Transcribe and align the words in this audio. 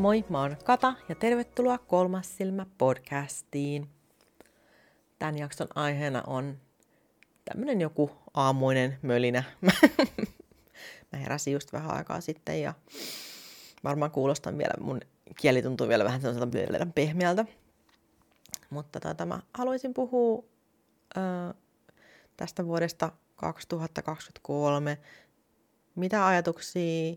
Moi, 0.00 0.24
mä 0.28 0.40
oon 0.40 0.56
Kata 0.64 0.94
ja 1.08 1.14
tervetuloa 1.14 1.78
Kolmas 1.78 2.36
silmä 2.36 2.66
podcastiin. 2.78 3.88
Tämän 5.18 5.38
jakson 5.38 5.68
aiheena 5.74 6.22
on 6.26 6.58
tämmönen 7.44 7.80
joku 7.80 8.10
aamuinen 8.34 8.98
mölinä. 9.02 9.42
mä 11.12 11.18
heräsin 11.18 11.52
just 11.52 11.72
vähän 11.72 11.96
aikaa 11.96 12.20
sitten 12.20 12.62
ja 12.62 12.74
varmaan 13.84 14.10
kuulostan 14.10 14.58
vielä, 14.58 14.74
mun 14.80 15.00
kieli 15.40 15.62
tuntuu 15.62 15.88
vielä 15.88 16.04
vähän 16.04 16.20
sellaiselta 16.20 16.86
pehmeältä. 16.94 17.44
Mutta 18.70 19.00
tota, 19.00 19.26
mä 19.26 19.40
haluaisin 19.54 19.94
puhua 19.94 20.44
ö, 21.16 21.54
tästä 22.36 22.66
vuodesta 22.66 23.12
2023. 23.36 24.98
Mitä 25.94 26.26
ajatuksia 26.26 27.16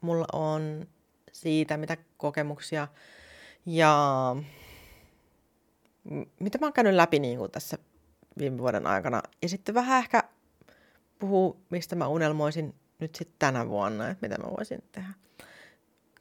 mulla 0.00 0.26
on 0.32 0.86
siitä, 1.32 1.76
mitä 1.76 1.96
kokemuksia 2.16 2.88
ja 3.66 4.36
mitä 6.40 6.58
mä 6.58 6.66
oon 6.66 6.72
käynyt 6.72 6.94
läpi 6.94 7.18
niin 7.18 7.38
kuin 7.38 7.50
tässä 7.50 7.78
viime 8.38 8.58
vuoden 8.58 8.86
aikana. 8.86 9.22
Ja 9.42 9.48
sitten 9.48 9.74
vähän 9.74 9.98
ehkä 9.98 10.24
puhuu, 11.18 11.64
mistä 11.70 11.96
mä 11.96 12.06
unelmoisin 12.08 12.74
nyt 12.98 13.14
sitten 13.14 13.36
tänä 13.38 13.68
vuonna, 13.68 14.08
että 14.08 14.28
mitä 14.28 14.42
mä 14.42 14.50
voisin 14.50 14.82
tehdä. 14.92 15.08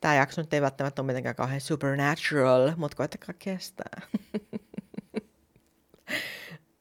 Tämä 0.01 0.15
jakso 0.15 0.41
nyt 0.41 0.53
ei 0.53 0.61
välttämättä 0.61 1.01
ole 1.01 1.07
mitenkään 1.07 1.35
kauhean 1.35 1.61
supernatural, 1.61 2.71
mutta 2.77 2.97
koittakaa 2.97 3.35
kestää. 3.39 4.01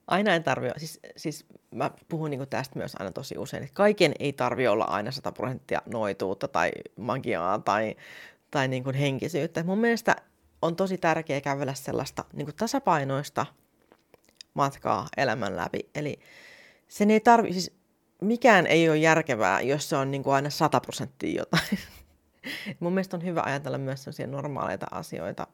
aina 0.08 0.34
en 0.34 0.44
tarvitse, 0.44 0.78
siis, 0.78 1.00
siis 1.16 1.46
mä 1.74 1.90
puhun 2.08 2.30
niin 2.30 2.48
tästä 2.50 2.78
myös 2.78 2.96
aina 2.98 3.12
tosi 3.12 3.38
usein, 3.38 3.62
että 3.62 3.74
kaiken 3.74 4.12
ei 4.18 4.32
tarvi 4.32 4.68
olla 4.68 4.84
aina 4.84 5.10
100 5.10 5.32
prosenttia 5.32 5.82
noituutta 5.86 6.48
tai 6.48 6.70
magiaa 6.96 7.58
tai, 7.58 7.96
tai 8.50 8.68
niin 8.68 8.84
kuin 8.84 8.96
henkisyyttä. 8.96 9.62
Mun 9.62 9.78
mielestä 9.78 10.16
on 10.62 10.76
tosi 10.76 10.98
tärkeää 10.98 11.40
kävellä 11.40 11.74
sellaista 11.74 12.24
niin 12.32 12.46
kuin 12.46 12.56
tasapainoista 12.56 13.46
matkaa 14.54 15.06
elämän 15.16 15.56
läpi. 15.56 15.80
Eli 15.94 16.18
sen 16.88 17.10
ei 17.10 17.20
tarvi, 17.20 17.52
siis 17.52 17.78
mikään 18.22 18.66
ei 18.66 18.88
ole 18.88 18.96
järkevää, 18.96 19.60
jos 19.60 19.88
se 19.88 19.96
on 19.96 20.10
niin 20.10 20.22
kuin 20.22 20.34
aina 20.34 20.50
100 20.50 20.80
prosenttia 20.80 21.40
jotain. 21.40 21.78
Mun 22.80 22.92
mielestä 22.92 23.16
on 23.16 23.24
hyvä 23.24 23.42
ajatella 23.44 23.78
myös 23.78 24.04
sellaisia 24.04 24.26
normaaleita 24.26 24.86
asioita 24.90 25.46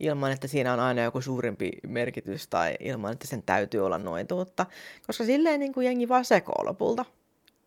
ilman, 0.00 0.32
että 0.32 0.48
siinä 0.48 0.72
on 0.72 0.80
aina 0.80 1.02
joku 1.02 1.20
suurempi 1.20 1.70
merkitys 1.86 2.48
tai 2.48 2.76
ilman, 2.80 3.12
että 3.12 3.26
sen 3.26 3.42
täytyy 3.42 3.86
olla 3.86 3.98
noituutta. 3.98 4.66
Koska 5.06 5.24
silleen 5.24 5.60
niin 5.60 5.72
kuin 5.72 5.84
jengi 5.84 6.08
vaan 6.08 6.24
sekoo 6.24 6.64
lopulta. 6.64 7.04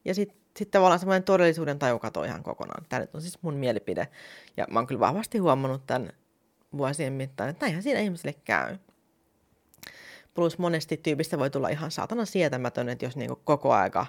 Ja 0.06 0.16
sitten 0.16 0.38
sit 0.58 0.72
tavallaan 0.72 1.00
semmoinen 1.00 1.24
todellisuuden 1.24 1.80
taju 1.80 2.00
katoo 2.00 2.24
ihan 2.24 2.44
kokonaan. 2.44 2.86
Tämä 2.90 3.00
nyt 3.00 3.16
on 3.16 3.22
siis 3.22 3.42
mun 3.42 3.54
mielipide. 3.54 4.08
Ja 4.58 4.66
mä 4.72 4.80
oon 4.80 4.88
kyllä 4.88 5.00
vahvasti 5.00 5.38
huomannut 5.38 5.88
tämän 5.88 6.10
vuosien 6.78 7.14
mittaan, 7.14 7.50
että 7.50 7.66
näinhän 7.66 7.84
siinä 7.84 8.00
ihmisille 8.00 8.36
käy. 8.46 8.78
Plus 10.34 10.58
monesti 10.58 10.98
tyypistä 10.98 11.40
voi 11.40 11.50
tulla 11.50 11.70
ihan 11.70 11.92
saatana 11.92 12.26
sietämätön, 12.26 12.90
että 12.90 13.06
jos 13.06 13.16
niinku 13.16 13.42
koko 13.44 13.74
aika, 13.74 14.06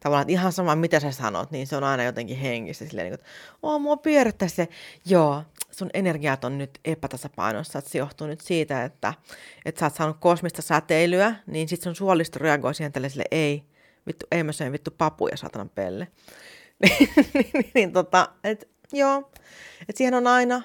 tavallaan 0.00 0.22
että 0.22 0.32
ihan 0.32 0.52
sama 0.52 0.76
mitä 0.76 1.00
sä 1.00 1.12
sanot, 1.12 1.50
niin 1.50 1.66
se 1.66 1.76
on 1.76 1.84
aina 1.84 2.04
jotenkin 2.04 2.36
henkistä. 2.36 2.84
Silleen 2.84 3.04
niinku, 3.04 3.14
että 3.14 3.26
oo 3.62 3.78
mua 3.78 3.96
pyörittää 3.96 4.48
se, 4.48 4.68
joo, 5.06 5.42
sun 5.70 5.90
energiat 5.94 6.44
on 6.44 6.58
nyt 6.58 6.78
epätasapainossa, 6.84 7.78
että 7.78 7.90
se 7.90 7.98
johtuu 7.98 8.26
nyt 8.26 8.40
siitä, 8.40 8.84
että, 8.84 9.14
että 9.64 9.78
sä 9.78 9.86
oot 9.86 9.94
saanut 9.94 10.16
kosmista 10.20 10.62
säteilyä, 10.62 11.34
niin 11.46 11.68
sit 11.68 11.82
sun 11.82 11.96
suolisto 11.96 12.38
reagoi 12.38 12.74
siihen 12.74 12.92
tälle 12.92 13.08
sille, 13.08 13.24
ei, 13.30 13.64
vittu, 14.06 14.26
ei 14.30 14.42
mä 14.42 14.52
söin 14.52 14.72
vittu 14.72 14.90
papuja, 14.98 15.36
saatanan 15.36 15.68
pelle. 15.68 16.08
niin, 16.82 17.10
niin, 17.34 17.70
niin, 17.74 17.92
tota, 17.92 18.28
et, 18.44 18.68
joo, 18.92 19.30
että 19.80 19.98
siihen 19.98 20.14
on 20.14 20.26
aina, 20.26 20.62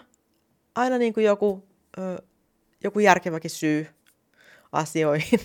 aina 0.75 0.97
niin 0.97 1.13
kuin 1.13 1.25
joku, 1.25 1.67
ö, 1.97 2.21
joku 2.83 2.99
järkeväkin 2.99 3.51
syy 3.51 3.87
asioihin. 4.71 5.39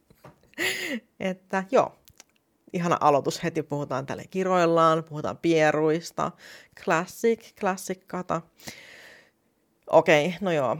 että 1.20 1.64
joo, 1.70 1.98
ihana 2.76 2.98
aloitus 3.00 3.42
heti, 3.42 3.62
puhutaan 3.62 4.06
tälle 4.06 4.24
kiroillaan, 4.30 5.04
puhutaan 5.04 5.38
pieruista, 5.38 6.32
classic, 6.84 7.54
classic 7.60 8.00
kata. 8.06 8.42
Okei, 9.90 10.26
okay, 10.26 10.38
no 10.40 10.52
joo. 10.52 10.76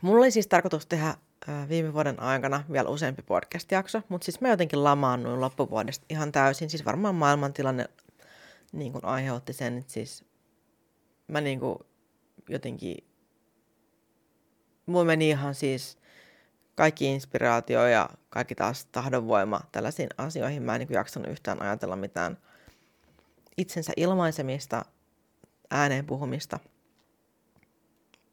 Mulla 0.00 0.18
oli 0.18 0.30
siis 0.30 0.46
tarkoitus 0.46 0.86
tehdä 0.86 1.14
viime 1.68 1.92
vuoden 1.92 2.20
aikana 2.20 2.64
vielä 2.72 2.88
useampi 2.88 3.22
podcast-jakso, 3.22 4.02
mutta 4.08 4.24
siis 4.24 4.40
mä 4.40 4.48
jotenkin 4.48 4.84
lamaannuin 4.84 5.40
loppuvuodesta 5.40 6.06
ihan 6.10 6.32
täysin. 6.32 6.70
Siis 6.70 6.84
varmaan 6.84 7.14
maailmantilanne 7.14 7.86
niin 8.72 8.92
kuin 8.92 9.04
aiheutti 9.04 9.52
sen, 9.52 9.78
että 9.78 9.92
siis 9.92 10.24
mä 11.28 11.40
niin 11.40 11.60
kuin 11.60 11.78
jotenkin, 12.48 12.96
mulla 14.86 15.04
meni 15.04 15.28
ihan 15.28 15.54
siis 15.54 15.98
kaikki 16.74 17.06
inspiraatio 17.06 17.86
ja 17.86 18.08
kaikki 18.30 18.54
taas 18.54 18.84
tahdonvoima 18.84 19.60
tällaisiin 19.72 20.08
asioihin. 20.18 20.62
Mä 20.62 20.74
en 20.74 20.78
niin 20.78 20.92
jaksanut 20.92 21.30
yhtään 21.30 21.62
ajatella 21.62 21.96
mitään 21.96 22.38
itsensä 23.56 23.92
ilmaisemista, 23.96 24.84
ääneen 25.70 26.06
puhumista. 26.06 26.58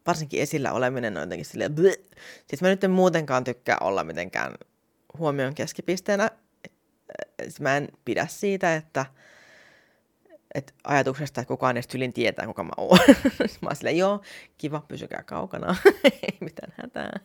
Varsinkin 0.07 0.41
esillä 0.41 0.73
oleminen 0.73 1.17
on 1.17 1.23
jotenkin 1.23 1.45
silleen, 1.45 1.75
bleh. 1.75 1.97
siis 2.47 2.61
mä 2.61 2.67
nyt 2.67 2.83
en 2.83 2.91
muutenkaan 2.91 3.43
tykkää 3.43 3.77
olla 3.81 4.03
mitenkään 4.03 4.55
huomion 5.17 5.55
keskipisteenä. 5.55 6.29
Siis 7.41 7.61
mä 7.61 7.77
en 7.77 7.87
pidä 8.05 8.27
siitä, 8.27 8.75
että, 8.75 9.05
että 10.55 10.73
ajatuksesta, 10.83 11.41
että 11.41 11.47
kukaan 11.47 11.77
edes 11.77 11.87
tylin 11.87 12.13
tietää, 12.13 12.45
kuka 12.45 12.63
mä 12.63 12.71
oon. 12.77 12.99
mä 13.61 13.67
oon 13.67 13.75
silleen, 13.75 13.97
joo, 13.97 14.21
kiva, 14.57 14.85
pysykää 14.87 15.23
kaukana, 15.23 15.75
ei 16.03 16.37
mitään 16.39 16.73
hätää 16.77 17.19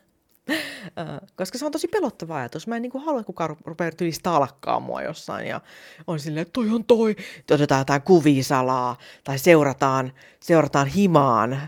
koska 1.36 1.58
se 1.58 1.66
on 1.66 1.72
tosi 1.72 1.88
pelottava 1.88 2.36
ajatus. 2.36 2.66
Mä 2.66 2.76
en 2.76 2.82
niin 2.82 2.92
halua, 3.04 3.20
että 3.20 3.26
kukaan 3.26 3.56
rupeaa 3.64 3.90
tyyli 3.90 4.12
stalkkaa 4.12 4.80
mua 4.80 5.02
jossain 5.02 5.46
ja 5.46 5.60
on 6.06 6.20
silleen, 6.20 6.42
että 6.42 6.52
toi 6.52 6.70
on 6.70 6.84
toi. 6.84 7.16
Otetaan 7.50 7.80
jotain 7.80 8.02
kuvisalaa 8.02 8.96
tai 9.24 9.38
seurataan, 9.38 10.12
seurataan 10.40 10.86
himaan, 10.86 11.60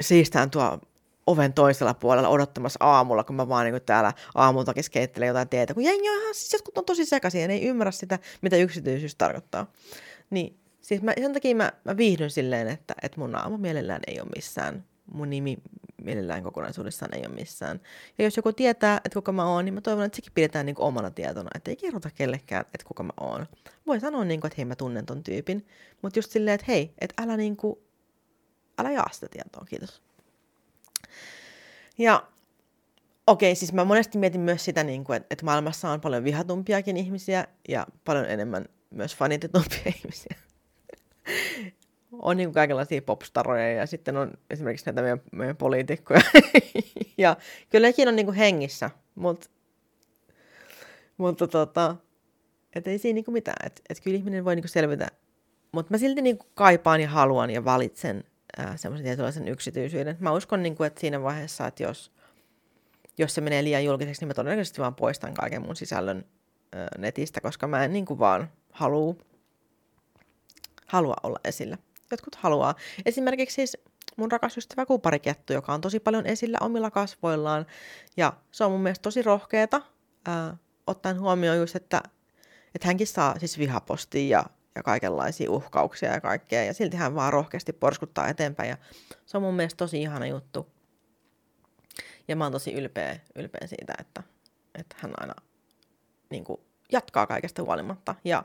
seistään 0.00 0.50
tuo 0.50 0.78
oven 1.26 1.52
toisella 1.52 1.94
puolella 1.94 2.28
odottamassa 2.28 2.78
aamulla, 2.84 3.24
kun 3.24 3.36
mä 3.36 3.48
vaan 3.48 3.66
niin 3.66 3.82
täällä 3.86 4.12
aamulta 4.34 4.74
keskeittelen 4.74 5.26
jotain 5.26 5.48
teetä, 5.48 5.74
kun 5.74 5.84
jengi 5.84 6.10
on 6.10 6.16
ihan, 6.22 6.34
siis 6.34 6.52
jotkut 6.52 6.78
on 6.78 6.84
tosi 6.84 7.04
sekaisin 7.04 7.40
ja 7.40 7.48
ne 7.48 7.54
ei 7.54 7.66
ymmärrä 7.66 7.90
sitä, 7.90 8.18
mitä 8.42 8.56
yksityisyys 8.56 9.14
tarkoittaa. 9.14 9.66
Niin, 10.30 10.58
siis 10.80 11.02
mä, 11.02 11.12
sen 11.20 11.32
takia 11.32 11.54
mä, 11.54 11.72
mä 11.84 11.96
viihdyn 11.96 12.30
silleen, 12.30 12.68
että, 12.68 12.94
että 13.02 13.20
mun 13.20 13.34
aamu 13.34 13.56
mielellään 13.56 14.00
ei 14.06 14.20
ole 14.20 14.28
missään 14.36 14.84
mun 15.10 15.30
nimi 15.30 15.58
mielellään 16.02 16.42
kokonaisuudessaan 16.42 17.14
ei 17.14 17.26
ole 17.26 17.34
missään. 17.34 17.80
Ja 18.18 18.24
jos 18.24 18.36
joku 18.36 18.52
tietää, 18.52 19.00
että 19.04 19.16
kuka 19.16 19.32
mä 19.32 19.44
oon, 19.44 19.64
niin 19.64 19.74
mä 19.74 19.80
toivon, 19.80 20.04
että 20.04 20.16
sekin 20.16 20.32
pidetään 20.32 20.66
niin 20.66 20.76
omana 20.78 21.10
tietona, 21.10 21.50
että 21.54 21.70
ei 21.70 21.76
kerrota 21.76 22.10
kellekään, 22.10 22.64
että 22.74 22.86
kuka 22.86 23.02
mä 23.02 23.12
oon. 23.20 23.46
Voi 23.86 24.00
sanoa, 24.00 24.24
niin 24.24 24.40
kuin, 24.40 24.48
että 24.48 24.56
hei 24.56 24.64
mä 24.64 24.76
tunnen 24.76 25.06
ton 25.06 25.22
tyypin, 25.22 25.66
mutta 26.02 26.18
just 26.18 26.30
silleen, 26.30 26.54
että 26.54 26.64
hei, 26.68 26.94
että 26.98 27.22
älä, 27.22 27.36
niin 27.36 27.56
kuin, 27.56 27.76
älä 28.78 28.90
jaa 28.90 29.08
sitä 29.12 29.28
tietoa, 29.30 29.64
kiitos. 29.64 30.02
Ja 31.98 32.26
okei, 33.26 33.54
siis 33.54 33.72
mä 33.72 33.84
monesti 33.84 34.18
mietin 34.18 34.40
myös 34.40 34.64
sitä, 34.64 34.84
niin 34.84 35.04
kuin, 35.04 35.16
että 35.30 35.44
maailmassa 35.44 35.90
on 35.90 36.00
paljon 36.00 36.24
vihatumpiakin 36.24 36.96
ihmisiä 36.96 37.46
ja 37.68 37.86
paljon 38.04 38.26
enemmän 38.26 38.66
myös 38.90 39.16
fanitetumpia 39.16 39.92
ihmisiä 39.96 40.36
on 42.22 42.36
niin 42.36 42.52
kaikenlaisia 42.52 43.02
popstaroja 43.02 43.72
ja 43.72 43.86
sitten 43.86 44.16
on 44.16 44.32
esimerkiksi 44.50 44.86
näitä 44.86 45.02
meidän, 45.02 45.20
meidän 45.32 45.56
poliitikkoja. 45.56 46.20
ja 47.18 47.36
kyllä 47.70 47.88
nekin 47.88 48.08
on 48.08 48.16
niin 48.16 48.26
kuin 48.26 48.36
hengissä, 48.36 48.90
mutta, 49.14 49.50
mutta 51.16 51.48
tota, 51.48 51.96
et 52.74 52.86
ei 52.86 52.98
siinä 52.98 53.14
niin 53.14 53.32
mitään. 53.32 53.66
Että 53.66 53.82
et 53.88 54.00
kyllä 54.00 54.16
ihminen 54.16 54.44
voi 54.44 54.56
niin 54.56 54.62
kuin 54.62 54.70
selvitä. 54.70 55.08
Mutta 55.72 55.94
mä 55.94 55.98
silti 55.98 56.22
niin 56.22 56.38
kuin 56.38 56.50
kaipaan 56.54 57.00
ja 57.00 57.08
haluan 57.08 57.50
ja 57.50 57.64
valitsen 57.64 58.24
semmoisen 58.76 59.04
tietynlaisen 59.04 59.48
yksityisyyden. 59.48 60.16
Mä 60.20 60.32
uskon, 60.32 60.62
niin 60.62 60.76
kuin, 60.76 60.86
että 60.86 61.00
siinä 61.00 61.22
vaiheessa, 61.22 61.66
että 61.66 61.82
jos, 61.82 62.12
jos 63.18 63.34
se 63.34 63.40
menee 63.40 63.64
liian 63.64 63.84
julkiseksi, 63.84 64.22
niin 64.22 64.28
mä 64.28 64.34
todennäköisesti 64.34 64.80
vaan 64.80 64.94
poistan 64.94 65.34
kaiken 65.34 65.62
mun 65.62 65.76
sisällön 65.76 66.24
netistä, 66.98 67.40
koska 67.40 67.66
mä 67.66 67.84
en 67.84 67.92
niin 67.92 68.06
kuin 68.06 68.18
vaan 68.18 68.50
halua, 68.70 69.14
halua 70.86 71.14
olla 71.22 71.38
esillä 71.44 71.78
jotkut 72.10 72.34
haluaa. 72.34 72.74
Esimerkiksi 73.06 73.54
siis 73.54 73.78
mun 74.16 74.32
rakas 74.32 74.58
ystävä 74.58 74.86
kuparikettu, 74.86 75.52
joka 75.52 75.74
on 75.74 75.80
tosi 75.80 76.00
paljon 76.00 76.26
esillä 76.26 76.58
omilla 76.60 76.90
kasvoillaan. 76.90 77.66
Ja 78.16 78.32
se 78.50 78.64
on 78.64 78.72
mun 78.72 78.80
mielestä 78.80 79.02
tosi 79.02 79.22
rohkeeta, 79.22 79.82
ää, 80.26 80.56
ottaen 80.86 81.20
huomioon 81.20 81.58
just, 81.58 81.76
että, 81.76 82.02
että 82.74 82.88
hänkin 82.88 83.06
saa 83.06 83.38
siis 83.38 83.58
vihapostia 83.58 84.38
ja, 84.38 84.44
ja 84.74 84.82
kaikenlaisia 84.82 85.50
uhkauksia 85.50 86.12
ja 86.12 86.20
kaikkea. 86.20 86.64
Ja 86.64 86.74
silti 86.74 86.96
hän 86.96 87.14
vaan 87.14 87.32
rohkeasti 87.32 87.72
porskuttaa 87.72 88.28
eteenpäin. 88.28 88.68
Ja 88.68 88.76
se 89.26 89.36
on 89.36 89.42
mun 89.42 89.54
mielestä 89.54 89.76
tosi 89.76 90.02
ihana 90.02 90.26
juttu. 90.26 90.66
Ja 92.28 92.36
mä 92.36 92.44
oon 92.44 92.52
tosi 92.52 92.72
ylpeä, 92.72 93.20
ylpeä 93.34 93.66
siitä, 93.66 93.94
että, 93.98 94.22
että 94.74 94.96
hän 94.98 95.12
aina 95.16 95.34
niin 96.30 96.44
kuin, 96.44 96.60
jatkaa 96.92 97.26
kaikesta 97.26 97.62
huolimatta. 97.62 98.14
Ja 98.24 98.44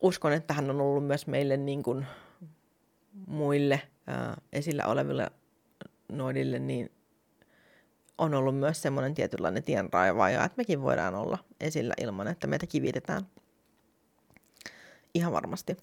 uskon, 0.00 0.32
että 0.32 0.54
hän 0.54 0.70
on 0.70 0.80
ollut 0.80 1.06
myös 1.06 1.26
meille 1.26 1.56
niin 1.56 1.82
kuin, 1.82 2.06
muille 3.26 3.82
ää, 4.06 4.40
esillä 4.52 4.84
oleville 4.86 5.30
noidille, 6.12 6.58
niin 6.58 6.90
on 8.18 8.34
ollut 8.34 8.58
myös 8.58 8.82
semmoinen 8.82 9.14
tietynlainen 9.14 9.62
tienraivaaja, 9.62 10.44
että 10.44 10.56
mekin 10.56 10.82
voidaan 10.82 11.14
olla 11.14 11.38
esillä 11.60 11.94
ilman, 12.00 12.28
että 12.28 12.46
meitä 12.46 12.66
kivitetään. 12.66 13.22
Ihan 15.14 15.32
varmasti. 15.32 15.76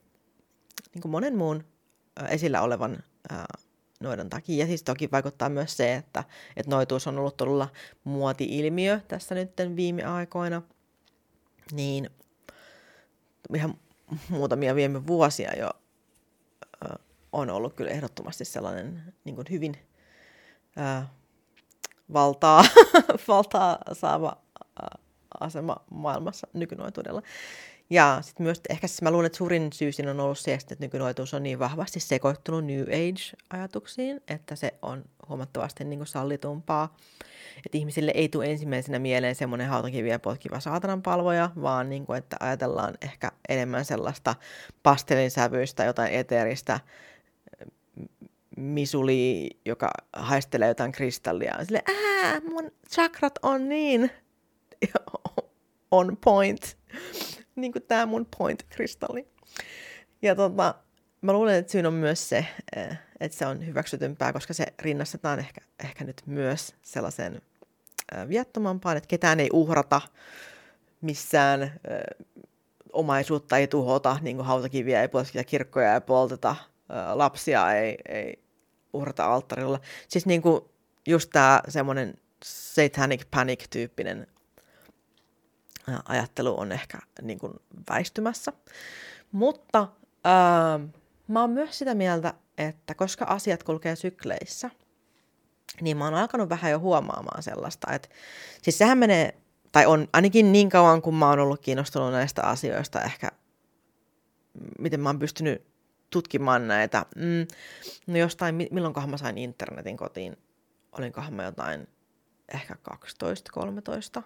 Niin 0.93 1.01
kuin 1.01 1.11
monen 1.11 1.37
muun 1.37 1.63
esillä 2.29 2.61
olevan 2.61 2.97
ää, 3.29 3.45
noidan 3.99 4.29
takia. 4.29 4.57
Ja 4.57 4.65
siis 4.65 4.83
toki 4.83 5.11
vaikuttaa 5.11 5.49
myös 5.49 5.77
se, 5.77 5.95
että, 5.95 6.23
että 6.57 6.69
noituus 6.69 7.07
on 7.07 7.19
ollut 7.19 7.37
todella 7.37 7.67
muoti-ilmiö 8.03 8.99
tässä 9.07 9.35
nyt 9.35 9.51
viime 9.75 10.03
aikoina. 10.03 10.61
Niin 11.71 12.09
ihan 13.55 13.73
muutamia 14.29 14.75
viime 14.75 15.07
vuosia 15.07 15.57
jo 15.59 15.69
on 17.31 17.49
ollut 17.49 17.73
kyllä 17.73 17.91
ehdottomasti 17.91 18.45
sellainen 18.45 19.13
niin 19.23 19.35
kuin 19.35 19.47
hyvin 19.49 19.77
ää, 20.75 21.09
valtaa, 22.13 22.63
valtaa 23.27 23.77
saava 23.93 24.37
asema 25.39 25.75
maailmassa 25.89 26.47
nykynoituudella. 26.53 27.21
Ja 27.89 28.17
sitten 28.21 28.43
myös 28.43 28.61
ehkä 28.69 28.87
siis 28.87 29.01
mä 29.01 29.11
luulen, 29.11 29.25
että 29.25 29.37
suurin 29.37 29.73
syy 29.73 29.91
siinä 29.91 30.11
on 30.11 30.19
ollut 30.19 30.39
se, 30.39 30.53
että 30.53 30.75
nykynoituus 30.79 31.33
on 31.33 31.43
niin 31.43 31.59
vahvasti 31.59 31.99
sekoittunut 31.99 32.65
New 32.65 32.81
Age-ajatuksiin, 32.81 34.21
että 34.27 34.55
se 34.55 34.73
on 34.81 35.03
huomattavasti 35.29 35.83
niin 35.83 35.99
kuin 35.99 36.07
sallitumpaa. 36.07 36.95
Että 37.65 37.77
ihmisille 37.77 38.11
ei 38.15 38.29
tule 38.29 38.51
ensimmäisenä 38.51 38.99
mieleen 38.99 39.35
semmoinen 39.35 39.67
hautakiviä 39.67 40.19
potkiva 40.19 40.59
saatanan 40.59 41.01
palvoja, 41.01 41.49
vaan 41.61 41.89
niin 41.89 42.05
kuin, 42.05 42.17
että 42.17 42.37
ajatellaan 42.39 42.97
ehkä 43.01 43.31
enemmän 43.49 43.85
sellaista 43.85 44.35
pastelinsävyistä, 44.83 45.85
jotain 45.85 46.13
eteeristä 46.13 46.79
misuli, 48.57 49.49
joka 49.65 49.91
haistelee 50.13 50.67
jotain 50.67 50.91
kristallia. 50.91 51.65
Sille, 51.65 51.81
ää, 51.87 52.39
mun 52.39 52.71
chakrat 52.89 53.33
on 53.43 53.69
niin 53.69 54.11
on 55.91 56.17
point 56.23 56.77
niin 57.55 57.71
kuin 57.71 57.83
tämä 57.83 58.05
mun 58.05 58.27
point-kristalli. 58.37 59.27
Ja 60.21 60.35
tota, 60.35 60.75
mä 61.21 61.33
luulen, 61.33 61.55
että 61.55 61.71
syyn 61.71 61.85
on 61.85 61.93
myös 61.93 62.29
se, 62.29 62.45
eh, 62.75 62.97
että 63.19 63.37
se 63.37 63.45
on 63.45 63.65
hyväksytympää, 63.65 64.33
koska 64.33 64.53
se 64.53 64.65
rinnastetaan 64.79 65.39
ehkä, 65.39 65.61
ehkä 65.83 66.03
nyt 66.03 66.21
myös 66.25 66.75
sellaiseen 66.81 67.41
eh, 68.15 68.27
viattomampaan, 68.27 68.97
että 68.97 69.07
ketään 69.07 69.39
ei 69.39 69.49
uhrata 69.53 70.01
missään, 71.01 71.61
eh, 71.61 72.25
omaisuutta 72.93 73.57
ei 73.57 73.67
tuhota, 73.67 74.17
niin 74.21 74.35
kuin 74.35 74.45
hautakiviä 74.45 75.01
ei 75.01 75.07
polteta, 75.07 75.43
kirkkoja 75.43 75.93
ei 75.93 76.01
polteta, 76.01 76.55
lapsia 77.13 77.71
ei, 77.73 77.97
ei 78.07 78.43
uhrata 78.93 79.25
alttarilla. 79.33 79.79
Siis 80.07 80.25
niin 80.25 80.41
kuin 80.41 80.61
just 81.07 81.29
tämä 81.33 81.61
semmoinen 81.67 82.13
satanic 82.43 83.25
panic-tyyppinen 83.31 84.27
ajattelu 86.05 86.59
on 86.59 86.71
ehkä 86.71 86.97
niin 87.21 87.39
kuin 87.39 87.53
väistymässä. 87.89 88.53
Mutta 89.31 89.87
ää, 90.23 90.79
mä 91.27 91.41
oon 91.41 91.49
myös 91.49 91.77
sitä 91.79 91.95
mieltä, 91.95 92.33
että 92.57 92.93
koska 92.93 93.25
asiat 93.25 93.63
kulkee 93.63 93.95
sykleissä, 93.95 94.69
niin 95.81 95.97
mä 95.97 96.05
oon 96.05 96.13
alkanut 96.13 96.49
vähän 96.49 96.71
jo 96.71 96.79
huomaamaan 96.79 97.43
sellaista, 97.43 97.93
että 97.93 98.09
siis 98.61 98.77
sehän 98.77 98.97
menee, 98.97 99.35
tai 99.71 99.85
on 99.85 100.07
ainakin 100.13 100.51
niin 100.51 100.69
kauan, 100.69 101.01
kun 101.01 101.15
mä 101.15 101.29
oon 101.29 101.39
ollut 101.39 101.61
kiinnostunut 101.61 102.11
näistä 102.11 102.41
asioista, 102.43 103.01
ehkä 103.01 103.31
miten 104.79 104.99
mä 104.99 105.09
oon 105.09 105.19
pystynyt 105.19 105.70
tutkimaan 106.11 106.67
näitä. 106.67 107.05
Mm, 107.15 107.47
no 108.07 108.17
jostain, 108.17 108.55
milloinkohan 108.71 109.09
mä 109.09 109.17
sain 109.17 109.37
internetin 109.37 109.97
kotiin, 109.97 110.37
olinkohan 110.91 111.33
mä 111.33 111.43
jotain 111.43 111.87
ehkä 112.53 112.75
12-13 114.19 114.23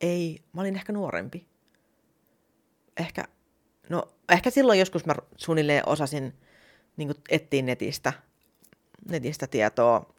ei, 0.00 0.42
mä 0.52 0.60
olin 0.60 0.76
ehkä 0.76 0.92
nuorempi. 0.92 1.46
Ehkä, 2.96 3.24
no 3.88 4.08
ehkä 4.28 4.50
silloin 4.50 4.78
joskus 4.78 5.06
mä 5.06 5.14
suunnilleen 5.36 5.88
osasin 5.88 6.34
niin 6.96 7.14
etsiä 7.28 7.62
netistä, 7.62 8.12
netistä 9.08 9.46
tietoa. 9.46 10.14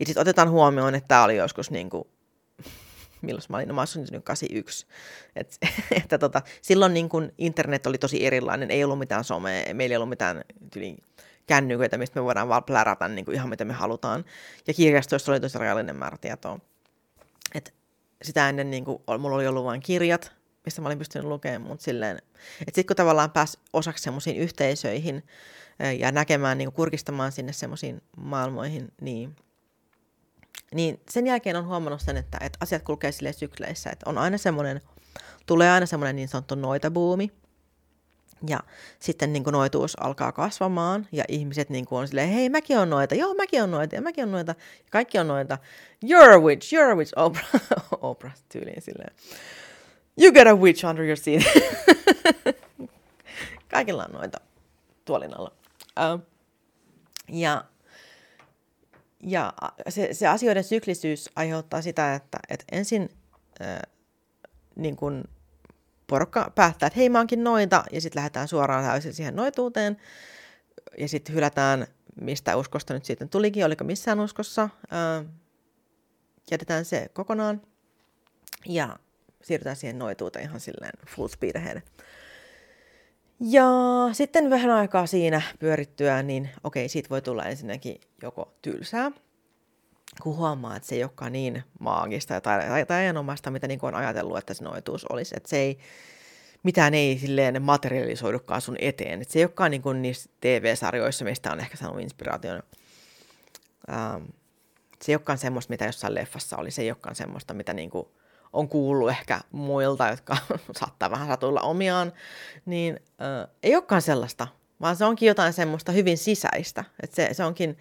Ja 0.00 0.06
sitten 0.06 0.20
otetaan 0.20 0.50
huomioon, 0.50 0.94
että 0.94 1.08
tämä 1.08 1.24
oli 1.24 1.36
joskus 1.36 1.70
niin 1.70 1.90
kuin, 1.90 2.08
milloin 3.22 3.44
mä 3.48 3.56
olin, 3.56 3.68
no 3.68 3.74
mä 3.74 3.80
olin 3.80 3.88
syntynyt 3.88 4.24
81. 4.24 4.86
Et, 5.36 5.58
että 6.02 6.18
tota, 6.18 6.42
silloin 6.62 6.94
niin 6.94 7.08
kuin 7.08 7.32
internet 7.38 7.86
oli 7.86 7.98
tosi 7.98 8.26
erilainen, 8.26 8.70
ei 8.70 8.84
ollut 8.84 8.98
mitään 8.98 9.24
somea, 9.24 9.74
meillä 9.74 9.92
ei 9.92 9.96
ollut 9.96 10.08
mitään 10.08 10.44
tyli, 10.72 10.96
kännyköitä, 11.46 11.98
mistä 11.98 12.20
me 12.20 12.24
voidaan 12.24 12.48
vaan 12.48 12.64
plärätä 12.64 13.08
niin 13.08 13.32
ihan 13.32 13.48
mitä 13.48 13.64
me 13.64 13.72
halutaan. 13.72 14.24
Ja 14.66 14.74
kirjastoissa 14.74 15.32
oli 15.32 15.40
tosi 15.40 15.58
rajallinen 15.58 15.96
määrä 15.96 16.16
tietoa. 16.20 16.58
Et 17.54 17.74
sitä 18.22 18.48
ennen 18.48 18.70
niin 18.70 18.84
kuin, 18.84 19.02
mulla 19.18 19.36
oli 19.36 19.46
ollut 19.46 19.64
vain 19.64 19.80
kirjat, 19.80 20.32
mistä 20.64 20.80
mä 20.82 20.88
olin 20.88 20.98
pystynyt 20.98 21.28
lukemaan, 21.28 21.62
mutta 21.62 21.84
silleen, 21.84 22.16
että 22.60 22.64
sitten 22.64 22.86
kun 22.86 22.96
tavallaan 22.96 23.30
pääsi 23.30 23.58
osaksi 23.72 24.04
semmoisiin 24.04 24.36
yhteisöihin 24.36 25.22
ja 25.98 26.12
näkemään, 26.12 26.58
niin 26.58 26.72
kurkistamaan 26.72 27.32
sinne 27.32 27.52
semmoisiin 27.52 28.02
maailmoihin, 28.16 28.92
niin, 29.00 29.36
niin 30.74 31.00
sen 31.10 31.26
jälkeen 31.26 31.56
on 31.56 31.66
huomannut 31.66 32.00
sen, 32.00 32.16
että, 32.16 32.38
että 32.40 32.58
asiat 32.60 32.82
kulkee 32.82 33.12
sille 33.12 33.32
sykleissä, 33.32 33.90
että 33.90 34.10
on 34.10 34.18
aina 34.18 34.38
semmoinen, 34.38 34.80
tulee 35.46 35.70
aina 35.70 35.86
semmoinen 35.86 36.16
niin 36.16 36.28
sanottu 36.28 36.54
noita-buumi, 36.54 37.32
ja 38.46 38.60
sitten 39.00 39.32
niin 39.32 39.44
kuin 39.44 39.52
noituus 39.52 39.96
alkaa 40.00 40.32
kasvamaan 40.32 41.06
ja 41.12 41.24
ihmiset 41.28 41.70
niin 41.70 41.86
kuin 41.86 41.98
on 41.98 42.08
silleen, 42.08 42.28
hei 42.28 42.48
mäkin 42.48 42.78
on 42.78 42.90
noita, 42.90 43.14
joo 43.14 43.34
mäkin 43.34 43.62
on 43.62 43.70
noita 43.70 43.94
ja 43.94 44.02
mäkin 44.02 44.24
on 44.24 44.32
noita, 44.32 44.52
ja 44.78 44.88
kaikki 44.90 45.18
on 45.18 45.28
noita. 45.28 45.58
You're 46.04 46.34
a 46.34 46.38
witch, 46.38 46.74
you're 46.74 46.92
a 46.92 46.96
witch, 46.96 47.12
Oprah, 47.16 47.50
Oprah 48.00 48.34
tyyliin 48.48 48.82
silleen. 48.82 49.14
You 50.20 50.32
get 50.32 50.46
a 50.46 50.54
witch 50.54 50.84
under 50.84 51.04
your 51.04 51.16
seat. 51.16 51.42
Kaikilla 53.72 54.04
on 54.04 54.12
noita 54.12 54.40
tuolin 55.04 55.38
alla. 55.38 55.52
Uh, 56.14 56.20
ja 57.28 57.64
ja 59.22 59.52
se, 59.88 60.08
se 60.14 60.26
asioiden 60.26 60.64
syklisyys 60.64 61.30
aiheuttaa 61.36 61.82
sitä, 61.82 62.14
että, 62.14 62.38
että 62.48 62.64
ensin 62.72 63.08
äh, 63.60 63.78
niin 64.76 64.96
kuin 64.96 65.24
porukka 66.06 66.52
päättää, 66.54 66.86
että 66.86 66.98
hei 66.98 67.08
mä 67.08 67.18
oonkin 67.18 67.44
noita, 67.44 67.84
ja 67.92 68.00
sitten 68.00 68.20
lähdetään 68.20 68.48
suoraan 68.48 68.84
täysin 68.84 69.14
siihen 69.14 69.36
noituuteen, 69.36 69.96
ja 70.98 71.08
sitten 71.08 71.34
hylätään, 71.34 71.86
mistä 72.20 72.56
uskosta 72.56 72.94
nyt 72.94 73.04
sitten 73.04 73.28
tulikin, 73.28 73.64
oliko 73.64 73.84
missään 73.84 74.20
uskossa, 74.20 74.68
ää, 74.90 75.24
jätetään 76.50 76.84
se 76.84 77.08
kokonaan, 77.12 77.62
ja 78.66 78.98
siirrytään 79.42 79.76
siihen 79.76 79.98
noituuteen 79.98 80.44
ihan 80.44 80.60
silleen 80.60 80.92
full 81.06 81.28
speed 81.28 81.56
ahead. 81.56 81.82
Ja 83.40 83.64
sitten 84.12 84.50
vähän 84.50 84.70
aikaa 84.70 85.06
siinä 85.06 85.42
pyörittyä, 85.58 86.22
niin 86.22 86.50
okei, 86.64 86.88
siitä 86.88 87.08
voi 87.10 87.22
tulla 87.22 87.44
ensinnäkin 87.44 88.00
joko 88.22 88.52
tylsää, 88.62 89.10
kun 90.22 90.36
huomaa, 90.36 90.76
että 90.76 90.88
se 90.88 90.94
ei 90.94 91.02
olekaan 91.02 91.32
niin 91.32 91.64
maagista 91.80 92.40
tai, 92.40 92.66
tai, 92.68 92.86
tai 92.86 93.00
ajanomaista, 93.00 93.50
mitä 93.50 93.68
niin 93.68 93.78
on 93.82 93.94
ajatellut, 93.94 94.38
että 94.38 94.54
se 94.54 94.64
noituus 94.64 95.04
olisi. 95.04 95.34
Että 95.36 95.48
se 95.48 95.56
ei, 95.56 95.78
mitään 96.62 96.94
ei 96.94 97.18
silleen 97.18 97.62
materialisoidukaan 97.62 98.60
sun 98.60 98.76
eteen. 98.78 99.22
Että 99.22 99.32
se 99.32 99.38
ei 99.38 99.44
olekaan 99.44 99.70
niin 99.70 99.82
kuin 99.82 100.02
niissä 100.02 100.30
TV-sarjoissa, 100.40 101.24
mistä 101.24 101.52
on 101.52 101.60
ehkä 101.60 101.76
saanut 101.76 102.00
inspiraation. 102.00 102.62
Ähm, 103.92 104.24
se 105.02 105.12
ei 105.12 105.16
olekaan 105.16 105.38
semmoista, 105.38 105.70
mitä 105.70 105.84
jossain 105.84 106.14
leffassa 106.14 106.56
oli. 106.56 106.70
Se 106.70 106.82
ei 106.82 106.90
olekaan 106.90 107.14
semmoista, 107.14 107.54
mitä 107.54 107.72
niin 107.72 107.90
kuin 107.90 108.08
on 108.52 108.68
kuullut 108.68 109.10
ehkä 109.10 109.40
muilta, 109.52 110.08
jotka 110.08 110.36
saattaa 110.80 111.10
vähän 111.10 111.28
satulla 111.28 111.60
omiaan. 111.60 112.12
Niin 112.66 113.00
äh, 113.20 113.54
ei 113.62 113.74
olekaan 113.74 114.02
sellaista, 114.02 114.48
vaan 114.80 114.96
se 114.96 115.04
onkin 115.04 115.26
jotain 115.26 115.52
semmoista 115.52 115.92
hyvin 115.92 116.18
sisäistä. 116.18 116.84
Että 117.02 117.16
se, 117.16 117.28
se 117.34 117.44
onkin 117.44 117.78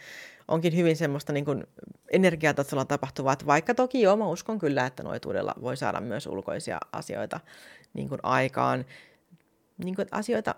onkin 0.47 0.75
hyvin 0.75 0.97
semmoista 0.97 1.33
niin 1.33 1.45
kuin 1.45 1.67
energiatasolla 2.11 2.85
tapahtuvaa, 2.85 3.33
että 3.33 3.45
vaikka 3.45 3.75
toki 3.75 4.01
joo, 4.01 4.15
mä 4.15 4.27
uskon 4.27 4.59
kyllä, 4.59 4.85
että 4.85 5.03
noituudella 5.03 5.53
voi 5.61 5.77
saada 5.77 6.01
myös 6.01 6.27
ulkoisia 6.27 6.77
asioita 6.91 7.39
niin 7.93 8.09
kuin 8.09 8.19
aikaan, 8.23 8.85
niin 9.77 9.95
kuin, 9.95 10.03
että 10.03 10.15
asioita 10.15 10.55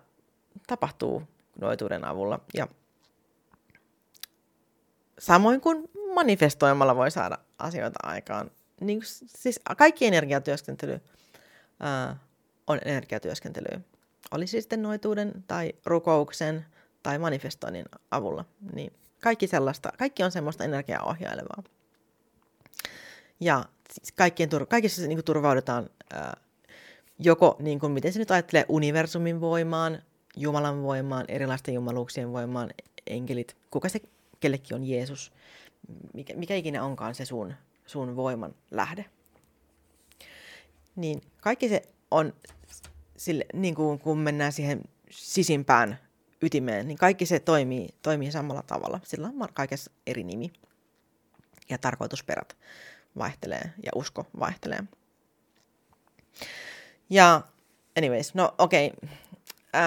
tapahtuu 0.67 1.23
noituuden 1.61 2.05
avulla. 2.05 2.39
Ja 2.53 2.67
samoin 5.19 5.61
kuin 5.61 5.89
manifestoimalla 6.13 6.95
voi 6.95 7.11
saada 7.11 7.37
asioita 7.59 7.99
aikaan. 8.03 8.51
Niin, 8.81 9.01
siis 9.25 9.59
kaikki 9.77 10.05
energiatyöskentely 10.05 10.99
ää, 11.79 12.17
on 12.67 12.79
energiatyöskentelyä. 12.85 13.81
Oli 14.31 14.47
siis 14.47 14.63
sitten 14.63 14.81
noituuden 14.81 15.43
tai 15.47 15.73
rukouksen 15.85 16.65
tai 17.03 17.19
manifestoinnin 17.19 17.85
avulla. 18.11 18.45
Niin 18.73 18.93
kaikki 19.21 19.47
sellaista, 19.47 19.91
kaikki 19.97 20.23
on 20.23 20.31
semmoista 20.31 20.63
energiaa 20.63 21.03
ohjailevaa. 21.03 21.63
Ja 23.39 23.65
siis 23.91 24.11
kaikkien, 24.11 24.49
kaikissa 24.69 25.01
niin 25.01 25.17
kuin 25.17 25.25
turvaudutaan 25.25 25.89
ää, 26.13 26.37
joko, 27.19 27.55
niin 27.59 27.79
kuin, 27.79 27.91
miten 27.91 28.13
se 28.13 28.19
nyt 28.19 28.31
ajattelee, 28.31 28.65
universumin 28.69 29.41
voimaan, 29.41 30.01
Jumalan 30.37 30.83
voimaan, 30.83 31.25
erilaisten 31.27 31.73
jumaluuksien 31.73 32.33
voimaan, 32.33 32.69
enkelit, 33.07 33.57
kuka 33.71 33.89
se 33.89 33.99
kellekin 34.39 34.75
on 34.75 34.83
Jeesus, 34.83 35.31
mikä, 36.13 36.33
mikä 36.33 36.55
ikinä 36.55 36.83
onkaan 36.83 37.15
se 37.15 37.25
sun, 37.25 37.53
sun 37.89 38.15
voiman 38.15 38.55
lähde. 38.71 39.05
Niin 40.95 41.21
kaikki 41.41 41.69
se 41.69 41.81
on, 42.11 42.33
sille, 43.17 43.45
niin 43.53 43.75
kuin 43.75 43.99
kun 43.99 44.17
mennään 44.17 44.53
siihen 44.53 44.81
sisimpään 45.11 45.99
ytimeen, 46.41 46.87
niin 46.87 46.97
kaikki 46.97 47.25
se 47.25 47.39
toimii, 47.39 47.89
toimii 48.01 48.31
samalla 48.31 48.61
tavalla. 48.61 48.99
Sillä 49.03 49.27
on 49.27 49.47
kaikessa 49.53 49.91
eri 50.07 50.23
nimi 50.23 50.53
ja 51.69 51.77
tarkoitusperät 51.77 52.57
vaihtelee 53.17 53.73
ja 53.83 53.91
usko 53.95 54.25
vaihtelee. 54.39 54.83
Ja 57.09 57.41
anyways, 57.97 58.35
no 58.35 58.55
okei, 58.57 58.91
okay. 59.03 59.09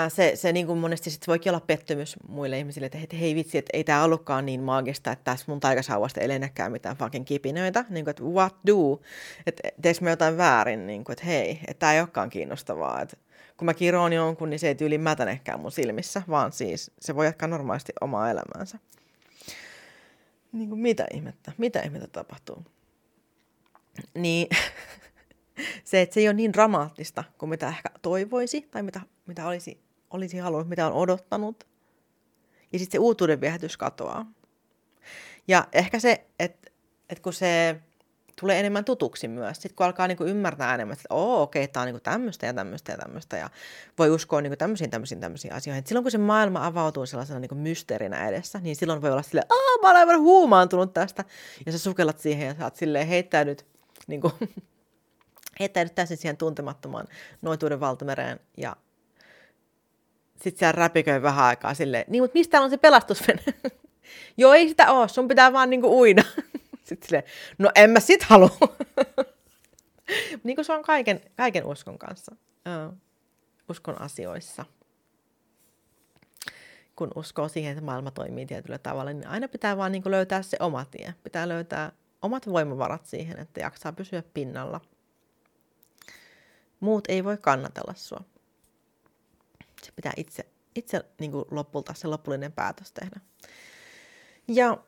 Se, 0.08 0.32
se 0.34 0.52
niin 0.52 0.66
kuin 0.66 0.78
monesti 0.78 1.10
sit 1.10 1.28
voikin 1.28 1.50
olla 1.50 1.60
pettymys 1.66 2.16
muille 2.28 2.58
ihmisille, 2.58 2.86
että 2.86 3.16
hei 3.16 3.34
vitsi, 3.34 3.58
että 3.58 3.70
ei 3.72 3.84
tämä 3.84 4.04
ollutkaan 4.04 4.46
niin 4.46 4.60
maagista, 4.60 5.12
että 5.12 5.24
tässä 5.24 5.44
mun 5.48 5.60
taikasauvasta 5.60 6.20
ei 6.20 6.28
lennäkään 6.28 6.72
mitään 6.72 6.96
fucking 6.96 7.24
kipinöitä. 7.24 7.84
Niin 7.88 8.04
kuin, 8.04 8.10
että 8.10 8.22
what 8.22 8.54
do? 8.66 9.00
Että 9.46 9.62
teekö 9.82 10.00
me 10.00 10.10
jotain 10.10 10.36
väärin? 10.36 10.86
Niin 10.86 11.04
kuin, 11.04 11.12
että 11.12 11.24
hei, 11.24 11.50
että 11.50 11.78
tämä 11.78 11.92
ei 11.92 12.00
olekaan 12.00 12.30
kiinnostavaa. 12.30 13.00
Että 13.00 13.16
kun 13.56 13.66
mä 13.66 13.74
kiroon 13.74 14.12
jonkun, 14.12 14.50
niin 14.50 14.60
se 14.60 14.68
ei 14.68 14.74
tyyli 14.74 14.98
mätänekään 14.98 15.60
mun 15.60 15.72
silmissä, 15.72 16.22
vaan 16.28 16.52
siis 16.52 16.90
se 17.00 17.16
voi 17.16 17.26
jatkaa 17.26 17.48
normaalisti 17.48 17.92
omaa 18.00 18.30
elämäänsä. 18.30 18.78
Niin 20.52 20.68
kuin 20.68 20.80
mitä 20.80 21.06
ihmettä? 21.14 21.52
Mitä 21.58 21.80
ihmettä 21.80 22.06
tapahtuu? 22.06 22.64
Niin 24.14 24.48
se, 25.84 26.00
että 26.00 26.14
se 26.14 26.20
ei 26.20 26.28
ole 26.28 26.34
niin 26.34 26.52
dramaattista 26.52 27.24
kuin 27.38 27.50
mitä 27.50 27.68
ehkä 27.68 27.88
toivoisi 28.02 28.68
tai 28.70 28.82
mitä, 28.82 29.00
mitä 29.26 29.46
olisi, 29.46 29.82
olisi 30.10 30.38
halunnut, 30.38 30.68
mitä 30.68 30.86
on 30.86 30.92
odottanut. 30.92 31.66
Ja 32.72 32.78
sitten 32.78 32.98
se 32.98 33.02
uutuuden 33.02 33.40
viehätys 33.40 33.76
katoaa. 33.76 34.26
Ja 35.48 35.68
ehkä 35.72 35.98
se, 35.98 36.26
että, 36.38 36.70
että 37.08 37.22
kun 37.22 37.32
se 37.32 37.80
tulee 38.40 38.60
enemmän 38.60 38.84
tutuksi 38.84 39.28
myös. 39.28 39.56
Sitten 39.56 39.76
kun 39.76 39.86
alkaa 39.86 40.08
niinku 40.08 40.24
ymmärtää 40.24 40.74
enemmän, 40.74 40.92
että 40.92 41.14
oo, 41.14 41.42
okei, 41.42 41.64
okay, 41.64 41.72
tämä 41.72 41.82
on 41.82 41.86
niinku 41.86 42.00
tämmöistä 42.00 42.46
ja 42.46 42.54
tämmöistä 42.54 42.92
ja 42.92 42.98
tämmöistä, 42.98 43.36
ja 43.36 43.50
voi 43.98 44.10
uskoa 44.10 44.40
niinku 44.40 44.56
tämmöisiin, 44.56 44.90
tämmöisiin, 44.90 45.20
tämmöisiin 45.20 45.54
asioihin. 45.54 45.78
Et 45.78 45.86
silloin 45.86 46.04
kun 46.04 46.10
se 46.10 46.18
maailma 46.18 46.66
avautuu 46.66 47.06
sellaisena 47.06 47.40
niinku 47.40 47.54
mysteerinä 47.54 48.28
edessä, 48.28 48.58
niin 48.58 48.76
silloin 48.76 49.02
voi 49.02 49.10
olla 49.10 49.22
silleen, 49.22 49.46
aah, 49.50 49.82
mä 49.82 49.90
olen 49.90 50.00
aivan 50.00 50.20
huumaantunut 50.20 50.92
tästä, 50.92 51.24
ja 51.66 51.72
sä 51.72 51.78
sukellat 51.78 52.18
siihen 52.18 52.46
ja 52.46 52.54
sä 52.54 52.64
oot 52.64 52.76
silleen 52.76 53.06
heittäydyt, 53.06 53.66
niinku, 54.06 54.32
heittäydyt 55.60 55.94
täysin 55.94 56.16
siihen 56.16 56.36
tuntemattomaan 56.36 57.08
noituuden 57.42 57.80
valtamereen, 57.80 58.40
ja 58.56 58.76
sitten 60.42 60.58
siellä 60.58 60.72
räpiköi 60.72 61.22
vähän 61.22 61.44
aikaa 61.44 61.74
silleen, 61.74 62.04
niin, 62.08 62.22
mutta 62.22 62.38
mistä 62.38 62.60
on 62.60 62.70
se 62.70 62.76
pelastusvene? 62.76 63.42
Joo, 64.36 64.52
ei 64.52 64.68
sitä 64.68 64.92
ole, 64.92 65.08
sun 65.08 65.28
pitää 65.28 65.52
vaan 65.52 65.70
niinku 65.70 66.00
uida. 66.00 66.22
Sitten 66.84 67.08
silleen, 67.08 67.24
no 67.58 67.70
en 67.74 67.90
mä 67.90 68.00
sit 68.00 68.22
halua. 68.22 68.76
niin 70.44 70.56
kuin 70.56 70.64
se 70.64 70.72
on 70.72 70.82
kaiken, 70.82 71.20
kaiken 71.36 71.66
uskon 71.66 71.98
kanssa. 71.98 72.36
Uh, 72.88 72.98
uskon 73.68 74.00
asioissa. 74.00 74.64
Kun 76.96 77.10
uskoo 77.14 77.48
siihen, 77.48 77.72
että 77.72 77.84
maailma 77.84 78.10
toimii 78.10 78.46
tietyllä 78.46 78.78
tavalla, 78.78 79.12
niin 79.12 79.26
aina 79.26 79.48
pitää 79.48 79.76
vaan 79.76 79.92
niin 79.92 80.02
kuin 80.02 80.10
löytää 80.10 80.42
se 80.42 80.56
oma 80.60 80.84
tie. 80.84 81.14
Pitää 81.22 81.48
löytää 81.48 81.92
omat 82.22 82.46
voimavarat 82.46 83.06
siihen, 83.06 83.38
että 83.38 83.60
jaksaa 83.60 83.92
pysyä 83.92 84.22
pinnalla. 84.34 84.80
Muut 86.80 87.04
ei 87.08 87.24
voi 87.24 87.36
kannatella 87.36 87.94
sua. 87.96 88.24
Se 89.84 89.92
pitää 89.96 90.12
itse, 90.16 90.46
itse 90.74 91.04
niin 91.20 91.32
kuin 91.32 91.44
lopulta 91.50 91.94
se 91.94 92.08
lopullinen 92.08 92.52
päätös 92.52 92.92
tehdä. 92.92 93.20
Ja 94.48 94.78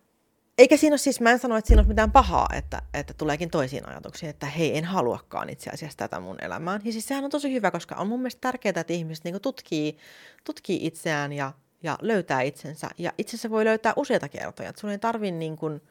eikä 0.59 0.77
siinä 0.77 0.93
ole 0.93 0.99
siis, 0.99 1.21
mä 1.21 1.31
en 1.31 1.39
sano, 1.39 1.57
että 1.57 1.69
siinä 1.69 1.83
on 1.83 1.89
mitään 1.89 2.13
pahaa, 2.13 2.49
että, 2.55 2.83
että 2.95 3.15
tuleekin 3.15 3.51
toisiin 3.51 3.89
ajatuksiin, 3.89 4.31
että 4.31 4.47
hei, 4.47 4.79
en 4.79 4.85
haluakaan 4.85 5.51
itse 5.51 5.71
asiassa 5.71 5.99
tätä 5.99 6.21
mun 6.21 6.45
elämään. 6.45 6.81
Ja 6.85 6.93
siis 6.93 7.09
sehän 7.09 7.25
on 7.25 7.31
tosi 7.31 7.53
hyvä, 7.53 7.71
koska 7.71 7.95
on 7.95 8.09
mun 8.09 8.21
mielestä 8.21 8.41
tärkeää, 8.41 8.81
että 8.81 8.93
ihmiset 8.93 9.25
niin 9.25 9.41
tutkii, 9.41 9.99
tutkii 10.45 10.87
itseään 10.87 11.33
ja, 11.33 11.53
ja 11.83 11.99
löytää 12.03 12.43
itsensä. 12.43 12.91
Ja 12.99 13.13
itse 13.19 13.31
asiassa 13.31 13.51
voi 13.51 13.65
löytää 13.65 13.93
useita 13.97 14.29
kertoja. 14.29 14.73
Sun 14.77 14.91
ei 14.91 14.99
tarvi 14.99 15.31
niin 15.31 15.57
kuin, 15.57 15.83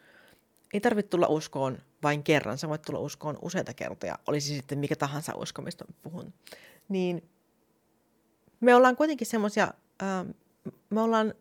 ei 0.74 0.82
tarvitse 0.82 1.10
tulla 1.10 1.28
uskoon 1.28 1.78
vain 2.04 2.24
kerran, 2.24 2.58
sä 2.58 2.70
voit 2.70 2.82
tulla 2.82 3.00
uskoon 3.00 3.38
useita 3.42 3.74
kertoja, 3.74 4.20
olisi 4.28 4.56
sitten 4.56 4.80
mikä 4.80 4.96
tahansa 4.96 5.36
usko, 5.36 5.62
mistä 5.62 5.86
puhun. 6.04 6.34
Niin 6.90 7.30
me 8.64 8.76
ollaan 8.76 8.96
kuitenkin 8.96 9.28
semmoisia, 9.28 9.74
me 10.90 11.02
ollaan 11.02 11.34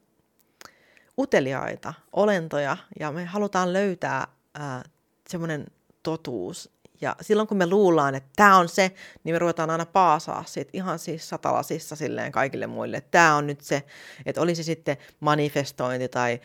uteliaita 1.19 1.95
olentoja 2.12 2.76
ja 3.00 3.12
me 3.12 3.25
halutaan 3.25 3.73
löytää 3.73 4.26
ää, 4.55 4.83
semmoinen 5.29 5.67
totuus. 6.02 6.71
Ja 7.00 7.17
silloin 7.21 7.49
kun 7.49 7.57
me 7.57 7.67
luullaan, 7.67 8.14
että 8.14 8.31
tämä 8.37 8.57
on 8.57 8.69
se, 8.69 8.95
niin 9.25 9.35
me 9.35 9.38
ruvetaan 9.38 9.71
aina 9.71 9.87
paasaa 9.87 10.45
siitä 10.47 10.71
ihan 10.73 10.99
siis 10.99 11.29
satalasissa 11.29 11.97
silleen 11.97 12.33
kaikille 12.33 12.67
muille, 12.67 13.00
tämä 13.00 13.37
on 13.37 13.47
nyt 13.47 13.61
se, 13.61 13.83
että 14.26 14.41
olisi 14.41 14.64
sitten 14.64 14.97
manifestointi 15.21 16.09
tai, 16.09 16.41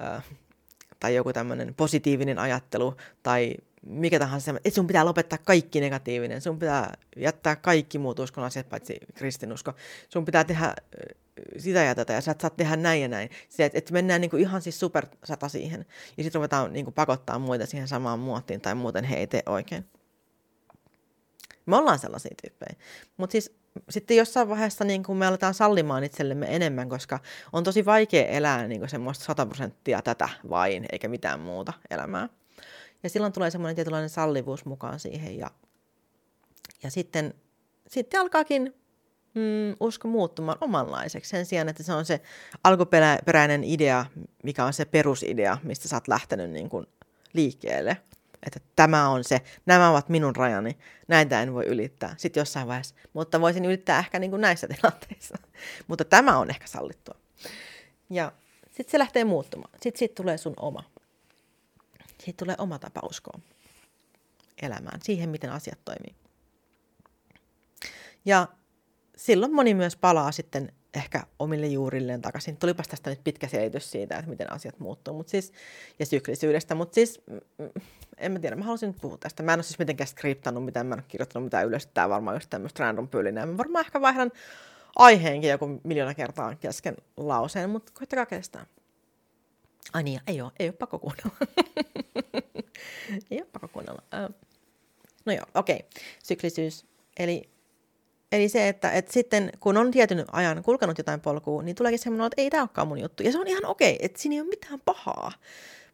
ää, 0.00 0.22
tai 1.00 1.14
joku 1.14 1.32
tämmöinen 1.32 1.74
positiivinen 1.74 2.38
ajattelu 2.38 2.96
tai 3.22 3.54
mikä 3.86 4.18
tahansa, 4.18 4.50
että 4.50 4.74
sun 4.74 4.86
pitää 4.86 5.04
lopettaa 5.04 5.38
kaikki 5.38 5.80
negatiivinen, 5.80 6.40
sun 6.40 6.58
pitää 6.58 6.94
jättää 7.16 7.56
kaikki 7.56 7.98
muut 7.98 8.18
uskon 8.18 8.44
asiat 8.44 8.68
paitsi 8.68 8.98
kristinusko, 9.14 9.72
sun 10.08 10.24
pitää 10.24 10.44
tehdä 10.44 10.74
sitä 11.58 11.82
ja 11.82 11.94
tätä, 11.94 12.12
ja 12.12 12.20
sä 12.20 12.32
et 12.32 12.40
saa 12.40 12.50
tehdä 12.50 12.76
näin 12.76 13.02
ja 13.02 13.08
näin. 13.08 13.30
Se, 13.48 13.64
että, 13.64 13.78
että 13.78 13.92
mennään 13.92 14.20
niin 14.20 14.30
kuin 14.30 14.40
ihan 14.40 14.62
siis 14.62 14.80
sata 15.24 15.48
siihen, 15.48 15.86
ja 16.16 16.22
sitten 16.22 16.38
ruvetaan 16.38 16.72
niin 16.72 16.84
kuin 16.84 16.94
pakottaa 16.94 17.38
muita 17.38 17.66
siihen 17.66 17.88
samaan 17.88 18.18
muottiin, 18.18 18.60
tai 18.60 18.74
muuten 18.74 19.04
he 19.04 19.16
ei 19.16 19.26
tee 19.26 19.42
oikein. 19.46 19.84
Me 21.66 21.76
ollaan 21.76 21.98
sellaisia 21.98 22.34
tyyppejä. 22.42 22.76
Mutta 23.16 23.32
siis 23.32 23.54
sitten 23.90 24.16
jossain 24.16 24.48
vaiheessa 24.48 24.84
niin 24.84 25.02
kuin 25.02 25.18
me 25.18 25.26
aletaan 25.26 25.54
sallimaan 25.54 26.04
itsellemme 26.04 26.46
enemmän, 26.56 26.88
koska 26.88 27.18
on 27.52 27.64
tosi 27.64 27.84
vaikea 27.84 28.26
elää 28.26 28.68
niin 28.68 28.88
semmoista 28.88 29.24
100 29.24 29.46
prosenttia 29.46 30.02
tätä 30.02 30.28
vain, 30.50 30.86
eikä 30.92 31.08
mitään 31.08 31.40
muuta 31.40 31.72
elämää. 31.90 32.28
Ja 33.02 33.10
silloin 33.10 33.32
tulee 33.32 33.50
semmoinen 33.50 33.74
tietynlainen 33.74 34.10
sallivuus 34.10 34.64
mukaan 34.64 35.00
siihen, 35.00 35.38
ja, 35.38 35.50
ja 36.82 36.90
sitten, 36.90 37.34
sitten 37.88 38.20
alkaakin 38.20 38.74
mm, 39.34 39.76
usko 39.80 40.08
muuttumaan 40.08 40.58
omanlaiseksi 40.60 41.30
sen 41.30 41.46
sijaan, 41.46 41.68
että 41.68 41.82
se 41.82 41.92
on 41.92 42.04
se 42.04 42.20
alkuperäinen 42.64 43.64
idea, 43.64 44.06
mikä 44.42 44.64
on 44.64 44.72
se 44.72 44.84
perusidea, 44.84 45.58
mistä 45.62 45.88
sä 45.88 45.96
oot 45.96 46.08
lähtenyt 46.08 46.50
niin 46.50 46.68
kuin 46.68 46.86
liikkeelle. 47.32 47.96
Että 48.46 48.60
tämä 48.76 49.08
on 49.08 49.24
se, 49.24 49.40
nämä 49.66 49.90
ovat 49.90 50.08
minun 50.08 50.36
rajani, 50.36 50.78
näitä 51.08 51.42
en 51.42 51.54
voi 51.54 51.66
ylittää. 51.66 52.14
Sitten 52.16 52.40
jossain 52.40 52.68
vaiheessa, 52.68 52.94
mutta 53.12 53.40
voisin 53.40 53.64
ylittää 53.64 53.98
ehkä 53.98 54.18
niin 54.18 54.30
kuin 54.30 54.40
näissä 54.40 54.68
tilanteissa. 54.80 55.38
mutta 55.86 56.04
tämä 56.04 56.38
on 56.38 56.50
ehkä 56.50 56.66
sallittua. 56.66 57.14
Ja 58.10 58.32
sitten 58.70 58.90
se 58.90 58.98
lähtee 58.98 59.24
muuttumaan. 59.24 59.70
Sitten 59.82 59.98
siitä 59.98 60.14
tulee 60.14 60.38
sun 60.38 60.54
oma. 60.56 60.91
Siitä 62.24 62.36
tulee 62.38 62.54
oma 62.58 62.78
tapa 62.78 63.00
uskoa 63.04 63.40
elämään, 64.62 65.00
siihen 65.02 65.30
miten 65.30 65.50
asiat 65.50 65.78
toimii. 65.84 66.14
Ja 68.24 68.48
silloin 69.16 69.54
moni 69.54 69.74
myös 69.74 69.96
palaa 69.96 70.32
sitten 70.32 70.72
ehkä 70.94 71.26
omille 71.38 71.66
juurilleen 71.66 72.22
takaisin. 72.22 72.56
Tulipas 72.56 72.88
tästä 72.88 73.10
nyt 73.10 73.24
pitkä 73.24 73.48
selitys 73.48 73.90
siitä, 73.90 74.18
että 74.18 74.30
miten 74.30 74.52
asiat 74.52 74.78
muuttuu 74.78 75.14
mut 75.14 75.28
siis, 75.28 75.52
ja 75.98 76.06
syklisyydestä, 76.06 76.74
mutta 76.74 76.94
siis 76.94 77.22
mm, 77.26 77.40
mm, 77.58 77.70
en 78.18 78.32
mä 78.32 78.38
tiedä, 78.38 78.56
mä 78.56 78.64
haluaisin 78.64 78.86
nyt 78.86 79.00
puhua 79.00 79.18
tästä. 79.18 79.42
Mä 79.42 79.52
en 79.52 79.56
ole 79.56 79.62
siis 79.62 79.78
mitenkään 79.78 80.08
skriptannut 80.08 80.64
mitään, 80.64 80.86
mä 80.86 80.94
en 80.94 81.00
ole 81.00 81.04
kirjoittanut 81.08 81.46
mitään 81.46 81.66
ylös, 81.66 81.86
tämä 81.86 82.08
varmaan 82.08 82.36
just 82.36 82.50
tämmöistä 82.50 82.84
random 82.84 83.08
pyylinää. 83.08 83.46
Mä 83.46 83.56
varmaan 83.56 83.84
ehkä 83.84 84.00
vaihdan 84.00 84.30
aiheenkin 84.96 85.50
joku 85.50 85.80
miljoona 85.84 86.14
kertaa 86.14 86.54
kesken 86.54 86.96
lauseen, 87.16 87.70
mutta 87.70 87.92
koittakaa 87.94 88.26
kestää. 88.26 88.66
Ai 89.92 90.02
niin, 90.02 90.20
ei 90.26 90.40
ole, 90.40 90.52
ei 90.58 90.68
ole 90.68 90.76
pakko 90.78 90.98
kuunnella. 90.98 91.36
ei 93.30 93.38
ole 93.38 93.48
pakko 93.52 93.68
kuunnella. 93.68 94.02
Uh, 94.28 94.34
no 95.24 95.32
joo, 95.32 95.46
okei. 95.54 95.76
Okay. 95.76 96.02
Syklisyys. 96.22 96.86
Eli 97.18 97.52
Eli 98.32 98.48
se, 98.48 98.68
että, 98.68 98.90
että 98.90 99.12
sitten 99.12 99.52
kun 99.60 99.76
on 99.76 99.90
tietyn 99.90 100.24
ajan 100.32 100.62
kulkenut 100.62 100.98
jotain 100.98 101.20
polkua, 101.20 101.62
niin 101.62 101.76
tuleekin 101.76 101.98
semmoinen, 101.98 102.26
että 102.26 102.42
ei 102.42 102.50
tämä 102.50 102.62
olekaan 102.62 102.88
mun 102.88 103.00
juttu. 103.00 103.22
Ja 103.22 103.32
se 103.32 103.38
on 103.38 103.48
ihan 103.48 103.66
okei, 103.66 103.98
että 104.00 104.20
siinä 104.20 104.34
ei 104.34 104.40
ole 104.40 104.48
mitään 104.48 104.80
pahaa, 104.84 105.32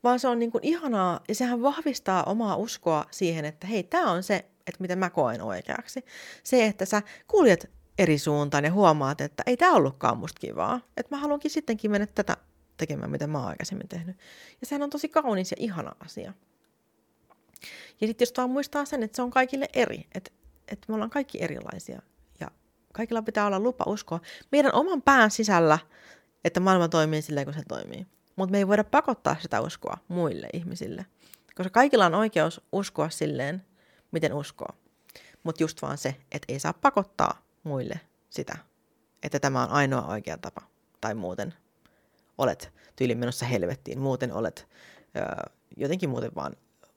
vaan 0.05 0.21
se 0.21 0.29
on 0.29 0.39
niin 0.39 0.51
kuin 0.51 0.65
ihanaa 0.65 1.21
ja 1.29 1.35
sehän 1.35 1.63
vahvistaa 1.63 2.25
omaa 2.25 2.57
uskoa 2.57 3.05
siihen, 3.11 3.45
että 3.45 3.67
hei, 3.67 3.83
tämä 3.83 4.11
on 4.11 4.23
se, 4.23 4.37
että 4.37 4.81
mitä 4.81 4.97
mä 4.97 5.11
koen 5.11 5.43
oikeaksi. 5.43 6.05
Se, 6.45 6.67
että 6.67 6.85
sä 6.85 7.03
kuljet 7.27 7.71
eri 7.99 8.19
suuntaan 8.19 8.65
ja 8.65 8.73
huomaat, 8.73 9.21
että 9.21 9.43
ei 9.47 9.57
tämä 9.57 9.73
ollutkaan 9.73 10.19
musta 10.19 10.41
kivaa. 10.41 10.81
Että 10.97 11.17
mä 11.17 11.21
haluankin 11.21 11.51
sittenkin 11.51 11.91
mennä 11.91 12.07
tätä 12.07 12.37
tekemään, 12.79 13.11
mitä 13.11 13.27
mä 13.27 13.39
oon 13.39 13.49
aikaisemmin 13.49 13.89
tehnyt. 13.89 14.17
Ja 14.61 14.67
sehän 14.67 14.83
on 14.83 14.91
tosi 14.91 15.09
kaunis 15.09 15.51
ja 15.51 15.57
ihana 15.61 15.93
asia. 16.05 16.33
Ja 18.01 18.07
sitten 18.07 18.27
jos 18.27 18.33
vaan 18.37 18.51
muistaa 18.51 18.85
sen, 18.85 19.03
että 19.03 19.17
se 19.17 19.23
on 19.23 19.31
kaikille 19.31 19.69
eri, 19.73 20.07
että, 20.15 20.31
että 20.69 20.85
me 20.89 20.95
ollaan 20.95 21.11
kaikki 21.11 21.43
erilaisia 21.43 22.03
kaikilla 22.99 23.23
pitää 23.23 23.47
olla 23.47 23.61
lupa 23.61 23.85
uskoa 23.87 24.21
meidän 24.53 24.75
oman 24.75 25.03
pään 25.03 25.31
sisällä, 25.31 25.79
että 26.45 26.61
maailma 26.61 26.89
toimii 26.89 27.23
silleen, 27.23 27.47
kun 27.47 27.55
se 27.55 27.63
toimii. 27.69 28.07
Mutta 28.37 28.53
me 28.53 28.59
ei 28.59 28.69
voida 28.69 28.85
pakottaa 28.85 29.37
sitä 29.41 29.61
uskoa 29.61 29.99
muille 30.09 30.49
ihmisille. 30.53 31.07
Koska 31.55 31.71
kaikilla 31.71 32.07
on 32.07 32.15
oikeus 32.15 32.61
uskoa 32.73 33.11
silleen, 33.11 33.67
miten 34.13 34.33
uskoo. 34.33 34.69
Mutta 35.43 35.63
just 35.63 35.83
vaan 35.83 35.99
se, 35.99 36.17
että 36.33 36.53
ei 36.53 36.59
saa 36.59 36.73
pakottaa 36.73 37.43
muille 37.63 38.01
sitä, 38.31 38.59
että 39.23 39.41
tämä 39.41 39.63
on 39.63 39.71
ainoa 39.71 40.07
oikea 40.07 40.39
tapa. 40.39 40.61
Tai 41.01 41.15
muuten 41.15 41.55
olet 42.39 42.73
tyylin 42.97 43.19
menossa 43.19 43.47
helvettiin, 43.47 43.99
muuten 43.99 44.33
olet 44.33 44.69
ö, 45.17 45.51
jotenkin 45.77 46.11
muuten 46.11 46.35
vaan 46.35 46.57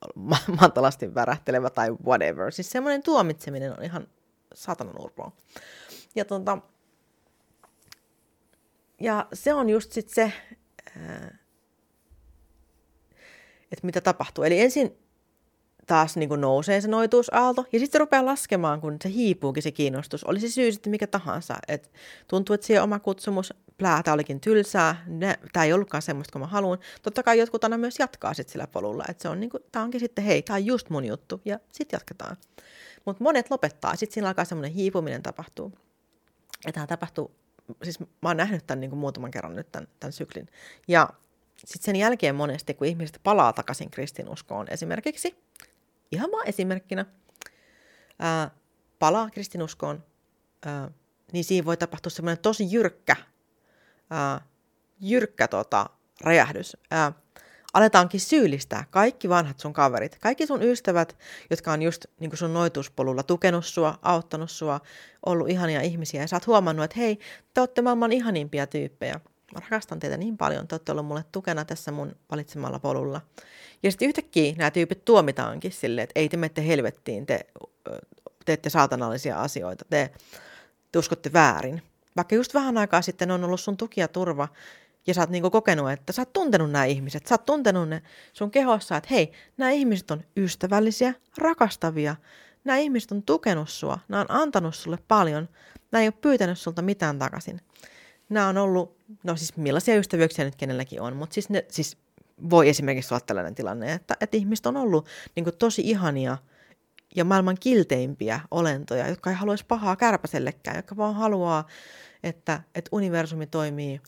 matalasti 0.61 1.15
värähtelevä 1.15 1.69
tai 1.69 1.91
whatever. 2.05 2.51
Siis 2.51 2.71
semmoinen 2.71 3.03
tuomitseminen 3.03 3.77
on 3.77 3.83
ihan 3.83 4.07
satanan 4.53 5.01
urpoa. 5.01 5.31
Ja, 6.15 6.25
tota, 6.25 6.57
ja 8.99 9.27
se 9.33 9.53
on 9.53 9.69
just 9.69 9.91
sit 9.91 10.09
se, 10.09 10.33
että 13.71 13.85
mitä 13.85 14.01
tapahtuu. 14.01 14.43
Eli 14.43 14.59
ensin 14.59 14.97
taas 15.91 16.17
niin 16.17 16.29
kuin 16.29 16.41
nousee 16.41 16.81
se 16.81 16.87
noituusaalto, 16.87 17.65
ja 17.71 17.79
sitten 17.79 17.91
se 17.91 17.99
rupeaa 17.99 18.25
laskemaan, 18.25 18.81
kun 18.81 18.97
se 19.03 19.09
hiipuukin 19.09 19.63
se 19.63 19.71
kiinnostus. 19.71 20.23
Oli 20.23 20.39
se 20.39 20.49
syy 20.49 20.71
sitten 20.71 20.91
mikä 20.91 21.07
tahansa. 21.07 21.57
Et 21.67 21.91
tuntuu, 22.27 22.53
että 22.53 22.67
siihen 22.67 22.83
oma 22.83 22.99
kutsumus, 22.99 23.53
pläätä 23.77 24.13
olikin 24.13 24.41
tylsää, 24.41 25.05
tämä 25.53 25.65
ei 25.65 25.73
ollutkaan 25.73 26.01
semmoista 26.01 26.31
kuin 26.31 26.41
mä 26.41 26.47
haluan. 26.47 26.77
Totta 27.01 27.23
kai 27.23 27.39
jotkut 27.39 27.63
aina 27.63 27.77
myös 27.77 27.99
jatkaa 27.99 28.33
sitten 28.33 28.51
sillä 28.51 28.67
polulla, 28.67 29.03
että 29.09 29.21
se 29.21 29.29
on 29.29 29.39
niin 29.39 29.49
kuin, 29.49 29.63
tämä 29.71 29.85
onkin 29.85 29.99
sitten, 29.99 30.23
hei, 30.23 30.41
tämä 30.41 30.57
on 30.57 30.65
just 30.65 30.89
mun 30.89 31.05
juttu, 31.05 31.41
ja 31.45 31.59
sitten 31.71 31.97
jatketaan. 31.97 32.37
Mutta 33.05 33.23
monet 33.23 33.51
lopettaa, 33.51 33.95
sitten 33.95 34.13
siinä 34.13 34.27
alkaa 34.27 34.45
semmoinen 34.45 34.71
hiipuminen 34.71 35.23
tapahtuu. 35.23 35.71
Ja 36.65 36.73
tämä 36.73 36.87
tapahtuu, 36.87 37.31
siis 37.83 37.99
mä 37.99 38.29
oon 38.29 38.37
nähnyt 38.37 38.67
tämän 38.67 38.81
niin 38.81 38.89
kuin 38.89 38.99
muutaman 38.99 39.31
kerran 39.31 39.55
nyt 39.55 39.71
tämän, 39.71 39.87
tämän 39.99 40.13
syklin. 40.13 40.47
Ja 40.87 41.09
sitten 41.65 41.85
sen 41.85 41.95
jälkeen 41.95 42.35
monesti, 42.35 42.73
kun 42.73 42.87
ihmiset 42.87 43.19
palaa 43.23 43.53
takaisin 43.53 43.91
kristinuskoon 43.91 44.67
esimerkiksi, 44.69 45.35
ihan 46.11 46.31
vaan 46.31 46.47
esimerkkinä, 46.47 47.05
ää, 48.19 48.51
palaa 48.99 49.29
kristinuskoon, 49.29 50.03
ää, 50.65 50.91
niin 51.31 51.43
siinä 51.43 51.65
voi 51.65 51.77
tapahtua 51.77 52.09
semmoinen 52.09 52.41
tosi 52.41 52.71
jyrkkä, 52.71 53.15
ää, 54.09 54.41
jyrkkä 54.99 55.47
tota, 55.47 55.89
räjähdys. 56.23 56.77
Ää, 56.91 57.11
aletaankin 57.73 58.19
syyllistää 58.19 58.83
kaikki 58.89 59.29
vanhat 59.29 59.59
sun 59.59 59.73
kaverit, 59.73 60.17
kaikki 60.21 60.47
sun 60.47 60.63
ystävät, 60.63 61.17
jotka 61.49 61.71
on 61.71 61.81
just 61.81 62.05
niin 62.19 62.37
sun 62.37 62.53
noituspolulla 62.53 63.23
tukenut 63.23 63.65
sua, 63.65 63.99
auttanut 64.01 64.51
sua, 64.51 64.79
ollut 65.25 65.49
ihania 65.49 65.81
ihmisiä 65.81 66.21
ja 66.21 66.27
sä 66.27 66.35
oot 66.35 66.47
huomannut, 66.47 66.83
että 66.85 66.99
hei, 66.99 67.19
te 67.53 67.61
olette 67.61 67.81
maailman 67.81 68.11
ihanimpia 68.11 68.67
tyyppejä. 68.67 69.19
Rakastan 69.55 69.99
teitä 69.99 70.17
niin 70.17 70.37
paljon, 70.37 70.67
te 70.67 70.75
olette 70.75 70.91
ollut 70.91 71.05
mulle 71.05 71.25
tukena 71.31 71.65
tässä 71.65 71.91
mun 71.91 72.15
valitsemalla 72.31 72.79
polulla. 72.79 73.21
Ja 73.83 73.91
sitten 73.91 74.07
yhtäkkiä 74.07 74.53
nämä 74.57 74.71
tyypit 74.71 75.05
tuomitaankin 75.05 75.71
silleen, 75.71 76.03
että 76.03 76.19
ei 76.19 76.29
te 76.29 76.37
menette 76.37 76.67
helvettiin, 76.67 77.25
te 77.25 77.45
teette 78.45 78.69
saatanallisia 78.69 79.41
asioita, 79.41 79.85
te, 79.89 80.11
te 80.91 80.99
uskotte 80.99 81.33
väärin. 81.33 81.81
Vaikka 82.15 82.35
just 82.35 82.53
vähän 82.53 82.77
aikaa 82.77 83.01
sitten 83.01 83.31
on 83.31 83.43
ollut 83.43 83.59
sun 83.59 83.77
tuki 83.77 84.01
ja 84.01 84.07
turva, 84.07 84.47
ja 85.07 85.13
sä 85.13 85.21
oot 85.21 85.29
niinku 85.29 85.49
kokenut, 85.49 85.91
että 85.91 86.13
sä 86.13 86.21
oot 86.21 86.33
tuntenut 86.33 86.71
nämä 86.71 86.85
ihmiset, 86.85 87.27
sä 87.27 87.35
oot 87.35 87.45
tuntenut 87.45 87.89
ne 87.89 88.01
sun 88.33 88.51
kehossa, 88.51 88.97
että 88.97 89.07
hei, 89.11 89.31
nämä 89.57 89.71
ihmiset 89.71 90.11
on 90.11 90.23
ystävällisiä, 90.37 91.13
rakastavia, 91.37 92.15
nämä 92.63 92.77
ihmiset 92.77 93.11
on 93.11 93.23
tukenut 93.23 93.69
sua, 93.69 93.99
nämä 94.07 94.21
on 94.21 94.31
antanut 94.31 94.75
sulle 94.75 94.97
paljon, 95.07 95.49
nämä 95.91 96.01
ei 96.01 96.07
ole 96.07 96.13
pyytänyt 96.21 96.59
sulta 96.59 96.81
mitään 96.81 97.19
takaisin. 97.19 97.61
Nämä 98.31 98.47
on 98.47 98.57
ollut, 98.57 98.97
no 99.23 99.35
siis 99.35 99.57
millaisia 99.57 99.95
ystävyyksiä 99.95 100.45
nyt 100.45 100.55
kenelläkin 100.55 101.01
on, 101.01 101.15
mutta 101.15 101.33
siis, 101.33 101.49
ne, 101.49 101.65
siis 101.69 101.97
voi 102.49 102.69
esimerkiksi 102.69 103.13
olla 103.13 103.23
tällainen 103.25 103.55
tilanne, 103.55 103.93
että, 103.93 104.17
että 104.21 104.37
ihmiset 104.37 104.65
on 104.65 104.77
ollut 104.77 105.07
niin 105.35 105.43
kuin 105.43 105.57
tosi 105.57 105.81
ihania 105.81 106.37
ja 107.15 107.25
maailman 107.25 107.57
kilteimpiä 107.59 108.39
olentoja, 108.51 109.07
jotka 109.07 109.29
ei 109.29 109.35
haluaisi 109.35 109.65
pahaa 109.67 109.95
kärpäsellekään, 109.95 110.75
jotka 110.75 110.97
vaan 110.97 111.15
haluaa, 111.15 111.67
että, 112.23 112.61
että 112.75 112.89
universumi 112.91 113.47
toimii, 113.47 114.01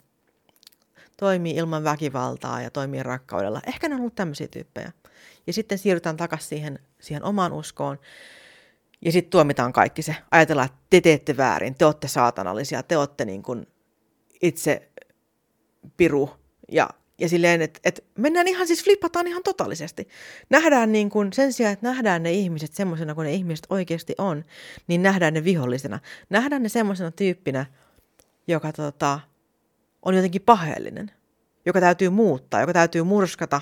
toimii 1.18 1.56
ilman 1.56 1.84
väkivaltaa 1.84 2.62
ja 2.62 2.72
toimii 2.72 3.04
rakkaudella. 3.04 3.62
Ehkä 3.68 3.90
ne 3.90 3.96
on 3.96 4.02
ollut 4.02 4.16
tämmöisiä 4.16 4.48
tyyppejä. 4.48 4.92
Ja 5.48 5.54
sitten 5.54 5.78
siirrytään 5.78 6.18
takaisin 6.18 6.50
siihen, 6.50 6.80
siihen 7.00 7.24
omaan 7.24 7.54
uskoon. 7.54 8.00
Ja 9.02 9.12
sitten 9.12 9.32
tuomitaan 9.32 9.74
kaikki 9.74 10.02
se. 10.02 10.16
Ajatellaan, 10.32 10.66
että 10.66 10.78
te 10.90 11.02
teette 11.02 11.38
väärin, 11.38 11.76
te 11.76 11.86
olette 11.86 12.08
saatanallisia, 12.08 12.84
te 12.84 12.98
olette 12.98 13.26
niin 13.26 13.44
kuin 13.44 13.68
itse 14.44 14.90
piru 15.98 16.30
ja 16.72 16.90
ja 17.18 17.30
silleen, 17.30 17.62
että, 17.62 17.80
että 17.84 18.02
mennään 18.18 18.48
ihan 18.48 18.68
siis 18.68 18.84
flippataan 18.84 19.28
ihan 19.28 19.44
totaalisesti. 19.44 20.08
Nähdään 20.50 20.92
niin 20.92 21.10
kuin, 21.10 21.34
sen 21.34 21.54
sijaan, 21.54 21.74
että 21.74 21.88
nähdään 21.88 22.24
ne 22.24 22.32
ihmiset 22.32 22.74
semmoisena 22.74 23.16
kuin 23.16 23.26
ne 23.26 23.34
ihmiset 23.34 23.66
oikeasti 23.70 24.16
on, 24.18 24.46
niin 24.88 25.04
nähdään 25.04 25.34
ne 25.34 25.44
vihollisena. 25.44 26.00
Nähdään 26.30 26.64
ne 26.64 26.70
semmoisena 26.70 27.12
tyyppinä, 27.12 27.66
joka 28.48 28.74
tota, 28.74 29.20
on 30.02 30.16
jotenkin 30.16 30.42
paheellinen, 30.42 31.12
joka 31.66 31.80
täytyy 31.80 32.10
muuttaa, 32.10 32.60
joka 32.60 32.74
täytyy 32.74 33.04
murskata, 33.04 33.62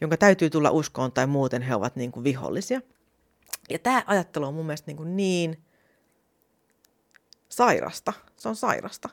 jonka 0.00 0.16
täytyy 0.16 0.50
tulla 0.50 0.70
uskoon 0.70 1.12
tai 1.12 1.26
muuten 1.26 1.62
he 1.62 1.74
ovat 1.74 1.96
niin 1.96 2.12
kuin 2.12 2.24
vihollisia. 2.24 2.80
Ja 3.70 3.78
tämä 3.78 4.02
ajattelu 4.06 4.46
on 4.46 4.54
mun 4.54 4.66
mielestä 4.66 4.86
niin, 4.86 4.96
kuin 4.96 5.16
niin 5.16 5.62
sairasta. 7.48 8.12
Se 8.36 8.48
on 8.48 8.56
sairasta. 8.56 9.08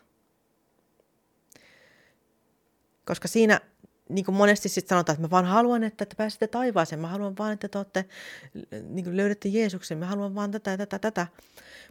Koska 3.06 3.28
siinä 3.28 3.60
niin 4.10 4.26
kuin 4.26 4.36
monesti 4.36 4.70
sitten 4.70 4.90
sanotaan, 4.90 5.14
että 5.14 5.28
mä 5.28 5.32
vaan 5.32 5.46
haluan, 5.46 5.84
että 5.84 6.06
te 6.06 6.16
pääsette 6.16 6.48
taivaaseen, 6.48 7.02
mä 7.02 7.08
haluan 7.08 7.38
vaan, 7.38 7.54
että 7.54 7.68
te 7.68 7.78
olette, 7.78 8.06
niin 8.90 9.04
kuin 9.04 9.18
löydätte 9.18 9.50
Jeesuksen, 9.50 9.98
mä 9.98 10.06
haluan 10.06 10.36
vaan 10.36 10.52
tätä 10.52 10.78
tätä, 10.78 11.00
tätä. 11.00 11.28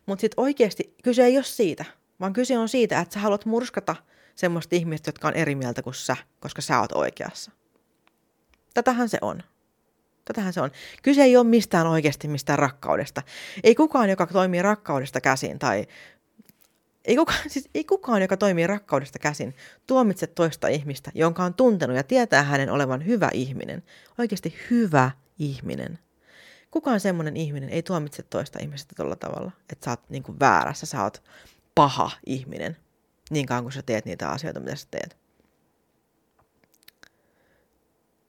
Mutta 0.06 0.20
sitten 0.20 0.40
oikeasti 0.40 0.94
kyse 1.02 1.24
ei 1.24 1.36
ole 1.36 1.44
siitä, 1.44 1.84
vaan 2.20 2.32
kyse 2.32 2.58
on 2.58 2.68
siitä, 2.68 3.00
että 3.00 3.14
sä 3.14 3.20
haluat 3.20 3.44
murskata 3.44 3.96
semmoista 4.34 4.76
ihmistä, 4.76 5.08
jotka 5.08 5.28
on 5.28 5.34
eri 5.34 5.54
mieltä 5.54 5.82
kuin 5.82 5.94
sä, 5.94 6.16
koska 6.40 6.62
sä 6.62 6.80
oot 6.80 6.92
oikeassa. 6.92 7.50
Tätähän 8.74 9.08
se 9.08 9.18
on. 9.20 9.42
Tätähän 10.24 10.52
se 10.52 10.60
on. 10.60 10.70
Kyse 11.02 11.22
ei 11.22 11.36
ole 11.36 11.46
mistään 11.46 11.86
oikeasti 11.86 12.28
mistään 12.28 12.58
rakkaudesta. 12.58 13.22
Ei 13.64 13.74
kukaan, 13.74 14.10
joka 14.10 14.26
toimii 14.26 14.62
rakkaudesta 14.62 15.20
käsin 15.20 15.58
tai 15.58 15.86
ei 17.04 17.16
kukaan, 17.16 17.38
siis 17.50 17.68
ei 17.74 17.84
kukaan, 17.84 18.22
joka 18.22 18.36
toimii 18.36 18.66
rakkaudesta 18.66 19.18
käsin, 19.18 19.54
tuomitse 19.86 20.26
toista 20.26 20.68
ihmistä, 20.68 21.10
jonka 21.14 21.44
on 21.44 21.54
tuntenut 21.54 21.96
ja 21.96 22.02
tietää 22.02 22.42
hänen 22.42 22.70
olevan 22.70 23.06
hyvä 23.06 23.30
ihminen. 23.34 23.82
Oikeasti 24.18 24.54
hyvä 24.70 25.10
ihminen. 25.38 25.98
Kukaan 26.70 27.00
semmoinen 27.00 27.36
ihminen 27.36 27.68
ei 27.68 27.82
tuomitse 27.82 28.22
toista 28.22 28.58
ihmistä 28.62 28.94
tuolla 28.96 29.16
tavalla, 29.16 29.52
että 29.72 29.84
sä 29.84 29.90
oot 29.90 30.10
niin 30.10 30.22
kuin 30.22 30.40
väärässä, 30.40 30.86
sä 30.86 31.02
oot 31.02 31.22
paha 31.74 32.10
ihminen, 32.26 32.76
niin 33.30 33.46
kauan 33.46 33.64
kuin 33.64 33.72
sä 33.72 33.82
teet 33.82 34.04
niitä 34.04 34.28
asioita, 34.28 34.60
mitä 34.60 34.76
sä 34.76 34.86
teet. 34.90 35.16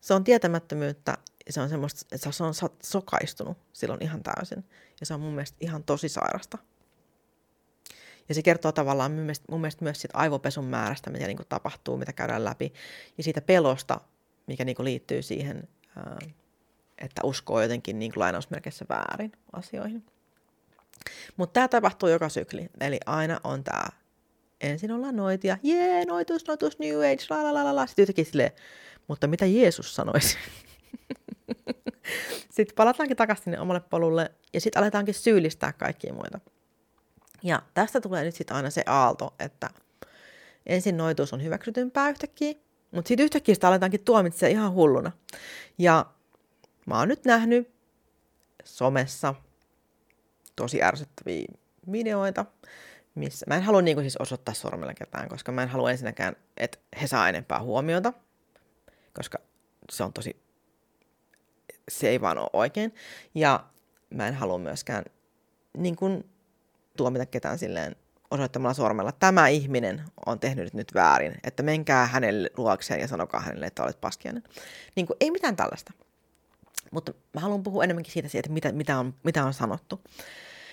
Se 0.02 0.14
on 0.14 0.24
tietämättömyyttä 0.24 1.18
ja 1.46 1.54
se 1.54 1.62
on 1.62 1.70
semmoista, 1.70 2.06
että 2.12 2.32
se 2.32 2.44
on 2.44 2.54
sokaistunut 2.84 3.58
silloin 3.74 4.04
ihan 4.04 4.24
täysin. 4.24 4.66
Ja 5.00 5.06
se 5.06 5.14
on 5.14 5.20
mun 5.20 5.34
mielestä 5.34 5.58
ihan 5.60 5.84
tosi 5.84 6.10
sairasta. 6.10 6.58
Ja 8.30 8.36
se 8.36 8.42
kertoo 8.42 8.72
tavallaan 8.72 9.12
mun 9.12 9.22
mielestä, 9.22 9.46
mun 9.52 9.62
mielestä 9.62 9.84
myös 9.84 10.02
siitä 10.02 10.18
aivopesun 10.18 10.66
määrästä, 10.66 11.10
mitä 11.10 11.28
niin 11.28 11.38
kuin 11.38 11.48
tapahtuu, 11.50 11.98
mitä 11.98 12.14
käydään 12.14 12.46
läpi. 12.46 12.74
Ja 13.18 13.24
siitä 13.24 13.42
pelosta, 13.42 14.02
mikä 14.48 14.66
niin 14.66 14.76
kuin 14.76 14.84
liittyy 14.84 15.22
siihen, 15.22 15.68
että 16.98 17.22
uskoo 17.24 17.62
jotenkin 17.62 18.00
niin 18.00 18.12
kuin 18.12 18.22
lainausmerkeissä 18.22 18.86
väärin 18.90 19.32
asioihin. 19.54 20.04
Mutta 21.38 21.54
tämä 21.54 21.68
tapahtuu 21.68 22.10
joka 22.10 22.30
sykli. 22.30 22.70
Eli 22.80 23.00
aina 23.06 23.40
on 23.44 23.64
tämä, 23.64 23.84
ensin 24.62 24.92
ollaan 24.92 25.16
noitia, 25.16 25.58
jee, 25.64 26.06
noitus, 26.06 26.48
noitus, 26.48 26.80
new 26.80 27.00
age, 27.00 27.26
la 27.30 27.44
la 27.44 27.54
la 27.54 27.66
la 27.66 27.76
la. 27.76 27.88
Sitten 27.88 28.04
yhtäkkiä 28.04 28.26
silleen, 28.26 28.52
mutta 29.08 29.28
mitä 29.28 29.46
Jeesus 29.46 29.96
sanoisi? 29.96 30.38
sitten 32.56 32.76
palataankin 32.76 33.18
takaisin 33.18 33.60
omalle 33.60 33.82
polulle 33.90 34.32
ja 34.54 34.62
sitten 34.62 34.82
aletaankin 34.82 35.14
syyllistää 35.14 35.74
kaikkia 35.74 36.14
muita. 36.14 36.40
Ja 37.44 37.62
tästä 37.74 38.02
tulee 38.02 38.24
nyt 38.24 38.36
sitten 38.36 38.58
aina 38.58 38.70
se 38.70 38.84
aalto, 38.86 39.34
että 39.40 39.70
ensin 40.66 40.98
noituus 40.98 41.34
on 41.34 41.44
hyväksytympää 41.44 42.10
yhtäkkiä, 42.10 42.54
mutta 42.92 43.08
sitten 43.08 43.24
yhtäkkiä 43.24 43.56
sitä 43.56 43.68
aletaankin 43.68 44.04
tuomitsemaan 44.04 44.52
ihan 44.52 44.74
hulluna. 44.74 45.12
Ja 45.78 46.06
mä 46.86 47.00
oon 47.00 47.08
nyt 47.08 47.26
nähnyt 47.26 47.72
somessa 48.64 49.36
tosi 50.56 50.84
ärsyttäviä 50.84 51.46
videoita, 51.92 52.46
missä 53.16 53.46
mä 53.50 53.56
en 53.56 53.64
halua 53.64 53.82
niin 53.82 54.00
siis 54.00 54.18
osoittaa 54.18 54.54
sormella 54.54 54.94
ketään, 54.94 55.30
koska 55.30 55.52
mä 55.52 55.64
en 55.64 55.70
halua 55.70 55.92
ensinnäkään, 55.92 56.36
että 56.58 56.78
he 57.02 57.08
saa 57.08 57.30
enempää 57.30 57.62
huomiota, 57.62 58.14
koska 59.14 59.38
se 59.92 60.04
on 60.04 60.14
tosi, 60.14 60.44
se 61.92 62.10
ei 62.10 62.22
vaan 62.22 62.38
ole 62.38 62.50
oikein. 62.54 62.96
Ja 63.36 63.66
mä 64.10 64.28
en 64.28 64.34
halua 64.34 64.58
myöskään 64.58 65.04
niin 65.78 65.96
kuin 65.96 66.33
tuomita 66.98 67.26
ketään 67.26 67.60
silleen 67.60 67.96
osoittamalla 68.32 68.74
sormella, 68.74 69.12
tämä 69.12 69.48
ihminen 69.48 70.02
on 70.26 70.40
tehnyt 70.40 70.74
nyt 70.74 70.94
väärin, 70.94 71.36
että 71.44 71.64
menkää 71.64 72.06
hänelle 72.06 72.50
luokseen 72.58 73.00
ja 73.00 73.08
sanokaa 73.08 73.42
hänelle, 73.42 73.66
että 73.66 73.84
olet 73.84 74.02
paskiainen. 74.02 74.44
Niin 74.96 75.08
kuin, 75.08 75.18
ei 75.20 75.32
mitään 75.32 75.56
tällaista. 75.56 75.94
Mutta 76.92 77.14
mä 77.34 77.42
haluan 77.42 77.64
puhua 77.64 77.84
enemmänkin 77.84 78.14
siitä, 78.14 78.30
että 78.34 78.52
mitä, 78.52 78.72
mitä, 78.72 79.00
on, 79.00 79.14
mitä 79.24 79.46
on 79.46 79.54
sanottu. 79.54 80.02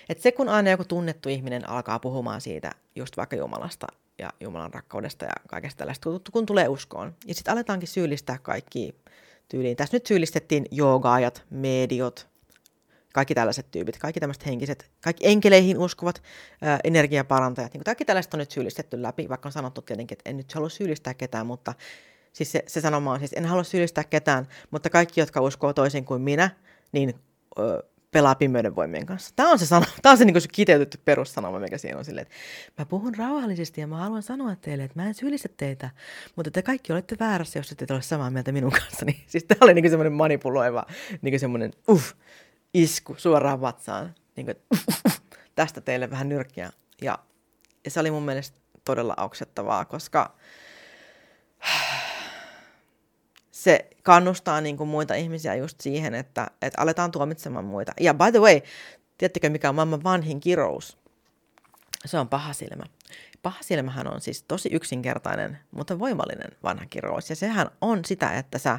Että 0.08 0.22
se, 0.22 0.32
kun 0.32 0.48
aina 0.48 0.70
joku 0.70 0.84
tunnettu 0.84 1.28
ihminen 1.28 1.68
alkaa 1.68 1.98
puhumaan 1.98 2.40
siitä 2.40 2.70
just 2.96 3.16
vaikka 3.16 3.36
Jumalasta 3.36 3.86
ja 4.18 4.30
Jumalan 4.40 4.74
rakkaudesta 4.74 5.24
ja 5.24 5.32
kaikesta 5.48 5.78
tällaista, 5.78 6.10
kun 6.32 6.46
tulee 6.46 6.68
uskoon, 6.68 7.14
ja 7.26 7.34
sitten 7.34 7.52
aletaankin 7.52 7.88
syyllistää 7.88 8.38
kaikki 8.42 8.94
tyyliin. 9.48 9.76
Tässä 9.76 9.96
nyt 9.96 10.06
syyllistettiin 10.06 10.66
joogaajat, 10.70 11.44
mediot, 11.50 12.29
kaikki 13.12 13.34
tällaiset 13.34 13.70
tyypit, 13.70 13.98
kaikki 13.98 14.20
tämmöiset 14.20 14.46
henkiset, 14.46 14.90
kaikki 15.00 15.26
enkeleihin 15.26 15.78
uskovat 15.78 16.22
ää, 16.62 16.80
energiaparantajat, 16.84 17.72
niin 17.72 17.84
kaikki 17.84 18.04
tällaiset 18.04 18.34
on 18.34 18.38
nyt 18.38 18.50
syyllistetty 18.50 19.02
läpi, 19.02 19.28
vaikka 19.28 19.48
on 19.48 19.52
sanottu 19.52 19.82
tietenkin, 19.82 20.18
että 20.18 20.30
en 20.30 20.36
nyt 20.36 20.52
halua 20.52 20.68
syyllistää 20.68 21.14
ketään, 21.14 21.46
mutta 21.46 21.74
siis 22.32 22.52
se, 22.52 22.64
se 22.66 22.80
sanoma 22.80 23.12
on 23.12 23.18
siis, 23.18 23.32
en 23.32 23.46
halua 23.46 23.64
syyllistää 23.64 24.04
ketään, 24.04 24.48
mutta 24.70 24.90
kaikki, 24.90 25.20
jotka 25.20 25.40
uskoo 25.40 25.72
toisin 25.72 26.04
kuin 26.04 26.22
minä, 26.22 26.50
niin 26.92 27.14
ö, 27.58 27.82
pelaa 28.10 28.34
pimeyden 28.34 28.76
voimien 28.76 29.06
kanssa. 29.06 29.32
Tämä 29.36 29.50
on 29.50 29.58
se, 29.58 29.66
sana, 29.66 29.86
tämä 30.02 30.10
on 30.10 30.18
se, 30.18 30.24
niin 30.24 30.40
se 30.40 30.48
kiteytetty 30.52 30.98
perussanoma, 31.04 31.58
mikä 31.58 31.78
siinä 31.78 31.98
on 31.98 32.04
silleen, 32.04 32.26
että 32.26 32.34
mä 32.78 32.86
puhun 32.86 33.14
rauhallisesti 33.14 33.80
ja 33.80 33.86
mä 33.86 33.96
haluan 33.96 34.22
sanoa 34.22 34.56
teille, 34.56 34.84
että 34.84 35.00
mä 35.00 35.06
en 35.06 35.14
syyllistä 35.14 35.48
teitä, 35.56 35.90
mutta 36.36 36.50
te 36.50 36.62
kaikki 36.62 36.92
olette 36.92 37.16
väärässä, 37.20 37.58
jos 37.58 37.72
ette 37.72 37.94
ole 37.94 38.02
samaa 38.02 38.30
mieltä 38.30 38.52
minun 38.52 38.72
kanssani. 38.72 39.24
Siis 39.26 39.44
tämä 39.44 39.58
oli 39.60 39.74
niin 39.74 39.90
semmoinen 39.90 40.12
manipuloiva, 40.12 40.86
niin 41.22 41.40
semmoinen 41.40 41.72
uff, 41.88 42.12
isku 42.74 43.14
suoraan 43.18 43.60
vatsaan. 43.60 44.14
Niin 44.36 44.46
kuin, 44.46 44.56
tästä 45.54 45.80
teille 45.80 46.10
vähän 46.10 46.28
nyrkkiä. 46.28 46.70
Ja, 47.02 47.18
ja 47.84 47.90
se 47.90 48.00
oli 48.00 48.10
mun 48.10 48.22
mielestä 48.22 48.58
todella 48.84 49.14
auksettavaa, 49.16 49.84
koska 49.84 50.34
se 53.50 53.90
kannustaa 54.02 54.60
niin 54.60 54.76
kuin 54.76 54.88
muita 54.88 55.14
ihmisiä 55.14 55.54
just 55.54 55.80
siihen, 55.80 56.14
että, 56.14 56.50
että 56.62 56.82
aletaan 56.82 57.10
tuomitsemaan 57.10 57.64
muita. 57.64 57.92
Ja 58.00 58.14
by 58.14 58.32
the 58.32 58.40
way, 58.40 58.60
tiedättekö 59.18 59.50
mikä 59.50 59.68
on 59.68 59.74
maailman 59.74 60.04
vanhin 60.04 60.40
kirous? 60.40 60.98
Se 62.04 62.18
on 62.18 62.28
paha 62.28 62.52
silmä. 62.52 62.84
Paha 63.42 63.58
silmähän 63.62 64.14
on 64.14 64.20
siis 64.20 64.42
tosi 64.42 64.68
yksinkertainen, 64.72 65.58
mutta 65.70 65.98
voimallinen 65.98 66.50
vanha 66.62 66.86
kirous. 66.86 67.30
Ja 67.30 67.36
sehän 67.36 67.70
on 67.80 68.04
sitä, 68.04 68.38
että 68.38 68.58
sä 68.58 68.78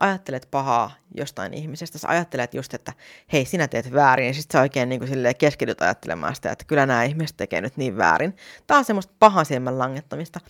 ajattelet 0.00 0.48
pahaa 0.50 0.90
jostain 1.14 1.54
ihmisestä, 1.54 1.98
sä 1.98 2.08
ajattelet 2.08 2.54
just, 2.54 2.74
että 2.74 2.92
hei, 3.32 3.44
sinä 3.44 3.68
teet 3.68 3.92
väärin, 3.92 4.26
ja 4.26 4.34
sitten 4.34 4.58
sä 4.58 4.62
oikein 4.62 4.88
niin 4.88 5.00
kuin 5.00 5.10
keskityt 5.38 5.82
ajattelemaan 5.82 6.34
sitä, 6.34 6.52
että 6.52 6.64
kyllä 6.64 6.86
nämä 6.86 7.04
ihmiset 7.04 7.36
tekee 7.36 7.60
nyt 7.60 7.76
niin 7.76 7.96
väärin. 7.96 8.36
Tämä 8.66 8.78
on 8.78 8.84
semmoista 8.84 9.12
pahan 9.18 9.46
silmän 9.46 9.78
langettamista. 9.78 10.40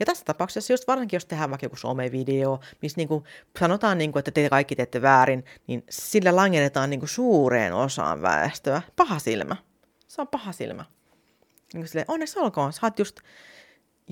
Ja 0.00 0.06
tässä 0.06 0.24
tapauksessa, 0.24 0.72
just 0.72 0.86
varsinkin 0.88 1.16
jos 1.16 1.24
tehdään 1.24 1.50
vaikka 1.50 1.64
joku 1.64 1.76
somevideo, 1.76 2.60
missä 2.82 2.96
niin 2.96 3.08
kuin 3.08 3.24
sanotaan, 3.58 3.98
niin 3.98 4.12
kuin, 4.12 4.20
että 4.20 4.30
te 4.30 4.48
kaikki 4.48 4.76
teette 4.76 5.02
väärin, 5.02 5.44
niin 5.66 5.84
sillä 5.90 6.36
langennetaan 6.36 6.90
niin 6.90 7.00
kuin 7.00 7.08
suureen 7.08 7.74
osaan 7.74 8.22
väestöä. 8.22 8.82
Paha 8.96 9.18
silmä. 9.18 9.56
Se 10.08 10.20
on 10.20 10.28
paha 10.28 10.52
silmä. 10.52 10.84
Niin 11.72 11.80
kuin 11.80 11.88
silleen, 11.88 12.04
onneksi 12.08 12.38
olkoon, 12.38 12.72
sä 12.72 12.80
oot 12.82 12.98
just 12.98 13.20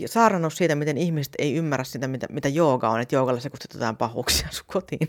saarannut 0.07 0.55
siitä, 0.55 0.75
miten 0.75 0.99
ihmiset 0.99 1.33
ei 1.39 1.55
ymmärrä 1.55 1.85
sitä, 1.85 2.09
mitä, 2.09 2.27
mitä 2.31 2.49
jooga 2.49 2.89
on, 2.89 3.01
että 3.01 3.15
joogalla 3.15 3.41
se 3.41 3.51
kutsutaan 3.51 3.97
pahuuksia 3.97 4.49
sun 4.57 4.67
kotiin. 4.67 5.09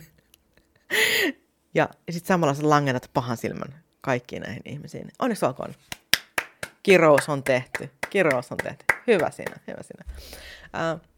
ja 1.73 1.89
sitten 2.09 2.27
samalla 2.27 2.53
sä 2.53 2.69
langennat 2.69 3.09
pahan 3.13 3.37
silmän 3.37 3.83
kaikkiin 4.01 4.41
näihin 4.41 4.61
ihmisiin. 4.65 5.11
Onneksi 5.19 5.45
olkoon. 5.45 5.75
Kirous 6.83 7.29
on 7.29 7.43
tehty. 7.43 7.89
Kirous 8.09 8.51
on 8.51 8.57
tehty. 8.57 8.85
Hyvä 9.07 9.31
siinä, 9.31 9.55
hyvä 9.67 9.83
siinä. 9.83 10.03
Uh, 10.93 11.08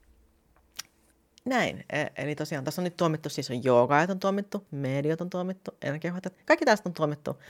näin. 1.46 1.86
E, 1.90 2.06
eli 2.16 2.36
tosiaan 2.36 2.64
tässä 2.64 2.82
on 2.82 2.84
nyt 2.84 2.98
tuomittu, 2.98 3.30
siis 3.30 3.52
on 3.52 3.64
joogaajat 3.64 4.10
on 4.10 4.20
tuomittu, 4.20 4.68
mediot 4.72 5.22
on 5.22 5.30
tuomittu, 5.30 5.72
energiahoitajat, 5.82 6.38
kaikki 6.46 6.66
tästä 6.66 6.90
on 6.90 6.94
tuomittu. 6.94 7.42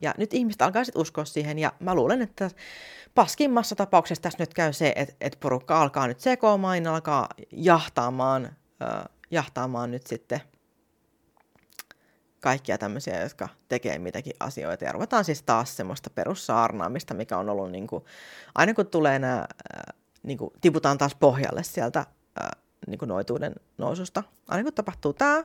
Ja 0.00 0.14
nyt 0.18 0.34
ihmiset 0.34 0.62
alkaa 0.62 0.84
sitten 0.84 1.02
uskoa 1.02 1.24
siihen, 1.24 1.58
ja 1.58 1.72
mä 1.80 1.94
luulen, 1.94 2.22
että 2.22 2.50
paskimmassa 3.14 3.76
tapauksessa 3.76 4.22
tässä 4.22 4.42
nyt 4.42 4.54
käy 4.54 4.72
se, 4.72 4.92
että, 4.96 5.14
että 5.20 5.38
porukka 5.40 5.82
alkaa 5.82 6.06
nyt 6.06 6.20
sekoamaan, 6.20 6.86
alkaa 6.86 7.28
jahtaamaan, 7.52 8.56
jahtaamaan 9.30 9.90
nyt 9.90 10.06
sitten 10.06 10.40
kaikkia 12.40 12.78
tämmöisiä, 12.78 13.22
jotka 13.22 13.48
tekee 13.68 13.98
mitäkin 13.98 14.32
asioita. 14.40 14.84
Ja 14.84 14.92
ruvetaan 14.92 15.24
siis 15.24 15.42
taas 15.42 15.76
semmoista 15.76 16.10
perussaarnaamista, 16.10 17.14
mikä 17.14 17.38
on 17.38 17.48
ollut 17.48 17.70
niin 17.70 17.86
kuin, 17.86 18.04
aina 18.54 18.74
kun 18.74 18.86
tulee 18.86 19.18
nämä, 19.18 19.46
niin 20.22 20.38
kuin, 20.38 20.50
tiputaan 20.60 20.98
taas 20.98 21.14
pohjalle 21.14 21.62
sieltä 21.62 22.06
niin 22.86 22.98
kuin 22.98 23.08
noituuden 23.08 23.54
noususta. 23.78 24.22
Aina 24.48 24.62
kun 24.62 24.74
tapahtuu 24.74 25.12
tämä, 25.12 25.44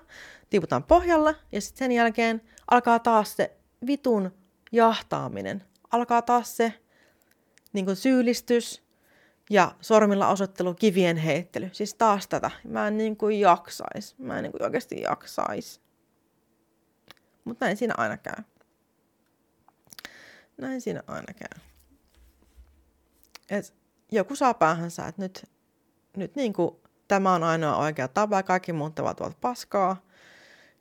tiputaan 0.50 0.84
pohjalle 0.84 1.36
ja 1.52 1.62
sitten 1.62 1.80
sen 1.80 1.92
jälkeen 1.92 2.42
alkaa 2.72 3.00
taas 3.00 3.36
se 3.36 3.58
vitun 3.88 4.32
jahtaaminen. 4.72 5.64
Alkaa 5.92 6.22
taas 6.22 6.58
se 6.58 6.74
niin 7.74 7.86
kuin 7.86 7.96
syyllistys 7.96 8.84
ja 9.50 9.76
sormilla 9.82 10.28
osoittelu, 10.28 10.74
kivien 10.74 11.18
heittely. 11.18 11.70
Siis 11.72 11.94
taas 11.94 12.28
tätä. 12.28 12.52
Mä 12.64 12.88
en 12.88 12.98
niin 12.98 13.18
kuin 13.18 13.40
jaksais. 13.40 14.16
Mä 14.18 14.38
en 14.38 14.44
niin 14.44 14.52
kuin 14.52 14.64
oikeasti 14.64 15.02
jaksais. 15.02 15.82
Mutta 17.44 17.66
näin 17.66 17.78
siinä 17.78 17.94
aina 17.98 18.18
käy. 18.18 18.44
Näin 20.58 20.82
siinä 20.82 21.04
aina 21.08 21.34
käy. 21.34 21.62
Et 23.50 23.74
joku 24.12 24.36
saa 24.36 24.54
päähänsä, 24.54 25.08
että 25.08 25.22
nyt, 25.22 25.46
nyt 26.18 26.36
niin 26.36 26.54
kuin 26.54 26.76
tämä 27.10 27.34
on 27.34 27.44
ainoa 27.44 27.76
oikea 27.76 28.08
tapa 28.08 28.44
kaikki 28.44 28.74
muut 28.74 28.96
tavat 28.96 29.22
ovat 29.22 29.38
paskaa. 29.42 30.02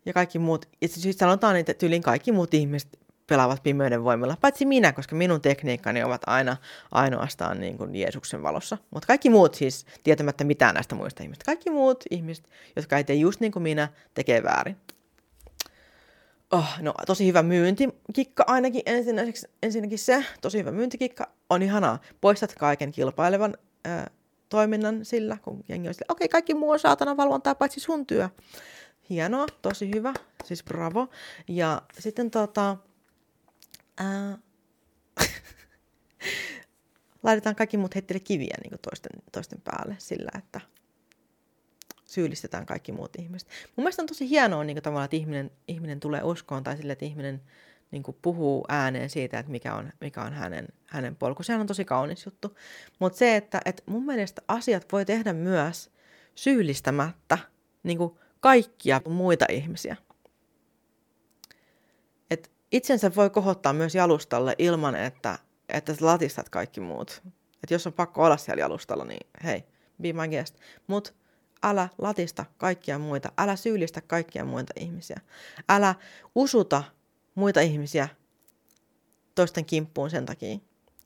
Ja 0.06 0.12
kaikki 0.12 0.38
muut, 0.38 0.68
ja 0.80 0.88
siis 0.88 1.18
sanotaan, 1.18 1.56
että 1.56 1.74
tyylin 1.74 2.02
kaikki 2.02 2.32
muut 2.32 2.54
ihmiset 2.54 2.98
pelaavat 3.26 3.62
pimeyden 3.62 4.04
voimalla, 4.04 4.36
paitsi 4.40 4.66
minä, 4.66 4.92
koska 4.92 5.16
minun 5.16 5.40
tekniikkani 5.40 6.02
ovat 6.02 6.22
aina 6.26 6.56
ainoastaan 6.90 7.60
niin 7.60 7.78
kuin 7.78 7.96
Jeesuksen 7.96 8.42
valossa. 8.42 8.78
Mutta 8.90 9.06
kaikki 9.06 9.30
muut 9.30 9.54
siis, 9.54 9.86
tietämättä 10.02 10.44
mitään 10.44 10.74
näistä 10.74 10.94
muista 10.94 11.22
ihmistä, 11.22 11.44
kaikki 11.44 11.70
muut 11.70 12.04
ihmiset, 12.10 12.48
jotka 12.76 12.96
ei 12.96 13.04
tee 13.04 13.16
just 13.16 13.40
niin 13.40 13.52
kuin 13.52 13.62
minä, 13.62 13.88
tekee 14.14 14.42
väärin. 14.42 14.76
Oh, 16.50 16.68
no 16.80 16.94
tosi 17.06 17.26
hyvä 17.26 17.42
myyntikikka 17.42 18.44
ainakin 18.46 18.82
ensinnäkin, 19.62 19.98
se, 19.98 20.24
tosi 20.40 20.58
hyvä 20.58 20.72
myyntikikka, 20.72 21.28
on 21.50 21.62
ihanaa. 21.62 21.98
Poistat 22.20 22.54
kaiken 22.58 22.92
kilpailevan 22.92 23.56
ää, 23.84 24.10
toiminnan 24.48 25.04
sillä, 25.04 25.36
kun 25.42 25.64
jengi 25.68 25.88
on 25.88 25.94
okei, 25.94 26.04
okay, 26.08 26.28
kaikki 26.28 26.54
muu 26.54 26.70
on 26.70 26.78
saatana 26.78 27.16
valvontaa, 27.16 27.54
paitsi 27.54 27.80
sun 27.80 28.06
työ. 28.06 28.28
Hienoa, 29.10 29.46
tosi 29.62 29.90
hyvä, 29.94 30.14
siis 30.44 30.64
bravo. 30.64 31.08
Ja 31.48 31.82
sitten 31.98 32.30
tota, 32.30 32.76
ää, 33.98 34.38
laitetaan 37.22 37.56
kaikki 37.56 37.76
muut 37.76 37.94
heittele 37.94 38.20
kiviä 38.20 38.54
niin 38.62 38.80
toisten, 38.82 39.22
toisten 39.32 39.60
päälle 39.60 39.96
sillä, 39.98 40.30
että 40.38 40.60
syyllistetään 42.04 42.66
kaikki 42.66 42.92
muut 42.92 43.16
ihmiset. 43.18 43.48
Mun 43.48 43.84
mielestä 43.84 44.02
on 44.02 44.06
tosi 44.06 44.28
hienoa 44.28 44.64
niin 44.64 44.74
kuin 44.74 44.82
tavallaan, 44.82 45.04
että 45.04 45.16
ihminen, 45.16 45.50
ihminen 45.68 46.00
tulee 46.00 46.22
uskoon 46.22 46.64
tai 46.64 46.76
sille, 46.76 46.92
että 46.92 47.04
ihminen 47.04 47.42
niin 47.90 48.02
kuin 48.02 48.16
puhuu 48.22 48.64
ääneen 48.68 49.10
siitä, 49.10 49.38
että 49.38 49.52
mikä 49.52 49.74
on, 49.74 49.92
mikä 50.00 50.22
on 50.22 50.32
hänen, 50.32 50.68
hänen 50.86 51.16
polku. 51.16 51.42
Sehän 51.42 51.60
on 51.60 51.66
tosi 51.66 51.84
kaunis 51.84 52.26
juttu. 52.26 52.56
Mutta 52.98 53.18
se, 53.18 53.36
että, 53.36 53.60
että 53.64 53.82
mun 53.86 54.06
mielestä 54.06 54.42
asiat 54.48 54.86
voi 54.92 55.04
tehdä 55.04 55.32
myös 55.32 55.90
syyllistämättä 56.34 57.38
niin 57.82 57.98
kuin 57.98 58.18
kaikkia 58.40 59.00
muita 59.08 59.44
ihmisiä. 59.50 59.96
Et 62.30 62.50
itsensä 62.72 63.14
voi 63.16 63.30
kohottaa 63.30 63.72
myös 63.72 63.94
jalustalle 63.94 64.54
ilman, 64.58 64.94
että, 64.94 65.38
että 65.68 65.94
latistat 66.00 66.48
kaikki 66.48 66.80
muut. 66.80 67.22
Et 67.62 67.70
jos 67.70 67.86
on 67.86 67.92
pakko 67.92 68.24
olla 68.24 68.36
siellä 68.36 68.60
jalustalla, 68.60 69.04
niin 69.04 69.26
hei, 69.44 69.64
be 70.02 70.12
my 70.12 70.28
guest. 70.28 70.56
Mutta 70.86 71.12
älä 71.62 71.88
latista 71.98 72.44
kaikkia 72.56 72.98
muita, 72.98 73.32
älä 73.38 73.56
syyllistä 73.56 74.00
kaikkia 74.00 74.44
muita 74.44 74.72
ihmisiä. 74.76 75.20
Älä 75.68 75.94
usuta 76.34 76.84
muita 77.38 77.60
ihmisiä 77.60 78.08
toisten 79.34 79.64
kimppuun 79.64 80.10
sen 80.10 80.26
takia. 80.26 80.58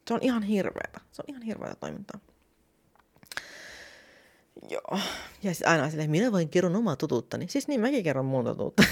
Se 0.08 0.14
on 0.14 0.20
ihan 0.22 0.42
hirveätä. 0.42 1.00
Se 1.12 1.22
on 1.22 1.34
ihan 1.34 1.42
hirveätä 1.42 1.76
toimintaa. 1.80 2.20
Joo. 4.68 4.98
Ja 5.42 5.54
siis 5.54 5.68
aina 5.68 5.90
silleen, 5.90 6.10
minä 6.10 6.32
voin 6.32 6.48
kerron 6.48 6.76
omaa 6.76 6.96
totuuttani. 6.96 7.48
Siis 7.48 7.68
niin, 7.68 7.80
mäkin 7.80 8.04
kerron 8.04 8.24
mun 8.24 8.44
totuutta. 8.44 8.82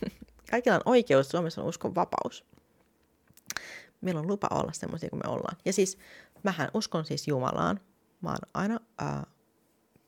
Kaikilla 0.50 0.76
on 0.76 0.82
oikeus, 0.84 1.28
Suomessa 1.28 1.62
on 1.62 1.68
uskon 1.68 1.94
vapaus. 1.94 2.44
Meillä 4.00 4.20
on 4.20 4.26
lupa 4.26 4.48
olla 4.50 4.72
semmoisia 4.72 5.10
kuin 5.10 5.20
me 5.24 5.30
ollaan. 5.30 5.56
Ja 5.64 5.72
siis, 5.72 5.98
mähän 6.42 6.68
uskon 6.74 7.04
siis 7.04 7.28
Jumalaan. 7.28 7.80
Mä 8.20 8.28
oon 8.28 8.38
aina 8.54 8.80
ää, 8.98 9.26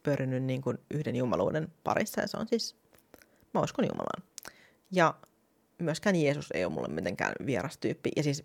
pyörinyt 0.03 0.43
niin 0.43 0.63
kuin 0.63 0.79
yhden 0.91 1.17
jumaluuden 1.17 1.73
parissa 1.85 2.21
ja 2.21 2.29
se 2.29 2.37
on 2.37 2.49
siis, 2.49 2.77
mä 3.55 3.61
uskon 3.61 3.85
Jumalaan. 3.85 4.23
Ja 4.91 5.15
myöskään 5.83 6.17
Jeesus 6.17 6.51
ei 6.55 6.65
ole 6.65 6.73
mulle 6.73 6.89
mitenkään 6.89 7.33
vieras 7.47 7.79
tyyppi. 7.79 8.11
Ja 8.17 8.23
siis 8.23 8.45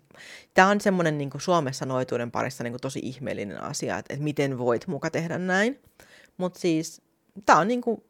tämä 0.54 0.68
on 0.68 0.80
semmoinen 0.80 1.18
niin 1.18 1.30
Suomessa 1.38 1.86
noituuden 1.86 2.30
parissa 2.30 2.64
niin 2.64 2.76
tosi 2.80 3.00
ihmeellinen 3.02 3.62
asia, 3.62 3.98
että, 3.98 4.14
että 4.14 4.24
miten 4.24 4.58
voit 4.58 4.86
muka 4.86 5.10
tehdä 5.10 5.38
näin. 5.38 5.80
Mutta 6.36 6.60
siis 6.60 7.02
tämä 7.46 7.58
on 7.58 7.68
niin 7.68 7.80
kuin, 7.80 8.04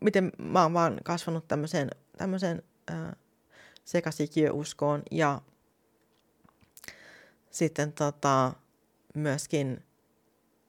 miten 0.00 0.32
mä 0.38 0.62
oon 0.62 0.72
vaan 0.72 1.00
kasvanut 1.04 1.48
tämmöiseen, 1.48 1.90
tämmöiseen 2.18 2.62
äh, 2.90 3.12
sekasikiöuskoon 3.84 5.02
ja 5.10 5.40
sitten 7.50 7.92
tota, 7.92 8.52
myöskin, 9.14 9.84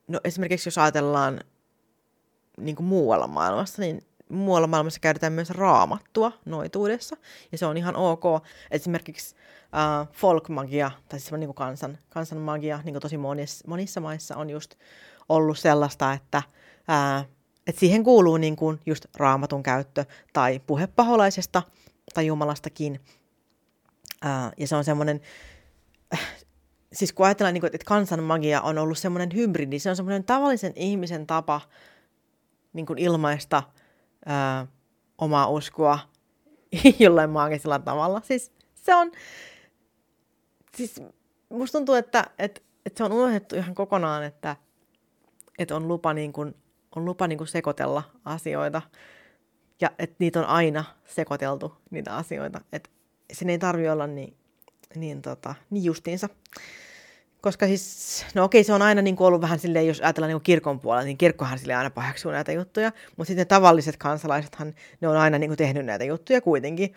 no 0.08 0.20
esimerkiksi 0.24 0.68
jos 0.68 0.78
ajatellaan 0.78 1.40
niin 2.58 2.76
kuin 2.76 2.88
muualla 2.88 3.28
maailmassa, 3.28 3.82
niin 3.82 4.07
muualla 4.30 4.68
maailmassa 4.68 5.00
käytetään 5.00 5.34
myös 5.34 5.50
raamattua 5.50 6.32
noituudessa, 6.46 7.18
ja 7.52 7.58
se 7.58 7.66
on 7.66 7.78
ihan 7.78 7.96
ok. 7.96 8.24
Esimerkiksi 8.72 9.36
äh, 9.62 10.08
folkmagia, 10.14 10.92
tai 11.10 11.20
siis 11.20 11.32
niin 11.32 11.48
kuin 11.48 11.56
kansan, 11.56 11.98
kansanmagia, 12.10 12.80
niin 12.84 12.94
kuin 12.94 13.02
tosi 13.02 13.18
monissa, 13.18 13.68
monissa 13.68 14.02
maissa 14.02 14.36
on 14.36 14.50
just 14.50 14.76
ollut 15.30 15.58
sellaista, 15.58 16.14
että, 16.14 16.38
äh, 16.90 17.28
että 17.68 17.80
siihen 17.80 18.04
kuuluu 18.04 18.38
niin 18.38 18.56
kuin 18.56 18.80
just 18.86 19.06
raamatun 19.16 19.64
käyttö, 19.64 20.06
tai 20.34 20.62
puhe 20.68 20.88
paholaisesta, 20.88 21.64
tai 22.14 22.26
Jumalastakin. 22.26 23.00
Äh, 24.26 24.52
ja 24.58 24.68
se 24.68 24.76
on 24.76 24.84
semmoinen, 24.84 25.22
äh, 26.14 26.20
siis 26.94 27.14
kun 27.14 27.26
ajatellaan, 27.26 27.54
niin 27.54 27.62
kuin, 27.62 27.72
että 27.74 27.86
kansanmagia 27.86 28.62
on 28.62 28.78
ollut 28.78 28.98
semmoinen 28.98 29.30
hybridi, 29.36 29.80
se 29.80 29.90
on 29.90 29.96
semmoinen 29.96 30.24
tavallisen 30.24 30.74
ihmisen 30.76 31.28
tapa 31.28 31.62
niin 32.74 32.86
kuin 32.86 33.00
ilmaista– 33.00 33.64
ää, 34.28 34.68
omaa 35.18 35.50
uskoa 35.50 36.00
jollain 37.00 37.30
maagisella 37.30 37.80
tavalla. 37.80 38.22
Siis 38.26 38.52
se 38.76 38.96
on, 38.96 39.12
siis 40.76 41.02
musta 41.50 41.78
tuntuu, 41.78 41.96
että, 41.96 42.26
että, 42.40 42.62
että 42.86 42.98
se 42.98 43.04
on 43.04 43.12
unohdettu 43.12 43.56
ihan 43.56 43.76
kokonaan, 43.76 44.24
että, 44.24 44.56
että 45.60 45.76
on 45.76 45.88
lupa, 45.88 46.14
niin 46.14 46.34
kuin, 46.34 46.56
on 46.96 47.06
lupa 47.06 47.28
niin 47.28 47.38
kuin 47.38 47.48
sekoitella 47.48 48.04
asioita 48.26 48.82
ja 49.82 49.92
että 50.00 50.16
niitä 50.20 50.40
on 50.40 50.46
aina 50.46 50.84
sekoiteltu, 51.06 51.74
niitä 51.92 52.16
asioita. 52.16 52.62
Että 52.74 52.90
sen 53.34 53.50
ei 53.50 53.60
tarvi 53.60 53.90
olla 53.90 54.08
niin, 54.08 54.38
niin, 54.96 55.22
tota, 55.22 55.56
niin 55.70 55.84
justiinsa 55.84 56.30
koska 57.48 57.68
siis, 57.68 58.26
no 58.36 58.44
okei, 58.44 58.64
se 58.64 58.74
on 58.74 58.82
aina 58.82 59.02
niin 59.02 59.16
ollut 59.20 59.42
vähän 59.42 59.60
silleen, 59.60 59.88
jos 59.88 60.02
ajatellaan 60.02 60.34
niin 60.34 60.42
kirkon 60.42 60.80
puolella, 60.80 61.06
niin 61.06 61.18
kirkkohan 61.18 61.60
sille 61.60 61.76
aina 61.76 61.90
pahaksuu 61.90 62.32
näitä 62.32 62.52
juttuja, 62.52 62.92
mutta 63.18 63.28
sitten 63.28 63.48
tavalliset 63.48 63.98
kansalaisethan, 63.98 64.74
ne 65.02 65.08
on 65.08 65.18
aina 65.18 65.38
niin 65.38 65.50
kuin 65.50 65.58
tehnyt 65.58 65.86
näitä 65.86 66.04
juttuja 66.04 66.42
kuitenkin. 66.42 66.94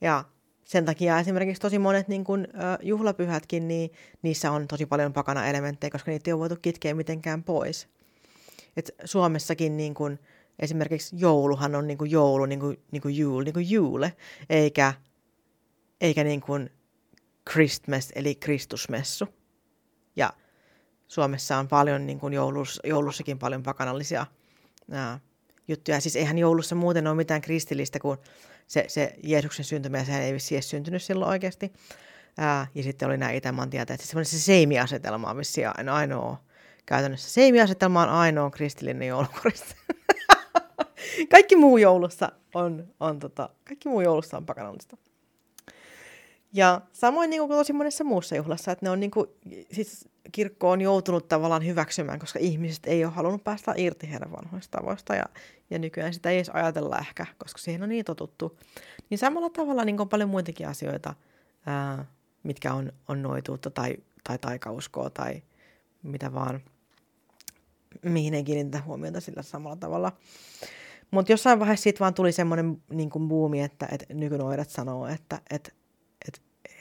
Ja 0.00 0.24
sen 0.64 0.84
takia 0.84 1.18
esimerkiksi 1.18 1.60
tosi 1.60 1.78
monet 1.78 2.08
niin 2.08 2.24
kuin, 2.24 2.48
juhlapyhätkin, 2.82 3.68
niin 3.68 3.90
niissä 4.22 4.50
on 4.50 4.68
tosi 4.68 4.86
paljon 4.86 5.12
pakana 5.12 5.46
elementtejä, 5.46 5.90
koska 5.90 6.10
niitä 6.10 6.30
ei 6.30 6.32
ole 6.32 6.40
voitu 6.40 6.56
kitkeä 6.62 6.94
mitenkään 6.94 7.42
pois. 7.42 7.88
Et 8.76 8.90
Suomessakin 9.04 9.76
niin 9.76 9.94
kuin, 9.94 10.18
esimerkiksi 10.58 11.16
jouluhan 11.18 11.74
on 11.74 11.86
niin 11.86 11.98
kuin 11.98 12.10
joulu, 12.10 12.46
niin 12.46 12.60
kuin, 12.60 12.80
niin 12.90 13.02
kuin 13.02 13.16
jul, 13.16 13.44
niin 13.44 13.54
kuin 13.54 13.70
juule, 13.70 14.12
eikä, 14.50 14.94
eikä 16.00 16.24
niin 16.24 16.40
kuin 16.40 16.70
Christmas 17.50 18.12
eli 18.14 18.34
Kristusmessu. 18.34 19.28
Ja 20.16 20.32
Suomessa 21.06 21.56
on 21.56 21.68
paljon 21.68 22.06
niin 22.06 22.20
kuin 22.20 22.32
joulus, 22.32 22.80
joulussakin 22.84 23.38
paljon 23.38 23.62
pakanallisia 23.62 24.26
ää, 24.90 25.20
juttuja. 25.68 26.00
Siis 26.00 26.16
eihän 26.16 26.38
joulussa 26.38 26.74
muuten 26.74 27.06
ole 27.06 27.16
mitään 27.16 27.40
kristillistä 27.40 27.98
kuin 27.98 28.18
se, 28.66 28.84
se 28.88 29.14
Jeesuksen 29.22 29.64
syntymä, 29.64 30.04
sehän 30.04 30.22
ei 30.22 30.32
vissi 30.32 30.54
edes 30.54 30.70
syntynyt 30.70 31.02
silloin 31.02 31.30
oikeasti. 31.30 31.72
Ää, 32.38 32.66
ja 32.74 32.82
sitten 32.82 33.08
oli 33.08 33.16
nämä 33.16 33.32
Itämaan 33.32 33.70
tietäjät. 33.70 34.00
Siis 34.00 34.30
se 34.30 34.38
seimiasetelma 34.38 35.30
on 35.30 35.36
vissi 35.36 35.62
ainoa 35.92 36.44
käytännössä. 36.86 37.30
Seimiasetelma 37.30 38.02
on 38.02 38.08
ainoa 38.08 38.50
kristillinen 38.50 39.08
joulukorista. 39.08 39.74
kaikki 41.30 41.56
muu 41.56 41.78
joulussa 41.78 42.32
on, 42.54 42.94
on 43.00 43.18
tota, 43.18 43.48
kaikki 43.64 43.88
muu 43.88 44.00
joulussa 44.00 44.36
on 44.36 44.46
pakanallista. 44.46 44.96
Ja 46.54 46.80
samoin 46.92 47.30
niin 47.30 47.40
kuin 47.40 47.50
tosi 47.50 47.72
monessa 47.72 48.04
muussa 48.04 48.36
juhlassa, 48.36 48.72
että 48.72 48.86
ne 48.86 48.90
on 48.90 49.00
niin 49.00 49.10
kuin, 49.10 49.26
siis 49.72 50.08
kirkko 50.32 50.70
on 50.70 50.80
joutunut 50.80 51.28
tavallaan 51.28 51.66
hyväksymään, 51.66 52.18
koska 52.18 52.38
ihmiset 52.38 52.86
ei 52.86 53.04
ole 53.04 53.12
halunnut 53.12 53.44
päästä 53.44 53.74
irti 53.76 54.10
heidän 54.10 54.32
vanhoista 54.32 54.78
tavoista 54.78 55.14
ja, 55.14 55.24
ja 55.70 55.78
nykyään 55.78 56.14
sitä 56.14 56.30
ei 56.30 56.36
edes 56.36 56.48
ajatella 56.48 56.98
ehkä, 56.98 57.26
koska 57.38 57.58
siihen 57.58 57.82
on 57.82 57.88
niin 57.88 58.04
totuttu. 58.04 58.58
Niin 59.10 59.18
samalla 59.18 59.50
tavalla 59.50 59.84
niin 59.84 59.96
kuin 59.96 60.08
paljon 60.08 60.28
muitakin 60.28 60.68
asioita, 60.68 61.14
ää, 61.66 62.04
mitkä 62.42 62.74
on, 62.74 62.92
on 63.08 63.22
noituutta 63.22 63.70
tai, 63.70 63.96
tai 64.24 64.38
taikauskoa 64.38 65.10
tai 65.10 65.42
mitä 66.02 66.34
vaan, 66.34 66.60
mihin 68.02 68.34
ei 68.34 68.44
kiinnitä 68.44 68.82
huomiota 68.82 69.20
sillä 69.20 69.42
samalla 69.42 69.76
tavalla. 69.76 70.12
Mutta 71.10 71.32
jossain 71.32 71.58
vaiheessa 71.58 71.82
siitä 71.82 72.00
vaan 72.00 72.14
tuli 72.14 72.32
semmoinen 72.32 72.82
niin 72.90 73.10
buumi, 73.28 73.62
että, 73.62 73.88
että 73.90 74.14
nykynoidat 74.14 74.70
sanoo, 74.70 75.06
että, 75.06 75.40
että 75.50 75.72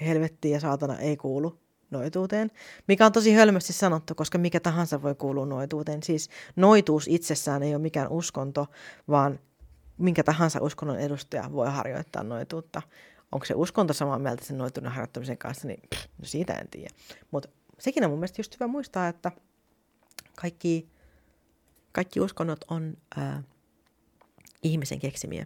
helvetti 0.02 0.50
ja 0.50 0.60
saatana 0.60 1.00
ei 1.00 1.18
kuulu 1.18 1.60
noituuteen, 1.92 2.52
mikä 2.88 3.06
on 3.06 3.12
tosi 3.12 3.34
hölmösti 3.34 3.74
sanottu, 3.74 4.16
koska 4.16 4.38
mikä 4.38 4.60
tahansa 4.60 5.02
voi 5.02 5.16
kuulua 5.16 5.46
noituuteen. 5.46 6.04
Siis 6.04 6.30
noituus 6.56 7.08
itsessään 7.08 7.64
ei 7.64 7.76
ole 7.76 7.82
mikään 7.82 8.10
uskonto, 8.10 8.68
vaan 9.08 9.40
minkä 9.98 10.24
tahansa 10.24 10.60
uskonnon 10.62 11.00
edustaja 11.00 11.50
voi 11.52 11.68
harjoittaa 11.68 12.24
noituutta. 12.24 12.82
Onko 13.32 13.46
se 13.46 13.54
uskonto 13.54 13.94
samaa 13.94 14.20
mieltä 14.20 14.46
sen 14.46 14.58
noituuden 14.58 14.92
harjoittamisen 14.92 15.38
kanssa, 15.38 15.68
niin 15.68 15.80
pff, 15.96 16.06
no 16.18 16.26
siitä 16.26 16.54
en 16.54 16.68
tiedä. 16.68 16.90
Mutta 17.32 17.50
sekin 17.80 18.04
on 18.04 18.10
mun 18.10 18.20
mielestä 18.20 18.40
just 18.40 18.60
hyvä 18.60 18.68
muistaa, 18.68 19.08
että 19.08 19.32
kaikki, 20.36 20.90
kaikki 21.92 22.22
uskonnot 22.22 22.66
on 22.70 22.98
ää, 23.18 23.44
ihmisen 24.64 25.00
keksimiä. 25.00 25.46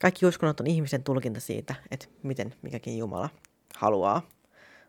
Kaikki 0.00 0.26
uskonnot 0.26 0.60
on 0.60 0.66
ihmisen 0.66 1.04
tulkinta 1.04 1.40
siitä, 1.40 1.74
että 1.90 2.06
miten 2.22 2.54
mikäkin 2.62 2.98
Jumala 2.98 3.30
haluaa 3.76 4.22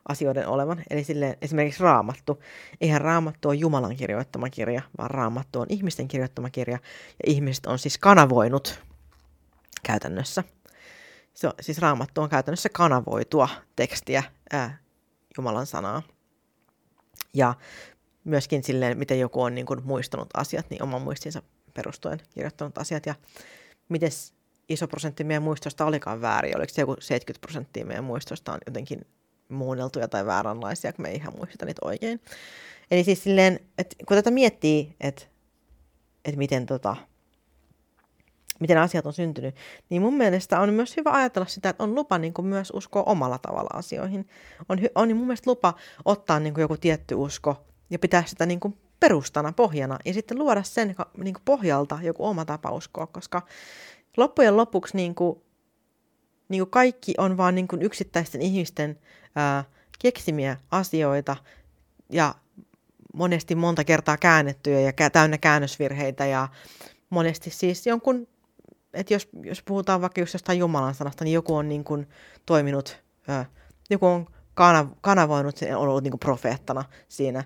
asioiden 0.07 0.47
olevan. 0.47 0.83
Eli 0.89 1.03
silleen, 1.03 1.37
esimerkiksi 1.41 1.83
raamattu. 1.83 2.43
Eihän 2.81 3.01
raamattu 3.01 3.49
ole 3.49 3.55
Jumalan 3.55 3.95
kirjoittama 3.95 4.49
kirja, 4.49 4.81
vaan 4.97 5.11
raamattu 5.11 5.59
on 5.59 5.67
ihmisten 5.69 6.07
kirjoittama 6.07 6.49
kirja. 6.49 6.79
Ja 7.07 7.31
ihmiset 7.31 7.65
on 7.65 7.79
siis 7.79 7.97
kanavoinut 7.97 8.79
käytännössä. 9.83 10.43
Se 11.33 11.47
on, 11.47 11.53
siis 11.61 11.77
raamattu 11.77 12.21
on 12.21 12.29
käytännössä 12.29 12.69
kanavoitua 12.69 13.49
tekstiä, 13.75 14.23
ää, 14.51 14.77
Jumalan 15.37 15.65
sanaa. 15.65 16.01
Ja 17.33 17.53
myöskin 18.23 18.63
silleen, 18.63 18.97
miten 18.97 19.19
joku 19.19 19.41
on 19.41 19.55
niin 19.55 19.65
kuin, 19.65 19.83
muistanut 19.83 20.29
asiat, 20.33 20.69
niin 20.69 20.83
oman 20.83 21.01
muistinsa 21.01 21.41
perustuen 21.73 22.19
kirjoittanut 22.29 22.77
asiat. 22.77 23.05
Ja 23.05 23.15
miten 23.89 24.11
iso 24.69 24.87
prosentti 24.87 25.23
meidän 25.23 25.43
muistosta 25.43 25.85
olikaan 25.85 26.21
väärin. 26.21 26.57
Oliko 26.57 26.73
se 26.73 26.81
joku 26.81 26.95
70 26.99 27.41
prosenttia 27.41 27.85
meidän 27.85 28.03
muistosta 28.03 28.53
on 28.53 28.59
jotenkin 28.65 29.01
muunneltuja 29.49 30.07
tai 30.07 30.25
vääränlaisia, 30.25 30.93
kun 30.93 31.03
me 31.03 31.09
ei 31.09 31.15
ihan 31.15 31.33
muisteta 31.37 31.65
niitä 31.65 31.81
oikein. 31.85 32.21
Eli 32.91 33.03
siis 33.03 33.23
silleen, 33.23 33.59
että 33.77 33.95
kun 34.07 34.17
tätä 34.17 34.31
miettii, 34.31 34.95
että, 35.01 35.25
että 36.25 36.37
miten, 36.37 36.65
tota, 36.65 36.95
miten 38.59 38.77
asiat 38.77 39.05
on 39.05 39.13
syntynyt, 39.13 39.55
niin 39.89 40.01
mun 40.01 40.13
mielestä 40.13 40.59
on 40.59 40.73
myös 40.73 40.97
hyvä 40.97 41.11
ajatella 41.11 41.47
sitä, 41.47 41.69
että 41.69 41.83
on 41.83 41.95
lupa 41.95 42.17
niin 42.17 42.33
kuin 42.33 42.45
myös 42.45 42.71
uskoa 42.75 43.03
omalla 43.03 43.37
tavalla 43.37 43.69
asioihin. 43.73 44.27
On, 44.69 44.79
on 44.95 45.15
mun 45.17 45.27
mielestä 45.27 45.49
lupa 45.49 45.73
ottaa 46.05 46.39
niin 46.39 46.53
kuin 46.53 46.61
joku 46.61 46.77
tietty 46.77 47.15
usko 47.15 47.65
ja 47.89 47.99
pitää 47.99 48.23
sitä 48.25 48.45
niin 48.45 48.59
kuin 48.59 48.77
perustana, 48.99 49.51
pohjana, 49.51 49.99
ja 50.05 50.13
sitten 50.13 50.39
luoda 50.39 50.63
sen 50.63 50.95
niin 51.17 51.33
kuin 51.33 51.43
pohjalta 51.45 51.99
joku 52.01 52.25
oma 52.25 52.45
tapa 52.45 52.71
uskoa, 52.71 53.07
koska 53.07 53.41
loppujen 54.17 54.57
lopuksi 54.57 54.97
niin 54.97 55.15
kuin, 55.15 55.41
niin 56.49 56.61
kuin 56.61 56.69
kaikki 56.69 57.13
on 57.17 57.37
vaan 57.37 57.55
niin 57.55 57.67
kuin 57.67 57.81
yksittäisten 57.81 58.41
ihmisten 58.41 58.99
ää, 59.35 59.63
keksimiä 59.99 60.57
asioita 60.71 61.35
ja 62.09 62.35
monesti 63.13 63.55
monta 63.55 63.83
kertaa 63.83 64.17
käännettyjä 64.17 64.79
ja 64.79 65.09
täynnä 65.09 65.37
käännösvirheitä 65.37 66.25
ja 66.25 66.47
monesti 67.09 67.49
siis 67.49 67.87
jonkun, 67.87 68.27
että 68.93 69.13
jos, 69.13 69.29
jos 69.43 69.63
puhutaan 69.63 70.01
vaikka 70.01 70.21
just 70.21 70.33
jostain 70.33 70.59
Jumalan 70.59 70.95
sanasta, 70.95 71.23
niin 71.23 71.33
joku 71.33 71.55
on 71.55 71.69
niin 71.69 71.83
kuin 71.83 72.09
toiminut, 72.45 73.03
ää, 73.27 73.45
joku 73.89 74.05
on 74.05 74.25
kanav- 74.55 74.95
kanavoinut, 75.01 75.55
on 75.75 75.87
ollut 75.87 76.03
niin 76.03 76.11
kuin 76.11 76.19
profeettana 76.19 76.85
siinä 77.07 77.43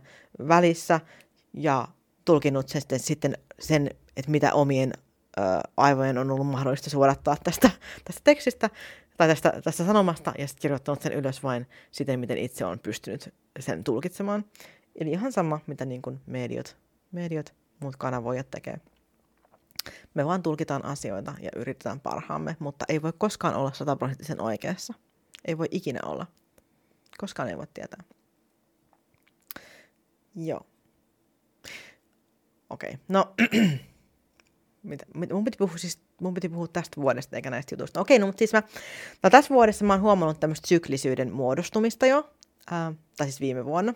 välissä 0.47 0.99
ja 1.53 1.87
tulkinut 2.25 2.69
sen, 2.69 2.81
sitten 2.97 3.37
sen, 3.59 3.89
että 4.17 4.31
mitä 4.31 4.53
omien 4.53 4.93
aivojen 5.77 6.17
on 6.17 6.31
ollut 6.31 6.47
mahdollista 6.47 6.89
suodattaa 6.89 7.37
tästä, 7.43 7.69
tästä 8.05 8.21
tekstistä 8.23 8.69
tai 9.17 9.27
tästä, 9.27 9.61
tästä 9.63 9.85
sanomasta 9.85 10.33
ja 10.37 10.47
sitten 10.47 10.61
kirjoittanut 10.61 11.01
sen 11.01 11.13
ylös 11.13 11.43
vain 11.43 11.67
siten, 11.91 12.19
miten 12.19 12.37
itse 12.37 12.65
on 12.65 12.79
pystynyt 12.79 13.33
sen 13.59 13.83
tulkitsemaan. 13.83 14.45
Eli 14.95 15.11
ihan 15.11 15.31
sama, 15.31 15.59
mitä 15.67 15.85
niin 15.85 16.01
kuin 16.01 16.21
mediot, 16.25 16.77
mediot, 17.11 17.53
muut 17.79 17.95
kanavoijat 17.95 18.51
tekee. 18.51 18.79
Me 20.13 20.25
vaan 20.25 20.43
tulkitaan 20.43 20.85
asioita 20.85 21.33
ja 21.41 21.49
yritetään 21.55 21.99
parhaamme, 21.99 22.55
mutta 22.59 22.85
ei 22.89 23.01
voi 23.01 23.13
koskaan 23.17 23.55
olla 23.55 23.71
sataprosenttisen 23.73 24.41
oikeassa. 24.41 24.93
Ei 25.45 25.57
voi 25.57 25.67
ikinä 25.71 25.99
olla. 26.05 26.27
Koskaan 27.17 27.49
ei 27.49 27.57
voi 27.57 27.67
tietää. 27.73 28.03
Joo. 30.35 30.65
Okei, 32.69 32.89
okay. 32.89 33.03
no 33.07 33.33
mitä, 34.83 35.05
mun, 35.33 35.43
piti 35.43 35.57
puhua, 35.57 35.77
siis, 35.77 35.99
mun 36.21 36.33
piti 36.33 36.49
puhua 36.49 36.67
tästä 36.67 37.01
vuodesta 37.01 37.35
eikä 37.35 37.49
näistä 37.49 37.73
jutuista. 37.73 38.01
Okei, 38.01 38.19
no 38.19 38.25
mutta 38.25 38.39
siis 38.39 38.53
mä, 38.53 38.63
no 39.23 39.29
tässä 39.29 39.53
vuodessa 39.53 39.85
mä 39.85 39.93
oon 39.93 40.01
huomannut 40.01 40.39
tämmöistä 40.39 40.67
syklisyyden 40.67 41.31
muodostumista 41.33 42.05
jo, 42.05 42.29
ää, 42.71 42.93
tai 43.17 43.27
siis 43.27 43.41
viime 43.41 43.65
vuonna. 43.65 43.93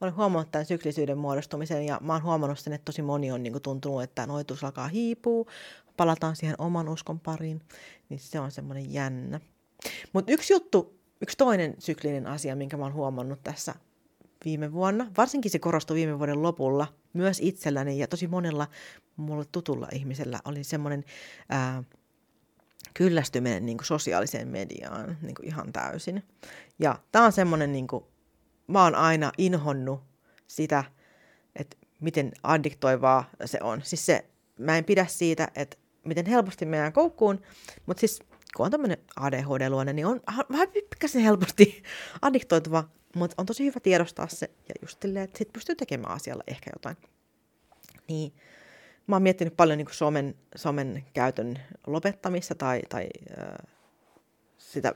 Olen 0.00 0.16
huomannut 0.16 0.50
tämän 0.50 0.66
syklisyyden 0.66 1.18
muodostumisen 1.18 1.86
ja 1.86 1.98
mä 2.02 2.12
oon 2.12 2.22
huomannut 2.22 2.58
sen, 2.58 2.72
että 2.72 2.84
tosi 2.84 3.02
moni 3.02 3.32
on 3.32 3.42
niin 3.42 3.52
kuin, 3.52 3.62
tuntunut, 3.62 4.02
että 4.02 4.26
noitus 4.26 4.64
alkaa 4.64 4.88
hiipua, 4.88 5.44
palataan 5.96 6.36
siihen 6.36 6.54
oman 6.58 6.88
uskon 6.88 7.20
pariin, 7.20 7.62
niin 8.08 8.20
se 8.20 8.40
on 8.40 8.50
semmoinen 8.50 8.92
jännä. 8.92 9.40
Mutta 10.12 10.32
yksi 10.32 10.52
juttu, 10.52 10.98
yksi 11.20 11.36
toinen 11.36 11.74
syklinen 11.78 12.26
asia, 12.26 12.56
minkä 12.56 12.76
mä 12.76 12.84
oon 12.84 12.94
huomannut 12.94 13.42
tässä 13.44 13.74
viime 14.44 14.72
vuonna, 14.72 15.10
varsinkin 15.16 15.50
se 15.50 15.58
korostui 15.58 15.96
viime 15.96 16.18
vuoden 16.18 16.42
lopulla, 16.42 16.86
myös 17.12 17.38
itselläni 17.42 17.98
ja 17.98 18.08
tosi 18.08 18.26
monella 18.26 18.68
mulle 19.16 19.44
tutulla 19.52 19.88
ihmisellä 19.92 20.40
oli 20.44 20.64
semmoinen 20.64 21.04
ää, 21.48 21.82
kyllästyminen 22.94 23.66
niin 23.66 23.78
kuin 23.78 23.86
sosiaaliseen 23.86 24.48
mediaan 24.48 25.18
niin 25.22 25.34
kuin 25.34 25.46
ihan 25.46 25.72
täysin. 25.72 26.22
Ja 26.78 26.98
tämä 27.12 27.24
on 27.24 27.32
semmoinen, 27.32 27.72
niin 27.72 27.86
kuin, 27.86 28.04
mä 28.66 28.82
oon 28.82 28.94
aina 28.94 29.32
inhonnut 29.38 30.00
sitä, 30.46 30.84
että 31.56 31.76
miten 32.00 32.32
addiktoivaa 32.42 33.30
se 33.44 33.58
on. 33.62 33.80
Siis 33.84 34.06
se, 34.06 34.26
mä 34.58 34.78
en 34.78 34.84
pidä 34.84 35.06
siitä, 35.06 35.48
että 35.54 35.76
miten 36.04 36.26
helposti 36.26 36.66
meidän 36.66 36.92
koukkuun, 36.92 37.42
mutta 37.86 38.00
siis 38.00 38.20
kun 38.56 38.66
on 38.66 38.70
tämmöinen 38.70 38.98
ADHD-luonne, 39.16 39.92
niin 39.92 40.06
on 40.06 40.20
vähän 40.52 40.68
pikkasen 40.68 41.22
helposti 41.22 41.82
addiktoituva, 42.22 42.84
mutta 43.16 43.34
on 43.38 43.46
tosi 43.46 43.64
hyvä 43.64 43.80
tiedostaa 43.80 44.28
se 44.28 44.50
ja 44.68 44.74
just 44.82 45.02
silleen, 45.02 45.24
että 45.24 45.38
sit 45.38 45.52
pystyy 45.52 45.76
tekemään 45.76 46.14
asialla 46.14 46.44
ehkä 46.46 46.70
jotain. 46.74 46.96
Niin 48.08 48.32
mä 49.06 49.14
oon 49.16 49.22
miettinyt 49.22 49.56
paljon 49.56 49.78
niin 49.78 49.88
somen, 49.90 50.34
somen 50.56 51.04
käytön 51.14 51.58
lopettamista 51.86 52.54
tai, 52.54 52.82
tai 52.88 53.08
äh, 53.38 53.72
sitä 54.58 54.94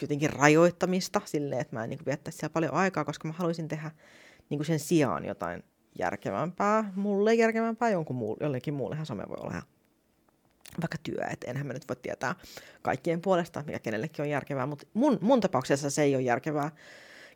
jotenkin 0.00 0.30
rajoittamista 0.30 1.20
silleen, 1.24 1.60
että 1.60 1.76
mä 1.76 1.84
en 1.84 1.90
niin 1.90 2.06
viettäisi 2.06 2.38
siellä 2.38 2.52
paljon 2.52 2.74
aikaa, 2.74 3.04
koska 3.04 3.28
mä 3.28 3.34
haluaisin 3.34 3.68
tehdä 3.68 3.90
niin 4.50 4.64
sen 4.64 4.78
sijaan 4.78 5.24
jotain 5.24 5.62
järkevämpää, 5.98 6.92
mulle 6.96 7.34
järkevämpää, 7.34 7.90
jonkun 7.90 8.16
muu, 8.16 8.36
jollekin 8.40 8.74
muullehan 8.74 9.06
some 9.06 9.24
voi 9.28 9.36
olla 9.40 9.62
vaikka 10.80 10.98
työ, 11.02 11.24
että 11.30 11.50
enhän 11.50 11.66
mä 11.66 11.72
nyt 11.72 11.88
voi 11.88 11.96
tietää 11.96 12.34
kaikkien 12.82 13.20
puolesta, 13.20 13.62
mikä 13.66 13.78
kenellekin 13.78 14.22
on 14.22 14.28
järkevää, 14.28 14.66
mutta 14.66 14.86
mun, 14.94 15.18
mun 15.20 15.40
tapauksessa 15.40 15.90
se 15.90 16.02
ei 16.02 16.14
ole 16.14 16.22
järkevää 16.22 16.70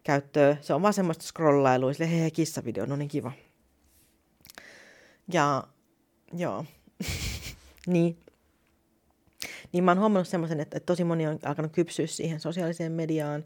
käyttöä. 0.04 0.56
Se 0.60 0.74
on 0.74 0.82
vaan 0.82 0.94
semmoista 0.94 1.24
scrollailua, 1.24 1.92
sille 1.92 2.10
hei, 2.10 2.30
kissavideo, 2.30 2.86
no 2.86 2.96
niin 2.96 3.08
kiva. 3.08 3.32
Ja 5.32 5.64
joo, 6.32 6.64
niin. 7.86 8.18
Niin 9.72 9.84
mä 9.84 9.90
oon 9.90 9.98
huomannut 9.98 10.28
semmoisen, 10.28 10.60
että, 10.60 10.76
että 10.76 10.86
tosi 10.86 11.04
moni 11.04 11.26
on 11.26 11.38
alkanut 11.44 11.72
kypsyä 11.72 12.06
siihen 12.06 12.40
sosiaaliseen 12.40 12.92
mediaan, 12.92 13.44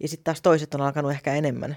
ja 0.00 0.08
sitten 0.08 0.24
taas 0.24 0.42
toiset 0.42 0.74
on 0.74 0.80
alkanut 0.80 1.10
ehkä 1.10 1.34
enemmän 1.34 1.76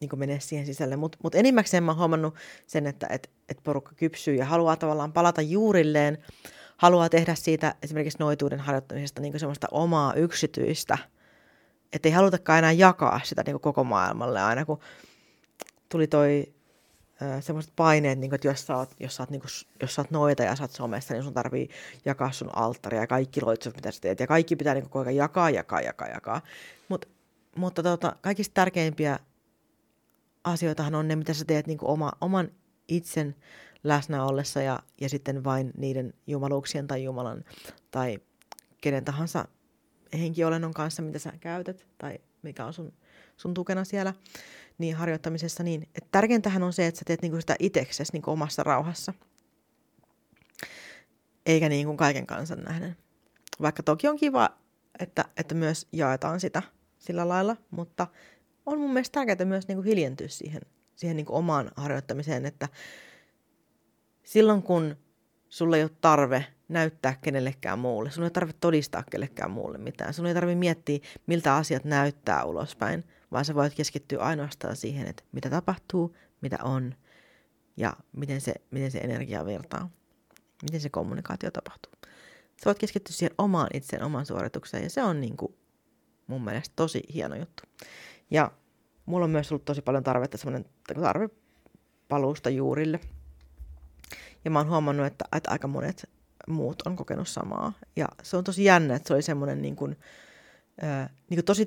niin 0.00 0.18
menee 0.18 0.40
siihen 0.40 0.66
sisälle. 0.66 0.96
Mutta 0.96 1.18
mut 1.22 1.34
enimmäkseen 1.34 1.84
mä 1.84 1.90
oon 1.90 1.98
huomannut 1.98 2.34
sen, 2.66 2.86
että 2.86 3.06
et, 3.10 3.30
et 3.48 3.58
porukka 3.64 3.92
kypsyy 3.94 4.34
ja 4.34 4.44
haluaa 4.44 4.76
tavallaan 4.76 5.12
palata 5.12 5.42
juurilleen, 5.42 6.18
haluaa 6.76 7.08
tehdä 7.08 7.34
siitä 7.34 7.74
esimerkiksi 7.82 8.18
noituuden 8.18 8.60
harjoittamisesta 8.60 9.20
niin 9.20 9.40
semmoista 9.40 9.68
omaa 9.70 10.14
yksityistä, 10.14 10.98
että 11.92 12.08
ei 12.08 12.12
halutakaan 12.12 12.58
enää 12.58 12.72
jakaa 12.72 13.20
sitä 13.24 13.42
niin 13.46 13.60
koko 13.60 13.84
maailmalle 13.84 14.42
aina, 14.42 14.64
kun 14.64 14.80
tuli 15.88 16.06
toi 16.06 16.56
semmoiset 17.40 17.72
paineet, 17.76 18.18
niin 18.18 18.30
kuin, 18.30 18.34
että 18.34 18.48
jos 18.48 18.66
sä 18.66 18.76
oot, 18.76 18.90
jos 19.00 19.16
sä 19.16 19.22
oot, 19.22 19.30
niin 19.30 19.40
kuin, 19.40 19.50
jos 19.82 19.94
sä 19.94 20.02
oot 20.02 20.10
noita 20.10 20.42
ja 20.42 20.56
sä 20.56 20.64
oot 20.64 20.70
somessa, 20.70 21.14
niin 21.14 21.24
sun 21.24 21.34
tarvii 21.34 21.68
jakaa 22.04 22.32
sun 22.32 22.56
alttaria 22.56 23.00
ja 23.00 23.06
kaikki 23.06 23.40
loitsut, 23.40 23.76
mitä 23.76 23.90
sä 23.90 24.00
teet. 24.00 24.20
Ja 24.20 24.26
kaikki 24.26 24.56
pitää 24.56 24.74
niin 24.74 24.90
kuin, 24.90 25.16
jakaa, 25.16 25.50
jakaa, 25.50 25.80
jakaa, 25.80 26.08
jakaa. 26.08 26.40
Mut, 26.88 27.08
mutta 27.56 27.82
tota, 27.82 28.16
kaikista 28.20 28.54
tärkeimpiä 28.54 29.18
asioitahan 30.46 30.94
on 30.94 31.08
ne, 31.08 31.16
mitä 31.16 31.34
sä 31.34 31.44
teet 31.44 31.66
niin 31.66 31.78
kuin 31.78 31.90
oma, 31.90 32.12
oman 32.20 32.50
itsen 32.88 33.36
läsnä 33.84 34.24
ollessa 34.24 34.62
ja, 34.62 34.78
ja 35.00 35.08
sitten 35.08 35.44
vain 35.44 35.72
niiden 35.76 36.14
jumaluuksien 36.26 36.86
tai 36.86 37.04
Jumalan 37.04 37.44
tai 37.90 38.18
kenen 38.80 39.04
tahansa 39.04 39.48
henkiolennon 40.12 40.74
kanssa, 40.74 41.02
mitä 41.02 41.18
sä 41.18 41.32
käytät 41.40 41.86
tai 41.98 42.18
mikä 42.42 42.64
on 42.64 42.72
sun, 42.72 42.92
sun 43.36 43.54
tukena 43.54 43.84
siellä 43.84 44.14
niin 44.78 44.96
harjoittamisessa, 44.96 45.62
niin 45.62 45.82
että 45.82 46.08
tärkeintähän 46.10 46.62
on 46.62 46.72
se, 46.72 46.86
että 46.86 46.98
sä 46.98 47.04
teet 47.06 47.22
niinku 47.22 47.40
sitä 47.40 47.56
itseksesi 47.58 48.12
niinku 48.12 48.30
omassa 48.30 48.62
rauhassa. 48.62 49.14
Eikä 51.46 51.68
niin 51.68 51.86
kuin 51.86 51.96
kaiken 51.96 52.26
kansan 52.26 52.62
nähden. 52.62 52.96
Vaikka 53.60 53.82
toki 53.82 54.08
on 54.08 54.16
kiva, 54.16 54.50
että, 54.98 55.24
että 55.36 55.54
myös 55.54 55.88
jaetaan 55.92 56.40
sitä 56.40 56.62
sillä 56.98 57.28
lailla, 57.28 57.56
mutta 57.70 58.06
on 58.66 58.80
mun 58.80 58.92
mielestä 58.92 59.12
tärkeää 59.12 59.48
myös 59.48 59.68
niinku 59.68 59.82
hiljentyä 59.82 60.28
siihen, 60.28 60.62
siihen 60.96 61.16
niinku 61.16 61.36
omaan 61.36 61.70
harjoittamiseen, 61.76 62.46
että 62.46 62.68
silloin 64.24 64.62
kun 64.62 64.96
sulla 65.48 65.76
ei 65.76 65.82
ole 65.82 65.90
tarve 66.00 66.46
näyttää 66.68 67.16
kenellekään 67.22 67.78
muulle, 67.78 68.10
sun 68.10 68.24
ei 68.24 68.30
tarvitse 68.30 68.60
todistaa 68.60 69.04
kellekään 69.10 69.50
muulle 69.50 69.78
mitään, 69.78 70.14
sun 70.14 70.26
ei 70.26 70.34
tarvitse 70.34 70.58
miettiä, 70.58 70.98
miltä 71.26 71.56
asiat 71.56 71.84
näyttää 71.84 72.44
ulospäin, 72.44 73.04
vaan 73.32 73.44
sä 73.44 73.54
voit 73.54 73.74
keskittyä 73.74 74.22
ainoastaan 74.22 74.76
siihen, 74.76 75.06
että 75.06 75.22
mitä 75.32 75.50
tapahtuu, 75.50 76.16
mitä 76.40 76.58
on 76.62 76.94
ja 77.76 77.92
miten 78.12 78.40
se, 78.40 78.54
miten 78.70 78.90
se 78.90 78.98
energia 78.98 79.46
virtaa, 79.46 79.90
miten 80.62 80.80
se 80.80 80.88
kommunikaatio 80.88 81.50
tapahtuu. 81.50 81.92
Sä 82.56 82.64
voit 82.64 82.78
keskittyä 82.78 83.12
siihen 83.12 83.34
omaan 83.38 83.68
itseen, 83.74 84.02
omaan 84.02 84.26
suoritukseen 84.26 84.82
ja 84.82 84.90
se 84.90 85.02
on 85.02 85.20
niin 85.20 85.36
kuin 85.36 85.54
mun 86.26 86.44
mielestä 86.44 86.72
tosi 86.76 87.02
hieno 87.14 87.36
juttu. 87.36 87.62
Ja 88.30 88.52
mulla 89.06 89.24
on 89.24 89.30
myös 89.30 89.52
ollut 89.52 89.64
tosi 89.64 89.82
paljon 89.82 90.04
tarvetta, 90.04 90.38
semmoinen 90.38 90.70
tarve 90.94 91.28
paluusta 92.08 92.50
juurille. 92.50 93.00
Ja 94.44 94.50
mä 94.50 94.58
oon 94.58 94.68
huomannut, 94.68 95.06
että, 95.06 95.24
että 95.36 95.50
aika 95.50 95.68
monet 95.68 96.10
muut 96.48 96.82
on 96.82 96.96
kokenut 96.96 97.28
samaa. 97.28 97.72
Ja 97.96 98.08
se 98.22 98.36
on 98.36 98.44
tosi 98.44 98.64
jännä, 98.64 98.96
että 98.96 99.08
se 99.08 99.14
oli 99.14 99.22
semmoinen 99.22 99.62
niin 99.62 99.76
kuin, 99.76 99.96
ää, 100.80 101.10
niin 101.30 101.36
kuin 101.36 101.44
tosi 101.44 101.66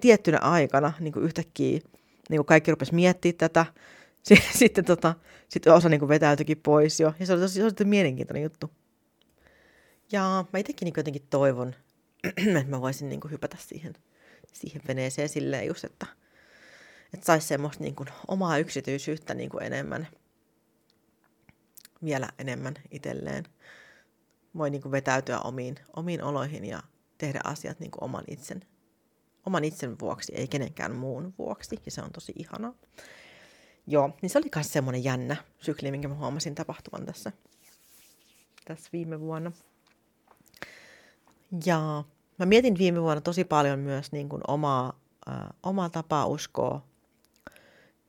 tiettynä 0.00 0.38
aikana 0.38 0.92
niin 1.00 1.12
kuin 1.12 1.24
yhtäkkiä 1.24 1.80
niin 2.28 2.38
kuin 2.38 2.46
kaikki 2.46 2.70
rupesi 2.70 2.94
miettimään 2.94 3.38
tätä. 3.38 3.66
Sitten, 4.54 4.84
tota, 4.84 5.14
sitten 5.48 5.72
osa 5.72 5.88
niin 5.88 6.00
kuin 6.00 6.08
vetäytyikin 6.08 6.60
pois 6.62 7.00
jo. 7.00 7.14
Ja 7.18 7.26
se 7.26 7.32
oli 7.32 7.40
tosi, 7.40 7.60
tosi 7.60 7.84
mielenkiintoinen 7.84 8.42
juttu. 8.42 8.70
Ja 10.12 10.44
mä 10.52 10.58
itsekin 10.58 10.86
niin 10.86 10.94
jotenkin 10.96 11.26
toivon, 11.30 11.74
että 12.58 12.70
mä 12.70 12.80
voisin 12.80 13.08
niin 13.08 13.20
kuin 13.20 13.32
hypätä 13.32 13.56
siihen, 13.60 13.94
siihen 14.52 14.82
veneeseen 14.88 15.28
silleen 15.28 15.66
just, 15.66 15.84
että, 15.84 16.06
että 17.14 17.26
saisi 17.26 17.46
semmoista 17.46 17.84
niin 17.84 17.94
kuin 17.94 18.08
omaa 18.28 18.58
yksityisyyttä 18.58 19.34
niin 19.34 19.50
kuin 19.50 19.62
enemmän, 19.62 20.08
vielä 22.04 22.28
enemmän 22.38 22.74
itselleen. 22.90 23.44
Voi 24.56 24.70
niin 24.70 24.82
kuin 24.82 24.92
vetäytyä 24.92 25.38
omiin, 25.38 25.76
omiin 25.96 26.22
oloihin 26.22 26.64
ja 26.64 26.82
tehdä 27.18 27.40
asiat 27.44 27.80
niin 27.80 27.90
kuin 27.90 28.04
oman 28.04 28.24
itsen, 28.26 28.64
oman 29.46 29.64
itsen 29.64 29.98
vuoksi, 30.00 30.34
ei 30.34 30.48
kenenkään 30.48 30.96
muun 30.96 31.34
vuoksi, 31.38 31.76
ja 31.84 31.90
se 31.90 32.02
on 32.02 32.12
tosi 32.12 32.32
ihanaa. 32.36 32.74
Joo, 33.86 34.16
niin 34.22 34.30
se 34.30 34.38
oli 34.38 34.48
myös 34.54 34.72
semmoinen 34.72 35.04
jännä 35.04 35.36
sykli, 35.60 35.90
minkä 35.90 36.08
mä 36.08 36.14
huomasin 36.14 36.54
tapahtuvan 36.54 37.06
tässä, 37.06 37.32
tässä 38.64 38.90
viime 38.92 39.20
vuonna. 39.20 39.52
Ja 41.66 42.04
mä 42.38 42.46
mietin 42.46 42.78
viime 42.78 43.02
vuonna 43.02 43.20
tosi 43.20 43.44
paljon 43.44 43.78
myös 43.78 44.12
niin 44.12 44.28
kuin 44.28 44.42
omaa, 44.48 45.00
äh, 45.28 45.46
omaa 45.62 45.88
tapaa 45.88 46.26
uskoa. 46.26 46.82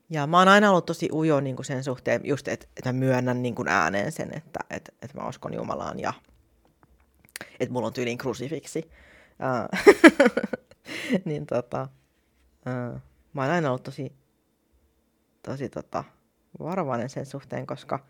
Ja 0.09 0.27
mä 0.27 0.39
oon 0.39 0.47
aina 0.47 0.69
ollut 0.69 0.85
tosi 0.85 1.09
ujo 1.13 1.39
niin 1.39 1.55
kuin 1.55 1.65
sen 1.65 1.83
suhteen, 1.83 2.21
just 2.23 2.47
että, 2.47 2.67
että 2.77 2.93
mä 2.93 2.99
myönnän 2.99 3.41
niin 3.41 3.55
kuin 3.55 3.67
ääneen 3.67 4.11
sen, 4.11 4.37
että, 4.37 4.59
että, 4.69 4.91
että 5.01 5.17
mä 5.17 5.27
uskon 5.27 5.53
Jumalaan 5.53 5.99
ja 5.99 6.13
että 7.59 7.73
mulla 7.73 7.87
on 7.87 7.93
tyyliin 7.93 8.17
krusifiksi. 8.17 8.91
Uh, 9.39 9.79
niin 11.25 11.45
tota, 11.45 11.87
uh, 12.67 13.01
mä 13.33 13.41
oon 13.41 13.51
aina 13.51 13.69
ollut 13.69 13.83
tosi, 13.83 14.13
tosi 15.43 15.69
tota, 15.69 16.03
varovainen 16.59 17.09
sen 17.09 17.25
suhteen, 17.25 17.67
koska 17.67 18.05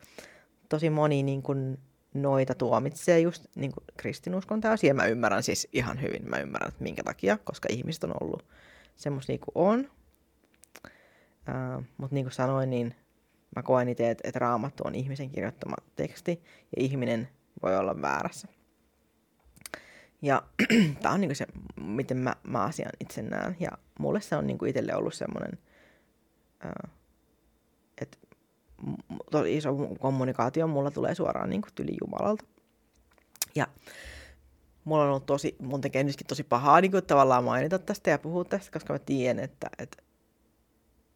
tosi 0.70 0.89
moni 0.89 1.24
niin 1.24 1.43
kun, 1.43 1.78
noita 2.14 2.55
tuomitsee 2.55 3.20
just 3.20 3.45
niin 3.55 3.72
kuin 3.72 3.84
kristinuskon 3.97 4.62
täysin. 4.62 4.88
Ja 4.88 4.93
mä 4.93 5.05
ymmärrän 5.05 5.43
siis 5.43 5.68
ihan 5.74 6.01
hyvin, 6.01 6.30
mä 6.30 6.38
ymmärrän, 6.38 6.70
että 6.70 6.84
minkä 6.84 7.03
takia, 7.03 7.38
koska 7.38 7.68
ihmiset 7.72 8.03
on 8.03 8.14
ollut 8.22 8.45
semmoisia 8.95 9.34
niin 9.34 9.39
kuin 9.39 9.51
on. 9.55 9.89
Uh, 11.49 11.84
Mutta 11.97 12.16
niin 12.16 12.26
kuin 12.26 12.34
sanoin, 12.34 12.70
niin 12.70 12.95
mä 13.55 13.64
koen 13.64 13.89
itse, 13.89 14.10
että, 14.10 14.28
että 14.28 14.39
raamattu 14.39 14.84
on 14.86 14.95
ihmisen 14.95 15.30
kirjoittama 15.30 15.76
teksti 15.95 16.43
ja 16.76 16.84
ihminen 16.84 17.30
voi 17.64 17.78
olla 17.78 18.01
väärässä. 18.01 18.47
Ja 20.22 20.43
tämä 21.01 21.14
on 21.14 21.22
niinku 21.22 21.36
se, 21.36 21.47
miten 21.82 22.18
mä, 22.18 22.36
mä 22.43 22.64
asian 22.64 22.91
itse 22.99 23.22
näen. 23.22 23.57
Ja 23.60 23.72
mulle 23.99 24.22
se 24.22 24.36
on 24.36 24.47
niinku 24.47 24.66
itselle 24.66 24.95
ollut 24.95 25.14
semmoinen, 25.14 25.51
että 25.53 26.98
iso 29.47 29.75
kommunikaatio 29.99 30.67
mulla 30.67 30.91
tulee 30.91 31.15
suoraan 31.15 31.49
niinku 31.49 31.67
tyli 31.75 31.97
Jumalalta. 32.01 32.45
Ja 33.55 33.67
mulla 34.84 35.03
on 35.03 35.09
ollut 35.09 35.25
tosi, 35.25 35.55
mun 35.59 35.82
tekee 35.82 36.03
nytkin 36.03 36.27
tosi 36.27 36.43
pahaa 36.43 36.82
niin 36.82 36.91
kuin, 36.91 37.05
tavallaan 37.05 37.43
mainita 37.43 37.80
tästä 37.80 38.09
ja 38.09 38.19
puhua 38.19 38.45
tästä, 38.45 38.71
koska 38.71 38.93
mä 38.93 38.99
tiedän, 38.99 39.43
että, 39.43 39.69
että, 39.77 40.03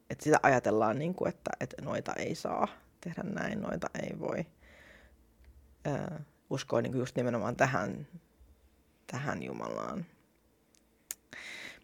että 0.10 0.24
sitä 0.24 0.40
ajatellaan, 0.44 1.00
niin 1.00 1.16
kuin, 1.16 1.30
että, 1.30 1.52
että 1.60 1.82
noita 1.82 2.14
ei 2.14 2.36
saa 2.36 2.68
tehdä 3.02 3.24
näin, 3.24 3.62
noita 3.62 3.88
ei 4.04 4.20
voi 4.20 4.46
ää, 5.86 6.24
uskoa 6.50 6.82
niin 6.82 6.92
kuin 6.92 7.00
just 7.00 7.16
nimenomaan 7.16 7.56
tähän, 7.56 8.08
tähän 9.08 9.44
Jumalaan. 9.44 10.06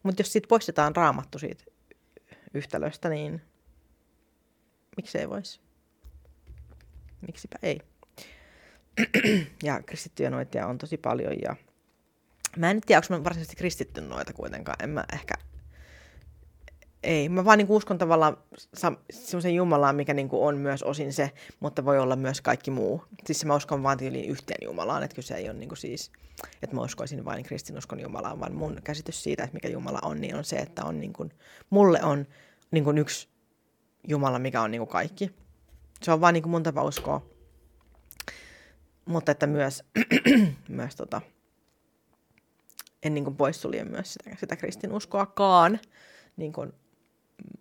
Mutta 0.03 0.21
jos 0.21 0.31
siitä 0.33 0.47
poistetaan 0.47 0.95
raamattu 0.95 1.39
siitä 1.39 1.63
yhtälöstä, 2.53 3.09
niin 3.09 3.41
miksei 4.97 5.29
voisi? 5.29 5.68
Miksipä 7.27 7.57
ei? 7.63 7.79
ja 9.63 9.83
kristittyjä 9.83 10.29
noitia 10.29 10.67
on 10.67 10.77
tosi 10.77 10.97
paljon 10.97 11.33
ja 11.41 11.55
Mä 12.57 12.71
en 12.71 12.81
tiedä, 12.81 13.01
onko 13.05 13.17
mä 13.17 13.23
varsinaisesti 13.23 13.55
kristitty 13.55 14.01
noita 14.01 14.33
kuitenkaan. 14.33 14.77
En 14.83 14.89
mä 14.89 15.03
ehkä... 15.13 15.33
Ei, 17.03 17.29
mä 17.29 17.45
vaan 17.45 17.57
niin 17.57 17.67
uskon 17.69 17.97
tavallaan 17.97 18.37
semmoisen 19.11 19.55
Jumalaan, 19.55 19.95
mikä 19.95 20.13
niin 20.13 20.29
on 20.31 20.57
myös 20.57 20.83
osin 20.83 21.13
se, 21.13 21.31
mutta 21.59 21.85
voi 21.85 21.99
olla 21.99 22.15
myös 22.15 22.41
kaikki 22.41 22.71
muu. 22.71 23.03
Siis 23.25 23.45
mä 23.45 23.55
uskon 23.55 23.83
vaan 23.83 23.97
tyyliin 23.97 24.29
yhteen 24.29 24.65
Jumalaan, 24.65 25.03
että 25.03 25.15
kyse 25.15 25.35
ei 25.35 25.49
ole 25.49 25.57
niin 25.57 25.77
siis, 25.77 26.11
että 26.63 26.75
mä 26.75 26.81
uskoisin 26.81 27.25
vain 27.25 27.43
kristinuskon 27.43 27.99
Jumalaan, 27.99 28.39
vaan 28.39 28.55
mun 28.55 28.77
käsitys 28.83 29.23
siitä, 29.23 29.43
että 29.43 29.53
mikä 29.53 29.67
Jumala 29.67 29.99
on, 30.03 30.21
niin 30.21 30.35
on 30.35 30.43
se, 30.43 30.55
että 30.55 30.85
on 30.85 30.99
niin 30.99 31.13
kuin, 31.13 31.31
mulle 31.69 32.03
on 32.03 32.27
niin 32.71 32.83
kuin 32.83 32.97
yksi 32.97 33.29
Jumala, 34.07 34.39
mikä 34.39 34.61
on 34.61 34.71
niin 34.71 34.81
kuin 34.81 34.89
kaikki. 34.89 35.31
Se 36.03 36.11
on 36.11 36.21
vaan 36.21 36.33
niin 36.33 36.43
kuin 36.43 36.51
mun 36.51 36.63
tapa 36.63 36.83
uskoa. 36.83 37.25
Mutta 39.05 39.31
että 39.31 39.47
myös, 39.47 39.83
myös 40.67 40.95
tota, 40.95 41.21
en 43.03 43.13
niin 43.13 43.23
kuin 43.23 43.35
poissulje 43.35 43.83
myös 43.83 44.13
sitä, 44.13 44.35
sitä 44.39 44.55
kristinuskoakaan 44.55 45.79
niin 46.37 46.53
kuin 46.53 46.73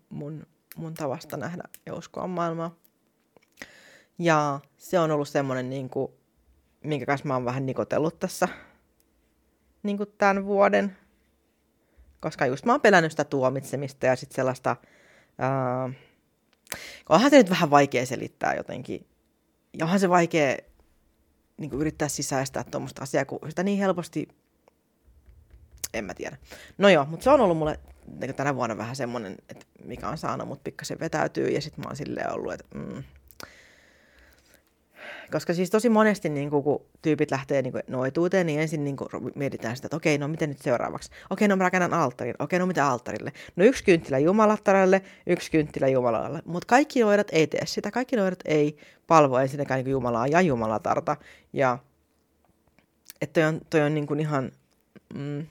mun, 0.09 0.47
mun 0.76 0.95
tavasta 0.95 1.36
nähdä 1.36 1.62
ja 1.86 1.95
uskoa 1.95 2.26
maailmaa. 2.26 2.74
Ja 4.18 4.61
se 4.76 4.99
on 4.99 5.11
ollut 5.11 5.28
semmoinen, 5.28 5.70
niin 5.70 5.91
kuin, 5.91 6.12
minkä 6.84 7.07
kanssa 7.07 7.28
mä 7.28 7.34
oon 7.34 7.45
vähän 7.45 7.66
nikotellut 7.66 8.18
tässä 8.18 8.49
niin 9.82 9.97
kuin 9.97 10.14
tämän 10.18 10.45
vuoden. 10.45 10.97
Koska 12.20 12.47
just 12.47 12.64
mä 12.64 12.72
oon 12.72 12.80
pelännyt 12.80 13.12
sitä 13.12 13.24
tuomitsemista 13.24 14.07
ja 14.07 14.16
sitten 14.16 14.36
sellaista... 14.36 14.76
Ää, 15.39 15.91
onhan 17.09 17.31
se 17.31 17.37
nyt 17.37 17.51
vähän 17.51 17.71
vaikea 17.71 18.07
selittää 18.07 18.55
jotenkin. 18.55 19.07
Ja 19.79 19.85
onhan 19.85 20.01
se 20.01 20.09
vaikea 20.09 20.57
niin 21.57 21.71
kuin 21.71 21.81
yrittää 21.81 22.09
sisäistää 22.09 22.65
tuommoista 22.65 23.03
asiaa, 23.03 23.25
kun 23.25 23.39
sitä 23.49 23.63
niin 23.63 23.79
helposti 23.79 24.29
en 25.95 26.05
mä 26.05 26.15
tiedä. 26.15 26.37
No 26.79 26.89
joo, 26.89 27.05
mutta 27.05 27.25
se 27.25 27.31
on 27.31 27.41
ollut 27.41 27.59
mulle 27.59 27.81
niin 28.21 28.35
tänä 28.35 28.55
vuonna 28.55 28.77
vähän 28.77 28.97
semmoinen, 28.97 29.37
että 29.49 29.67
mikä 29.85 30.09
on 30.09 30.19
saanut 30.19 30.49
mut 30.49 30.65
pikkasen 30.65 31.01
vetäytyy 31.01 31.49
ja 31.49 31.61
sitten 31.61 31.85
mä 31.85 31.89
oon 31.89 31.97
silleen 31.97 32.33
ollut, 32.33 32.53
että 32.53 32.79
mm. 32.79 33.05
Koska 35.33 35.55
siis 35.55 35.70
tosi 35.70 35.89
monesti, 35.89 36.29
niin 36.29 36.51
kun 36.51 36.81
tyypit 37.03 37.31
lähtee 37.31 37.62
niin 37.62 37.72
noituuteen, 37.89 38.47
niin 38.47 38.61
ensin 38.61 38.85
niin 38.85 38.97
mietitään 39.35 39.76
sitä, 39.76 39.87
että 39.87 39.97
okei, 39.97 40.18
no 40.18 40.29
miten 40.29 40.49
nyt 40.49 40.59
seuraavaksi? 40.59 41.11
Okei, 41.31 41.49
no 41.49 41.57
mä 41.57 41.64
rakennan 41.64 41.95
alttarin. 41.95 42.35
Okei, 42.39 42.59
no 42.59 42.66
mitä 42.66 42.89
alttarille? 42.89 43.33
No 43.57 43.64
yksi 43.64 43.85
kynttilä 43.85 44.18
Jumalattaralle, 44.18 45.03
yksi 45.26 45.51
kynttilä 45.51 45.89
Jumalalle. 45.89 46.43
Mutta 46.45 46.66
kaikki 46.66 47.01
noidat 47.01 47.29
ei 47.33 47.47
tee 47.47 47.66
sitä. 47.66 47.91
Kaikki 47.91 48.16
noidat 48.16 48.41
ei 48.45 48.76
palvo 49.07 49.39
ensinnäkään 49.39 49.85
niin 49.85 49.91
Jumalaa 49.91 50.26
ja 50.26 50.41
Jumalatarta. 50.41 51.16
Ja 51.53 51.79
että 53.20 53.41
toi 53.41 53.49
on, 53.49 53.61
toi 53.70 53.81
on 53.81 53.95
niin 53.95 54.07
kuin 54.07 54.20
ihan... 54.20 54.53
Mm, 55.14 55.47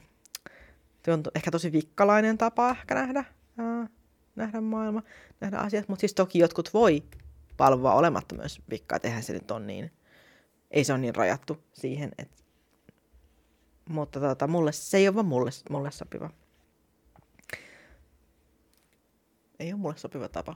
se 1.04 1.12
on 1.12 1.22
ehkä 1.34 1.50
tosi 1.50 1.72
vikkalainen 1.72 2.38
tapa 2.38 2.70
ehkä 2.70 2.94
nähdä, 2.94 3.24
ää, 3.58 3.88
nähdä 4.36 4.60
maailma, 4.60 5.02
nähdä 5.40 5.56
asiat, 5.56 5.88
mutta 5.88 6.00
siis 6.00 6.14
toki 6.14 6.38
jotkut 6.38 6.74
voi 6.74 7.02
palvoa 7.58 7.94
olematta 7.94 8.34
myös 8.34 8.60
vikkaa, 8.70 8.96
että 8.96 9.08
eihän 9.08 9.22
se 9.22 9.32
nyt 9.32 9.50
on 9.50 9.66
niin, 9.66 9.92
ei 10.70 10.84
se 10.84 10.92
ole 10.92 11.00
niin 11.00 11.14
rajattu 11.14 11.64
siihen, 11.72 12.10
että 12.18 12.38
mutta 13.88 14.20
tota, 14.20 14.46
mulle, 14.46 14.72
se 14.72 14.96
ei 14.96 15.08
ole 15.08 15.14
vaan 15.14 15.26
mulle, 15.26 15.50
mulle 15.70 15.90
sopiva. 15.90 16.30
Ei 19.58 19.72
ole 19.72 19.80
mulle 19.80 19.96
sopiva 19.96 20.28
tapa. 20.28 20.54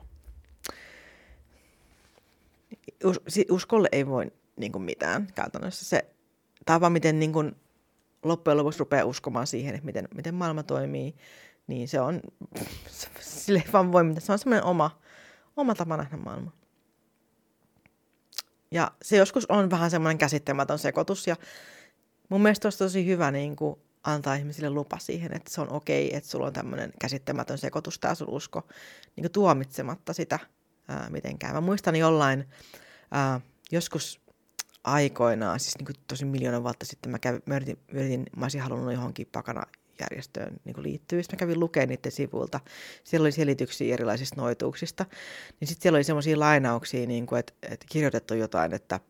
Us, 3.04 3.20
uskolle 3.50 3.88
ei 3.92 4.06
voi 4.06 4.32
niin 4.56 4.72
kuin 4.72 4.82
mitään 4.82 5.26
käytännössä. 5.34 5.84
Se 5.84 6.14
tapa, 6.66 6.90
miten 6.90 7.18
niin 7.18 7.32
kuin, 7.32 7.56
loppujen 8.22 8.56
lopuksi 8.56 8.78
rupeaa 8.78 9.04
uskomaan 9.04 9.46
siihen, 9.46 9.74
että 9.74 9.86
miten, 9.86 10.08
miten 10.14 10.34
maailma 10.34 10.62
toimii, 10.62 11.14
niin 11.66 11.88
se 11.88 12.00
on, 12.00 12.20
sille 13.20 13.62
ei 13.66 13.72
vaan 13.72 13.92
voi 13.92 14.04
mitään. 14.04 14.22
Se 14.22 14.32
on 14.32 14.38
semmoinen 14.38 14.64
oma, 14.64 15.00
oma 15.56 15.74
tapa 15.74 15.96
nähdä 15.96 16.16
maailma. 16.16 16.52
Ja 18.72 18.90
se 19.02 19.16
joskus 19.16 19.46
on 19.48 19.70
vähän 19.70 19.90
semmoinen 19.90 20.18
käsittämätön 20.18 20.78
sekoitus 20.78 21.26
ja 21.26 21.36
mun 22.28 22.42
mielestä 22.42 22.66
olisi 22.66 22.78
tosi 22.78 23.06
hyvä 23.06 23.30
niin 23.30 23.56
kuin 23.56 23.76
antaa 24.04 24.34
ihmisille 24.34 24.70
lupa 24.70 24.98
siihen, 24.98 25.36
että 25.36 25.50
se 25.50 25.60
on 25.60 25.72
okei, 25.72 26.16
että 26.16 26.30
sulla 26.30 26.46
on 26.46 26.52
tämmöinen 26.52 26.92
käsittämätön 27.00 27.58
sekoitus 27.58 27.98
tämä 27.98 28.14
sun 28.14 28.28
usko, 28.28 28.62
niin 29.16 29.22
kuin 29.22 29.32
tuomitsematta 29.32 30.12
sitä 30.12 30.38
ää, 30.88 31.10
mitenkään. 31.10 31.54
Mä 31.54 31.60
muistan 31.60 31.96
jollain, 31.96 32.48
ää, 33.10 33.40
joskus 33.72 34.20
aikoinaan, 34.84 35.60
siis 35.60 35.78
niin 35.78 35.86
kuin 35.86 35.96
tosi 36.08 36.24
miljoona 36.24 36.62
vuotta 36.62 36.86
sitten 36.86 37.10
mä, 37.10 37.18
kävin, 37.18 37.42
mä, 37.46 37.56
yritin, 37.92 38.26
mä 38.36 38.44
olisin 38.44 38.60
halunnut 38.60 38.92
johonkin 38.92 39.28
pakana 39.32 39.62
järjestöön 40.10 40.56
niin 40.64 40.82
liittyä. 40.82 41.22
Sitten 41.22 41.36
mä 41.36 41.38
kävin 41.38 41.60
lukemaan 41.60 41.88
niiden 41.88 42.12
sivuilta. 42.12 42.60
Siellä 43.04 43.24
oli 43.24 43.32
selityksiä 43.32 43.94
erilaisista 43.94 44.40
noituuksista. 44.40 45.06
Niin 45.60 45.68
sitten 45.68 45.82
siellä 45.82 45.96
oli 45.96 46.04
semmoisia 46.04 46.38
lainauksia, 46.38 47.06
niin 47.06 47.26
kuin, 47.26 47.38
että, 47.38 47.52
että 47.62 47.86
kirjoitettu 47.88 48.34
jotain, 48.34 48.74
että 48.74 49.00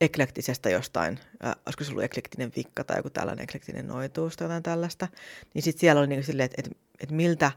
eklektisestä 0.00 0.70
jostain, 0.70 1.18
äh, 1.44 1.54
olisiko 1.66 1.84
se 1.84 1.90
ollut 1.90 2.04
eklektinen 2.04 2.52
vikka 2.56 2.84
tai 2.84 2.96
joku 2.96 3.10
tällainen 3.10 3.42
eklektinen 3.42 3.86
noituus 3.86 4.36
tai 4.36 4.44
jotain 4.44 4.62
tällaista. 4.62 5.08
Niin 5.54 5.62
sitten 5.62 5.80
siellä 5.80 6.00
oli 6.00 6.06
niin 6.06 6.24
silleen, 6.24 6.44
että, 6.44 6.56
että, 6.58 6.70
että 7.00 7.14
miltä, 7.14 7.52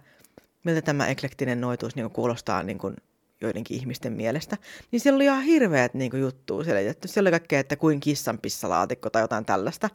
miltä 0.63 0.81
tämä 0.81 1.07
eklektinen 1.07 1.61
noituus 1.61 1.95
niin 1.95 2.09
kuulostaa 2.09 2.63
niin 2.63 2.77
kuin 2.77 2.95
joidenkin 3.41 3.77
ihmisten 3.77 4.13
mielestä, 4.13 4.57
niin 4.91 4.99
siellä 4.99 5.15
oli 5.15 5.23
ihan 5.23 5.43
hirveät 5.43 5.93
niin 5.93 6.11
kuin, 6.11 6.31
selitetty. 6.65 7.07
Siellä 7.07 7.27
oli 7.27 7.31
kaikkea, 7.31 7.59
että 7.59 7.75
kuin 7.75 7.99
kissan 7.99 8.39
pissalaatikko 8.39 9.09
tai 9.09 9.21
jotain 9.21 9.45
tällaista. 9.45 9.89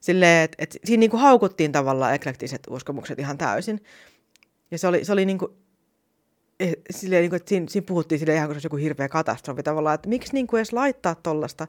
Silleen, 0.00 0.44
että, 0.44 0.56
että 0.58 0.78
siinä 0.84 1.00
niin 1.00 1.10
kuin, 1.10 1.20
haukuttiin 1.20 1.72
tavallaan 1.72 2.14
eklektiset 2.14 2.62
uskomukset 2.70 3.18
ihan 3.18 3.38
täysin. 3.38 3.80
Ja 4.70 4.78
se 4.78 4.86
oli, 4.88 5.04
se 5.04 5.12
oli 5.12 5.26
niin 5.26 5.38
kuin, 5.38 5.52
eh, 6.60 6.76
silleen, 6.90 7.22
niin 7.22 7.30
kuin, 7.30 7.36
että 7.36 7.48
siinä, 7.48 7.66
siinä 7.68 7.84
puhuttiin 7.86 8.18
silleen 8.18 8.36
ihan 8.36 8.48
kuin 8.48 8.54
se 8.54 8.56
olisi 8.56 8.66
joku 8.66 8.76
hirveä 8.76 9.08
katastrofi 9.08 9.62
tavallaan, 9.62 9.94
että 9.94 10.08
miksi 10.08 10.34
niin 10.34 10.46
kuin 10.46 10.58
edes 10.58 10.72
laittaa 10.72 11.14
tollasta, 11.14 11.66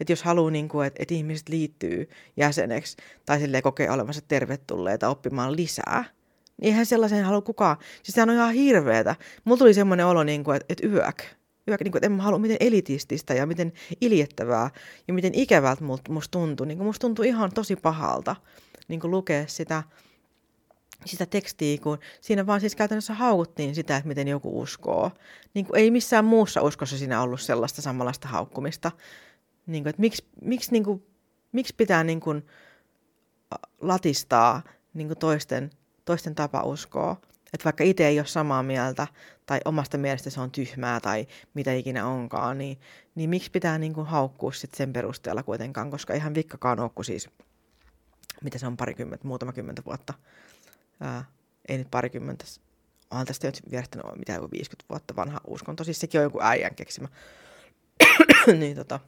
että 0.00 0.12
jos 0.12 0.22
haluaa, 0.22 0.50
niin 0.50 0.68
kuin, 0.68 0.86
että, 0.86 1.02
että 1.02 1.14
ihmiset 1.14 1.48
liittyy 1.48 2.10
jäseneksi 2.36 2.96
tai 3.26 3.40
silleen 3.40 3.62
kokee 3.62 3.90
olevansa 3.90 4.20
tervetulleita 4.28 5.08
oppimaan 5.08 5.56
lisää, 5.56 6.04
niin 6.60 6.66
eihän 6.66 6.86
sellaisen 6.86 7.24
halua 7.24 7.42
kukaan. 7.42 7.76
Siis 8.02 8.14
sehän 8.14 8.30
on 8.30 8.36
ihan 8.36 8.54
hirveetä. 8.54 9.16
Mulla 9.44 9.58
tuli 9.58 9.74
semmoinen 9.74 10.06
olo, 10.06 10.24
niin 10.24 10.44
kuin, 10.44 10.56
että, 10.56 10.66
että 10.68 10.86
yök. 10.86 11.22
Yök, 11.68 11.80
niin 11.80 11.92
kuin, 11.92 11.98
että 11.98 12.06
en 12.06 12.12
mä 12.12 12.22
halua 12.22 12.38
miten 12.38 12.56
elitististä 12.60 13.34
ja 13.34 13.46
miten 13.46 13.72
iljettävää 14.00 14.70
ja 15.08 15.14
miten 15.14 15.34
ikävältä 15.34 15.84
musta 16.08 16.30
tuntui. 16.30 16.66
Niin 16.66 16.78
kuin 16.78 16.86
musta 16.86 17.00
tuntui 17.00 17.28
ihan 17.28 17.52
tosi 17.52 17.76
pahalta 17.76 18.36
niin 18.88 19.00
kuin 19.00 19.10
lukea 19.10 19.46
sitä, 19.46 19.82
sitä 21.04 21.26
tekstiä, 21.26 21.78
kun 21.78 21.98
siinä 22.20 22.46
vaan 22.46 22.60
siis 22.60 22.76
käytännössä 22.76 23.14
haukuttiin 23.14 23.74
sitä, 23.74 23.96
että 23.96 24.08
miten 24.08 24.28
joku 24.28 24.60
uskoo. 24.60 25.10
Niin 25.54 25.66
kuin 25.66 25.78
ei 25.78 25.90
missään 25.90 26.24
muussa 26.24 26.62
uskossa 26.62 26.98
siinä 26.98 27.22
ollut 27.22 27.40
sellaista 27.40 27.82
samanlaista 27.82 28.28
haukkumista. 28.28 28.92
Niin 29.66 29.82
kuin, 29.82 29.90
että 29.90 30.00
miksi, 30.00 30.24
miksi, 30.42 30.72
niin 30.72 30.84
kuin, 30.84 31.06
miksi 31.52 31.74
pitää 31.76 32.04
niin 32.04 32.20
kuin, 32.20 32.46
latistaa 33.80 34.62
niin 34.94 35.06
kuin 35.06 35.18
toisten 35.18 35.70
toisten 36.06 36.34
tapa 36.34 36.62
uskoa. 36.62 37.16
Että 37.56 37.64
vaikka 37.64 37.84
itse 37.84 38.06
ei 38.06 38.18
ole 38.18 38.26
samaa 38.26 38.62
mieltä 38.62 39.06
tai 39.46 39.60
omasta 39.64 39.98
mielestä 39.98 40.30
se 40.30 40.40
on 40.40 40.50
tyhmää 40.50 41.00
tai 41.00 41.26
mitä 41.54 41.72
ikinä 41.72 42.06
onkaan, 42.06 42.58
niin, 42.58 42.80
niin 43.14 43.30
miksi 43.30 43.50
pitää 43.50 43.78
niin 43.78 43.94
kuin 43.94 44.06
haukkua 44.06 44.52
sit 44.52 44.74
sen 44.74 44.92
perusteella 44.92 45.42
kuitenkaan, 45.42 45.90
koska 45.90 46.14
ihan 46.14 46.34
vikkakaan 46.34 46.80
ole 46.80 47.04
siis, 47.04 47.28
mitä 48.42 48.58
se 48.58 48.66
on 48.66 48.76
parikymmentä, 48.76 49.26
muutama 49.28 49.52
kymmentä 49.52 49.82
vuotta, 49.86 50.14
ää, 51.00 51.24
ei 51.68 51.78
nyt 51.78 51.90
parikymmentä 51.90 52.44
onhan 53.10 53.26
tästä 53.26 53.48
nyt 53.48 53.62
vierähtänyt 53.70 54.06
mitä 54.16 54.32
joku 54.32 54.48
50 54.52 54.84
vuotta 54.88 55.16
vanha 55.16 55.40
uskonto, 55.46 55.84
siis 55.84 56.00
sekin 56.00 56.20
on 56.20 56.24
joku 56.24 56.38
äijän 56.42 56.74
keksimä. 56.74 57.08
niin 58.60 58.76
tota, 58.76 59.00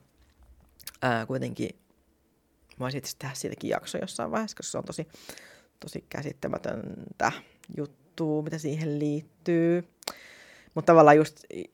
ää, 1.02 1.26
kuitenkin 1.26 1.70
voisin 2.78 3.02
tehdä 3.18 3.34
siitäkin 3.34 3.70
jakso 3.70 3.98
jossain 3.98 4.30
vaiheessa, 4.30 4.56
koska 4.56 4.70
se 4.70 4.78
on 4.78 4.84
tosi, 4.84 5.08
tosi 5.80 6.04
käsittämätöntä 6.08 7.32
juttua, 7.76 8.07
mitä 8.24 8.58
siihen 8.58 8.98
liittyy. 8.98 9.88
Mutta 10.74 10.92
tavallaan 10.92 11.16
just, 11.16 11.44
niin 11.50 11.70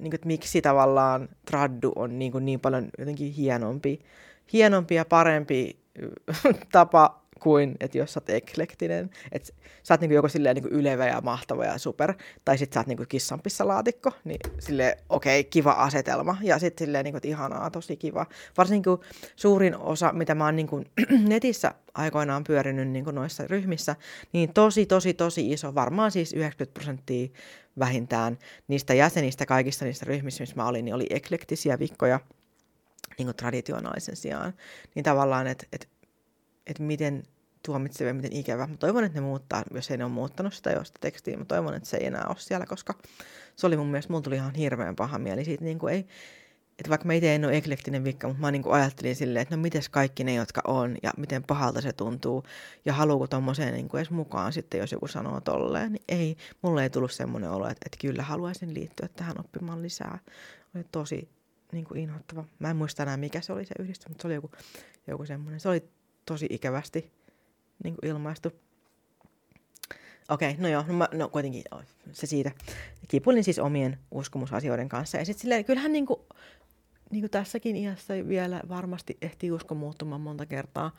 kuin, 0.00 0.14
että 0.14 0.26
miksi 0.26 0.62
tavallaan 0.62 1.28
traddu 1.44 1.92
on 1.96 2.18
niin, 2.18 2.32
kuin 2.32 2.44
niin 2.44 2.60
paljon 2.60 2.88
jotenkin 2.98 3.32
hienompi, 3.32 3.98
hienompi 4.52 4.94
ja 4.94 5.04
parempi 5.04 5.78
tapa 6.72 7.22
kuin, 7.38 7.76
että 7.80 7.98
jos 7.98 8.12
sä 8.12 8.20
oot 8.20 8.30
eklektinen, 8.30 9.10
että 9.32 9.52
sä 9.82 9.94
oot 9.94 10.00
niinku 10.00 10.14
joko 10.14 10.28
silleen 10.28 10.54
niinku 10.54 10.70
ylevä 10.72 11.06
ja 11.06 11.20
mahtava 11.20 11.64
ja 11.64 11.78
super, 11.78 12.14
tai 12.44 12.58
sit 12.58 12.72
sä 12.72 12.80
oot 12.80 12.86
niinku 12.86 13.04
kissanpissalaatikko, 13.08 14.12
niin 14.24 14.40
sille 14.58 14.98
okei, 15.08 15.40
okay, 15.40 15.50
kiva 15.50 15.72
asetelma, 15.72 16.36
ja 16.42 16.58
sitten 16.58 16.86
silleen 16.86 17.04
niinku, 17.04 17.16
että 17.16 17.28
ihanaa, 17.28 17.70
tosi 17.70 17.96
kiva. 17.96 18.26
Varsinkin 18.56 18.92
suurin 19.36 19.76
osa, 19.76 20.12
mitä 20.12 20.34
mä 20.34 20.44
oon 20.44 20.56
niinku 20.56 20.84
netissä 21.28 21.74
aikoinaan 21.94 22.44
pyörinyt 22.44 22.88
niinku 22.88 23.10
noissa 23.10 23.46
ryhmissä, 23.46 23.96
niin 24.32 24.52
tosi, 24.52 24.86
tosi, 24.86 25.14
tosi 25.14 25.52
iso, 25.52 25.74
varmaan 25.74 26.10
siis 26.10 26.32
90 26.32 26.74
prosenttia 26.74 27.28
vähintään 27.78 28.38
niistä 28.68 28.94
jäsenistä 28.94 29.46
kaikista 29.46 29.84
niistä 29.84 30.06
ryhmissä, 30.06 30.42
missä 30.42 30.56
mä 30.56 30.68
olin, 30.68 30.84
niin 30.84 30.94
oli 30.94 31.06
eklektisiä 31.10 31.78
vikkoja, 31.78 32.20
niin 33.18 33.26
kuin 33.26 33.36
traditionaalisen 33.36 34.16
sijaan, 34.16 34.54
niin 34.94 35.02
tavallaan, 35.04 35.46
että 35.46 35.66
et 35.72 35.88
että 36.68 36.82
miten 36.82 37.22
tuomitseva 37.66 38.08
ja 38.08 38.14
miten 38.14 38.32
ikävä. 38.32 38.66
Mä 38.66 38.76
toivon, 38.76 39.04
että 39.04 39.20
ne 39.20 39.26
muuttaa, 39.26 39.62
jos 39.74 39.90
ei 39.90 39.96
ne 39.96 40.04
ole 40.04 40.12
muuttanut 40.12 40.54
sitä 40.54 40.70
jo 40.70 40.84
sitä 40.84 40.98
tekstiä. 41.00 41.36
Mä 41.36 41.44
toivon, 41.44 41.74
että 41.74 41.88
se 41.88 41.96
ei 41.96 42.06
enää 42.06 42.24
ole 42.28 42.36
siellä, 42.38 42.66
koska 42.66 42.94
se 43.56 43.66
oli 43.66 43.76
mun 43.76 43.86
mielestä, 43.86 44.12
mulla 44.12 44.22
tuli 44.22 44.34
ihan 44.34 44.54
hirveän 44.54 44.96
paha 44.96 45.18
mieli 45.18 45.44
siitä, 45.44 45.64
niin 45.64 45.78
kuin 45.78 45.94
ei, 45.94 46.06
että 46.78 46.90
vaikka 46.90 47.06
mä 47.06 47.12
itse 47.12 47.34
en 47.34 47.44
ole 47.44 47.56
eklektinen 47.56 48.04
vikka, 48.04 48.28
mutta 48.28 48.40
mä 48.40 48.50
niin 48.50 48.62
kuin 48.62 48.74
ajattelin 48.74 49.16
silleen, 49.16 49.42
että 49.42 49.56
no 49.56 49.62
mites 49.62 49.88
kaikki 49.88 50.24
ne, 50.24 50.34
jotka 50.34 50.60
on, 50.66 50.96
ja 51.02 51.10
miten 51.16 51.44
pahalta 51.44 51.80
se 51.80 51.92
tuntuu, 51.92 52.44
ja 52.84 52.92
haluuko 52.92 53.26
tommoseen 53.26 53.74
niin 53.74 53.88
kuin 53.88 53.98
edes 53.98 54.10
mukaan 54.10 54.52
sitten, 54.52 54.80
jos 54.80 54.92
joku 54.92 55.06
sanoo 55.06 55.40
tolleen, 55.40 55.92
niin 55.92 56.04
ei, 56.08 56.36
mulle 56.62 56.82
ei 56.82 56.90
tullut 56.90 57.12
semmoinen 57.12 57.50
olo, 57.50 57.64
että, 57.68 57.86
että 57.86 57.98
kyllä 58.00 58.22
haluaisin 58.22 58.74
liittyä 58.74 59.08
tähän 59.16 59.40
oppimaan 59.40 59.82
lisää. 59.82 60.18
Oli 60.74 60.84
tosi 60.92 61.28
niin 61.72 61.84
kuin 61.84 62.00
inhottava. 62.00 62.44
Mä 62.58 62.70
en 62.70 62.76
muista 62.76 63.02
enää, 63.02 63.16
mikä 63.16 63.40
se 63.40 63.52
oli 63.52 63.64
se 63.64 63.74
yhdistys, 63.78 64.08
mutta 64.08 64.22
se 64.22 64.28
oli 64.28 64.34
joku, 64.34 64.50
joku 65.06 65.26
semmoinen. 65.26 65.60
Se 65.60 65.68
oli 65.68 65.88
tosi 66.28 66.46
ikävästi 66.50 67.12
niin 67.84 67.94
kuin 67.94 68.10
ilmaistu. 68.10 68.52
Okei, 70.28 70.50
okay, 70.50 70.62
no 70.62 70.68
joo, 70.68 70.84
no, 70.88 70.94
mä, 70.94 71.08
no 71.12 71.28
kuitenkin 71.28 71.64
se 72.12 72.26
siitä. 72.26 72.50
Kipulin 73.08 73.44
siis 73.44 73.58
omien 73.58 73.98
uskomusasioiden 74.10 74.88
kanssa. 74.88 75.18
Ja 75.18 75.24
sitten 75.24 75.40
silleen, 75.40 75.64
kyllähän 75.64 75.92
niin 75.92 76.06
kuin, 76.06 76.20
niin 77.10 77.22
kuin 77.22 77.30
tässäkin 77.30 77.76
iässä 77.76 78.28
vielä 78.28 78.60
varmasti 78.68 79.16
ehtii 79.22 79.52
usko 79.52 79.74
muuttumaan 79.74 80.20
monta 80.20 80.46
kertaa. 80.46 80.90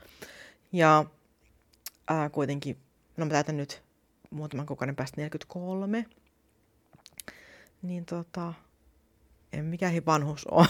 Ja 0.72 1.06
ää, 2.08 2.30
kuitenkin, 2.30 2.78
no 3.18 3.26
mä 3.26 3.32
täytän 3.32 3.58
nyt 3.58 3.84
muutaman 4.30 4.66
kuukauden 4.66 4.96
päästä 4.96 5.22
43. 5.22 6.06
Niin 7.82 8.06
tota, 8.06 8.54
en 9.54 9.66
mikään 9.66 10.06
vanhus 10.06 10.46
ole. 10.46 10.68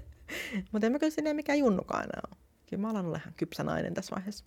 Mutta 0.72 0.86
en 0.86 0.92
mä 0.92 0.98
kyllä 0.98 1.10
sinne 1.10 1.32
mikään 1.32 1.58
junnukaan 1.58 2.08
ole. 2.26 2.37
Kyllä 2.70 2.80
mä 2.80 2.90
alan 2.90 3.06
olla 3.06 3.16
ihan 3.16 3.34
kypsä 3.36 3.64
nainen 3.64 3.94
tässä 3.94 4.16
vaiheessa. 4.16 4.44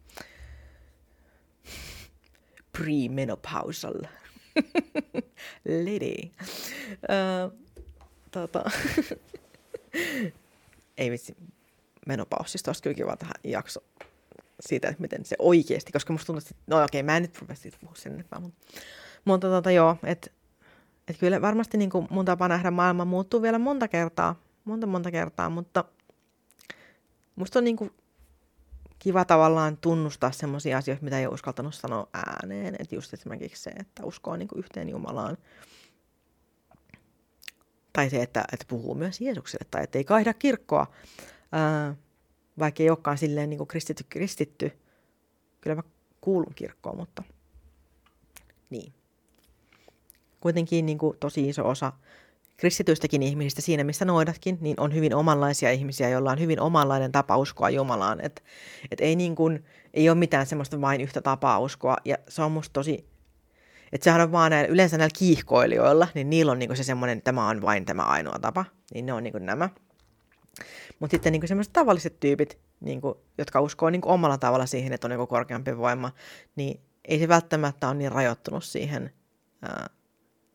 Premenopausal. 2.72 3.94
Lady. 5.86 6.32
Uh, 6.92 7.60
tota. 8.32 8.64
Ei 10.98 11.12
vitsi, 11.12 11.36
menopausista 12.08 12.70
olisi 12.70 12.84
kyllä 12.84 12.94
kiva 12.94 13.16
tähän 13.16 13.34
jakso 13.44 13.84
siitä, 14.60 14.90
että 14.90 15.02
miten 15.02 15.26
se 15.26 15.36
oikeasti, 15.40 15.92
koska 15.92 16.14
musta 16.14 16.26
tuntuu, 16.26 16.48
että 16.50 16.64
no 16.68 16.84
okei, 16.84 17.04
mä 17.04 17.18
en 17.18 17.22
nyt 17.22 17.42
rupea 17.42 17.56
siitä 17.56 17.78
puhua 17.82 17.96
sen 17.96 18.14
enempää, 18.14 18.42
mutta 19.26 19.48
tota, 19.48 19.72
joo, 19.72 19.98
että 20.04 20.32
et 21.08 21.18
kyllä 21.18 21.42
varmasti 21.42 21.78
niin 21.78 21.90
kuin 21.90 22.08
mun 22.10 22.26
tapa 22.26 22.48
nähdä 22.48 22.72
maailma 22.72 23.06
muuttuu 23.06 23.42
vielä 23.42 23.60
monta 23.60 23.88
kertaa, 23.88 24.36
monta 24.66 24.88
monta 24.88 25.12
kertaa, 25.12 25.50
mutta 25.50 25.86
musta 27.36 27.60
on 27.60 27.64
niin 27.64 27.78
kuin 27.78 27.92
kiva 29.02 29.26
tavallaan 29.26 29.78
tunnustaa 29.78 30.32
sellaisia 30.32 30.78
asioita, 30.78 31.04
mitä 31.04 31.20
ei 31.20 31.26
ole 31.26 31.34
uskaltanut 31.34 31.76
sanoa 31.76 32.08
ääneen. 32.14 32.76
Että 32.80 32.96
just 32.96 33.14
esimerkiksi 33.14 33.64
se, 33.64 33.70
että 33.70 34.06
uskoo 34.06 34.36
niin 34.36 34.50
yhteen 34.56 34.90
Jumalaan. 34.90 35.38
Tai 37.94 38.10
se, 38.10 38.22
että, 38.22 38.44
että 38.54 38.66
puhuu 38.68 38.96
myös 38.96 39.22
Jeesukselle 39.22 39.68
tai 39.72 39.84
että 39.84 39.98
ei 39.98 40.04
kaihda 40.04 40.34
kirkkoa, 40.34 40.88
ää, 41.52 41.96
vaikka 42.60 42.84
ei 42.84 42.90
olekaan 42.90 43.18
silleen 43.18 43.50
niin 43.50 43.68
kristitty, 43.68 44.06
kristitty. 44.10 44.72
Kyllä 45.62 45.76
mä 45.76 45.84
kuulun 46.22 46.56
kirkkoon, 46.56 46.98
mutta 46.98 47.24
niin. 48.70 48.94
Kuitenkin 50.40 50.86
niin 50.86 50.98
kuin 50.98 51.18
tosi 51.18 51.50
iso 51.50 51.70
osa 51.70 51.94
kristityistäkin 52.62 53.24
ihmisistä 53.24 53.62
siinä, 53.62 53.84
missä 53.84 54.06
noidatkin, 54.06 54.58
niin 54.62 54.80
on 54.80 54.94
hyvin 54.96 55.16
omanlaisia 55.16 55.72
ihmisiä, 55.72 56.10
joilla 56.10 56.32
on 56.32 56.40
hyvin 56.40 56.60
omanlainen 56.60 57.12
tapa 57.12 57.38
uskoa 57.38 57.70
Jumalaan. 57.70 58.22
Et, 58.22 58.44
et 58.92 59.00
ei, 59.00 59.16
niin 59.16 59.36
kuin, 59.36 59.66
ei 59.94 60.10
ole 60.10 60.18
mitään 60.18 60.46
semmoista 60.46 60.82
vain 60.82 61.02
yhtä 61.02 61.22
tapaa 61.22 61.60
uskoa. 61.60 61.98
Ja 62.06 62.18
se 62.30 62.42
on 62.42 62.52
musta 62.52 62.74
tosi, 62.74 63.06
että 63.92 64.04
sehän 64.04 64.22
on 64.22 64.32
vaan 64.32 64.52
näillä, 64.52 64.68
yleensä 64.68 64.98
näillä 64.98 65.14
kiihkoilijoilla, 65.18 66.08
niin 66.14 66.30
niillä 66.30 66.52
on 66.52 66.60
niin 66.60 66.78
se 66.78 66.84
semmoinen, 66.84 67.18
että 67.18 67.26
tämä 67.26 67.48
on 67.48 67.62
vain 67.62 67.86
tämä 67.86 68.04
ainoa 68.04 68.40
tapa. 68.40 68.66
Niin 68.94 69.06
ne 69.06 69.14
on 69.14 69.24
niin 69.24 69.46
nämä. 69.46 69.70
Mutta 71.00 71.14
sitten 71.14 71.34
niin 71.34 71.48
semmoiset 71.48 71.74
tavalliset 71.74 72.20
tyypit, 72.20 72.58
niin 72.80 73.02
kuin, 73.02 73.16
jotka 73.38 73.62
uskoo 73.62 73.90
niin 73.90 74.02
omalla 74.06 74.38
tavalla 74.38 74.66
siihen, 74.66 74.94
että 74.94 75.08
on 75.08 75.12
joku 75.12 75.28
korkeampi 75.28 75.78
voima, 75.78 76.12
niin 76.56 76.82
ei 77.06 77.20
se 77.20 77.28
välttämättä 77.28 77.88
ole 77.88 77.96
niin 77.96 78.12
rajoittunut 78.12 78.64
siihen 78.64 79.12
ää, 79.62 79.90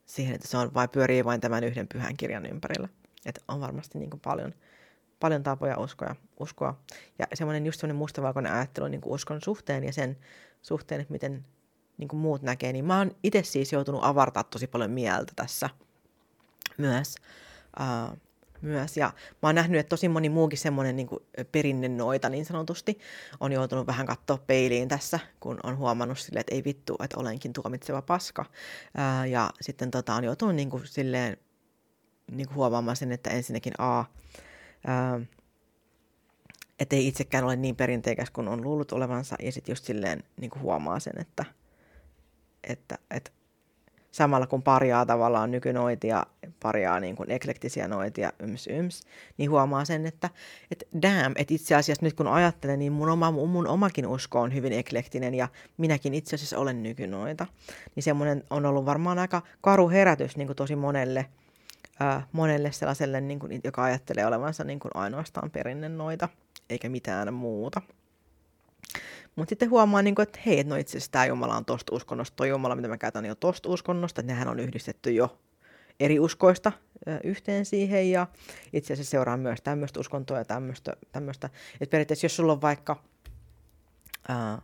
siihen, 0.07 0.35
että 0.35 0.49
se 0.49 0.57
on 0.57 0.75
vai 0.75 0.89
pyörii 0.89 1.25
vain 1.25 1.41
tämän 1.41 1.65
yhden 1.65 1.89
pyhän 1.89 2.17
kirjan 2.17 2.47
ympärillä. 2.47 2.89
Että 3.27 3.41
on 3.49 3.61
varmasti 3.61 3.99
niin 3.99 4.11
kuin 4.11 4.21
paljon, 4.21 4.55
paljon 5.21 5.43
tapoja 5.43 5.79
uskoa, 5.79 6.17
uskoa. 6.41 6.81
Ja 7.19 7.27
semmoinen 7.35 7.67
just 7.67 7.81
semmoinen 7.81 7.97
mustavalkoinen 7.97 8.53
ajattelu 8.53 8.89
niin 8.89 9.01
kuin 9.01 9.13
uskon 9.13 9.41
suhteen 9.41 9.85
ja 9.85 9.93
sen 9.93 10.19
suhteen, 10.63 11.01
että 11.01 11.13
miten 11.13 11.45
niin 11.99 12.09
kuin 12.09 12.21
muut 12.21 12.43
näkee, 12.43 12.73
niin 12.73 12.85
mä 12.85 12.99
oon 12.99 13.11
itse 13.23 13.43
siis 13.43 13.73
joutunut 13.73 14.05
avartaa 14.05 14.45
tosi 14.45 14.67
paljon 14.67 14.91
mieltä 14.91 15.33
tässä 15.37 15.71
myös. 16.79 17.15
Uh, 17.81 18.19
myös. 18.63 18.97
Ja 18.97 19.07
mä 19.43 19.49
oon 19.49 19.55
nähnyt, 19.55 19.81
että 19.81 19.91
tosi 19.91 20.09
moni 20.09 20.29
muukin 20.29 20.59
semmoinen 20.59 20.97
niin 20.97 21.09
perinne 21.53 21.89
noita 21.89 22.29
niin 22.29 22.45
sanotusti 22.45 22.99
on 23.41 23.53
joutunut 23.53 23.87
vähän 23.87 24.07
katsoa 24.07 24.39
peiliin 24.39 24.89
tässä, 24.89 25.19
kun 25.41 25.61
on 25.63 25.77
huomannut 25.77 26.19
sille, 26.19 26.41
että 26.41 26.55
ei 26.55 26.65
vittu, 26.65 26.97
että 27.03 27.21
olenkin 27.21 27.53
tuomitseva 27.53 28.03
paska. 28.03 28.45
Ää, 28.95 29.27
ja 29.27 29.51
sitten 29.61 29.91
tota, 29.91 30.15
on 30.15 30.25
joutunut 30.25 30.55
niin 30.55 30.71
kuin, 30.71 30.87
silleen 30.87 31.37
niin 32.31 32.47
kuin 32.47 32.57
huomaamaan 32.57 32.97
sen, 32.97 33.13
että 33.13 33.31
ensinnäkin 33.31 33.73
A, 33.79 34.05
ää, 34.87 35.21
että 36.79 36.97
ei 36.97 37.07
itsekään 37.07 37.45
ole 37.45 37.57
niin 37.57 37.77
perinteikäs 37.77 38.31
kuin 38.31 38.49
on 38.49 38.63
luullut 38.63 38.93
olevansa, 38.93 39.37
ja 39.43 39.53
sitten 39.53 39.73
just 39.73 39.85
silleen 39.85 40.25
niin 40.41 40.51
kuin 40.51 40.63
huomaa 40.63 41.01
sen, 41.01 41.21
että, 41.21 41.45
että, 42.65 42.99
että 43.11 43.31
samalla 44.13 44.47
kun 44.47 44.63
parjaa 44.63 45.07
tavallaan 45.07 45.51
nykynoitia, 45.51 46.27
parjaa 46.63 47.01
niin 47.01 47.17
kuin 47.17 47.31
eklektisiä 47.31 47.89
noitia, 47.89 48.33
yms 48.39 48.67
yms, 48.67 49.03
niin 49.39 49.51
huomaa 49.51 49.85
sen, 49.85 50.07
että 50.07 50.31
et 50.71 50.89
damn, 51.03 51.35
että 51.37 51.55
itse 51.55 51.75
asiassa 51.75 52.07
nyt 52.07 52.15
kun 52.15 52.29
ajattelen, 52.29 52.79
niin 52.79 52.93
mun, 52.93 53.09
oma, 53.09 53.31
mun 53.31 53.69
omakin 53.69 54.07
usko 54.07 54.41
on 54.41 54.55
hyvin 54.55 54.73
eklektinen 54.73 55.35
ja 55.35 55.49
minäkin 55.77 56.15
itse 56.15 56.37
asiassa 56.37 56.59
olen 56.59 56.83
nykynoita. 56.83 57.47
Niin 57.95 58.03
semmoinen 58.03 58.45
on 58.51 58.67
ollut 58.67 58.87
varmaan 58.87 59.19
aika 59.19 59.43
karu 59.61 59.89
herätys 59.91 60.37
niin 60.37 60.47
kuin 60.47 60.57
tosi 60.57 60.77
monelle, 60.77 61.27
äh, 62.03 62.27
monelle 62.33 62.73
sellaiselle, 62.73 63.21
niin 63.21 63.39
kuin, 63.39 63.61
joka 63.65 63.85
ajattelee 63.85 64.27
olevansa 64.27 64.65
niin 64.65 64.81
kuin 64.81 64.91
ainoastaan 64.95 65.51
noita, 65.97 66.29
eikä 66.71 66.89
mitään 66.89 67.35
muuta. 67.35 67.83
Mutta 69.37 69.51
sitten 69.51 69.70
huomaa, 69.70 70.03
niin 70.03 70.22
että 70.22 70.39
hei, 70.47 70.64
no 70.64 70.76
itse 70.76 70.91
asiassa 70.91 71.12
tämä 71.12 71.26
Jumala 71.26 71.57
on 71.57 71.64
tosta 71.64 71.95
uskonnosta, 71.95 72.37
tuo 72.37 72.47
Jumala, 72.47 72.76
mitä 72.76 72.89
mä 72.89 72.99
käytän 72.99 73.24
jo 73.24 73.34
tosta 73.34 73.68
uskonnosta, 73.68 74.20
että 74.20 74.32
nehän 74.32 74.49
on 74.49 74.61
yhdistetty 74.61 75.12
jo 75.12 75.39
eri 76.01 76.20
uskoista 76.20 76.72
yhteen 77.24 77.64
siihen 77.64 78.11
ja 78.11 78.26
itse 78.72 78.93
asiassa 78.93 79.11
seuraa 79.11 79.37
myös 79.37 79.59
tämmöistä 79.62 80.01
uskontoa 80.01 80.39
ja 80.39 80.45
tämmöistä. 80.45 80.93
tämmöistä. 81.12 81.51
Että 81.80 81.91
periaatteessa 81.91 82.24
jos 82.24 82.37
sulla 82.37 82.53
on 82.53 82.61
vaikka, 82.61 83.03
ää, 84.28 84.62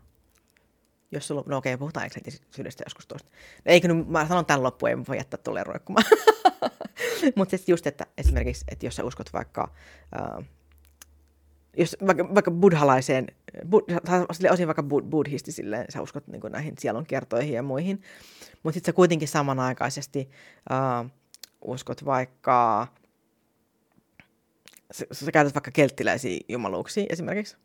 jos 1.11 1.29
sulla, 1.29 1.45
no 1.47 1.57
okei, 1.57 1.77
puhutaan 1.77 2.07
eksentisyydestä 2.07 2.85
joskus 2.87 3.07
tuosta. 3.07 3.31
Eikö 3.67 3.89
nyt, 3.89 4.09
mä 4.09 4.29
sanon 4.29 4.47
tämän 4.47 4.63
loppuun, 4.63 4.91
ei 4.91 4.97
voi 5.09 5.17
jättää 5.17 5.41
tulee 5.45 5.65
roikkumaan. 5.65 6.05
Mutta 7.37 7.57
just, 7.67 7.87
että 7.87 8.07
esimerkiksi, 8.19 8.65
että 8.69 8.87
jos 8.87 8.97
sä 8.97 9.05
uskot 9.05 9.33
vaikka 9.33 9.75
ää, 10.15 10.43
jos 11.77 11.97
vaikka, 12.07 12.35
vaikka 12.35 12.51
buddhalaiseen, 12.51 13.27
bud, 13.71 13.83
osin 14.51 14.67
vaikka 14.67 14.83
bud, 14.83 15.05
buddhisti 15.05 15.53
silleen, 15.53 15.87
sä 15.89 16.03
uskot 16.03 16.27
niin 16.27 16.43
näihin 16.51 16.75
sielun 16.79 17.07
kertoihin 17.07 17.55
ja 17.55 17.63
muihin, 17.63 18.03
mutta 18.63 18.75
sitten 18.75 18.93
sä 18.93 18.97
kuitenkin 18.97 19.29
samanaikaisesti 19.29 20.31
uh, 20.71 21.11
uskot 21.65 22.05
vaikka, 22.05 22.87
sä, 24.93 25.07
sä 25.13 25.33
käytät 25.33 25.55
vaikka 25.55 25.71
kelttiläisiä 25.71 26.41
jumaluuksia 26.49 27.07
esimerkiksi, 27.11 27.57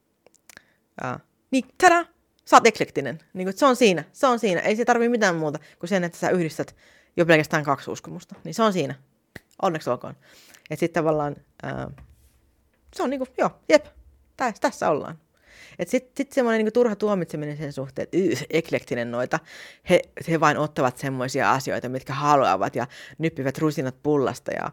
uh, 1.04 1.22
niin 1.52 1.66
tada, 1.78 2.06
sä 2.46 2.56
oot 2.56 2.68
eklektinen. 2.68 3.20
Niin 3.34 3.46
kuin, 3.46 3.58
se 3.58 3.66
on 3.66 3.76
siinä, 3.76 4.04
se 4.14 4.28
on 4.28 4.40
siinä. 4.40 4.62
Ei 4.62 4.76
se 4.76 4.86
tarvii 4.86 5.10
mitään 5.10 5.36
muuta 5.36 5.60
kuin 5.80 5.90
sen, 5.90 6.04
että 6.04 6.18
sä 6.18 6.30
yhdistät 6.30 6.76
jo 7.18 7.26
pelkästään 7.26 7.64
kaksi 7.64 7.92
uskomusta. 7.92 8.36
Niin 8.44 8.54
se 8.54 8.64
on 8.64 8.74
siinä. 8.74 8.96
Onneksi 9.62 9.90
olkoon. 9.90 10.16
Että 10.70 10.80
sitten 10.80 11.04
tavallaan, 11.04 11.36
ää, 11.64 11.92
se 12.96 13.04
on 13.04 13.10
niinku, 13.10 13.28
joo, 13.38 13.50
jep, 13.70 13.86
tässä, 14.38 14.62
tässä 14.62 14.90
ollaan. 14.90 15.20
Että 15.80 15.92
sitten 15.92 16.12
sit 16.18 16.32
semmoinen 16.32 16.60
niinku 16.60 16.72
turha 16.72 16.96
tuomitseminen 16.96 17.58
sen 17.58 17.74
suhteen, 17.74 18.04
että 18.04 18.18
yh, 18.18 18.46
eklektinen 18.50 19.12
noita, 19.12 19.40
he, 19.90 20.02
he 20.30 20.40
vain 20.40 20.58
ottavat 20.58 20.98
semmoisia 20.98 21.52
asioita, 21.52 21.90
mitkä 21.90 22.14
haluavat 22.14 22.76
ja 22.76 22.88
nyppivät 23.18 23.58
rusinat 23.58 23.96
pullasta 24.04 24.52
ja 24.52 24.72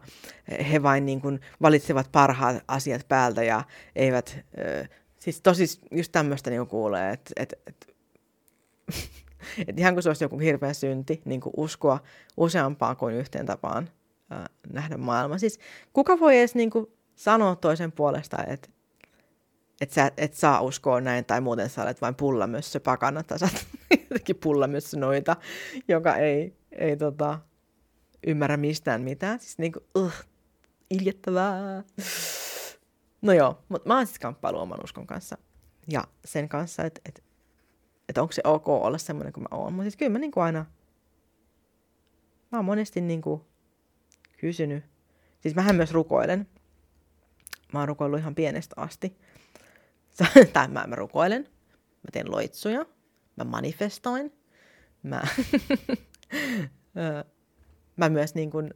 he 0.71 0.83
vain 0.83 1.05
niinku 1.05 1.39
valitsevat 1.61 2.11
parhaat 2.11 2.63
asiat 2.67 3.07
päältä 3.07 3.43
ja 3.43 3.63
eivät, 3.95 4.39
äh, 4.59 4.89
siis 5.19 5.41
tosi 5.41 5.65
just 5.91 6.11
tämmöistä 6.11 6.49
niinku 6.49 6.65
kuulee, 6.65 7.11
että 7.11 7.33
et, 7.35 7.53
et, 7.67 7.95
et 9.67 9.79
ihan 9.79 9.93
kuin 9.93 10.03
se 10.03 10.09
olisi 10.09 10.23
joku 10.23 10.39
hirveä 10.39 10.73
synti, 10.73 11.21
niin 11.25 11.41
kuin 11.41 11.53
uskoa 11.57 11.99
useampaan 12.37 12.97
kuin 12.97 13.15
yhteen 13.15 13.45
tapaan 13.45 13.89
äh, 14.31 14.43
nähdä 14.73 14.97
maailma. 14.97 15.37
Siis 15.37 15.59
kuka 15.93 16.19
voi 16.19 16.37
edes 16.37 16.55
niin 16.55 16.69
kuin, 16.69 16.87
sanoa 17.15 17.55
toisen 17.55 17.91
puolesta, 17.91 18.37
että 18.47 18.69
et 19.81 19.91
sä 19.91 20.11
et 20.17 20.33
saa 20.33 20.61
uskoa 20.61 21.01
näin, 21.01 21.25
tai 21.25 21.41
muuten 21.41 21.69
sä 21.69 21.83
olet 21.83 22.01
vain 22.01 22.15
pullamössö 22.15 22.79
pakana, 22.79 23.23
tai 23.23 23.39
sä 23.39 23.49
jotenkin 24.09 24.35
pullamössö 24.35 24.97
noita, 24.97 25.35
joka 25.87 26.15
ei, 26.15 26.55
ei 26.71 26.97
tota, 26.97 27.39
ymmärrä 28.27 28.57
mistään 28.57 29.01
mitään. 29.01 29.39
Siis 29.39 29.57
niinku, 29.57 29.79
uh, 29.95 30.13
iljettävää. 30.89 31.83
No 33.21 33.33
joo, 33.33 33.63
mutta 33.69 33.87
mä 33.87 33.97
oon 33.97 34.07
siis 34.07 34.19
kamppailu 34.19 34.59
oman 34.59 34.83
uskon 34.83 35.07
kanssa. 35.07 35.37
Ja 35.91 36.03
sen 36.25 36.49
kanssa, 36.49 36.83
että 36.83 37.01
et, 37.05 37.23
et 38.09 38.17
onko 38.17 38.31
se 38.31 38.41
ok 38.43 38.67
olla 38.67 38.97
semmoinen 38.97 39.33
kuin 39.33 39.45
mä 39.51 39.57
oon. 39.57 39.73
Mutta 39.73 39.83
siis 39.83 39.97
kyllä 39.97 40.11
mä 40.11 40.19
niinku 40.19 40.39
aina, 40.39 40.65
mä 42.51 42.57
oon 42.57 42.65
monesti 42.65 43.01
niinku 43.01 43.45
kysynyt. 44.37 44.83
Siis 45.39 45.55
mähän 45.55 45.75
myös 45.75 45.91
rukoilen. 45.91 46.47
Mä 47.75 47.79
oon 47.79 47.87
rukoillut 47.87 48.19
ihan 48.19 48.35
pienestä 48.35 48.75
asti. 48.77 49.17
tai 50.53 50.67
mä, 50.67 50.87
mä 50.87 50.95
rukoilen. 50.95 51.43
Mä 51.77 52.09
teen 52.11 52.31
loitsuja. 52.31 52.85
Mä 53.35 53.43
manifestoin. 53.43 54.33
Mä, 55.03 55.21
mä 57.97 58.09
myös 58.09 58.35
niin 58.35 58.51
kuin, 58.51 58.73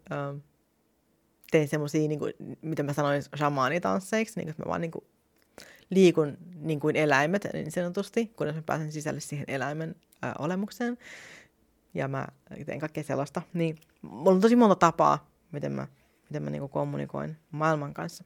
tein 1.51 1.67
semmosia, 1.67 2.07
niin 2.07 2.19
kuin, 2.19 2.33
mitä 2.61 2.83
mä 2.83 2.93
sanoin 2.93 3.23
shamaanitansseiksi, 3.37 4.39
niin 4.39 4.49
että 4.49 4.63
mä 4.63 4.69
vaan 4.69 4.81
niin 4.81 4.91
kuin, 4.91 5.05
liikun 5.89 6.37
niin 6.55 6.79
kuin 6.79 6.95
eläimet 6.95 7.47
niin 7.53 7.71
sanotusti, 7.71 8.27
kunnes 8.27 8.55
mä 8.55 8.61
pääsen 8.61 8.91
sisälle 8.91 9.19
siihen 9.19 9.45
eläimen 9.47 9.95
ää, 10.21 10.35
olemukseen. 10.39 10.97
Ja 11.93 12.07
mä 12.07 12.27
teen 12.65 12.79
kaikkea 12.79 13.03
sellaista. 13.03 13.41
Niin 13.53 13.77
mulla 14.01 14.31
on 14.31 14.41
tosi 14.41 14.55
monta 14.55 14.75
tapaa, 14.75 15.31
miten 15.51 15.71
mä, 15.71 15.87
miten 16.29 16.43
mä 16.43 16.49
niin 16.49 16.59
kuin 16.59 16.71
kommunikoin 16.71 17.37
maailman 17.51 17.93
kanssa. 17.93 18.23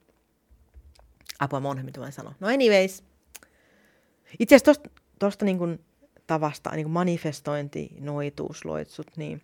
Apua 1.39 1.59
monhe, 1.59 1.83
mitä 1.83 1.99
mä 1.99 2.11
sanoa. 2.11 2.35
No 2.39 2.47
anyways. 2.47 3.03
Itse 4.39 4.55
asiassa 4.55 4.73
tosta, 4.73 4.89
tosta 5.19 5.45
niin 5.45 5.57
kuin 5.57 5.85
tavasta, 6.27 6.71
niin 6.71 6.83
kuin 6.83 6.93
manifestointi, 6.93 7.89
noituus, 7.99 8.65
loitsut, 8.65 9.17
niin 9.17 9.41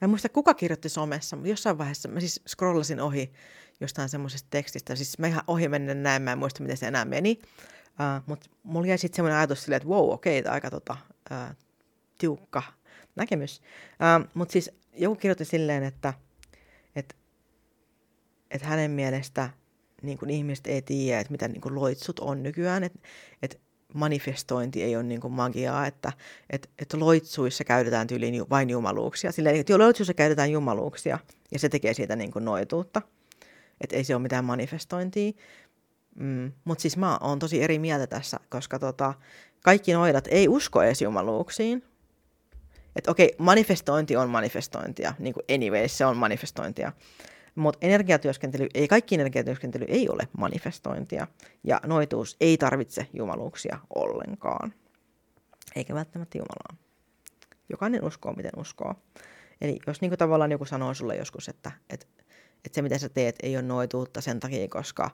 Mä 0.00 0.06
en 0.06 0.10
muista, 0.10 0.28
kuka 0.28 0.54
kirjoitti 0.54 0.88
somessa, 0.88 1.36
mutta 1.36 1.50
jossain 1.50 1.78
vaiheessa 1.78 2.08
mä 2.08 2.20
siis 2.20 2.40
scrollasin 2.48 3.00
ohi 3.00 3.32
jostain 3.80 4.08
semmoisesta 4.08 4.48
tekstistä. 4.50 4.96
Siis 4.96 5.18
mä 5.18 5.26
ihan 5.26 5.42
ohi 5.46 5.68
menen 5.68 6.02
näin, 6.02 6.22
mä 6.22 6.32
en 6.32 6.38
muista, 6.38 6.62
miten 6.62 6.76
se 6.76 6.86
enää 6.86 7.04
meni. 7.04 7.38
Uh, 7.42 8.22
mutta 8.26 8.50
mulla 8.62 8.86
jäi 8.86 8.98
sitten 8.98 9.16
semmoinen 9.16 9.38
ajatus 9.38 9.62
silleen, 9.62 9.76
että 9.76 9.88
wow, 9.88 10.10
okei, 10.10 10.40
okay, 10.40 10.52
aika 10.52 10.70
tota, 10.70 10.96
uh, 11.30 11.56
tiukka 12.18 12.62
näkemys. 13.16 13.60
Uh, 13.60 14.28
mutta 14.34 14.52
siis 14.52 14.70
joku 14.92 15.16
kirjoitti 15.16 15.44
silleen, 15.44 15.82
että 15.82 16.14
et, 16.96 17.16
et 18.50 18.62
hänen 18.62 18.90
mielestä 18.90 19.50
niin 20.02 20.18
kuin 20.18 20.30
ihmiset 20.30 20.66
ei 20.66 20.82
tiedä, 20.82 21.20
että 21.20 21.30
mitä 21.30 21.48
niin 21.48 21.60
kuin 21.60 21.74
loitsut 21.74 22.20
on 22.20 22.42
nykyään, 22.42 22.84
että 22.84 22.98
et 23.42 23.60
manifestointi 23.94 24.82
ei 24.82 24.96
ole 24.96 25.02
niin 25.04 25.20
kuin 25.20 25.32
magiaa, 25.32 25.86
että 25.86 26.12
et, 26.50 26.70
et 26.78 26.94
loitsuissa 26.94 27.64
käytetään 27.64 28.06
tyyliin 28.06 28.50
vain 28.50 28.70
jumaluuksia. 28.70 29.32
Silleen, 29.32 29.56
että 29.56 29.78
loitsuissa 29.78 30.14
käytetään 30.14 30.52
jumaluuksia 30.52 31.18
ja 31.52 31.58
se 31.58 31.68
tekee 31.68 31.94
siitä 31.94 32.16
niin 32.16 32.30
kuin 32.30 32.44
noituutta. 32.44 33.02
Että 33.80 33.96
ei 33.96 34.04
se 34.04 34.14
ole 34.14 34.22
mitään 34.22 34.44
manifestointia. 34.44 35.32
Mm, 36.14 36.52
Mutta 36.64 36.82
siis 36.82 36.96
mä 36.96 37.18
oon 37.18 37.38
tosi 37.38 37.62
eri 37.62 37.78
mieltä 37.78 38.06
tässä, 38.06 38.40
koska 38.48 38.78
tota, 38.78 39.14
kaikki 39.64 39.92
noidat 39.92 40.28
ei 40.30 40.48
usko 40.48 40.82
edes 40.82 41.02
jumaluuksiin. 41.02 41.84
Että 42.96 43.10
okei, 43.10 43.34
manifestointi 43.38 44.16
on 44.16 44.30
manifestointia, 44.30 45.14
niin 45.18 45.34
kuin 45.34 45.44
anyways 45.54 45.98
se 45.98 46.06
on 46.06 46.16
manifestointia. 46.16 46.92
Mutta 47.58 47.78
energiatyöskentely, 47.82 48.66
ei 48.74 48.88
kaikki 48.88 49.14
energiatyöskentely 49.14 49.84
ei 49.88 50.08
ole 50.08 50.28
manifestointia, 50.38 51.26
ja 51.64 51.80
noituus 51.86 52.36
ei 52.40 52.58
tarvitse 52.58 53.06
jumaluuksia 53.12 53.78
ollenkaan, 53.94 54.74
eikä 55.76 55.94
välttämättä 55.94 56.38
Jumalaa. 56.38 56.76
Jokainen 57.68 58.04
uskoo, 58.04 58.32
miten 58.32 58.52
uskoo. 58.56 58.94
Eli 59.60 59.78
jos 59.86 60.00
niin 60.00 60.18
tavallaan 60.18 60.50
joku 60.50 60.64
sanoo 60.64 60.94
sulle 60.94 61.16
joskus, 61.16 61.48
että, 61.48 61.72
että, 61.90 62.06
että 62.64 62.74
se 62.74 62.82
mitä 62.82 62.98
sä 62.98 63.08
teet 63.08 63.36
ei 63.42 63.56
ole 63.56 63.62
noituutta 63.62 64.20
sen 64.20 64.40
takia, 64.40 64.68
koska 64.68 65.10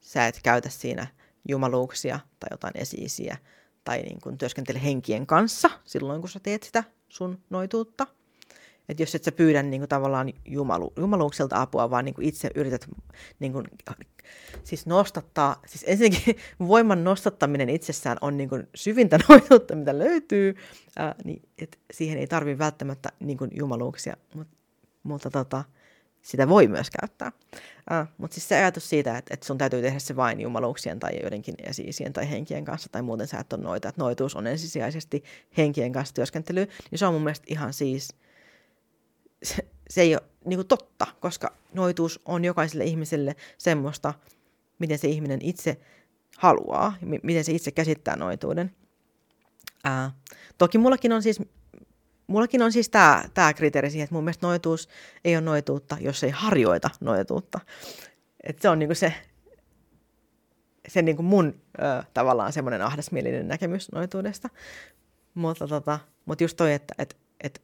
sä 0.00 0.26
et 0.26 0.40
käytä 0.42 0.68
siinä 0.68 1.06
jumaluuksia 1.48 2.20
tai 2.40 2.48
jotain 2.50 2.74
esiisiä, 2.76 3.36
tai 3.84 4.02
niin 4.02 4.20
kuin 4.20 4.38
työskentele 4.38 4.82
henkien 4.82 5.26
kanssa 5.26 5.70
silloin, 5.84 6.20
kun 6.20 6.30
sä 6.30 6.40
teet 6.40 6.62
sitä 6.62 6.84
sun 7.08 7.38
noituutta, 7.50 8.06
että 8.88 9.02
jos 9.02 9.14
et 9.14 9.24
sä 9.24 9.32
pyydä 9.32 9.62
niin 9.62 9.80
kuin, 9.80 9.88
tavallaan 9.88 10.32
jumalu, 10.44 10.92
jumaluukselta 10.96 11.62
apua, 11.62 11.90
vaan 11.90 12.04
niin 12.04 12.14
kuin 12.14 12.28
itse 12.28 12.50
yrität 12.54 12.88
niin 13.40 13.52
kuin, 13.52 13.66
siis 14.64 14.86
nostattaa, 14.86 15.62
siis 15.66 15.84
ensinnäkin 15.88 16.36
voiman 16.68 17.04
nostattaminen 17.04 17.68
itsessään 17.68 18.18
on 18.20 18.36
niin 18.36 18.48
kuin, 18.48 18.68
syvintä 18.74 19.18
noituutta, 19.28 19.76
mitä 19.76 19.98
löytyy, 19.98 20.56
ää, 20.96 21.14
niin 21.24 21.42
et 21.58 21.78
siihen 21.92 22.18
ei 22.18 22.26
tarvi 22.26 22.58
välttämättä 22.58 23.08
niin 23.20 23.38
kuin, 23.38 23.50
jumaluuksia, 23.54 24.16
mutta, 24.34 24.56
mutta 25.02 25.30
tota, 25.30 25.64
sitä 26.22 26.48
voi 26.48 26.68
myös 26.68 26.90
käyttää. 27.00 27.32
Äh, 27.92 28.08
mutta 28.18 28.34
siis 28.34 28.48
se 28.48 28.56
ajatus 28.56 28.88
siitä, 28.88 29.18
että, 29.18 29.34
että 29.34 29.46
sun 29.46 29.58
täytyy 29.58 29.82
tehdä 29.82 29.98
se 29.98 30.16
vain 30.16 30.40
jumaluuksien 30.40 31.00
tai 31.00 31.20
joidenkin 31.22 31.54
esiisien 31.58 32.12
tai 32.12 32.30
henkien 32.30 32.64
kanssa, 32.64 32.88
tai 32.92 33.02
muuten 33.02 33.26
sä 33.26 33.38
et 33.38 33.52
ole 33.52 33.62
noita, 33.62 33.88
että 33.88 34.02
noituus 34.02 34.36
on 34.36 34.46
ensisijaisesti 34.46 35.24
henkien 35.56 35.92
kanssa 35.92 36.14
työskentely, 36.14 36.66
niin 36.90 36.98
se 36.98 37.06
on 37.06 37.14
mun 37.14 37.22
mielestä 37.22 37.46
ihan 37.48 37.72
siis– 37.72 38.08
se, 39.46 39.68
se 39.90 40.00
ei 40.00 40.14
ole 40.14 40.22
niin 40.44 40.58
kuin 40.58 40.66
totta, 40.66 41.06
koska 41.20 41.52
noituus 41.72 42.20
on 42.24 42.44
jokaiselle 42.44 42.84
ihmiselle 42.84 43.36
semmoista, 43.58 44.14
miten 44.78 44.98
se 44.98 45.08
ihminen 45.08 45.40
itse 45.42 45.80
haluaa, 46.38 46.94
m- 47.00 47.14
miten 47.22 47.44
se 47.44 47.52
itse 47.52 47.70
käsittää 47.70 48.16
noituuden. 48.16 48.74
Ää, 49.84 50.10
toki 50.58 50.78
mullakin 50.78 51.12
on 51.12 51.22
siis, 51.22 51.42
mullakin 52.26 52.62
on 52.62 52.72
siis 52.72 52.88
tämä 52.88 53.24
tää 53.34 53.54
kriteeri 53.54 53.90
siihen, 53.90 54.04
että 54.04 54.14
mun 54.14 54.24
mielestä 54.24 54.46
noituus 54.46 54.88
ei 55.24 55.36
ole 55.36 55.44
noituutta, 55.44 55.96
jos 56.00 56.24
ei 56.24 56.30
harjoita 56.30 56.90
noituutta. 57.00 57.60
Et 58.42 58.58
se 58.62 58.68
on 58.68 58.78
niinku 58.78 58.94
se, 58.94 59.14
se 60.88 61.02
niinku 61.02 61.22
mun 61.22 61.60
ö, 61.78 62.02
tavallaan 62.14 62.52
semmoinen 62.52 62.82
ahdasmielinen 62.82 63.48
näkemys 63.48 63.92
noituudesta. 63.92 64.48
Mutta 65.34 65.68
tota, 65.68 65.98
mut 66.24 66.40
just 66.40 66.56
toi, 66.56 66.72
että 66.72 66.94
et, 66.98 67.16
et 67.40 67.62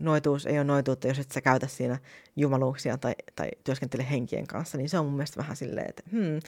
noituus 0.00 0.46
ei 0.46 0.58
ole 0.58 0.64
noituutta, 0.64 1.08
jos 1.08 1.18
et 1.18 1.30
sä 1.30 1.40
käytä 1.40 1.66
siinä 1.66 1.98
jumaluuksia 2.36 2.98
tai, 2.98 3.14
tai 3.36 3.48
työskentele 3.64 4.10
henkien 4.10 4.46
kanssa, 4.46 4.78
niin 4.78 4.88
se 4.88 4.98
on 4.98 5.04
mun 5.04 5.14
mielestä 5.14 5.40
vähän 5.40 5.56
silleen, 5.56 5.86
että 5.88 6.02
hmm, 6.12 6.40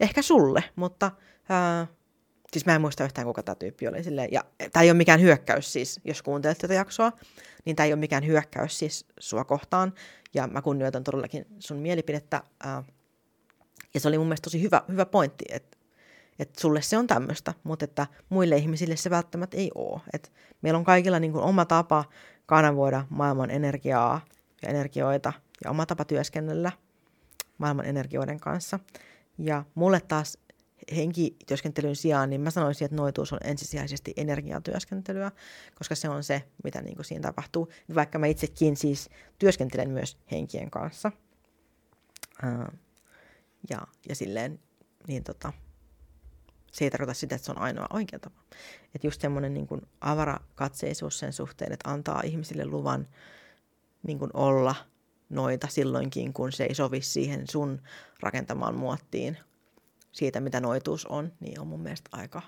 ehkä 0.00 0.22
sulle, 0.22 0.64
mutta 0.76 1.10
ää, 1.48 1.86
siis 2.52 2.66
mä 2.66 2.74
en 2.74 2.80
muista 2.80 3.04
yhtään, 3.04 3.26
kuka 3.26 3.42
tämä 3.42 3.54
tyyppi 3.54 3.88
oli 3.88 4.04
silleen, 4.04 4.28
ja 4.32 4.44
tämä 4.72 4.82
ei 4.82 4.90
ole 4.90 4.96
mikään 4.96 5.20
hyökkäys 5.20 5.72
siis, 5.72 6.00
jos 6.04 6.22
kuuntelet 6.22 6.58
tätä 6.58 6.74
jaksoa, 6.74 7.12
niin 7.64 7.76
tämä 7.76 7.84
ei 7.84 7.92
ole 7.92 8.00
mikään 8.00 8.26
hyökkäys 8.26 8.78
siis 8.78 9.06
sua 9.20 9.44
kohtaan, 9.44 9.94
ja 10.34 10.46
mä 10.46 10.62
kunnioitan 10.62 11.04
todellakin 11.04 11.46
sun 11.58 11.76
mielipidettä, 11.76 12.42
ää, 12.64 12.84
ja 13.94 14.00
se 14.00 14.08
oli 14.08 14.18
mun 14.18 14.26
mielestä 14.26 14.44
tosi 14.44 14.62
hyvä, 14.62 14.82
hyvä 14.88 15.06
pointti, 15.06 15.44
että 15.48 15.76
että 16.38 16.60
sulle 16.60 16.82
se 16.82 16.98
on 16.98 17.06
tämmöistä, 17.06 17.54
mutta 17.62 17.84
että 17.84 18.06
muille 18.28 18.56
ihmisille 18.56 18.96
se 18.96 19.10
välttämättä 19.10 19.56
ei 19.56 19.70
ole. 19.74 20.00
Et 20.12 20.32
meillä 20.62 20.78
on 20.78 20.84
kaikilla 20.84 21.18
niin 21.18 21.36
oma 21.36 21.64
tapa 21.64 22.04
kanavoida 22.46 23.06
maailman 23.10 23.50
energiaa 23.50 24.20
ja 24.62 24.68
energioita 24.68 25.32
ja 25.64 25.70
oma 25.70 25.86
tapa 25.86 26.04
työskennellä 26.04 26.72
maailman 27.58 27.86
energioiden 27.86 28.40
kanssa. 28.40 28.78
Ja 29.38 29.64
mulle 29.74 30.00
taas 30.00 30.38
henkityöskentelyn 30.96 31.96
sijaan, 31.96 32.30
niin 32.30 32.40
mä 32.40 32.50
sanoisin, 32.50 32.84
että 32.84 32.96
noituus 32.96 33.32
on 33.32 33.38
ensisijaisesti 33.44 34.14
energiatyöskentelyä, 34.16 35.32
koska 35.74 35.94
se 35.94 36.08
on 36.08 36.24
se, 36.24 36.42
mitä 36.64 36.82
niin 36.82 36.96
kuin 36.96 37.04
siinä 37.04 37.22
tapahtuu. 37.22 37.68
Vaikka 37.94 38.18
mä 38.18 38.26
itsekin 38.26 38.76
siis 38.76 39.10
työskentelen 39.38 39.90
myös 39.90 40.18
henkien 40.30 40.70
kanssa. 40.70 41.12
Ja, 43.70 43.86
ja 44.08 44.14
silleen, 44.14 44.60
niin 45.06 45.24
tota, 45.24 45.52
se 46.76 46.84
ei 46.84 46.90
tarkoita 46.90 47.14
sitä, 47.14 47.34
että 47.34 47.44
se 47.46 47.52
on 47.52 47.58
ainoa 47.58 47.86
oikea 47.90 48.18
tapa. 48.18 48.40
Että 48.94 49.06
just 49.06 49.20
semmoinen 49.20 49.54
niin 49.54 49.66
kuin 49.66 49.82
avarakatseisuus 50.00 51.18
sen 51.18 51.32
suhteen, 51.32 51.72
että 51.72 51.90
antaa 51.90 52.22
ihmisille 52.24 52.66
luvan 52.66 53.08
niin 54.02 54.18
kuin 54.18 54.30
olla 54.34 54.74
noita 55.28 55.68
silloinkin, 55.70 56.32
kun 56.32 56.52
se 56.52 56.64
ei 56.64 56.74
sovi 56.74 57.00
siihen 57.00 57.44
sun 57.50 57.82
rakentamaan 58.20 58.74
muottiin 58.74 59.38
siitä, 60.12 60.40
mitä 60.40 60.60
noituus 60.60 61.06
on, 61.06 61.32
niin 61.40 61.60
on 61.60 61.66
mun 61.66 61.80
mielestä 61.80 62.08
aika 62.12 62.42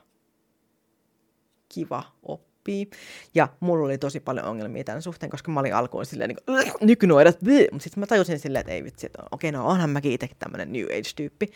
kiva 1.68 2.02
oppia. 2.22 2.86
Ja 3.34 3.48
mulla 3.60 3.84
oli 3.84 3.98
tosi 3.98 4.20
paljon 4.20 4.46
ongelmia 4.46 4.84
tämän 4.84 5.02
suhteen, 5.02 5.30
koska 5.30 5.50
mä 5.50 5.60
olin 5.60 5.74
alkuun 5.74 6.06
silleen 6.06 6.30
niin 6.30 6.72
nykynuodat, 6.80 7.38
mutta 7.72 7.84
sitten 7.84 8.00
mä 8.00 8.06
tajusin 8.06 8.38
silleen, 8.38 8.60
että 8.60 8.72
ei 8.72 8.84
vitsi, 8.84 9.06
että 9.06 9.22
okei, 9.30 9.52
no 9.52 9.66
onhan 9.66 9.90
mäkin 9.90 10.12
itse 10.12 10.28
tämmöinen 10.38 10.72
New 10.72 10.84
Age-tyyppi. 10.84 11.46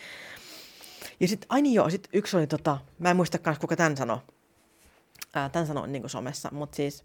Ja 1.23 1.29
sitten, 1.29 1.47
ai 1.51 1.63
niin 1.63 1.75
joo, 1.75 1.91
sit 1.91 2.09
yksi 2.13 2.37
oli 2.37 2.47
tota, 2.47 2.79
mä 2.99 3.11
en 3.11 3.17
muista 3.17 3.39
kans 3.39 3.59
kuka 3.59 3.77
tämän 3.77 3.97
sanoi. 3.97 4.19
Ää, 5.35 5.49
tämän 5.49 5.67
sanoi 5.67 5.89
niin 5.89 6.09
somessa, 6.09 6.49
mutta 6.53 6.77
siis, 6.77 7.05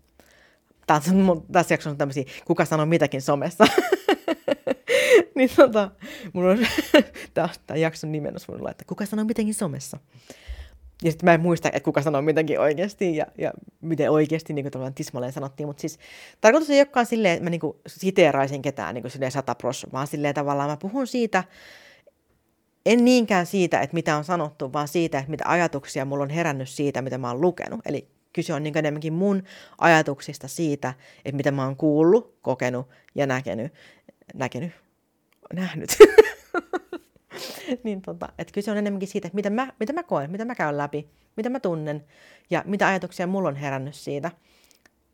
tässä, 0.87 1.11
tässä 1.51 1.73
jaksossa 1.73 1.89
on 1.89 1.97
tämmöisiä, 1.97 2.23
kuka 2.45 2.65
sanoo 2.65 2.85
mitäkin 2.85 3.21
somessa. 3.21 3.67
niin 5.35 5.49
tota, 5.55 5.91
mulla 6.33 6.51
on, 6.51 6.57
tämä 7.33 7.49
jakson 7.75 8.11
nimenomaan 8.11 8.57
mulla 8.59 8.71
että 8.71 8.85
kuka 8.87 9.05
sanoo 9.05 9.25
mitenkin 9.25 9.53
somessa. 9.53 9.97
Ja 11.03 11.11
sitten 11.11 11.25
mä 11.25 11.33
en 11.33 11.41
muista, 11.41 11.67
että 11.67 11.79
kuka 11.79 12.01
sanoo 12.01 12.21
mitäkin 12.21 12.59
oikeasti 12.59 13.15
ja, 13.15 13.25
ja 13.37 13.53
miten 13.81 14.11
oikeasti 14.11 14.53
niin 14.53 14.71
kuin 14.71 14.93
tismalleen 14.93 15.33
sanottiin. 15.33 15.67
Mutta 15.67 15.81
siis 15.81 15.99
tarkoitus 16.41 16.69
ei 16.69 16.79
olekaan 16.79 17.05
silleen, 17.05 17.33
että 17.33 17.43
mä 17.43 17.49
niin 17.49 17.59
kuin 17.59 17.77
siteeraisin 17.87 18.61
ketään 18.61 18.93
niin 18.93 19.01
kuin 19.03 19.11
silleen 19.11 19.31
sata 19.31 19.55
pros, 19.55 19.87
vaan 19.93 20.07
silleen 20.07 20.35
tavallaan 20.35 20.69
mä 20.69 20.77
puhun 20.77 21.07
siitä, 21.07 21.43
en 22.87 23.05
niinkään 23.05 23.45
siitä, 23.45 23.79
että 23.79 23.93
mitä 23.93 24.17
on 24.17 24.23
sanottu, 24.23 24.73
vaan 24.73 24.87
siitä, 24.87 25.19
että 25.19 25.31
mitä 25.31 25.43
ajatuksia 25.47 26.05
mulla 26.05 26.23
on 26.23 26.29
herännyt 26.29 26.69
siitä, 26.69 27.01
mitä 27.01 27.17
mä 27.17 27.27
oon 27.27 27.41
lukenut. 27.41 27.79
Eli 27.85 28.07
kyse 28.33 28.53
on 28.53 28.63
niin 28.63 28.77
enemmänkin 28.77 29.13
mun 29.13 29.43
ajatuksista 29.77 30.47
siitä, 30.47 30.93
että 31.25 31.37
mitä 31.37 31.51
mä 31.51 31.65
oon 31.65 31.75
kuullut, 31.75 32.37
kokenut 32.41 32.89
ja 33.15 33.27
näkenyt. 33.27 33.73
Näkenyt? 34.33 34.71
Nähnyt. 35.53 35.89
niin 37.83 38.01
tota, 38.01 38.29
että 38.37 38.53
kyse 38.53 38.71
on 38.71 38.77
enemmänkin 38.77 39.09
siitä, 39.09 39.27
että 39.27 39.35
mitä 39.35 39.49
mä, 39.49 39.73
mitä 39.79 39.93
mä 39.93 40.03
koen, 40.03 40.31
mitä 40.31 40.45
mä 40.45 40.55
käyn 40.55 40.77
läpi, 40.77 41.09
mitä 41.37 41.49
mä 41.49 41.59
tunnen 41.59 42.03
ja 42.49 42.63
mitä 42.65 42.87
ajatuksia 42.87 43.27
mulla 43.27 43.49
on 43.49 43.55
herännyt 43.55 43.95
siitä. 43.95 44.31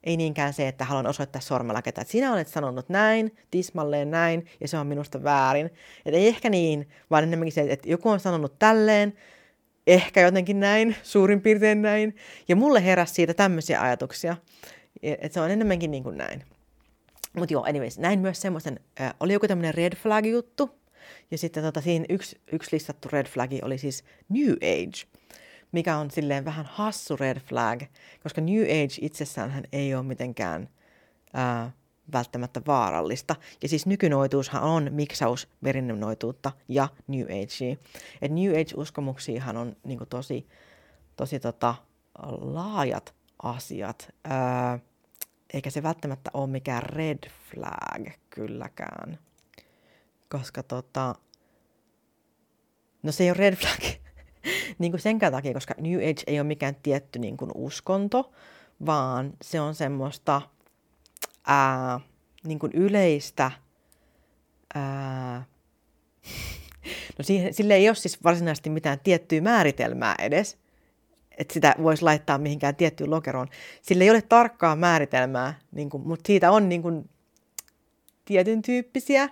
Ei 0.04 0.18
niinkään 0.18 0.54
se, 0.54 0.68
että 0.68 0.86
haluan 0.86 1.08
osoittaa 1.08 1.42
sormella 1.42 1.82
ketä. 1.82 2.02
Että 2.02 2.12
sinä 2.12 2.34
olet 2.34 2.48
sanonut 2.48 2.90
näin, 2.90 3.36
tismalleen 3.52 4.12
näin, 4.12 4.46
ja 4.62 4.68
se 4.68 4.78
on 4.78 4.88
minusta 4.88 5.24
väärin. 5.24 5.66
Että 6.06 6.18
ei 6.18 6.28
ehkä 6.28 6.50
niin, 6.50 6.90
vaan 7.10 7.24
enemmänkin 7.24 7.54
se, 7.54 7.66
että 7.70 7.90
joku 7.90 8.10
on 8.10 8.20
sanonut 8.20 8.60
tälleen, 8.60 9.14
ehkä 9.88 10.22
jotenkin 10.22 10.60
näin, 10.60 10.96
suurin 11.04 11.42
piirtein 11.42 11.82
näin. 11.82 12.16
Ja 12.48 12.56
mulle 12.56 12.86
heräsi 12.86 13.14
siitä 13.14 13.34
tämmöisiä 13.34 13.82
ajatuksia. 13.82 14.38
Että 15.04 15.34
se 15.34 15.42
on 15.42 15.52
enemmänkin 15.52 15.92
niin 15.92 16.04
kuin 16.04 16.18
näin. 16.18 16.44
Mutta 17.38 17.54
joo, 17.54 17.64
anyways, 17.64 18.00
näin 18.00 18.20
myös 18.20 18.42
semmoisen, 18.42 18.80
äh, 19.02 19.14
oli 19.20 19.34
joku 19.34 19.48
tämmöinen 19.48 19.74
red 19.74 19.96
flag 19.96 20.26
juttu. 20.26 20.70
Ja 21.32 21.38
sitten 21.38 21.64
tota, 21.64 21.82
siinä 21.82 22.06
yksi, 22.10 22.42
yksi 22.52 22.70
listattu 22.76 23.10
red 23.12 23.26
flagi 23.26 23.60
oli 23.64 23.78
siis 23.78 24.04
New 24.30 24.52
Age 24.52 25.13
mikä 25.74 25.98
on 25.98 26.12
silleen 26.12 26.46
vähän 26.46 26.66
hassu 26.66 27.16
red 27.16 27.40
flag, 27.40 27.82
koska 28.24 28.42
New 28.42 28.64
Age 28.64 28.96
itsessään 29.02 29.64
ei 29.72 29.96
ole 29.96 30.04
mitenkään 30.04 30.70
ää, 31.34 31.72
välttämättä 32.14 32.62
vaarallista. 32.68 33.36
Ja 33.62 33.70
siis 33.70 33.86
nykynoituushan 33.86 34.64
on 34.64 34.88
miksaus 34.92 35.48
perinnönnoituutta 35.64 36.52
ja 36.68 36.88
New 37.08 37.26
Age. 37.26 37.78
Et 38.22 38.32
New 38.32 38.52
Age-uskomuksiahan 38.52 39.58
on 39.58 39.76
niin 39.84 39.98
kuin, 39.98 40.10
tosi, 40.10 40.48
tosi 41.16 41.40
tota, 41.40 41.76
laajat 42.42 43.16
asiat, 43.44 44.14
ää, 44.24 44.80
eikä 45.54 45.70
se 45.70 45.84
välttämättä 45.84 46.32
ole 46.34 46.48
mikään 46.48 46.84
red 46.84 47.30
flag 47.52 48.08
kylläkään. 48.30 49.20
Koska 50.30 50.64
tota, 50.64 51.16
no 53.04 53.12
se 53.12 53.24
ei 53.24 53.30
ole 53.30 53.38
red 53.38 53.56
flag, 53.56 54.03
niin 54.80 54.92
kuin 54.92 55.02
sen 55.02 55.20
takia, 55.20 55.54
koska 55.54 55.74
New 55.78 55.98
Age 55.98 56.24
ei 56.28 56.40
ole 56.40 56.48
mikään 56.48 56.76
tietty 56.84 57.20
niin 57.20 57.38
kuin 57.38 57.52
uskonto, 57.56 58.32
vaan 58.86 59.34
se 59.42 59.62
on 59.62 59.76
semmoista 59.76 60.42
ää, 61.48 62.00
niin 62.44 62.60
kuin 62.60 62.72
yleistä, 62.76 63.52
ää, 64.76 65.46
no 67.18 67.24
siihen, 67.24 67.54
sille 67.54 67.76
ei 67.76 67.90
ole 67.90 67.96
siis 67.96 68.24
varsinaisesti 68.24 68.70
mitään 68.70 69.00
tiettyä 69.04 69.42
määritelmää 69.42 70.16
edes, 70.20 70.58
että 71.38 71.54
sitä 71.54 71.76
voisi 71.84 72.04
laittaa 72.04 72.38
mihinkään 72.38 72.76
tiettyyn 72.76 73.12
lokeroon. 73.12 73.48
Sillä 73.82 74.04
ei 74.04 74.10
ole 74.10 74.22
tarkkaa 74.22 74.76
määritelmää, 74.76 75.60
niin 75.72 75.90
kuin, 75.90 76.08
mutta 76.08 76.28
siitä 76.28 76.52
on 76.52 76.70
niin 76.70 76.82
kuin, 76.82 77.10
tietyn 78.26 78.62
tyyppisiä 78.62 79.30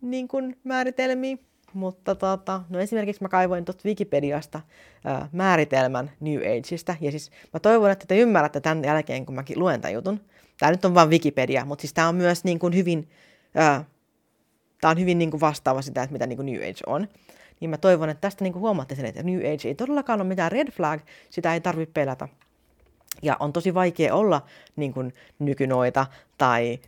niin 0.00 0.28
kuin, 0.28 0.56
määritelmiä. 0.64 1.36
Mutta 1.74 2.14
tota, 2.14 2.62
no 2.68 2.78
esimerkiksi 2.78 3.22
mä 3.22 3.28
kaivoin 3.28 3.64
tuosta 3.64 3.88
Wikipediasta 3.88 4.60
ää, 5.04 5.28
määritelmän 5.32 6.10
New 6.20 6.38
Ageista. 6.38 6.94
Ja 7.00 7.10
siis 7.10 7.30
mä 7.52 7.60
toivon, 7.60 7.90
että 7.90 8.06
te 8.06 8.18
ymmärrätte 8.18 8.60
tämän 8.60 8.84
jälkeen, 8.84 9.26
kun 9.26 9.34
mäkin 9.34 9.58
luen 9.58 9.80
tämän 9.80 9.94
jutun. 9.94 10.20
Tämä 10.58 10.72
nyt 10.72 10.84
on 10.84 10.94
vain 10.94 11.10
Wikipedia, 11.10 11.64
mutta 11.64 11.80
siis 11.82 11.94
tämä 11.94 12.08
on 12.08 12.14
myös 12.14 12.44
niin 12.44 12.58
kuin 12.58 12.74
hyvin, 12.74 13.08
ää, 13.54 13.84
tämä 14.80 14.90
on 14.90 14.98
hyvin 14.98 15.18
niin 15.18 15.30
kuin 15.30 15.40
vastaava 15.40 15.82
sitä, 15.82 16.02
että 16.02 16.12
mitä 16.12 16.26
niin 16.26 16.36
kuin 16.36 16.46
New 16.46 16.62
Age 16.62 16.80
on. 16.86 17.08
Niin 17.60 17.70
mä 17.70 17.78
toivon, 17.78 18.10
että 18.10 18.20
tästä 18.20 18.44
niin 18.44 18.52
kuin 18.52 18.60
huomaatte 18.60 18.94
sen, 18.94 19.04
että 19.04 19.22
New 19.22 19.38
Age 19.38 19.68
ei 19.68 19.74
todellakaan 19.74 20.20
ole 20.20 20.28
mitään 20.28 20.52
red 20.52 20.70
flag, 20.70 21.00
sitä 21.30 21.54
ei 21.54 21.60
tarvitse 21.60 21.92
pelätä. 21.92 22.28
Ja 23.22 23.36
on 23.40 23.52
tosi 23.52 23.74
vaikea 23.74 24.14
olla 24.14 24.42
niin 24.76 24.92
kuin 24.92 25.14
nykynoita 25.38 26.06
tai 26.38 26.78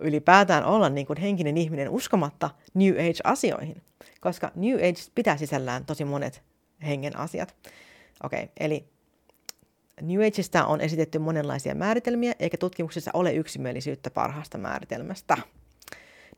ylipäätään 0.00 0.64
olla 0.64 0.88
niin 0.88 1.06
kuin 1.06 1.20
henkinen 1.20 1.56
ihminen 1.56 1.88
uskomatta 1.88 2.50
New 2.74 2.94
Age-asioihin, 2.94 3.82
koska 4.22 4.52
New 4.54 4.74
Age 4.74 5.10
pitää 5.14 5.36
sisällään 5.36 5.84
tosi 5.84 6.04
monet 6.04 6.42
hengen 6.86 7.16
asiat. 7.16 7.54
Okei, 8.24 8.42
okay, 8.42 8.52
eli 8.60 8.84
New 10.02 10.26
Ageista 10.26 10.66
on 10.66 10.80
esitetty 10.80 11.18
monenlaisia 11.18 11.74
määritelmiä, 11.74 12.34
eikä 12.38 12.56
tutkimuksessa 12.56 13.10
ole 13.14 13.34
yksimielisyyttä 13.34 14.10
parhaasta 14.10 14.58
määritelmästä. 14.58 15.36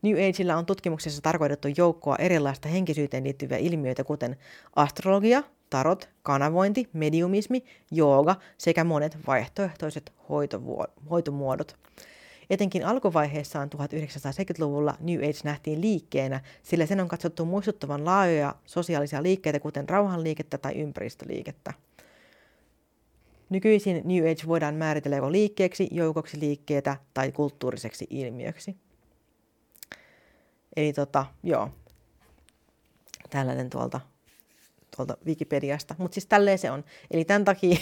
New 0.01 0.13
Ageilla 0.13 0.55
on 0.55 0.65
tutkimuksessa 0.65 1.21
tarkoitettu 1.21 1.67
joukkoa 1.77 2.15
erilaista 2.15 2.69
henkisyyteen 2.69 3.23
liittyviä 3.23 3.57
ilmiöitä, 3.57 4.03
kuten 4.03 4.37
astrologia, 4.75 5.43
tarot, 5.69 6.09
kanavointi, 6.23 6.89
mediumismi, 6.93 7.63
jooga 7.91 8.35
sekä 8.57 8.83
monet 8.83 9.17
vaihtoehtoiset 9.27 10.13
hoitomuodot. 11.09 11.77
Etenkin 12.49 12.85
alkuvaiheessaan 12.85 13.69
1970-luvulla 13.75 14.97
New 14.99 15.19
Age 15.19 15.39
nähtiin 15.43 15.81
liikkeenä, 15.81 16.41
sillä 16.63 16.85
sen 16.85 16.99
on 16.99 17.07
katsottu 17.07 17.45
muistuttavan 17.45 18.05
laajoja 18.05 18.55
sosiaalisia 18.65 19.23
liikkeitä, 19.23 19.59
kuten 19.59 19.89
rauhanliikettä 19.89 20.57
tai 20.57 20.73
ympäristöliikettä. 20.73 21.73
Nykyisin 23.49 24.01
New 24.05 24.31
Age 24.31 24.47
voidaan 24.47 24.75
määritellä 24.75 25.15
joko 25.15 25.31
liikkeeksi, 25.31 25.87
joukoksi 25.91 26.39
liikkeitä 26.39 26.97
tai 27.13 27.31
kulttuuriseksi 27.31 28.07
ilmiöksi. 28.09 28.75
Eli 30.75 30.93
tota, 30.93 31.25
joo, 31.43 31.69
tällainen 33.29 33.69
tuolta, 33.69 34.01
tuolta 34.95 35.17
Wikipediasta. 35.25 35.95
Mutta 35.97 36.15
siis 36.15 36.25
tälleen 36.25 36.59
se 36.59 36.71
on. 36.71 36.83
Eli 37.11 37.25
tämän 37.25 37.45
takia, 37.45 37.77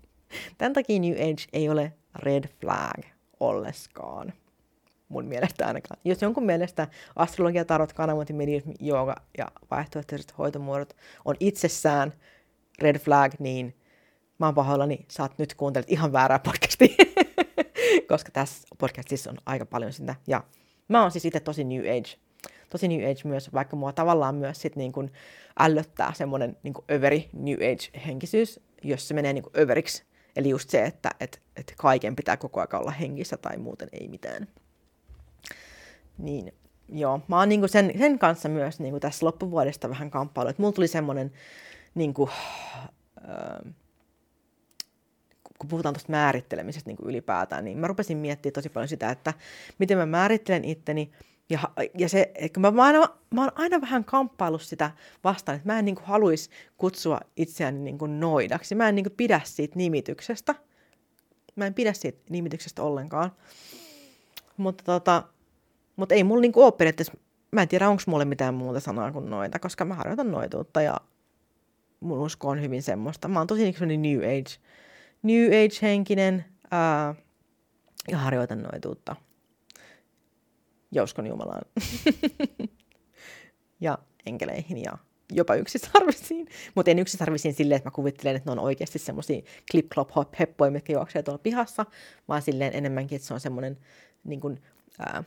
tämän 0.58 0.72
takia 0.72 1.00
New 1.00 1.12
Age 1.12 1.44
ei 1.52 1.68
ole 1.68 1.92
red 2.14 2.44
flag 2.60 3.15
olleskaan. 3.40 4.32
Mun 5.08 5.24
mielestä 5.24 5.66
ainakaan. 5.66 6.00
Jos 6.04 6.22
jonkun 6.22 6.46
mielestä 6.46 6.88
astrologia, 7.16 7.64
tarot, 7.64 7.92
kanavointi, 7.92 8.32
mediumismi, 8.32 8.74
jooga 8.80 9.16
ja 9.38 9.48
vaihtoehtoiset 9.70 10.38
hoitomuodot 10.38 10.96
on 11.24 11.34
itsessään 11.40 12.12
red 12.78 12.98
flag, 12.98 13.32
niin 13.38 13.74
mä 14.38 14.46
oon 14.46 14.54
pahoillani, 14.54 15.04
sä 15.08 15.22
oot 15.22 15.38
nyt 15.38 15.54
kuuntelet 15.54 15.90
ihan 15.90 16.12
väärää 16.12 16.38
podcastia. 16.38 16.96
Koska 18.08 18.30
tässä 18.32 18.68
podcastissa 18.78 19.30
on 19.30 19.36
aika 19.46 19.66
paljon 19.66 19.92
sitä. 19.92 20.14
Ja 20.26 20.44
mä 20.88 21.02
oon 21.02 21.10
siis 21.10 21.24
itse 21.24 21.40
tosi 21.40 21.64
new 21.64 21.80
age. 21.80 22.18
Tosi 22.70 22.88
new 22.88 23.10
age 23.10 23.20
myös, 23.24 23.52
vaikka 23.52 23.76
mua 23.76 23.92
tavallaan 23.92 24.34
myös 24.34 24.60
sit 24.60 24.76
niin 24.76 24.92
kun 24.92 25.10
ällöttää 25.58 26.12
semmoinen 26.14 26.56
niin 26.62 26.74
överi 26.90 27.28
new 27.32 27.54
age 27.54 28.00
henkisyys, 28.06 28.60
jos 28.82 29.08
se 29.08 29.14
menee 29.14 29.32
niin 29.32 29.44
överiksi 29.58 30.04
Eli 30.36 30.48
just 30.48 30.70
se, 30.70 30.84
että 30.84 31.10
et, 31.20 31.42
et 31.56 31.74
kaiken 31.76 32.16
pitää 32.16 32.36
koko 32.36 32.60
ajan 32.60 32.80
olla 32.80 32.90
hengissä 32.90 33.36
tai 33.36 33.56
muuten 33.56 33.88
ei 33.92 34.08
mitään. 34.08 34.48
Niin, 36.18 36.52
joo, 36.88 37.20
mä 37.28 37.38
oon 37.38 37.48
niinku 37.48 37.68
sen, 37.68 37.92
sen 37.98 38.18
kanssa 38.18 38.48
myös 38.48 38.80
niinku 38.80 39.00
tässä 39.00 39.26
loppuvuodesta 39.26 39.90
vähän 39.90 40.10
kamppailu. 40.10 40.48
Että 40.48 40.62
mulla 40.62 40.72
tuli 40.72 40.88
semmoinen, 40.88 41.32
niinku, 41.94 42.30
äh, 43.28 43.74
kun 45.58 45.68
puhutaan 45.68 45.94
tuosta 45.94 46.12
määrittelemisestä 46.12 46.90
niin 46.90 46.96
kuin 46.96 47.08
ylipäätään, 47.08 47.64
niin 47.64 47.78
mä 47.78 47.86
rupesin 47.86 48.18
miettimään 48.18 48.52
tosi 48.52 48.68
paljon 48.68 48.88
sitä, 48.88 49.10
että 49.10 49.34
miten 49.78 49.98
mä 49.98 50.06
määrittelen 50.06 50.64
itteni, 50.64 51.12
ja, 51.50 51.58
ja 51.98 52.08
se, 52.08 52.32
että 52.34 52.60
mä, 52.60 52.70
mä, 52.70 52.82
aina, 52.84 53.08
mä 53.34 53.40
oon 53.40 53.52
aina 53.54 53.80
vähän 53.80 54.04
kamppaillut 54.04 54.62
sitä 54.62 54.90
vastaan, 55.24 55.56
että 55.56 55.68
mä 55.68 55.78
en 55.78 55.84
niin 55.84 55.96
haluaisi 56.02 56.50
kutsua 56.78 57.20
itseäni 57.36 57.78
niin 57.78 57.98
kuin 57.98 58.20
noidaksi. 58.20 58.74
Mä 58.74 58.88
en 58.88 58.94
niin 58.94 59.04
kuin 59.04 59.16
pidä 59.16 59.40
siitä 59.44 59.76
nimityksestä. 59.76 60.54
Mä 61.56 61.66
en 61.66 61.74
pidä 61.74 61.92
siitä 61.92 62.18
nimityksestä 62.30 62.82
ollenkaan. 62.82 63.32
Mutta, 64.56 64.84
tota, 64.84 65.22
mutta 65.96 66.14
ei 66.14 66.24
mulla 66.24 66.40
niin 66.40 66.52
kuin 66.52 66.64
ole 66.64 66.72
periaatteessa, 66.72 67.12
mä 67.50 67.62
en 67.62 67.68
tiedä 67.68 67.88
onko 67.88 68.02
mulle 68.06 68.24
mitään 68.24 68.54
muuta 68.54 68.80
sanaa 68.80 69.12
kuin 69.12 69.30
noita, 69.30 69.58
koska 69.58 69.84
mä 69.84 69.94
harjoitan 69.94 70.30
noituutta 70.30 70.82
ja 70.82 70.96
mun 72.00 72.18
usko 72.18 72.48
on 72.48 72.62
hyvin 72.62 72.82
semmoista. 72.82 73.28
Mä 73.28 73.40
oon 73.40 73.46
tosi 73.46 73.74
niin 73.86 74.02
new 74.02 74.18
age, 74.18 74.60
new 75.22 75.46
age-henkinen 75.46 76.44
ää, 76.70 77.14
ja 78.10 78.18
harjoitan 78.18 78.62
noituutta 78.62 79.16
ja 80.96 81.02
uskon 81.02 81.26
Jumalaan. 81.26 81.62
ja 83.80 83.98
enkeleihin 84.26 84.82
ja 84.82 84.98
jopa 85.32 85.54
yksisarvisiin. 85.54 86.48
Mutta 86.74 86.90
en 86.90 86.98
yksisarvisiin 86.98 87.54
silleen, 87.54 87.76
että 87.76 87.86
mä 87.86 87.94
kuvittelen, 87.94 88.36
että 88.36 88.50
ne 88.50 88.52
on 88.52 88.64
oikeasti 88.64 88.98
semmoisia 88.98 89.42
clip 89.70 89.86
clop 89.88 90.10
heppoja, 90.40 90.70
mitkä 90.70 90.92
juoksee 90.92 91.22
tuolla 91.22 91.38
pihassa, 91.42 91.86
vaan 92.28 92.42
silleen 92.42 92.74
enemmänkin, 92.74 93.16
että 93.16 93.28
se 93.28 93.34
on 93.34 93.40
semmoinen 93.40 93.78
niin 94.24 94.40
kuin, 94.40 94.62
ää, 94.98 95.24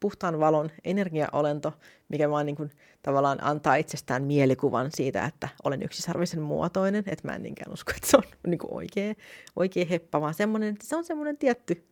puhtaan 0.00 0.40
valon 0.40 0.70
energiaolento, 0.84 1.72
mikä 2.08 2.30
vaan 2.30 2.46
niin 2.46 2.56
kuin, 2.56 2.70
tavallaan 3.02 3.44
antaa 3.44 3.76
itsestään 3.76 4.24
mielikuvan 4.24 4.90
siitä, 4.94 5.24
että 5.24 5.48
olen 5.64 5.82
yksisarvisen 5.82 6.42
muotoinen, 6.42 7.04
että 7.06 7.28
mä 7.28 7.34
en 7.34 7.42
niinkään 7.42 7.72
usko, 7.72 7.92
että 7.96 8.08
se 8.10 8.16
on 8.16 8.22
niin 8.46 8.58
kuin 8.58 8.74
oikea, 8.74 9.14
oikea 9.56 9.84
heppa, 9.90 10.20
vaan 10.20 10.34
semmoinen, 10.34 10.68
että 10.68 10.86
se 10.86 10.96
on 10.96 11.04
semmoinen 11.04 11.36
tietty 11.36 11.88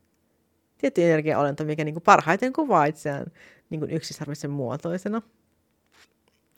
tietty 0.78 1.02
energiaolento, 1.02 1.64
mikä 1.64 1.84
niin 1.84 1.94
kuin 1.94 2.02
parhaiten 2.02 2.52
kuvaa 2.52 2.84
itseään 2.84 3.26
niin 3.70 3.80
kuin 3.80 3.90
yksisarvisen 3.90 4.50
muotoisena. 4.50 5.22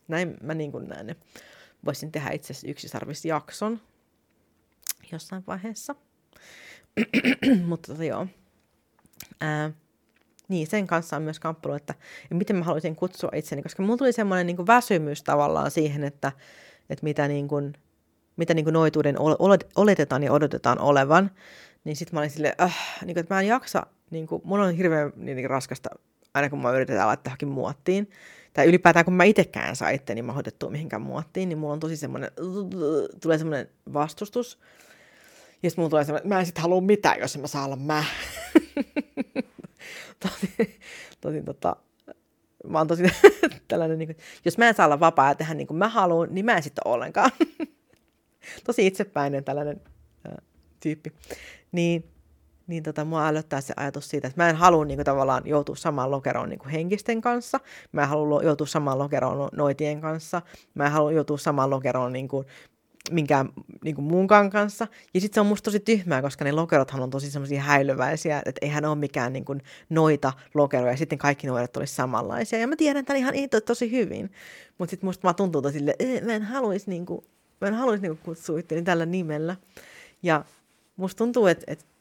Näin 0.09 0.37
mä 0.43 0.55
niin 0.55 0.73
kuin 0.73 0.89
näen. 0.89 1.17
Voisin 1.85 2.13
tehdä 2.13 2.31
itse 2.31 2.53
asiassa 2.53 2.71
yksisarvisjakson 2.71 3.81
jossain 5.13 5.45
vaiheessa. 5.47 5.95
Mutta 7.69 7.93
tota 7.93 8.05
joo. 8.05 8.27
Ää, 9.41 9.71
niin, 10.49 10.67
sen 10.67 10.87
kanssa 10.87 11.17
on 11.17 11.23
myös 11.23 11.41
kamppailu, 11.41 11.77
että 11.77 11.95
miten 12.31 12.57
mä 12.57 12.65
haluaisin 12.65 12.97
kutsua 12.97 13.31
itseni, 13.35 13.63
koska 13.63 13.83
mulla 13.83 13.97
tuli 13.97 14.13
semmoinen 14.13 14.47
niin 14.47 14.67
väsymys 14.67 15.23
tavallaan 15.23 15.71
siihen, 15.71 16.05
että, 16.05 16.33
että 16.91 17.05
mitä, 17.05 17.29
niin 17.29 17.49
kuin, 17.49 17.73
mitä 18.37 18.55
niin 18.55 18.65
kuin 18.65 18.75
noituuden 18.75 19.17
oletetaan 19.77 20.23
ja 20.23 20.33
odotetaan 20.33 20.79
olevan, 20.79 21.31
niin 21.85 21.97
sitten 21.97 22.15
mä 22.15 22.21
olin 22.21 22.31
silleen, 22.31 22.55
äh, 22.61 22.77
niin 23.05 23.15
kuin, 23.15 23.21
että 23.21 23.35
mä 23.35 23.41
en 23.41 23.47
jaksa 23.47 23.87
niin 24.11 24.27
kuin, 24.27 24.43
mun 24.45 24.61
on 24.61 24.75
hirveän 24.75 25.13
niin, 25.17 25.51
raskasta, 25.51 25.91
aina 26.35 26.51
kun 26.51 26.63
mä 26.63 26.73
yritetään 26.73 27.07
laittaa 27.07 27.31
johonkin 27.31 27.49
muottiin, 27.49 28.11
tai 28.53 28.67
ylipäätään 28.67 29.05
kun 29.05 29.15
mä 29.15 29.25
itsekään 29.25 29.77
saa 29.77 29.91
itteni 29.91 30.23
mahdottua 30.23 30.71
mihinkään 30.71 31.03
muottiin, 31.03 31.49
niin 31.49 31.59
mulla 31.59 31.73
on 31.73 31.81
tosi 31.81 31.97
semmoinen, 31.97 32.31
tulee 33.23 33.39
semmoinen 33.39 33.69
vastustus. 33.93 34.59
Ja 35.63 35.71
sitten 35.71 35.83
mulla 35.83 35.91
tulee 35.91 36.05
semmoinen, 36.05 36.29
mä 36.29 36.41
en 36.41 36.47
sitten 36.47 36.63
halua 36.63 36.81
mitään, 36.81 37.21
jos 37.21 37.35
en 37.35 37.41
mä 37.41 37.47
saa 37.47 37.65
olla 37.65 37.77
mä. 37.77 38.05
tosi, 40.21 40.79
tosi 41.21 41.43
tota, 41.43 41.77
mä 42.67 42.79
oon 42.79 42.87
tosi 42.89 43.03
tällainen, 43.69 43.99
niin 43.99 44.09
kuin, 44.09 44.17
jos 44.45 44.59
mä 44.59 44.69
en 44.69 44.75
saa 44.75 44.87
olla 44.87 45.01
vapaa 45.01 45.29
ja 45.29 45.35
tehdä 45.35 45.55
niin 45.55 45.67
kuin 45.67 45.79
mä 45.79 45.89
haluan, 45.89 46.29
niin 46.31 46.45
mä 46.45 46.57
en 46.57 46.63
sitten 46.63 46.83
ole 46.85 46.95
ollenkaan. 46.95 47.31
tosi 48.67 48.87
itsepäinen 48.87 49.45
tällainen 49.45 49.81
äh, 50.29 50.37
tyyppi. 50.81 51.13
Niin 51.73 52.05
niin 52.69 52.83
tota, 52.83 53.05
mua 53.05 53.27
älyttää 53.27 53.61
se 53.61 53.75
ajatus 53.77 54.09
siitä, 54.09 54.29
että 54.29 54.43
mä 54.43 54.49
en 54.49 54.57
halua 54.57 54.85
niin 54.85 54.99
kuin, 54.99 55.05
tavallaan 55.05 55.43
joutua 55.47 55.77
samaan 55.77 56.11
lokeroon 56.11 56.49
niin 56.49 56.59
kuin 56.59 56.71
henkisten 56.71 57.21
kanssa, 57.21 57.61
mä 57.93 58.03
en 58.03 58.09
halua 58.09 58.43
joutua 58.43 58.67
samaan 58.67 58.99
lokeroon 58.99 59.39
no, 59.39 59.49
noitien 59.53 60.01
kanssa, 60.01 60.43
mä 60.75 60.87
en 60.87 60.93
halua 60.93 61.13
joutua 61.13 61.39
samaan 61.39 61.71
lokeroon 61.71 62.13
niin 62.13 62.29
kuin, 62.29 62.47
minkään 63.11 63.49
niin 63.85 63.95
kuin 63.95 64.05
muunkaan 64.05 64.51
kanssa. 64.51 64.87
Ja 65.15 65.21
sitten 65.21 65.35
se 65.35 65.41
on 65.41 65.47
musta 65.47 65.65
tosi 65.65 65.81
tyhmää, 65.81 66.23
koska 66.23 66.45
ne 66.45 66.53
lokerothan 66.53 67.03
on 67.03 67.11
tosi 67.11 67.31
semmoisia 67.31 67.63
häilyväisiä, 67.63 68.43
että 68.47 68.59
eihän 68.63 68.85
ole 68.85 68.95
mikään 68.95 69.33
niin 69.33 69.45
kuin 69.45 69.63
noita 69.91 70.33
lokeroja, 70.55 70.93
ja 70.93 70.97
sitten 70.97 71.19
kaikki 71.19 71.47
noidat 71.47 71.77
olisi 71.77 71.95
samanlaisia. 71.95 72.59
Ja 72.59 72.67
mä 72.67 72.77
tiedän 72.77 73.05
tämän 73.05 73.19
ihan 73.19 73.35
itse 73.35 73.61
tosi 73.61 73.91
hyvin, 73.91 74.31
mutta 74.79 74.91
sitten 74.91 75.07
musta 75.09 75.23
vaan 75.23 75.35
tuntuu 75.35 75.63
tosi 75.63 75.79
sille, 75.79 75.95
että 75.99 76.27
mä 76.27 76.33
en 76.33 76.43
haluaisi, 76.43 76.91
niin 76.91 77.07
kuin, 77.07 77.25
mä 77.61 77.69
en 77.69 77.75
haluaisi 77.75 78.03
niin 78.03 78.19
kutsua 78.19 78.59
itteni 78.59 78.83
tällä 78.83 79.07
nimellä. 79.07 79.57
Ja 80.23 80.45
musta 80.97 81.19
tuntuu, 81.19 81.47
että, 81.47 81.65
että 81.67 81.85
et 81.85 81.98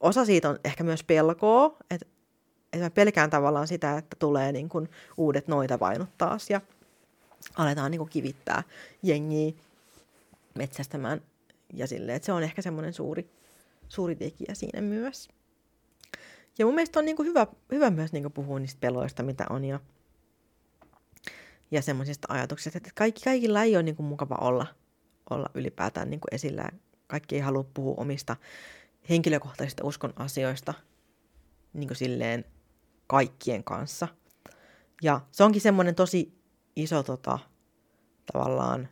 osa 0.00 0.24
siitä 0.24 0.48
on 0.48 0.58
ehkä 0.64 0.84
myös 0.84 1.04
pelkoa, 1.04 1.76
että 1.90 2.06
et 2.72 2.80
mä 2.80 2.90
pelkään 2.90 3.30
tavallaan 3.30 3.68
sitä, 3.68 3.98
että 3.98 4.16
tulee 4.18 4.52
niin 4.52 4.68
kun 4.68 4.88
uudet 5.16 5.48
noita 5.48 5.80
vainut 5.80 6.08
taas 6.18 6.50
ja 6.50 6.60
aletaan 7.56 7.90
niin 7.90 7.98
kun 7.98 8.08
kivittää 8.08 8.62
jengiä 9.02 9.52
metsästämään 10.54 11.22
ja 11.74 11.86
silleen, 11.86 12.16
että 12.16 12.26
se 12.26 12.32
on 12.32 12.42
ehkä 12.42 12.62
semmoinen 12.62 12.92
suuri, 12.92 13.30
suuri 13.88 14.16
tekijä 14.16 14.54
siinä 14.54 14.80
myös. 14.80 15.28
Ja 16.58 16.66
mun 16.66 16.74
mielestä 16.74 16.98
on 16.98 17.04
niin 17.04 17.16
hyvä, 17.18 17.46
hyvä 17.72 17.90
myös 17.90 18.12
niin 18.12 18.32
puhua 18.32 18.58
niistä 18.58 18.80
peloista, 18.80 19.22
mitä 19.22 19.46
on 19.50 19.64
ja, 19.64 19.80
ja 21.70 21.82
semmoisista 21.82 22.28
ajatuksista, 22.30 22.76
että 22.76 22.90
kaikki, 22.94 23.24
kaikilla 23.24 23.62
ei 23.62 23.76
ole 23.76 23.82
niin 23.82 23.96
mukava 23.98 24.34
olla, 24.40 24.66
olla 25.30 25.50
ylipäätään 25.54 26.10
niin 26.10 26.20
esillä. 26.30 26.68
Kaikki 27.06 27.34
ei 27.34 27.40
halua 27.40 27.64
puhua 27.74 27.94
omista 27.96 28.36
henkilökohtaisista 29.08 29.86
uskon 29.86 30.12
asioista 30.16 30.74
niin 31.72 31.88
kuin 31.88 31.96
silleen 31.96 32.44
kaikkien 33.06 33.64
kanssa. 33.64 34.08
Ja 35.02 35.20
se 35.32 35.44
onkin 35.44 35.60
semmoinen 35.60 35.94
tosi 35.94 36.40
iso 36.76 37.02
tota, 37.02 37.38
tavallaan 38.32 38.88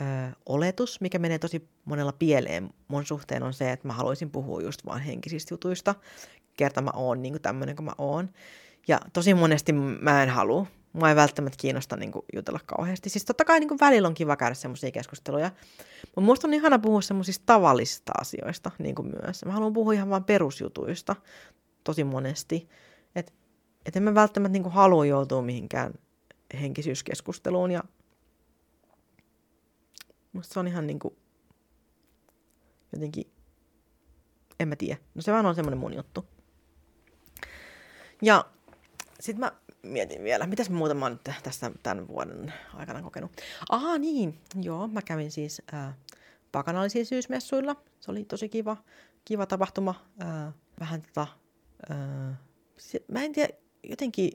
ö, 0.00 0.04
oletus, 0.46 1.00
mikä 1.00 1.18
menee 1.18 1.38
tosi 1.38 1.68
monella 1.84 2.12
pieleen 2.12 2.70
mun 2.88 3.06
suhteen 3.06 3.42
on 3.42 3.54
se, 3.54 3.72
että 3.72 3.86
mä 3.86 3.92
haluaisin 3.92 4.30
puhua 4.30 4.62
just 4.62 4.86
vaan 4.86 5.00
henkisistä 5.00 5.54
jutuista, 5.54 5.94
kerta 6.56 6.82
mä 6.82 6.90
oon 6.94 7.22
niin 7.22 7.32
kuin 7.32 7.42
tämmöinen 7.42 7.76
kuin 7.76 7.86
mä 7.86 7.92
oon. 7.98 8.30
Ja 8.88 9.00
tosi 9.12 9.34
monesti 9.34 9.72
mä 9.72 10.22
en 10.22 10.30
halua. 10.30 10.66
Mua 10.96 11.08
ei 11.08 11.16
välttämättä 11.16 11.56
kiinnosta 11.60 11.96
niin 11.96 12.12
kuin, 12.12 12.24
jutella 12.34 12.60
kauheasti. 12.66 13.08
Siis 13.10 13.24
totta 13.24 13.44
kai 13.44 13.60
niin 13.60 13.68
kuin, 13.68 13.80
välillä 13.80 14.08
on 14.08 14.14
kiva 14.14 14.36
käydä 14.36 14.54
semmoisia 14.54 14.90
keskusteluja. 14.90 15.50
Mutta 16.06 16.20
musta 16.20 16.46
on 16.46 16.54
ihana 16.54 16.78
puhua 16.78 17.00
semmoisista 17.00 17.42
tavallisista 17.46 18.12
asioista 18.20 18.70
niin 18.78 18.94
kuin 18.94 19.12
myös. 19.22 19.44
Mä 19.44 19.52
haluan 19.52 19.72
puhua 19.72 19.92
ihan 19.92 20.10
vain 20.10 20.24
perusjutuista 20.24 21.16
tosi 21.84 22.04
monesti. 22.04 22.68
Että 23.14 23.32
et 23.86 23.96
en 23.96 24.02
mä 24.02 24.14
välttämättä 24.14 24.52
niin 24.52 24.62
kuin, 24.62 24.72
halua 24.72 25.06
joutua 25.06 25.42
mihinkään 25.42 25.94
henkisyyskeskusteluun. 26.60 27.70
Ja 27.70 27.84
musta 30.32 30.54
se 30.54 30.60
on 30.60 30.68
ihan 30.68 30.86
niin 30.86 30.98
kuin, 30.98 31.16
jotenkin, 32.92 33.32
en 34.60 34.68
mä 34.68 34.76
tiedä. 34.76 35.00
No 35.14 35.22
se 35.22 35.32
vaan 35.32 35.46
on 35.46 35.54
semmoinen 35.54 35.78
mun 35.78 35.94
juttu. 35.94 36.24
Ja 38.22 38.44
sitten 39.20 39.40
mä 39.40 39.52
mietin 39.86 40.24
vielä, 40.24 40.46
mitäs 40.46 40.70
muuta 40.70 40.94
mä 40.94 41.04
oon 41.04 41.12
nyt 41.12 41.36
tässä 41.42 41.70
tämän 41.82 42.08
vuoden 42.08 42.52
aikana 42.74 43.02
kokenut. 43.02 43.32
Aha, 43.70 43.98
niin, 43.98 44.38
joo, 44.62 44.88
mä 44.88 45.02
kävin 45.02 45.30
siis 45.30 45.62
äh, 45.74 45.94
pakanallisilla 46.52 47.04
syysmessuilla. 47.04 47.76
Se 48.00 48.10
oli 48.10 48.24
tosi 48.24 48.48
kiva, 48.48 48.76
kiva 49.24 49.46
tapahtuma. 49.46 49.94
Äh, 50.22 50.54
vähän 50.80 51.02
tota, 51.02 51.26
äh, 51.90 52.36
se, 52.76 53.04
mä 53.08 53.22
en 53.22 53.32
tiedä, 53.32 53.54
jotenkin, 53.84 54.30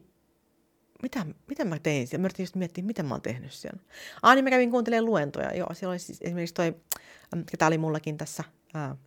mitä, 1.02 1.26
mitä 1.48 1.66
mä 1.66 1.80
tein 1.80 2.08
siellä? 2.08 2.22
Mä 2.22 2.28
yritin 2.28 2.44
just 2.44 2.56
miettiä, 2.56 2.84
mitä 2.84 3.04
mä 3.04 3.14
oon 3.14 3.22
tehnyt 3.22 3.52
siellä. 3.52 3.80
Ah, 4.22 4.36
niin 4.36 4.44
mä 4.44 4.50
kävin 4.50 4.72
kuuntelemaan 4.72 5.06
luentoja. 5.06 5.56
Joo, 5.56 5.74
siellä 5.74 5.92
oli 5.92 6.00
siis 6.00 6.22
esimerkiksi 6.22 6.54
toi, 6.54 6.76
äh, 7.38 7.44
tämä 7.58 7.68
oli 7.68 7.78
mullakin 7.78 8.18
tässä 8.18 8.44
äh, 8.76 8.98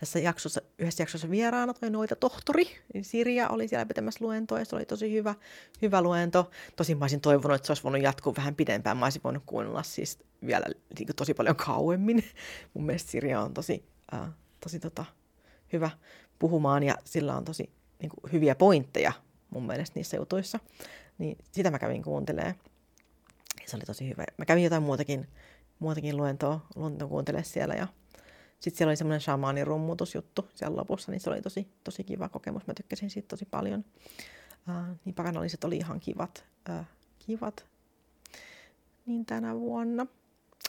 tässä 0.00 0.18
jaksossa, 0.18 0.60
yhdessä 0.78 1.02
jaksossa 1.02 1.30
vieraana 1.30 1.74
toi 1.74 1.90
noita 1.90 2.16
tohtori. 2.16 2.66
Sirja 3.02 3.48
oli 3.48 3.68
siellä 3.68 3.86
pitämässä 3.86 4.24
luentoa 4.24 4.58
ja 4.58 4.64
se 4.64 4.76
oli 4.76 4.84
tosi 4.84 5.12
hyvä, 5.12 5.34
hyvä 5.82 6.02
luento. 6.02 6.50
Tosin 6.76 6.98
mä 6.98 7.04
olisin 7.04 7.20
toivonut, 7.20 7.54
että 7.54 7.66
se 7.66 7.70
olisi 7.70 7.82
voinut 7.82 8.02
jatkuu 8.02 8.36
vähän 8.36 8.54
pidempään. 8.54 8.96
Mä 8.96 9.06
olisin 9.06 9.22
voinut 9.24 9.42
kuunnella 9.46 9.82
siis 9.82 10.18
vielä 10.46 10.66
niin 10.98 11.08
tosi 11.16 11.34
paljon 11.34 11.56
kauemmin. 11.56 12.24
Mun 12.74 12.86
mielestä 12.86 13.10
Sirja 13.10 13.40
on 13.40 13.54
tosi, 13.54 13.84
äh, 14.14 14.30
tosi 14.60 14.80
tota, 14.80 15.04
hyvä 15.72 15.90
puhumaan 16.38 16.82
ja 16.82 16.94
sillä 17.04 17.36
on 17.36 17.44
tosi 17.44 17.70
niin 18.00 18.10
kuin, 18.10 18.32
hyviä 18.32 18.54
pointteja 18.54 19.12
mun 19.50 19.66
mielestä 19.66 19.98
niissä 19.98 20.16
jutuissa. 20.16 20.58
Niin 21.18 21.38
sitä 21.52 21.70
mä 21.70 21.78
kävin 21.78 22.02
kuuntelemaan. 22.02 22.54
Se 23.66 23.76
oli 23.76 23.84
tosi 23.84 24.08
hyvä. 24.08 24.24
Mä 24.36 24.44
kävin 24.44 24.64
jotain 24.64 24.82
muutakin, 24.82 25.28
muutakin 25.78 26.16
luentoa, 26.16 26.66
luentoa 26.74 27.08
kuuntelemaan 27.08 27.44
siellä 27.44 27.74
ja 27.74 27.88
sitten 28.60 28.78
siellä 28.78 28.90
oli 28.90 28.96
semmoinen 28.96 29.20
shamaanin 29.20 29.66
rummutusjuttu 29.66 30.48
siellä 30.54 30.76
lopussa, 30.76 31.12
niin 31.12 31.20
se 31.20 31.30
oli 31.30 31.42
tosi, 31.42 31.68
tosi 31.84 32.04
kiva 32.04 32.28
kokemus. 32.28 32.66
Mä 32.66 32.74
tykkäsin 32.74 33.10
siitä 33.10 33.28
tosi 33.28 33.44
paljon. 33.44 33.84
Uh, 34.68 34.98
niin 35.04 35.14
pakanalliset 35.14 35.64
oli 35.64 35.76
ihan 35.76 36.00
kivat, 36.00 36.44
uh, 36.70 36.84
kivat. 37.18 37.66
Niin 39.06 39.26
tänä 39.26 39.54
vuonna, 39.54 40.06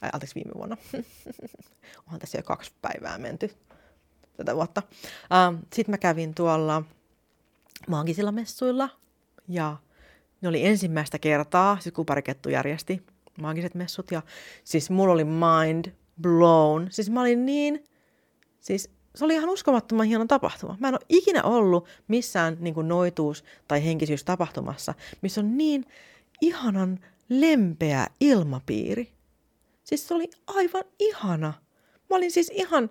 äh, 0.03 0.09
anteeksi 0.13 0.35
viime 0.35 0.51
vuonna, 0.55 0.77
onhan 2.05 2.19
tässä 2.19 2.37
jo 2.37 2.43
kaksi 2.43 2.71
päivää 2.81 3.17
menty 3.17 3.55
tätä 4.37 4.55
vuotta. 4.55 4.83
Uh, 4.93 5.59
Sitten 5.73 5.93
mä 5.93 5.97
kävin 5.97 6.35
tuolla 6.35 6.83
maagisilla 7.87 8.31
messuilla 8.31 8.89
ja 9.47 9.77
ne 10.41 10.49
oli 10.49 10.65
ensimmäistä 10.65 11.19
kertaa, 11.19 11.79
siis 11.79 11.93
Kuparikettu 11.93 12.49
järjesti 12.49 13.05
maagiset 13.39 13.75
messut 13.75 14.11
ja 14.11 14.21
siis 14.63 14.89
mulla 14.89 15.13
oli 15.13 15.25
mind 15.25 15.85
blown. 16.22 16.88
Siis 16.91 17.09
mä 17.09 17.22
olin 17.22 17.45
niin, 17.45 17.84
siis 18.59 18.89
se 19.15 19.26
oli 19.26 19.34
ihan 19.34 19.49
uskomattoman 19.49 20.05
hieno 20.05 20.26
tapahtuma. 20.26 20.78
Mä 20.80 20.88
en 20.88 20.93
ole 20.93 21.05
ikinä 21.09 21.43
ollut 21.43 21.88
missään 22.07 22.57
niin 22.59 22.74
kuin 22.74 22.88
noituus- 22.88 23.43
tai 23.67 23.82
tapahtumassa, 24.26 24.93
missä 25.22 25.41
on 25.41 25.57
niin 25.57 25.86
ihanan 26.41 26.99
lempeä 27.30 28.07
ilmapiiri. 28.20 29.13
Siis 29.84 30.07
se 30.07 30.13
oli 30.13 30.30
aivan 30.47 30.84
ihana. 30.99 31.53
Mä 32.09 32.15
olin 32.15 32.32
siis 32.32 32.51
ihan, 32.53 32.89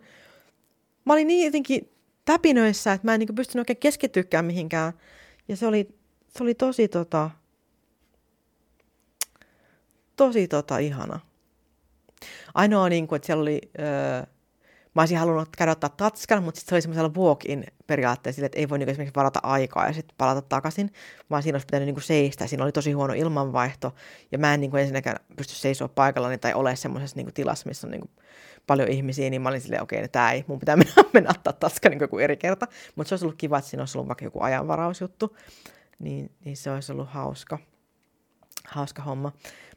mä 1.05 1.13
olin 1.13 1.27
niin 1.27 1.45
jotenkin 1.45 1.93
täpinöissä, 2.25 2.93
että 2.93 3.07
mä 3.07 3.15
en 3.15 3.21
niin 3.21 3.35
pystynyt 3.35 3.61
oikein 3.63 3.77
keskittykään 3.77 4.45
mihinkään. 4.45 4.93
Ja 5.49 5.57
se 5.57 5.67
oli, 5.67 5.89
se 6.29 6.43
oli 6.43 6.55
tosi 6.55 6.89
tota, 6.89 7.31
tosi 10.17 10.49
tota 10.49 10.79
ihana. 10.79 11.21
Ainoa 12.55 12.89
niin 12.89 13.07
kuin, 13.07 13.17
että 13.17 13.27
siellä 13.27 13.43
oli, 13.43 13.61
öö, 13.79 14.23
mä 14.95 15.03
olisin 15.03 15.19
halunnut 15.19 15.57
käydä 15.57 15.73
ottaa 15.73 15.91
tatskan, 15.91 16.43
mutta 16.43 16.59
sitten 16.59 16.71
se 16.71 16.75
oli 16.75 16.83
semmoisella 16.83 17.13
walk-in 17.17 17.65
periaatteessa, 17.87 18.47
että 18.47 18.59
ei 18.59 18.69
voi 18.69 18.79
niin 18.79 18.89
esimerkiksi 18.89 19.15
varata 19.15 19.41
aikaa 19.43 19.87
ja 19.87 19.93
sitten 19.93 20.15
palata 20.19 20.43
takaisin, 20.43 20.93
vaan 21.31 21.43
siinä 21.43 21.57
olisi 21.57 21.67
pitänyt 21.67 21.87
niin 21.87 21.95
kuin 21.95 22.05
seistä. 22.05 22.47
Siinä 22.47 22.65
oli 22.65 22.73
tosi 22.73 22.93
huono 22.93 23.15
ilmanvaihto 23.15 23.95
ja 24.33 24.39
mä 24.39 24.55
en 24.55 24.71
kuin 24.71 24.81
ensinnäkään 24.81 25.17
pysty 25.37 25.55
seisoa 25.55 25.89
paikallani 25.89 26.39
tai 26.39 26.55
ole 26.55 26.77
semmoisessa 26.77 27.17
niin 27.17 27.27
kuin 27.27 27.35
tilassa, 27.35 27.69
missä 27.69 27.87
on 27.87 27.91
niin 27.91 28.01
kuin 28.01 28.11
paljon 28.67 28.89
ihmisiä, 28.89 29.31
niin 29.31 29.43
mä 29.43 29.49
olin 29.49 29.61
silleen, 29.61 29.83
okei, 29.83 29.99
okay, 29.99 30.09
tämä 30.09 30.33
ei, 30.33 30.45
mun 30.47 30.59
pitää 30.59 30.77
mennä, 30.83 30.93
mennä 31.13 31.31
ottaa 31.31 31.53
taska 31.53 31.89
niin 31.89 32.01
joku 32.01 32.19
eri 32.19 32.37
kerta. 32.37 32.67
Mutta 32.97 33.09
se 33.09 33.15
olisi 33.15 33.25
ollut 33.25 33.39
kiva, 33.39 33.59
että 33.59 33.71
siinä 33.71 33.83
olisi 33.83 33.99
ollut 33.99 34.09
vaikka 34.09 34.25
joku 34.25 34.43
ajanvarausjuttu, 34.43 35.37
niin, 35.99 36.31
niin 36.45 36.57
se 36.57 36.71
olisi 36.71 36.93
ollut 36.93 37.09
hauska, 37.09 37.59
hauska 38.65 39.03
homma. 39.03 39.33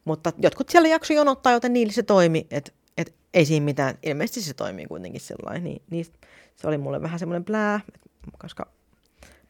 Mutta 0.05 0.33
jotkut 0.37 0.69
siellä 0.69 0.89
jakso 0.89 1.13
jonottaa, 1.13 1.53
joten 1.53 1.73
niille 1.73 1.93
se 1.93 2.03
toimi, 2.03 2.47
että 2.51 2.71
et 2.97 3.15
ei 3.33 3.45
siinä 3.45 3.63
mitään, 3.63 3.97
ilmeisesti 4.03 4.41
se 4.41 4.53
toimii 4.53 4.85
kuitenkin 4.85 5.21
sellainen, 5.21 5.63
niin, 5.63 5.81
niin 5.89 6.05
se 6.55 6.67
oli 6.67 6.77
mulle 6.77 7.01
vähän 7.01 7.19
semmoinen 7.19 7.45
plää, 7.45 7.79
koska 8.37 8.67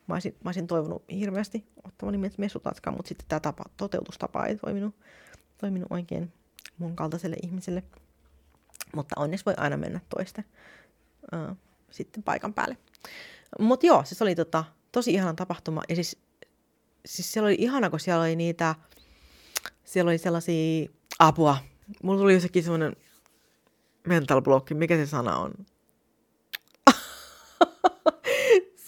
mä 0.07 0.15
olisin, 0.15 0.35
mä 0.43 0.47
olisin 0.47 0.67
toivonut 0.67 1.03
hirveästi 1.11 1.65
ottamani 1.83 2.29
messutatskaa, 2.37 2.93
mutta 2.93 3.09
sitten 3.09 3.27
tämä 3.27 3.39
tapa, 3.39 3.63
toteutustapa 3.77 4.45
ei 4.45 4.55
toiminut, 4.55 4.95
toiminut 5.57 5.87
oikein 5.91 6.33
mun 6.77 6.95
kaltaiselle 6.95 7.35
ihmiselle. 7.43 7.83
Mutta 8.95 9.15
onneksi 9.19 9.45
voi 9.45 9.53
aina 9.57 9.77
mennä 9.77 9.99
toiste 10.15 10.43
uh, 11.33 11.57
sitten 11.91 12.23
paikan 12.23 12.53
päälle. 12.53 12.77
Mutta 13.59 13.85
joo, 13.85 14.03
siis 14.05 14.21
oli 14.21 14.35
tota, 14.35 14.63
tosi 14.91 15.13
ihana 15.13 15.33
tapahtuma. 15.33 15.81
Ja 15.89 15.95
siis, 15.95 16.17
siis 17.05 17.33
siellä 17.33 17.47
oli 17.47 17.55
ihana, 17.59 17.89
kun 17.89 17.99
siellä 17.99 18.23
oli 18.23 18.35
niitä, 18.35 18.75
siellä 19.83 20.09
oli 20.09 20.17
sellaisia 20.17 20.89
apua. 21.19 21.57
Mulla 22.03 22.19
tuli 22.19 22.33
jossakin 22.33 22.63
semmoinen 22.63 22.95
mental 24.07 24.41
blocki, 24.41 24.73
mikä 24.73 24.95
se 24.95 25.05
sana 25.05 25.37
on? 25.37 25.53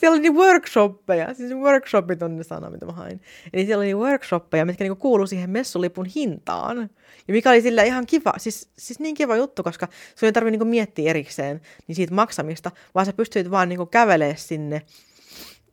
siellä 0.03 0.13
oli 0.13 0.21
niin 0.21 0.35
workshoppeja, 0.35 1.33
siis 1.33 1.53
workshopit 1.53 2.21
on 2.21 2.37
ne 2.37 2.43
sana, 2.43 2.69
mitä 2.69 2.85
mä 2.85 2.91
hain. 2.91 3.21
Eli 3.53 3.65
siellä 3.65 3.81
oli 3.81 3.85
niin 3.85 3.97
workshoppeja, 3.97 4.65
mitkä 4.65 4.83
niinku 4.83 5.01
kuuluu 5.01 5.27
siihen 5.27 5.49
messulipun 5.49 6.05
hintaan. 6.05 6.89
Ja 7.27 7.33
mikä 7.33 7.49
oli 7.49 7.61
sillä 7.61 7.83
ihan 7.83 8.05
kiva, 8.05 8.33
siis, 8.37 8.69
siis 8.77 8.99
niin 8.99 9.15
kiva 9.15 9.35
juttu, 9.35 9.63
koska 9.63 9.87
sun 10.15 10.27
ei 10.27 10.33
tarvitse 10.33 10.51
niinku 10.51 10.65
miettiä 10.65 11.09
erikseen 11.09 11.61
niin 11.87 11.95
siitä 11.95 12.13
maksamista, 12.13 12.71
vaan 12.95 13.05
sä 13.05 13.13
pystyt 13.13 13.51
vaan 13.51 13.69
niinku 13.69 13.85
kävelee 13.85 14.35
sinne. 14.35 14.81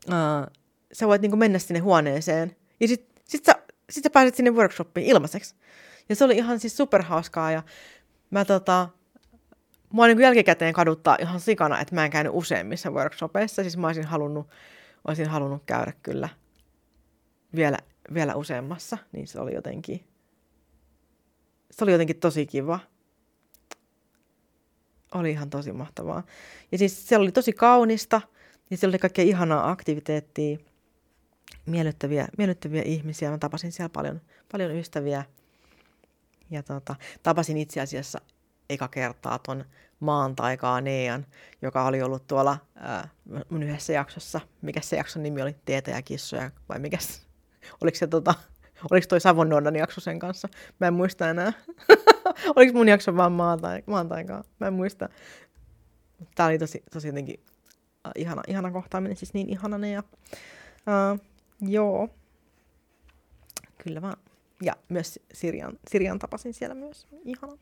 Uh, 0.09 0.53
sä 0.92 1.07
voit 1.07 1.22
niinku 1.22 1.36
mennä 1.36 1.59
sinne 1.59 1.80
huoneeseen. 1.80 2.57
Ja 2.80 2.88
sit, 2.88 3.09
sit, 3.24 3.44
sä, 3.44 3.55
sit 3.91 4.05
sä 4.05 4.11
pääset 4.11 4.34
sinne 4.34 4.51
workshopiin 4.51 5.07
ilmaiseksi. 5.07 5.55
Ja 6.09 6.16
se 6.16 6.24
oli 6.24 6.36
ihan 6.36 6.61
siis 6.61 6.76
superhauskaa 6.76 7.53
ja 7.53 7.62
mä 8.30 8.45
tota, 8.45 8.88
mua 9.93 10.07
niin 10.07 10.20
jälkikäteen 10.20 10.74
kaduttaa 10.74 11.16
ihan 11.20 11.41
sikana, 11.41 11.80
että 11.80 11.95
mä 11.95 12.05
en 12.05 12.11
käynyt 12.11 12.32
useimmissa 12.34 12.91
workshopeissa. 12.91 13.62
Siis 13.62 13.76
mä 13.76 13.86
olisin 13.86 14.05
halunnut, 14.07 14.49
olisin 15.09 15.28
halunnut 15.28 15.62
käydä 15.66 15.93
kyllä 16.03 16.28
vielä, 17.55 17.78
vielä 18.14 18.34
useammassa, 18.34 18.99
niin 19.12 19.26
se 19.26 19.41
oli 19.41 19.55
jotenkin, 19.55 20.05
se 21.70 21.84
oli 21.84 21.93
jotenkin 21.93 22.20
tosi 22.20 22.47
kiva. 22.47 22.80
Oli 25.14 25.30
ihan 25.30 25.51
tosi 25.51 25.72
mahtavaa. 25.72 26.22
Ja 26.72 26.78
siis 26.78 27.09
se 27.09 27.16
oli 27.16 27.32
tosi 27.32 27.53
kaunista, 27.53 28.20
ja 28.70 28.76
siellä 28.76 28.93
oli 28.93 28.99
kaikkea 28.99 29.24
ihanaa 29.24 29.70
aktiviteettia, 29.70 30.59
miellyttäviä, 31.71 32.29
miellyttäviä 32.39 32.83
ihmisiä. 32.83 33.31
Mä 33.31 33.39
tapasin 33.39 33.73
siellä 33.73 33.89
paljon, 33.89 34.21
paljon 34.53 34.71
ystäviä. 34.71 35.25
Ja 36.51 36.62
tota, 36.62 36.95
tapasin 37.23 37.57
itse 37.57 37.81
asiassa 37.81 38.21
eka 38.71 38.89
kertaa 38.89 39.39
ton 39.39 39.64
maan 40.01 40.37
taikaa 40.37 40.81
Nean, 40.81 41.27
joka 41.62 41.85
oli 41.85 42.03
ollut 42.03 42.27
tuolla 42.27 42.59
ää, 42.77 43.09
mun 43.51 43.62
yhdessä 43.62 43.93
jaksossa. 43.93 44.41
Mikä 44.62 44.81
se 44.81 44.97
jakson 44.97 45.23
nimi 45.23 45.43
oli? 45.43 45.57
Tietä 45.64 45.91
ja 45.91 46.03
kissoja 46.03 46.51
vai 46.68 46.79
mikä 46.79 46.99
Oliko 47.83 47.97
se 47.97 48.07
tota, 48.07 48.35
oliko 48.91 49.07
toi 49.09 49.21
Savonnuodan 49.21 49.77
jakso 49.77 50.01
sen 50.01 50.18
kanssa? 50.18 50.49
Mä 50.81 50.87
en 50.87 50.95
muista 50.95 51.31
enää. 51.31 51.53
oliko 52.57 52.73
mun 52.73 52.89
jakso 52.89 53.16
vaan 53.16 53.33
maan, 53.33 53.61
tai, 53.61 53.83
maan 53.87 54.09
taikaa? 54.09 54.45
Mä 54.61 54.66
en 54.66 54.73
muista. 54.73 55.09
Tää 56.35 56.47
oli 56.47 56.59
tosi, 56.59 56.83
tosi 56.93 57.09
jotenkin 57.09 57.41
äh, 58.07 58.12
ihana, 58.16 58.43
ihana 58.49 58.71
kohtaaminen, 58.71 59.16
siis 59.16 59.35
niin 59.35 59.51
ihana. 59.51 59.87
Ja, 59.87 60.03
äh, 60.89 61.21
joo. 61.61 62.08
Kyllä 63.84 64.02
vaan. 64.02 64.16
Ja 64.62 64.76
myös 64.88 65.20
Sirjan, 65.32 65.78
Sirjan 65.90 66.18
tapasin 66.18 66.54
siellä 66.54 66.74
myös. 66.74 67.06
Ihana 67.24 67.58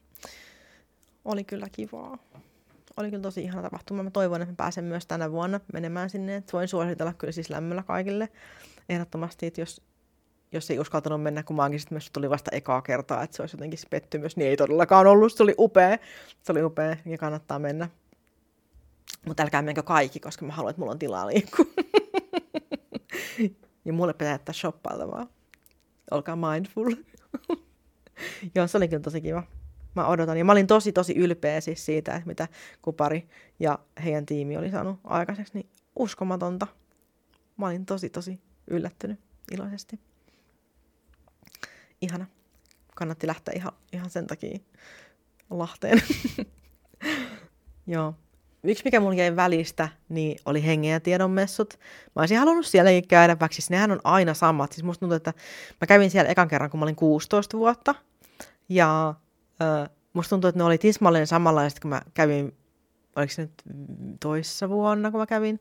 oli 1.25 1.45
kyllä 1.45 1.69
kivaa. 1.73 2.19
Oli 2.97 3.11
kyllä 3.11 3.23
tosi 3.23 3.43
ihana 3.43 3.63
tapahtuma. 3.63 4.03
Mä 4.03 4.11
toivon, 4.11 4.43
että 4.43 4.53
mä 4.53 4.57
pääsen 4.57 4.85
myös 4.85 5.07
tänä 5.07 5.33
vuonna 5.33 5.61
menemään 5.73 6.11
sinne. 6.11 6.37
Et 6.37 6.53
voin 6.53 6.69
suositella 6.69 7.13
kyllä 7.13 7.33
siis 7.33 7.51
lämmöllä 7.51 7.83
kaikille 7.83 8.29
ehdottomasti, 8.89 9.47
että 9.47 9.61
jos, 9.61 9.81
jos 10.53 10.71
ei 10.71 10.79
uskaltanut 10.79 11.23
mennä, 11.23 11.43
kun 11.43 11.57
maagiset 11.57 11.91
myös 11.91 12.11
tuli 12.11 12.31
vasta 12.31 12.51
ekaa 12.55 12.83
kertaa, 12.83 13.23
että 13.23 13.37
se 13.37 13.43
olisi 13.43 13.57
jotenkin 13.57 13.79
pettymys, 13.91 14.37
niin 14.37 14.49
ei 14.49 14.57
todellakaan 14.57 15.07
ollut. 15.07 15.33
Se 15.33 15.43
oli 15.43 15.55
upea. 15.59 15.99
Se 16.43 16.53
oli 16.53 16.63
upea 16.63 16.97
ja 17.07 17.19
kannattaa 17.19 17.59
mennä. 17.59 17.89
Mutta 19.27 19.43
älkää 19.43 19.63
menkö 19.63 19.83
kaikki, 19.83 20.21
koska 20.21 20.47
mä 20.47 20.53
haluan, 20.53 20.71
että 20.71 20.81
mulla 20.81 20.93
on 20.93 20.99
tilaa 20.99 21.27
liikkua. 21.27 21.67
Ja 23.89 23.93
mulle 23.93 24.13
pitää 24.13 24.33
jättää 24.33 24.53
shoppailtavaa. 24.53 25.27
Olkaa 26.11 26.37
mindful. 26.37 26.95
Joo, 28.55 28.67
se 28.67 28.77
oli 28.77 28.89
kyllä 28.89 29.03
tosi 29.03 29.21
kiva 29.21 29.43
mä 29.95 30.07
odotan. 30.07 30.39
Ja 30.39 30.45
mä 30.45 30.53
olin 30.53 30.67
tosi, 30.67 30.93
tosi 30.93 31.15
ylpeä 31.15 31.61
siis 31.61 31.87
siitä, 31.87 32.15
että 32.15 32.27
mitä 32.27 32.49
Kupari 32.83 33.29
ja 33.61 33.79
heidän 34.05 34.27
tiimi 34.27 34.57
oli 34.57 34.71
saanut 34.71 35.01
aikaiseksi. 35.05 35.55
Niin 35.55 35.71
uskomatonta. 35.97 36.67
Mä 37.57 37.67
olin 37.67 37.87
tosi, 37.87 38.11
tosi 38.11 38.41
yllättynyt 38.71 39.21
iloisesti. 39.53 40.01
Ihana. 42.01 42.27
Kannatti 42.95 43.27
lähteä 43.27 43.55
ihan, 43.57 43.73
ihan 43.93 44.11
sen 44.11 44.27
takia 44.27 44.59
Lahteen. 45.51 46.03
Joo. 47.87 48.15
Yksi, 48.65 48.85
mikä 48.85 49.01
mulla 49.01 49.15
jäi 49.15 49.37
välistä, 49.37 49.89
niin 50.09 50.39
oli 50.47 50.67
hengen 50.67 50.93
ja 50.93 51.01
tiedon 51.01 51.31
messut. 51.31 51.79
Mä 52.17 52.23
olisin 52.23 52.39
halunnut 52.39 52.67
sielläkin 52.67 53.09
käydä, 53.09 53.37
vaikka 53.41 53.55
siis 53.55 53.71
nehän 53.71 53.91
on 53.91 54.01
aina 54.05 54.35
samat. 54.35 54.73
Siis 54.73 54.85
musta 54.85 55.01
tuntuu, 55.01 55.17
että 55.17 55.33
mä 55.81 55.87
kävin 55.87 56.11
siellä 56.11 56.31
ekan 56.31 56.49
kerran, 56.49 56.71
kun 56.71 56.81
mä 56.81 56.85
olin 56.85 56.97
16 56.97 57.59
vuotta. 57.59 57.95
Ja 58.69 59.15
Öö, 59.63 59.87
musta 60.13 60.31
tuntuu, 60.31 60.49
että 60.49 60.59
ne 60.59 60.65
oli 60.65 60.79
tismalleen 60.79 61.27
samanlaiset, 61.27 61.81
kun 61.81 61.89
mä 61.89 62.03
kävin, 62.15 62.57
oliko 63.17 63.33
se 63.33 63.43
nyt 63.43 63.63
toissa 64.21 64.69
vuonna, 64.69 65.11
kun 65.11 65.21
mä 65.21 65.27
kävin. 65.27 65.61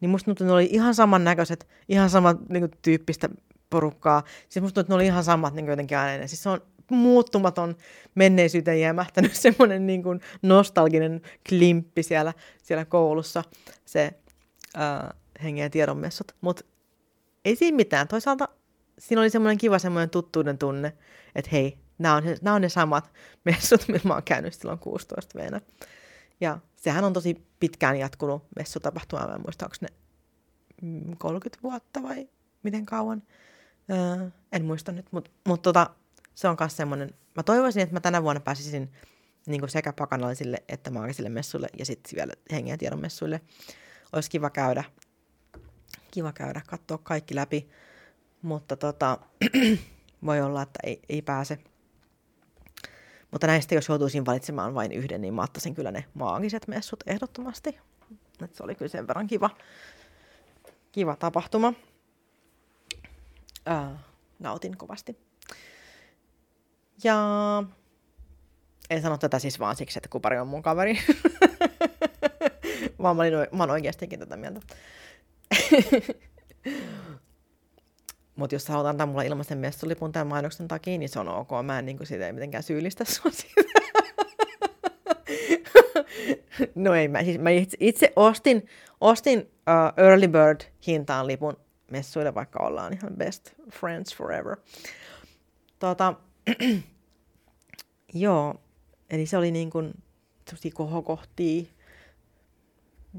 Niin 0.00 0.10
musta 0.10 0.24
tuntuu, 0.24 0.44
että 0.44 0.50
ne 0.50 0.52
oli 0.52 0.68
ihan 0.72 0.94
samannäköiset, 0.94 1.68
ihan 1.88 2.10
samat 2.10 2.48
niin 2.48 2.70
tyyppistä 2.82 3.28
porukkaa. 3.70 4.22
Siis 4.48 4.62
musta 4.62 4.74
tuntuu, 4.74 4.80
että 4.80 4.90
ne 4.92 4.94
oli 4.94 5.06
ihan 5.06 5.24
samat 5.24 5.54
niin 5.54 5.66
jotenkin 5.66 5.98
aina. 5.98 6.26
Siis 6.26 6.42
se 6.42 6.48
on 6.48 6.60
muuttumaton 6.90 7.76
menneisyyteen 8.14 8.80
jäämähtänyt 8.80 9.34
semmoinen 9.44 9.86
niin 9.86 10.02
kuin 10.02 10.20
nostalginen 10.42 11.22
klimppi 11.48 12.02
siellä, 12.02 12.32
siellä 12.62 12.84
koulussa, 12.84 13.44
se 13.84 14.14
ää, 14.74 15.14
hengen 15.42 15.62
ja 15.62 15.70
tiedonmessut. 15.70 16.32
Mutta 16.40 16.64
ei 17.44 17.56
siinä 17.56 17.76
mitään. 17.76 18.08
Toisaalta 18.08 18.48
siinä 18.98 19.20
oli 19.20 19.30
semmoinen 19.30 19.58
kiva 19.58 19.78
semmoinen 19.78 20.10
tuttuuden 20.10 20.58
tunne, 20.58 20.92
että 21.34 21.50
hei, 21.52 21.78
nämä 21.98 22.14
on, 22.14 22.22
nämä 22.42 22.54
on 22.54 22.62
ne 22.62 22.68
samat 22.68 23.12
messut, 23.44 23.88
millä 23.88 24.00
mä 24.04 24.14
oon 24.14 24.22
käynyt 24.22 24.54
silloin 24.54 24.78
16 24.78 25.38
vuonna. 25.38 25.60
Ja 26.40 26.58
sehän 26.76 27.04
on 27.04 27.12
tosi 27.12 27.46
pitkään 27.60 27.98
jatkunut 27.98 28.42
messutapahtuma. 28.56 29.26
Mä 29.26 29.34
en 29.34 29.40
muista, 29.40 29.66
onko 29.66 29.76
ne 29.80 29.88
30 31.18 31.62
vuotta 31.62 32.02
vai 32.02 32.28
miten 32.62 32.86
kauan. 32.86 33.22
Öö, 33.90 34.30
en 34.52 34.64
muista 34.64 34.92
nyt, 34.92 35.06
mutta 35.10 35.30
mut 35.48 35.62
tota, 35.62 35.90
se 36.34 36.48
on 36.48 36.56
myös 36.60 36.76
semmoinen, 36.76 37.14
mä 37.36 37.42
toivoisin, 37.42 37.82
että 37.82 37.94
mä 37.94 38.00
tänä 38.00 38.22
vuonna 38.22 38.40
pääsisin 38.40 38.92
niin 39.46 39.60
kuin 39.60 39.70
sekä 39.70 39.92
pakanallisille 39.92 40.62
että 40.68 40.90
maagisille 40.90 41.28
messuille 41.28 41.68
ja 41.78 41.86
sitten 41.86 42.16
vielä 42.16 42.32
hengen 42.52 42.78
tiedon 42.78 43.00
messuille. 43.00 43.40
Olisi 44.12 44.30
kiva 44.30 44.50
käydä, 44.50 44.84
kiva 46.10 46.32
käydä, 46.32 46.62
katsoa 46.66 46.98
kaikki 46.98 47.34
läpi, 47.34 47.68
mutta 48.42 48.76
tota, 48.76 49.18
voi 50.26 50.40
olla, 50.40 50.62
että 50.62 50.78
ei, 50.82 51.02
ei 51.08 51.22
pääse. 51.22 51.58
Mutta 53.30 53.46
näistä, 53.46 53.74
jos 53.74 53.88
joutuisin 53.88 54.26
valitsemaan 54.26 54.74
vain 54.74 54.92
yhden, 54.92 55.20
niin 55.20 55.34
mä 55.34 55.42
ottaisin 55.42 55.74
kyllä 55.74 55.90
ne 55.90 56.04
maagiset 56.14 56.68
messut 56.68 57.00
ehdottomasti. 57.06 57.78
Et 58.44 58.54
se 58.54 58.62
oli 58.62 58.74
kyllä 58.74 58.88
sen 58.88 59.08
verran 59.08 59.26
kiva, 59.26 59.50
kiva 60.92 61.16
tapahtuma. 61.16 61.72
Ää, 63.66 63.98
nautin 64.38 64.76
kovasti. 64.76 65.23
Ja 67.04 67.62
en 68.90 69.02
sano 69.02 69.18
tätä 69.18 69.38
siis 69.38 69.60
vaan 69.60 69.76
siksi, 69.76 69.98
että 69.98 70.08
kupari 70.08 70.38
on 70.38 70.48
mun 70.48 70.62
kaveri. 70.62 70.98
vaan 73.02 73.16
mä, 73.16 73.22
olin, 73.22 73.32
mä 73.52 73.62
oon 73.62 73.70
oikeastikin 73.70 74.18
tätä 74.18 74.36
mieltä. 74.36 74.60
Mutta 78.36 78.54
jos 78.54 78.68
haluat 78.68 78.86
antaa 78.86 79.06
mulle 79.06 79.26
ilmaisen 79.26 79.58
messulipun 79.58 80.12
tämän 80.12 80.26
mainoksen 80.26 80.68
takia, 80.68 80.98
niin 80.98 81.08
se 81.08 81.20
on 81.20 81.28
ok. 81.28 81.50
Mä 81.62 81.78
en 81.78 81.86
niin 81.86 82.06
siitä 82.06 82.26
ei 82.26 82.32
mitenkään 82.32 82.62
syyllistä 82.62 83.04
sua 83.04 83.30
siitä. 83.40 83.62
no 86.74 86.94
ei, 86.94 87.08
mä, 87.08 87.24
siis 87.24 87.38
mä 87.38 87.50
itse, 87.50 87.76
itse 87.80 88.12
ostin, 88.16 88.66
ostin 89.00 89.40
uh, 89.40 90.04
Early 90.04 90.28
Bird 90.28 90.60
hintaan 90.86 91.26
lipun 91.26 91.56
messuille, 91.90 92.34
vaikka 92.34 92.66
ollaan 92.66 92.92
ihan 92.92 93.16
best 93.16 93.52
friends 93.72 94.16
forever. 94.16 94.56
Tota, 95.78 96.14
joo, 98.14 98.60
eli 99.10 99.26
se 99.26 99.36
oli 99.36 99.50
niin 99.50 99.70
kuin 99.70 99.94
kohokohtia 100.74 101.64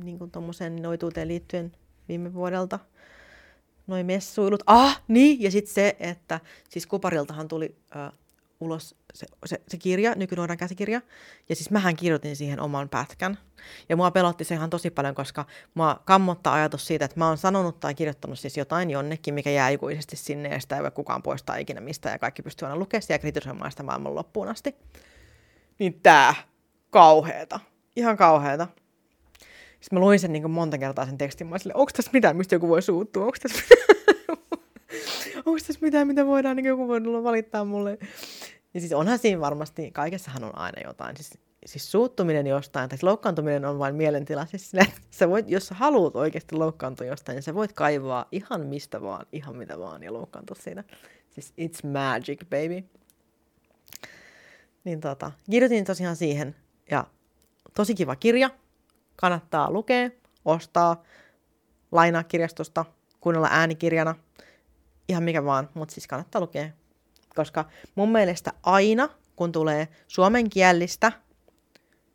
niin 0.03 0.19
kuin 0.19 0.32
tuommoiseen 0.32 0.82
noituuteen 0.82 1.28
liittyen 1.28 1.71
viime 2.07 2.34
vuodelta. 2.34 2.80
Noin 3.88 4.05
messuilut. 4.05 4.63
Ah, 4.67 5.01
niin, 5.07 5.41
ja 5.41 5.51
sitten 5.51 5.73
se, 5.73 5.95
että 5.99 6.39
siis 6.69 6.88
Kupariltahan 6.88 7.47
tuli 7.47 7.76
äh, 7.95 8.11
ulos 8.60 8.95
se, 9.14 9.26
se, 9.45 9.62
se 9.68 9.78
kirja, 9.78 10.14
nykynuoran 10.16 10.58
käsikirja, 10.58 11.01
ja 11.49 11.56
siis 11.56 11.72
mähän 11.72 11.95
kirjoitin 11.95 12.36
siihen 12.36 12.60
oman 12.60 12.89
pätkän. 12.89 13.38
Ja 13.89 13.95
mua 13.95 14.12
pelotti 14.12 14.43
se 14.43 14.56
ihan 14.56 14.70
tosi 14.70 14.91
paljon, 14.91 15.16
koska 15.16 15.45
mua 15.74 16.01
kammottaa 16.06 16.53
ajatus 16.53 16.88
siitä, 16.88 17.06
että 17.06 17.20
mä 17.20 17.28
oon 17.28 17.38
sanonut 17.38 17.80
tai 17.80 17.95
kirjoittanut 17.95 18.39
siis 18.39 18.58
jotain 18.58 18.91
jonnekin, 18.91 19.34
mikä 19.34 19.49
jää 19.49 19.70
ikuisesti 19.70 20.16
sinne, 20.16 20.49
ja 20.49 20.60
sitä 20.60 20.76
ei 20.76 20.84
voi 20.84 20.91
kukaan 20.91 21.24
poistaa 21.24 21.56
ikinä 21.56 21.82
mistä, 21.82 22.10
ja 22.10 22.20
kaikki 22.20 22.41
pystyy 22.41 22.66
aina 22.66 22.80
lukemaan 22.80 23.03
ja 23.10 23.20
kritisoimaan 23.20 23.72
sitä 23.72 23.84
maailman 23.84 24.16
loppuun 24.16 24.47
asti. 24.47 24.76
Niin 25.80 25.99
tää, 26.03 26.36
kauheeta. 26.89 27.60
Ihan 27.95 28.18
kauheeta. 28.18 28.68
Sitten 29.86 29.99
mä 29.99 30.06
luin 30.06 30.20
sen 30.20 30.34
niin 30.34 30.51
monta 30.51 30.78
kertaa 30.78 31.06
sen 31.06 31.18
tekstin, 31.18 31.47
mä 31.47 31.58
silleen, 31.58 31.78
onko 31.78 31.91
tässä 31.95 32.12
mitään, 32.14 32.36
mistä 32.36 32.56
joku 32.56 32.68
voi 32.68 32.82
suuttua, 32.82 33.26
onko 33.26 33.38
tässä 33.41 33.62
mitään, 33.70 33.86
onko 35.45 35.60
tässä 35.68 35.82
mitään, 35.82 36.08
mitä 36.08 36.26
voidaan, 36.26 36.56
niin 36.56 36.66
joku 36.66 36.88
voi 36.88 37.24
valittaa 37.24 37.66
mulle. 37.66 37.97
Ja 38.76 38.82
siis 38.82 38.93
onhan 38.93 39.19
siinä 39.19 39.41
varmasti, 39.41 39.91
kaikessahan 39.91 40.43
on 40.43 40.57
aina 40.57 40.82
jotain. 40.88 41.17
Siis, 41.17 41.38
siis 41.65 41.91
suuttuminen 41.91 42.47
jostain, 42.47 42.89
tai 42.89 42.97
loukkaantuminen 43.01 43.65
on 43.65 43.80
vain 43.80 43.95
mielentila. 43.95 44.45
Siis 44.45 44.71
sille, 44.71 44.88
sä 45.19 45.30
voit, 45.30 45.49
jos 45.49 45.67
sä 45.67 45.76
haluat 45.76 46.15
oikeasti 46.15 46.55
loukkaantua 46.55 47.07
jostain, 47.07 47.36
niin 47.36 47.43
sä 47.43 47.53
voit 47.53 47.73
kaivaa 47.73 48.26
ihan 48.32 48.65
mistä 48.65 49.01
vaan, 49.01 49.26
ihan 49.32 49.55
mitä 49.55 49.80
vaan, 49.80 50.03
ja 50.03 50.13
loukkaantua 50.13 50.55
siinä. 50.59 50.84
Siis 51.30 51.53
it's 51.61 51.88
magic, 51.88 52.39
baby. 52.43 52.89
Niin 54.84 54.99
tota, 54.99 55.32
kirjoitin 55.51 55.86
tosiaan 55.86 56.15
siihen, 56.15 56.55
ja 56.91 57.07
tosi 57.76 57.95
kiva 57.95 58.15
kirja, 58.15 58.49
kannattaa 59.15 59.71
lukea, 59.71 60.09
ostaa, 60.45 61.03
lainaa 61.91 62.23
kirjastosta, 62.23 62.86
kuunnella 63.19 63.47
äänikirjana, 63.51 64.15
ihan 65.09 65.23
mikä 65.23 65.45
vaan, 65.45 65.69
mutta 65.73 65.93
siis 65.93 66.07
kannattaa 66.07 66.41
lukea. 66.41 66.69
Koska 67.36 67.65
mun 67.95 68.11
mielestä 68.11 68.53
aina, 68.63 69.09
kun 69.36 69.51
tulee 69.51 69.88
suomenkielistä 70.07 71.11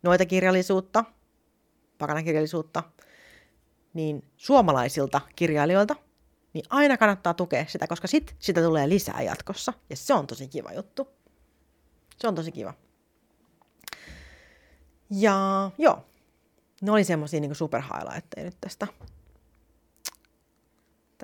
noita 0.03 0.25
kirjallisuutta, 0.25 1.03
pakanakirjallisuutta, 1.97 2.83
niin 3.93 4.23
suomalaisilta 4.37 5.21
kirjailijoilta, 5.35 5.95
niin 6.53 6.65
aina 6.69 6.97
kannattaa 6.97 7.33
tukea 7.33 7.65
sitä, 7.67 7.87
koska 7.87 8.07
sit 8.07 8.35
sitä 8.39 8.61
tulee 8.61 8.89
lisää 8.89 9.21
jatkossa. 9.21 9.73
Ja 9.89 9.95
se 9.95 10.13
on 10.13 10.27
tosi 10.27 10.47
kiva 10.47 10.73
juttu. 10.73 11.07
Se 12.17 12.27
on 12.27 12.35
tosi 12.35 12.51
kiva. 12.51 12.73
Ja 15.09 15.71
joo, 15.77 16.05
ne 16.81 16.91
oli 16.91 17.03
semmoisia 17.03 17.39
niin 17.39 17.55
super 17.55 17.81
highlightteja 17.81 18.45
nyt 18.45 18.57
tästä, 18.61 18.87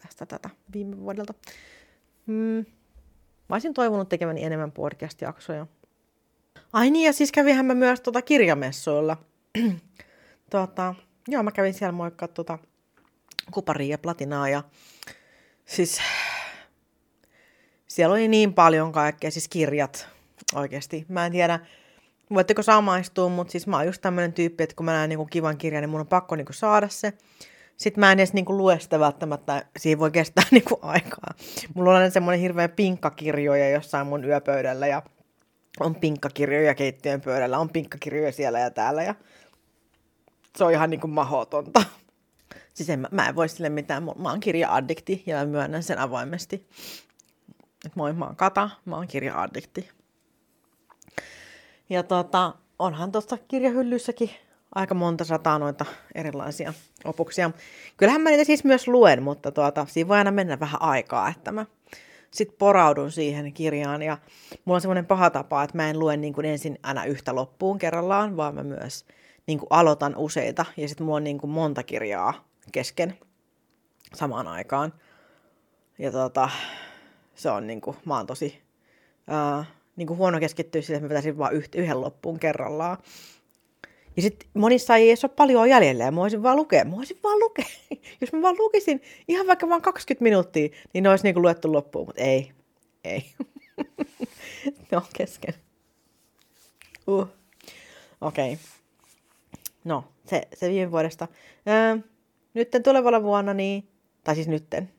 tästä 0.02 0.26
tätä 0.26 0.50
viime 0.74 0.98
vuodelta. 0.98 1.34
Mm. 2.26 2.66
Mä 3.50 3.56
olisin 3.56 3.74
toivonut 3.74 4.10
tekeväni 4.10 4.44
enemmän 4.44 4.72
podcast-jaksoja. 4.72 5.68
Ai 6.74 6.90
niin, 6.90 7.06
ja 7.06 7.14
siis 7.14 7.32
kävinhän 7.32 7.66
mä 7.66 7.74
myös 7.74 8.02
tuota 8.02 8.22
kirjamessuilla. 8.22 9.18
tuota, 10.52 10.96
joo, 11.28 11.44
mä 11.44 11.52
kävin 11.52 11.74
siellä 11.74 11.92
moikkaa 11.92 12.28
tuota 12.28 12.60
kuparia 13.52 13.92
ja 13.92 13.98
platinaa 13.98 14.50
ja 14.50 14.64
siis 15.66 16.02
siellä 17.88 18.14
oli 18.14 18.28
niin 18.28 18.54
paljon 18.54 18.92
kaikkea, 18.92 19.32
siis 19.32 19.48
kirjat 19.48 20.08
oikeasti. 20.56 21.06
Mä 21.10 21.26
en 21.26 21.32
tiedä, 21.32 21.60
voitteko 22.34 22.64
samaistua, 22.64 23.30
mutta 23.30 23.52
siis 23.52 23.68
mä 23.68 23.78
oon 23.78 23.86
just 23.86 24.02
tämmönen 24.02 24.34
tyyppi, 24.34 24.64
että 24.64 24.76
kun 24.76 24.86
mä 24.86 24.92
näen 24.92 25.10
niinku 25.10 25.26
kivan 25.26 25.58
kirjan, 25.58 25.82
niin 25.82 25.90
mun 25.90 26.02
on 26.02 26.08
pakko 26.08 26.36
niinku 26.36 26.54
saada 26.54 26.90
se. 26.90 27.14
Sitten 27.78 28.00
mä 28.00 28.12
en 28.12 28.20
edes 28.20 28.34
niinku 28.34 28.58
lue 28.58 28.80
sitä 28.80 29.00
välttämättä, 29.00 29.66
siihen 29.78 30.00
voi 30.00 30.12
kestää 30.12 30.44
niinku 30.52 30.80
aikaa. 30.82 31.34
Mulla 31.74 31.98
on 31.98 32.12
semmoinen 32.12 32.42
hirveä 32.42 32.70
pinkkakirjoja 32.70 33.70
jossain 33.70 34.08
mun 34.08 34.26
yöpöydällä 34.26 34.88
ja 34.88 35.04
on 35.80 35.96
pinkkakirjoja 35.96 36.76
keittiön 36.76 37.22
pöydällä, 37.22 37.60
on 37.60 37.70
pinkkakirjoja 37.70 38.32
siellä 38.32 38.60
ja 38.60 38.72
täällä 38.72 39.04
ja 39.04 39.16
se 40.58 40.64
on 40.64 40.72
ihan 40.72 40.90
niinku 40.90 41.08
mahotonta. 41.08 41.84
Siis 42.74 42.90
en, 42.90 43.08
mä 43.12 43.28
en 43.28 43.36
voi 43.36 43.50
sille 43.50 43.70
mitään, 43.70 44.04
mä 44.04 44.30
oon 44.30 44.40
kirja-addikti 44.40 45.24
ja 45.26 45.36
mä 45.36 45.46
myönnän 45.46 45.84
sen 45.84 46.00
avoimesti. 46.00 46.68
Et 47.86 47.96
moi, 47.96 48.14
mä 48.14 48.26
oon 48.26 48.36
Kata, 48.36 48.70
mä 48.86 48.96
oon 48.96 49.08
kirja-addikti. 49.08 49.90
Ja 51.90 52.04
tota, 52.04 52.54
onhan 52.80 53.12
tuossa 53.12 53.38
kirjahyllyssäkin 53.48 54.30
aika 54.78 54.96
monta 54.96 55.26
sataa 55.26 55.60
noita 55.60 55.86
erilaisia 56.16 56.74
opuksia. 57.06 57.52
Kyllähän 57.98 58.22
mä 58.22 58.30
niitä 58.30 58.44
siis 58.44 58.64
myös 58.64 58.88
luen, 58.88 59.24
mutta 59.24 59.52
tuota, 59.52 59.86
siinä 59.90 60.08
voi 60.08 60.18
aina 60.18 60.32
mennä 60.32 60.60
vähän 60.60 60.82
aikaa, 60.82 61.30
että 61.30 61.52
mä 61.52 61.66
sitten 62.32 62.58
poraudun 62.60 63.12
siihen 63.12 63.54
kirjaan. 63.54 64.02
Ja 64.02 64.18
mulla 64.66 64.78
on 64.78 64.82
semmoinen 64.82 65.06
paha 65.06 65.30
tapa, 65.30 65.64
että 65.64 65.78
mä 65.78 65.90
en 65.90 66.00
lue 66.00 66.18
niin 66.18 66.34
kuin 66.34 66.46
ensin 66.46 66.80
aina 66.84 67.06
yhtä 67.06 67.36
loppuun 67.36 67.80
kerrallaan, 67.80 68.38
vaan 68.38 68.56
mä 68.56 68.64
myös 68.64 69.06
niin 69.48 69.60
kuin 69.60 69.68
aloitan 69.70 70.16
useita. 70.16 70.66
Ja 70.78 70.88
sitten 70.88 71.06
mulla 71.06 71.18
on 71.18 71.24
niin 71.24 71.38
kuin 71.38 71.52
monta 71.52 71.84
kirjaa 71.84 72.46
kesken 72.72 73.18
samaan 74.16 74.48
aikaan. 74.48 74.94
Ja 76.00 76.12
tota, 76.12 76.50
se 77.36 77.50
on 77.50 77.68
niin 77.68 77.82
kuin, 77.82 77.98
mä 78.06 78.18
oon 78.18 78.28
tosi 78.28 78.62
ää, 79.28 79.66
niin 79.96 80.08
kuin 80.08 80.18
huono 80.18 80.40
keskittyä 80.40 80.82
sille, 80.82 80.98
että 80.98 81.06
mä 81.06 81.10
vetäisin 81.10 81.38
vaan 81.38 81.54
yhden 81.54 82.02
loppuun 82.02 82.40
kerrallaan. 82.40 82.98
Ja 84.18 84.24
sitten 84.24 84.50
monissa 84.54 84.96
ei 84.96 85.10
edes 85.10 85.24
ole 85.24 85.32
paljon 85.36 85.70
jäljellä 85.70 86.04
ja 86.04 86.12
mä 86.12 86.22
voisin 86.22 86.44
vaan 86.44 86.58
lukea. 86.58 86.86
Mä 86.86 86.96
voisin 86.96 87.20
vaan 87.24 87.40
lukea. 87.40 87.66
Jos 88.22 88.34
mä 88.34 88.42
vaan 88.42 88.56
lukisin 88.60 89.02
ihan 89.28 89.48
vaikka 89.48 89.70
vaan 89.70 89.82
20 89.82 90.24
minuuttia, 90.24 90.70
niin 90.94 91.04
ne 91.04 91.10
olisi 91.10 91.24
niinku 91.24 91.42
luettu 91.42 91.74
loppuun, 91.74 92.08
mutta 92.08 92.22
ei. 92.22 92.52
Ei. 93.04 93.26
ne 94.92 94.98
on 94.98 95.06
kesken. 95.18 95.54
Uh. 97.08 97.28
Okei. 98.22 98.54
Okay. 98.54 98.66
No, 99.84 100.04
se, 100.26 100.42
se 100.54 100.70
viime 100.70 100.92
vuodesta. 100.92 101.28
Öö, 101.68 101.98
nytten 102.54 102.84
tulevalla 102.84 103.24
vuonna, 103.24 103.54
niin, 103.54 103.88
tai 104.24 104.36
siis 104.36 104.48
nytten, 104.48 104.90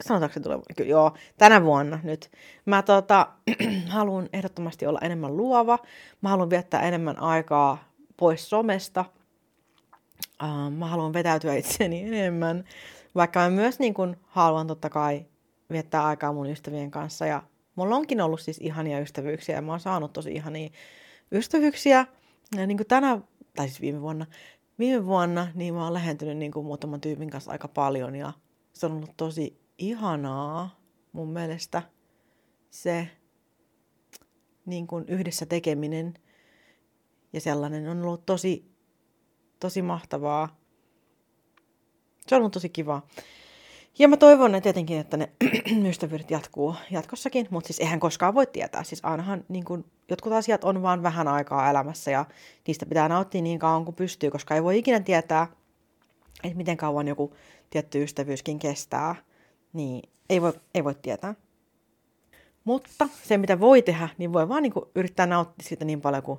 sanotaanko 0.00 0.34
se 0.34 0.40
tuleva? 0.40 0.62
Kyllä, 0.76 0.90
joo, 0.90 1.12
tänä 1.38 1.64
vuonna 1.64 2.00
nyt. 2.02 2.30
Mä 2.66 2.82
tota, 2.82 3.28
haluan 3.88 4.28
ehdottomasti 4.32 4.86
olla 4.86 4.98
enemmän 5.02 5.36
luova. 5.36 5.78
Mä 6.20 6.28
haluan 6.28 6.50
viettää 6.50 6.82
enemmän 6.82 7.18
aikaa 7.18 7.89
pois 8.20 8.50
somesta. 8.50 9.04
Mä 10.76 10.86
haluan 10.86 11.12
vetäytyä 11.12 11.54
itseni 11.54 12.02
enemmän. 12.02 12.64
Vaikka 13.14 13.40
mä 13.40 13.50
myös 13.50 13.78
niin 13.78 13.94
kun, 13.94 14.16
haluan 14.22 14.66
totta 14.66 14.90
kai 14.90 15.26
viettää 15.70 16.06
aikaa 16.06 16.32
mun 16.32 16.50
ystävien 16.50 16.90
kanssa. 16.90 17.26
Ja 17.26 17.42
mulla 17.76 17.96
onkin 17.96 18.20
ollut 18.20 18.40
siis 18.40 18.58
ihania 18.58 19.00
ystävyyksiä 19.00 19.54
ja 19.54 19.62
mä 19.62 19.72
oon 19.72 19.80
saanut 19.80 20.12
tosi 20.12 20.32
ihania 20.32 20.70
ystävyyksiä. 21.32 22.06
Ja 22.56 22.66
niin 22.66 22.76
kuin 22.76 22.86
tänä 22.86 23.20
tai 23.56 23.68
siis 23.68 23.80
viime 23.80 24.00
vuonna, 24.00 24.26
viime 24.78 25.06
vuonna, 25.06 25.48
niin 25.54 25.74
mä 25.74 25.84
oon 25.84 25.94
lähentynyt 25.94 26.36
niin 26.36 26.52
kuin 26.52 26.66
muutaman 26.66 27.00
tyypin 27.00 27.30
kanssa 27.30 27.50
aika 27.50 27.68
paljon 27.68 28.16
ja 28.16 28.32
se 28.72 28.86
on 28.86 28.92
ollut 28.92 29.16
tosi 29.16 29.60
ihanaa 29.78 30.80
mun 31.12 31.28
mielestä 31.28 31.82
se 32.70 33.08
niin 34.66 34.86
kuin 34.86 35.04
yhdessä 35.08 35.46
tekeminen 35.46 36.14
ja 37.32 37.40
sellainen 37.40 37.88
on 37.88 38.02
ollut 38.02 38.26
tosi, 38.26 38.70
tosi 39.60 39.82
mahtavaa. 39.82 40.56
Se 42.26 42.34
on 42.34 42.40
ollut 42.40 42.52
tosi 42.52 42.68
kivaa. 42.68 43.06
Ja 43.98 44.08
mä 44.08 44.16
toivon 44.16 44.54
että 44.54 44.62
tietenkin, 44.62 44.98
että 44.98 45.16
ne 45.16 45.30
ystävyydet 45.90 46.30
jatkuu 46.30 46.74
jatkossakin, 46.90 47.46
mutta 47.50 47.66
siis 47.66 47.80
eihän 47.80 48.00
koskaan 48.00 48.34
voi 48.34 48.46
tietää. 48.46 48.84
Siis 48.84 49.00
ainahan 49.04 49.44
niin 49.48 49.64
kun, 49.64 49.84
jotkut 50.08 50.32
asiat 50.32 50.64
on 50.64 50.82
vaan 50.82 51.02
vähän 51.02 51.28
aikaa 51.28 51.70
elämässä 51.70 52.10
ja 52.10 52.24
niistä 52.66 52.86
pitää 52.86 53.08
nauttia 53.08 53.42
niin 53.42 53.58
kauan 53.58 53.84
kuin 53.84 53.94
pystyy, 53.94 54.30
koska 54.30 54.54
ei 54.54 54.62
voi 54.62 54.78
ikinä 54.78 55.00
tietää, 55.00 55.46
että 56.44 56.56
miten 56.56 56.76
kauan 56.76 57.08
joku 57.08 57.34
tietty 57.70 58.02
ystävyyskin 58.02 58.58
kestää. 58.58 59.14
Niin 59.72 60.10
ei 60.30 60.42
voi, 60.42 60.52
ei 60.74 60.84
voi 60.84 60.94
tietää. 60.94 61.34
Mutta 62.64 63.08
se, 63.22 63.38
mitä 63.38 63.60
voi 63.60 63.82
tehdä, 63.82 64.08
niin 64.18 64.32
voi 64.32 64.48
vaan 64.48 64.62
niin 64.62 64.72
yrittää 64.94 65.26
nauttia 65.26 65.68
siitä 65.68 65.84
niin 65.84 66.00
paljon 66.00 66.22
kuin 66.22 66.38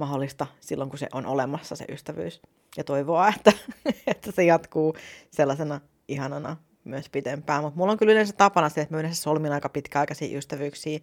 mahdollista 0.00 0.46
silloin, 0.60 0.90
kun 0.90 0.98
se 0.98 1.08
on 1.12 1.26
olemassa 1.26 1.76
se 1.76 1.84
ystävyys. 1.88 2.42
Ja 2.76 2.84
toivoa, 2.84 3.28
että, 3.28 3.52
että 4.06 4.32
se 4.32 4.44
jatkuu 4.44 4.96
sellaisena 5.30 5.80
ihanana 6.08 6.56
myös 6.84 7.08
pitempään. 7.08 7.62
Mutta 7.62 7.78
mulla 7.78 7.92
on 7.92 7.98
kyllä 7.98 8.12
yleensä 8.12 8.32
tapana 8.32 8.68
se, 8.68 8.80
että 8.80 8.94
mä 8.94 9.00
yleensä 9.00 9.22
solmin 9.22 9.52
aika 9.52 9.68
pitkäaikaisia 9.68 10.38
ystävyyksiä, 10.38 10.98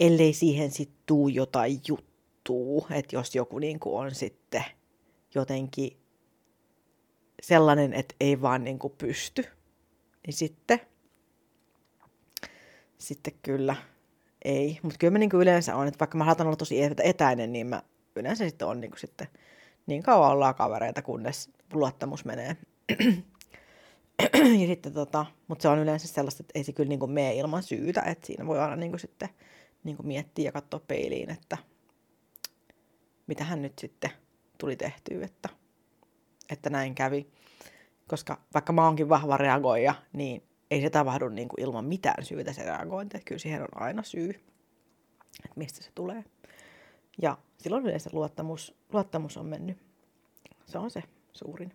ellei 0.00 0.32
siihen 0.32 0.70
sitten 0.70 0.98
tuu 1.06 1.28
jotain 1.28 1.80
juttua. 1.88 2.86
Että 2.90 3.16
jos 3.16 3.34
joku 3.34 3.58
niin 3.58 3.80
kuin 3.80 4.00
on 4.00 4.14
sitten 4.14 4.64
jotenkin 5.34 5.96
sellainen, 7.42 7.92
että 7.92 8.14
ei 8.20 8.42
vaan 8.42 8.64
niin 8.64 8.78
kuin 8.78 8.94
pysty, 8.98 9.44
niin 10.26 10.34
sitten, 10.34 10.80
sitten 12.98 13.34
kyllä 13.42 13.76
ei. 14.44 14.78
Mutta 14.82 14.98
kyllä 14.98 15.10
mä 15.10 15.18
niin 15.18 15.30
kuin 15.30 15.40
yleensä 15.40 15.76
on, 15.76 15.88
että 15.88 15.98
vaikka 16.00 16.18
mä 16.18 16.24
haluan 16.24 16.46
olla 16.46 16.56
tosi 16.56 16.78
etäinen, 17.04 17.52
niin 17.52 17.66
mä 17.66 17.82
yleensä 18.18 18.48
sitten 18.48 18.68
on 18.68 18.80
niin 18.80 18.90
kuin 18.90 19.00
sitten 19.00 19.28
niin 19.86 20.02
kauan 20.02 20.30
ollaan 20.30 20.54
kavereita, 20.54 21.02
kunnes 21.02 21.50
luottamus 21.72 22.24
menee 22.24 22.56
ja 24.60 24.66
sitten 24.66 24.92
tota, 24.92 25.26
mutta 25.48 25.62
se 25.62 25.68
on 25.68 25.78
yleensä 25.78 26.08
sellaista, 26.08 26.42
että 26.42 26.58
ei 26.58 26.64
se 26.64 26.72
kyllä 26.72 26.88
niin 26.88 26.98
kuin 26.98 27.10
mene 27.10 27.34
ilman 27.34 27.62
syytä, 27.62 28.02
että 28.02 28.26
siinä 28.26 28.46
voi 28.46 28.58
aina 28.58 28.76
niin 28.76 28.92
kuin 28.92 29.00
sitten 29.00 29.28
niin 29.84 29.96
kuin 29.96 30.06
miettiä 30.06 30.44
ja 30.44 30.52
katsoa 30.52 30.80
peiliin, 30.80 31.30
että 31.30 31.58
mitä 33.26 33.44
hän 33.44 33.62
nyt 33.62 33.78
sitten 33.78 34.10
tuli 34.58 34.76
tehtyä, 34.76 35.24
että, 35.24 35.48
että 36.50 36.70
näin 36.70 36.94
kävi. 36.94 37.30
Koska 38.08 38.40
vaikka 38.54 38.72
mä 38.72 38.84
oonkin 38.84 39.08
vahva 39.08 39.36
reagoija, 39.36 39.94
niin 40.12 40.42
ei 40.70 40.80
se 40.80 40.90
tapahdu 40.90 41.28
niin 41.28 41.48
kuin 41.48 41.60
ilman 41.60 41.84
mitään 41.84 42.24
syytä 42.24 42.52
se 42.52 42.62
reagointi. 42.62 43.16
Että 43.16 43.28
kyllä 43.28 43.38
siihen 43.38 43.62
on 43.62 43.82
aina 43.82 44.02
syy, 44.02 44.30
että 45.44 45.54
mistä 45.56 45.82
se 45.82 45.90
tulee. 45.94 46.24
Ja 47.22 47.38
silloin 47.58 47.84
yleensä 47.84 48.10
luottamus, 48.12 48.74
luottamus 48.92 49.36
on 49.36 49.46
mennyt. 49.46 49.78
Se 50.66 50.78
on 50.78 50.90
se 50.90 51.02
suurin 51.32 51.72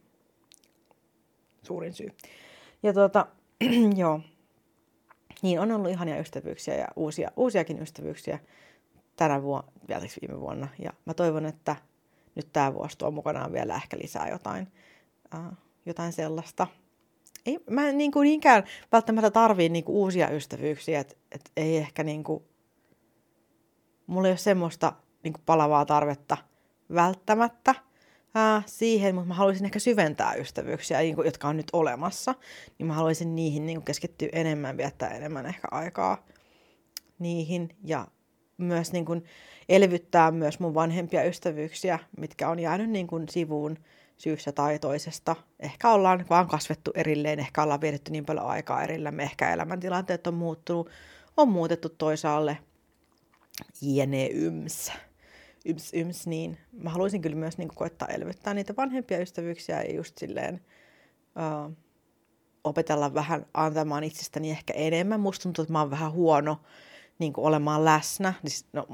suurin 1.64 1.94
syy. 1.94 2.10
Ja 2.84 2.94
tuota, 2.94 3.28
joo, 3.95 4.20
niin 5.41 5.60
on 5.60 5.72
ollut 5.72 5.91
ihania 5.91 6.20
ystävyyksiä 6.20 6.76
ja 6.76 6.88
uusia, 6.95 7.32
uusiakin 7.36 7.82
ystävyyksiä 7.82 8.40
tänä 9.15 9.44
vuonna, 9.44 9.72
vielä 9.88 10.06
viime 10.22 10.40
vuonna. 10.41 10.68
Ja 10.80 10.94
mä 11.06 11.14
toivon, 11.14 11.45
että 11.45 11.76
nyt 12.36 12.48
tämä 12.53 12.74
vuosi 12.74 12.98
tuo 12.98 13.11
mukanaan 13.11 13.53
vielä 13.53 13.76
ehkä 13.76 13.98
lisää 13.98 14.30
jotain, 14.30 14.68
uh, 15.36 15.57
jotain 15.86 16.14
sellaista. 16.14 16.68
Ei, 17.45 17.60
mä 17.70 17.90
en 17.90 17.98
niin 17.98 18.11
kuin 18.11 18.26
niinkään 18.26 18.64
välttämättä 18.91 19.32
tarvii 19.32 19.70
niin 19.70 19.84
kuin 19.84 19.95
uusia 19.95 20.30
ystävyyksiä, 20.30 20.99
että 20.99 21.15
et 21.32 21.52
ei 21.57 21.78
ehkä 21.78 22.03
niin 22.03 22.24
kuin, 22.24 22.44
mulla 24.07 24.28
ei 24.28 24.32
ole 24.32 24.38
semmoista 24.38 24.94
niin 25.23 25.33
kuin 25.33 25.43
palavaa 25.45 25.85
tarvetta 25.85 26.37
välttämättä– 26.89 27.75
äh, 28.37 28.63
siihen, 28.67 29.15
mutta 29.15 29.27
mä 29.27 29.33
haluaisin 29.33 29.65
ehkä 29.65 29.79
syventää 29.79 30.33
ystävyyksiä, 30.33 30.99
niin 30.99 31.15
kuin, 31.15 31.25
jotka 31.25 31.47
on 31.47 31.57
nyt 31.57 31.67
olemassa, 31.73 32.35
niin 32.79 32.87
mä 32.87 32.93
haluaisin 32.93 33.35
niihin 33.35 33.65
niin 33.65 33.77
kuin 33.77 33.85
keskittyä 33.85 34.29
enemmän, 34.31 34.77
viettää 34.77 35.09
enemmän 35.09 35.45
ehkä 35.45 35.67
aikaa 35.71 36.25
niihin 37.19 37.69
ja 37.83 38.07
myös 38.57 38.91
niin 38.91 39.05
kuin, 39.05 39.23
elvyttää 39.69 40.31
myös 40.31 40.59
mun 40.59 40.73
vanhempia 40.73 41.23
ystävyyksiä, 41.23 41.99
mitkä 42.17 42.49
on 42.49 42.59
jäänyt 42.59 42.89
niin 42.89 43.07
kuin, 43.07 43.29
sivuun 43.29 43.77
syystä 44.17 44.51
tai 44.51 44.79
toisesta. 44.79 45.35
Ehkä 45.59 45.91
ollaan 45.91 46.25
vaan 46.29 46.47
kasvettu 46.47 46.91
erilleen, 46.95 47.39
ehkä 47.39 47.63
ollaan 47.63 47.81
vietetty 47.81 48.11
niin 48.11 48.25
paljon 48.25 48.45
aikaa 48.45 48.83
erillämme, 48.83 49.23
ehkä 49.23 49.53
elämäntilanteet 49.53 50.27
on 50.27 50.33
muuttunut, 50.33 50.89
on 51.37 51.49
muutettu 51.49 51.89
toisaalle. 51.89 52.57
Jene 53.81 54.27
yms 54.27 54.91
yms, 55.65 55.94
yms, 55.94 56.27
niin 56.27 56.57
mä 56.72 56.90
haluaisin 56.90 57.22
kyllä 57.22 57.35
myös 57.35 57.57
niin 57.57 57.69
koittaa 57.76 58.07
elvyttää 58.07 58.53
niitä 58.53 58.73
vanhempia 58.77 59.19
ystävyyksiä 59.19 59.81
ja 59.81 59.95
just 59.95 60.18
silleen 60.18 60.61
uh, 61.35 61.73
opetella 62.64 63.14
vähän 63.14 63.45
antamaan 63.53 64.03
itsestäni 64.03 64.52
ehkä 64.52 64.73
enemmän. 64.73 65.19
Musta 65.19 65.44
tuntuu, 65.44 65.64
että 65.64 65.73
mä 65.73 65.80
oon 65.80 65.91
vähän 65.91 66.11
huono 66.11 66.61
niin 67.19 67.34
olemaan 67.38 67.85
läsnä. 67.85 68.34
Niin, 68.44 68.52
siis, 68.52 68.65
no, 68.73 68.88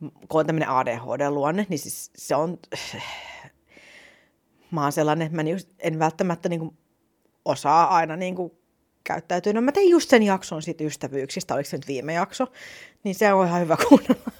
kun 0.00 0.40
on 0.40 0.46
tämmöinen 0.46 0.68
ADHD-luonne, 0.68 1.66
niin 1.68 1.78
siis 1.78 2.10
se 2.16 2.34
on... 2.34 2.58
Mä 4.70 4.82
oon 4.82 4.92
sellainen, 4.92 5.26
että 5.26 5.36
mä 5.36 5.44
en 5.78 5.98
välttämättä 5.98 6.48
niin 6.48 6.78
osaa 7.44 7.96
aina 7.96 8.16
niin 8.16 8.36
kuin, 8.36 8.52
käyttäytyy. 9.04 9.52
No 9.52 9.60
mä 9.60 9.72
tein 9.72 9.90
just 9.90 10.10
sen 10.10 10.22
jakson 10.22 10.62
siitä 10.62 10.84
ystävyyksistä, 10.84 11.54
oliko 11.54 11.70
se 11.70 11.76
nyt 11.76 11.88
viime 11.88 12.12
jakso, 12.12 12.46
niin 13.04 13.14
se 13.14 13.32
on 13.32 13.46
ihan 13.46 13.60
hyvä 13.60 13.76
kuunnella. 13.88 14.32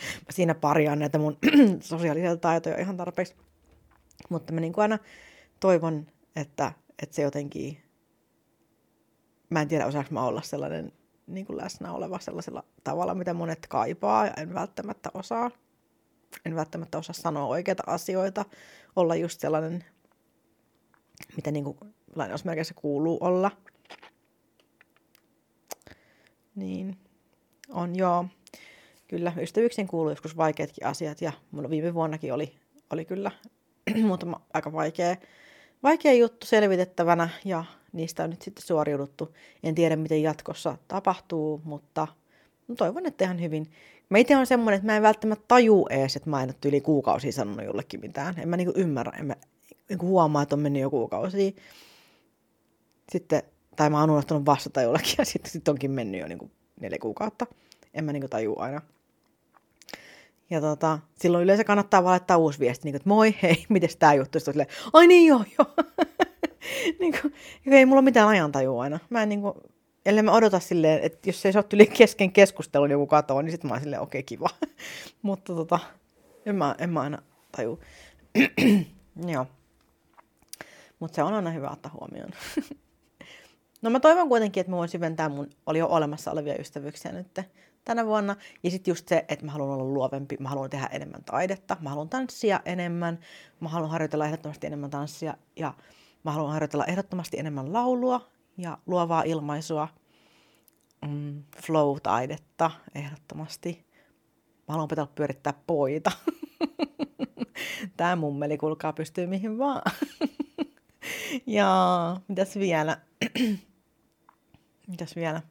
mä 0.00 0.30
siinä 0.30 0.54
pariaan 0.54 0.98
näitä 0.98 1.18
mun 1.18 1.38
sosiaalisia 1.80 2.36
taitoja 2.36 2.80
ihan 2.80 2.96
tarpeeksi. 2.96 3.34
Mutta 4.28 4.52
mä 4.52 4.60
niin 4.60 4.72
kuin 4.72 4.82
aina 4.82 4.98
toivon, 5.60 6.06
että, 6.36 6.72
että 7.02 7.16
se 7.16 7.22
jotenkin, 7.22 7.78
mä 9.50 9.62
en 9.62 9.68
tiedä 9.68 9.86
osaanko 9.86 10.10
mä 10.14 10.24
olla 10.24 10.42
sellainen 10.42 10.92
niin 11.26 11.46
kuin 11.46 11.56
läsnä 11.56 11.92
oleva 11.92 12.18
sellaisella 12.18 12.64
tavalla, 12.84 13.14
mitä 13.14 13.34
monet 13.34 13.66
kaipaa 13.66 14.26
ja 14.26 14.32
en 14.36 14.54
välttämättä 14.54 15.10
osaa. 15.14 15.50
En 16.44 16.56
välttämättä 16.56 16.98
osaa 16.98 17.14
sanoa 17.14 17.46
oikeita 17.46 17.82
asioita, 17.86 18.44
olla 18.96 19.14
just 19.14 19.40
sellainen, 19.40 19.84
mitä 21.36 21.50
niin 21.50 21.64
kuin 21.64 21.78
lainausmerkeissä 22.16 22.74
kuuluu 22.74 23.18
olla– 23.20 23.50
niin, 26.56 26.96
on 27.70 27.96
joo. 27.96 28.26
Kyllä, 29.08 29.32
ystävyyksiin 29.40 29.88
kuuluu 29.88 30.10
joskus 30.10 30.36
vaikeatkin 30.36 30.86
asiat 30.86 31.20
ja 31.20 31.32
mulla 31.50 31.70
viime 31.70 31.94
vuonnakin 31.94 32.32
oli, 32.32 32.54
oli 32.90 33.04
kyllä 33.04 33.30
muutama 34.06 34.40
aika 34.54 34.72
vaikea, 34.72 35.16
vaikea 35.82 36.12
juttu 36.12 36.46
selvitettävänä 36.46 37.28
ja 37.44 37.64
niistä 37.92 38.24
on 38.24 38.30
nyt 38.30 38.42
sitten 38.42 38.66
suoriuduttu. 38.66 39.34
En 39.62 39.74
tiedä, 39.74 39.96
miten 39.96 40.22
jatkossa 40.22 40.78
tapahtuu, 40.88 41.60
mutta 41.64 42.06
toivon, 42.76 43.06
että 43.06 43.24
ihan 43.24 43.40
hyvin. 43.40 43.70
Mä 44.08 44.18
itse 44.18 44.36
on 44.36 44.46
semmoinen, 44.46 44.76
että 44.76 44.86
mä 44.86 44.96
en 44.96 45.02
välttämättä 45.02 45.44
taju 45.48 45.86
ees, 45.90 46.16
että 46.16 46.30
mä 46.30 46.42
en 46.42 46.48
ole 46.48 46.70
yli 46.70 46.80
kuukausia 46.80 47.32
sanonut 47.32 47.64
jollekin 47.64 48.00
mitään. 48.00 48.38
En 48.38 48.48
mä 48.48 48.56
niinku 48.56 48.74
ymmärrä, 48.76 49.12
en 49.18 49.26
mä 49.26 49.36
niinku 49.88 50.06
huomaa, 50.06 50.42
että 50.42 50.54
on 50.54 50.60
mennyt 50.60 50.82
jo 50.82 50.90
kuukausia. 50.90 51.50
Sitten 53.12 53.42
tai 53.76 53.90
mä 53.90 54.00
oon 54.00 54.10
unohtanut 54.10 54.46
vastata 54.46 54.82
jollekin 54.82 55.14
ja 55.18 55.24
sitten 55.24 55.52
sit 55.52 55.68
onkin 55.68 55.90
mennyt 55.90 56.20
jo 56.20 56.28
niin 56.28 56.38
kuin 56.38 56.50
neljä 56.80 56.98
kuukautta. 56.98 57.46
En 57.94 58.04
mä 58.04 58.12
niin 58.12 58.20
kuin 58.20 58.30
tajua 58.30 58.62
aina. 58.62 58.80
Ja 60.50 60.60
tota, 60.60 60.98
silloin 61.18 61.44
yleensä 61.44 61.64
kannattaa 61.64 62.02
vaan 62.04 62.10
laittaa 62.10 62.36
uusi 62.36 62.58
viesti, 62.58 62.84
niin 62.84 62.92
kuin, 62.92 62.96
että 62.96 63.08
moi, 63.08 63.34
hei, 63.42 63.64
miten 63.68 63.90
tämä 63.98 64.14
juttu? 64.14 64.38
Sitten 64.38 64.54
silleen, 64.54 64.68
ai 64.92 65.06
niin 65.06 65.28
joo, 65.28 65.44
joo. 65.58 65.86
niin 67.00 67.14
kuin, 67.20 67.34
ei 67.66 67.86
mulla 67.86 68.02
mitään 68.02 68.28
ajantajua 68.28 68.82
aina. 68.82 68.98
Mä 69.10 69.22
en 69.22 69.28
niin 69.28 69.40
kuin, 69.40 69.54
ellei 70.06 70.22
mä 70.22 70.32
odota 70.32 70.60
silleen, 70.60 71.00
että 71.02 71.28
jos 71.28 71.46
ei 71.46 71.52
se 71.52 71.58
ole 71.58 71.86
kesken 71.86 72.32
keskustelun 72.32 72.90
joku 72.90 73.06
katoa, 73.06 73.42
niin 73.42 73.50
sitten 73.50 73.68
mä 73.68 73.74
oon 73.74 73.82
silleen, 73.82 74.02
okei, 74.02 74.18
okay, 74.18 74.26
kiva. 74.26 74.48
Mutta 75.22 75.54
tota, 75.54 75.78
en 76.46 76.56
mä, 76.56 76.74
en 76.78 76.90
mä 76.90 77.00
aina 77.00 77.22
taju. 77.52 77.80
joo. 79.32 79.46
Mutta 80.98 81.16
se 81.16 81.22
on 81.22 81.34
aina 81.34 81.50
hyvä 81.50 81.70
ottaa 81.70 81.92
huomioon. 82.00 82.30
No 83.86 83.90
mä 83.90 84.00
toivon 84.00 84.28
kuitenkin, 84.28 84.60
että 84.60 84.70
mä 84.70 84.76
voin 84.76 84.88
syventää 84.88 85.28
mun 85.28 85.50
oli 85.66 85.78
jo 85.78 85.86
olemassa 85.86 86.30
olevia 86.30 86.54
ystävyyksiä 86.58 87.12
nyt 87.12 87.40
tänä 87.84 88.06
vuonna. 88.06 88.36
Ja 88.62 88.70
sitten 88.70 88.92
just 88.92 89.08
se, 89.08 89.24
että 89.28 89.44
mä 89.44 89.52
haluan 89.52 89.70
olla 89.70 89.84
luovempi, 89.84 90.36
mä 90.40 90.48
haluan 90.48 90.70
tehdä 90.70 90.86
enemmän 90.86 91.24
taidetta, 91.24 91.76
mä 91.80 91.88
haluan 91.90 92.08
tanssia 92.08 92.60
enemmän, 92.64 93.18
mä 93.60 93.68
haluan 93.68 93.90
harjoitella 93.90 94.26
ehdottomasti 94.26 94.66
enemmän 94.66 94.90
tanssia 94.90 95.34
ja 95.56 95.74
mä 96.24 96.32
haluan 96.32 96.52
harjoitella 96.52 96.84
ehdottomasti 96.84 97.38
enemmän 97.38 97.72
laulua 97.72 98.28
ja 98.58 98.78
luovaa 98.86 99.22
ilmaisua, 99.22 99.88
mm, 101.06 101.42
flow-taidetta 101.56 102.70
ehdottomasti. 102.94 103.86
Mä 104.68 104.72
haluan 104.72 104.84
opetella 104.84 105.12
pyörittää 105.14 105.54
poita. 105.66 106.12
Tämä 107.96 108.16
mummeli, 108.16 108.58
kulkaa 108.58 108.92
pystyy 108.92 109.26
mihin 109.26 109.58
vaan. 109.58 109.82
ja 111.46 111.70
mitäs 112.28 112.56
vielä? 112.56 112.96
mitäs 114.86 115.16
vielä? 115.16 115.42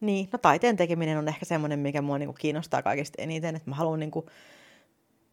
Niin, 0.00 0.28
no 0.32 0.38
taiteen 0.38 0.76
tekeminen 0.76 1.18
on 1.18 1.28
ehkä 1.28 1.44
semmoinen, 1.44 1.78
mikä 1.78 2.02
mua 2.02 2.18
niinku 2.18 2.32
kiinnostaa 2.38 2.82
kaikista 2.82 3.22
eniten, 3.22 3.56
että 3.56 3.70
mä 3.70 3.76
haluan 3.76 4.00
niinku, 4.00 4.26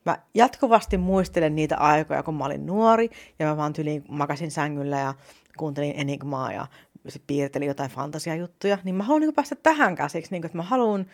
mä 0.06 0.18
jatkuvasti 0.34 0.98
muistelen 0.98 1.56
niitä 1.56 1.78
aikoja, 1.78 2.24
kun 2.24 2.36
mä 2.36 2.46
olin 2.46 2.66
nuori, 2.66 3.10
ja 3.40 3.46
mä 3.46 3.58
vaan 3.58 3.74
tyliin 3.74 4.04
makasin 4.10 4.52
sängyllä 4.52 5.00
ja 5.00 5.14
kuuntelin 5.58 5.94
Enigmaa 5.98 6.52
ja 6.52 6.68
se 7.08 7.20
piirteli 7.28 7.66
jotain 7.66 7.92
fantasiajuttuja, 7.92 8.78
niin 8.84 8.96
mä 8.96 9.04
haluan 9.04 9.22
niinku 9.22 9.34
päästä 9.34 9.56
tähän 9.56 9.96
käsiksi, 9.96 10.32
niinku, 10.32 10.46
että 10.46 10.58
mä 10.58 10.64
haluan 10.64 11.06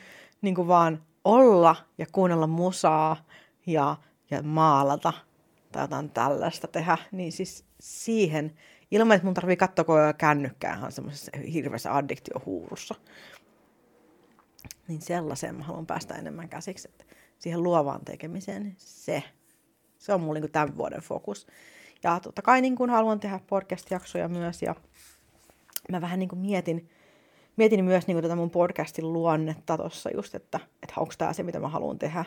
niinku 0.42 0.68
vaan 0.68 1.04
olla 1.24 1.76
ja 1.98 2.06
kuunnella 2.12 2.48
musaa 2.48 3.26
ja, 3.66 3.98
ja 4.32 4.44
maalata 4.44 5.14
tai 5.72 5.84
jotain 5.84 6.10
tällaista 6.10 6.68
tehdä, 6.68 6.98
niin 7.12 7.32
siis 7.32 7.66
siihen, 7.80 8.54
ilman 8.92 9.16
että 9.16 9.26
mun 9.26 9.34
tarvii 9.34 9.58
katsoa 9.58 9.86
koko 9.86 10.00
ajan 10.00 10.16
kännykkää 10.16 10.76
ihan 10.76 10.92
semmoisessa 10.92 11.32
hirveässä 11.54 11.96
addiktiohuurussa. 11.96 12.96
Niin 14.88 15.02
sellaiseen 15.02 15.56
mä 15.56 15.64
haluan 15.64 15.86
päästä 15.86 16.16
enemmän 16.16 16.50
käsiksi, 16.50 16.88
että 16.88 17.06
siihen 17.40 17.64
luovaan 17.64 18.06
tekemiseen, 18.06 18.64
niin 18.64 18.76
se, 18.78 19.24
se 19.98 20.14
on 20.14 20.22
mulla 20.22 20.40
niin 20.40 20.52
tämän 20.52 20.78
vuoden 20.78 21.02
fokus. 21.02 21.48
Ja 22.04 22.20
totta 22.20 22.42
kai 22.42 22.62
niin 22.62 22.76
kuin 22.76 22.90
haluan 22.90 23.20
tehdä 23.20 23.40
podcast-jaksoja 23.48 24.28
myös 24.28 24.62
ja 24.62 24.76
mä 25.92 26.02
vähän 26.02 26.20
niin 26.20 26.30
kuin 26.30 26.40
mietin, 26.40 26.90
mietin 27.56 27.86
myös 27.86 28.08
niin 28.08 28.16
kuin 28.16 28.24
tätä 28.24 28.36
mun 28.36 28.52
podcastin 28.52 29.14
luonnetta 29.14 29.78
tuossa 29.78 30.10
just, 30.10 30.36
että, 30.36 30.60
että 30.84 30.94
onko 30.98 31.14
tämä 31.18 31.34
se, 31.34 31.44
mitä 31.44 31.60
mä 31.60 31.68
haluan 31.68 32.00
tehdä 32.00 32.26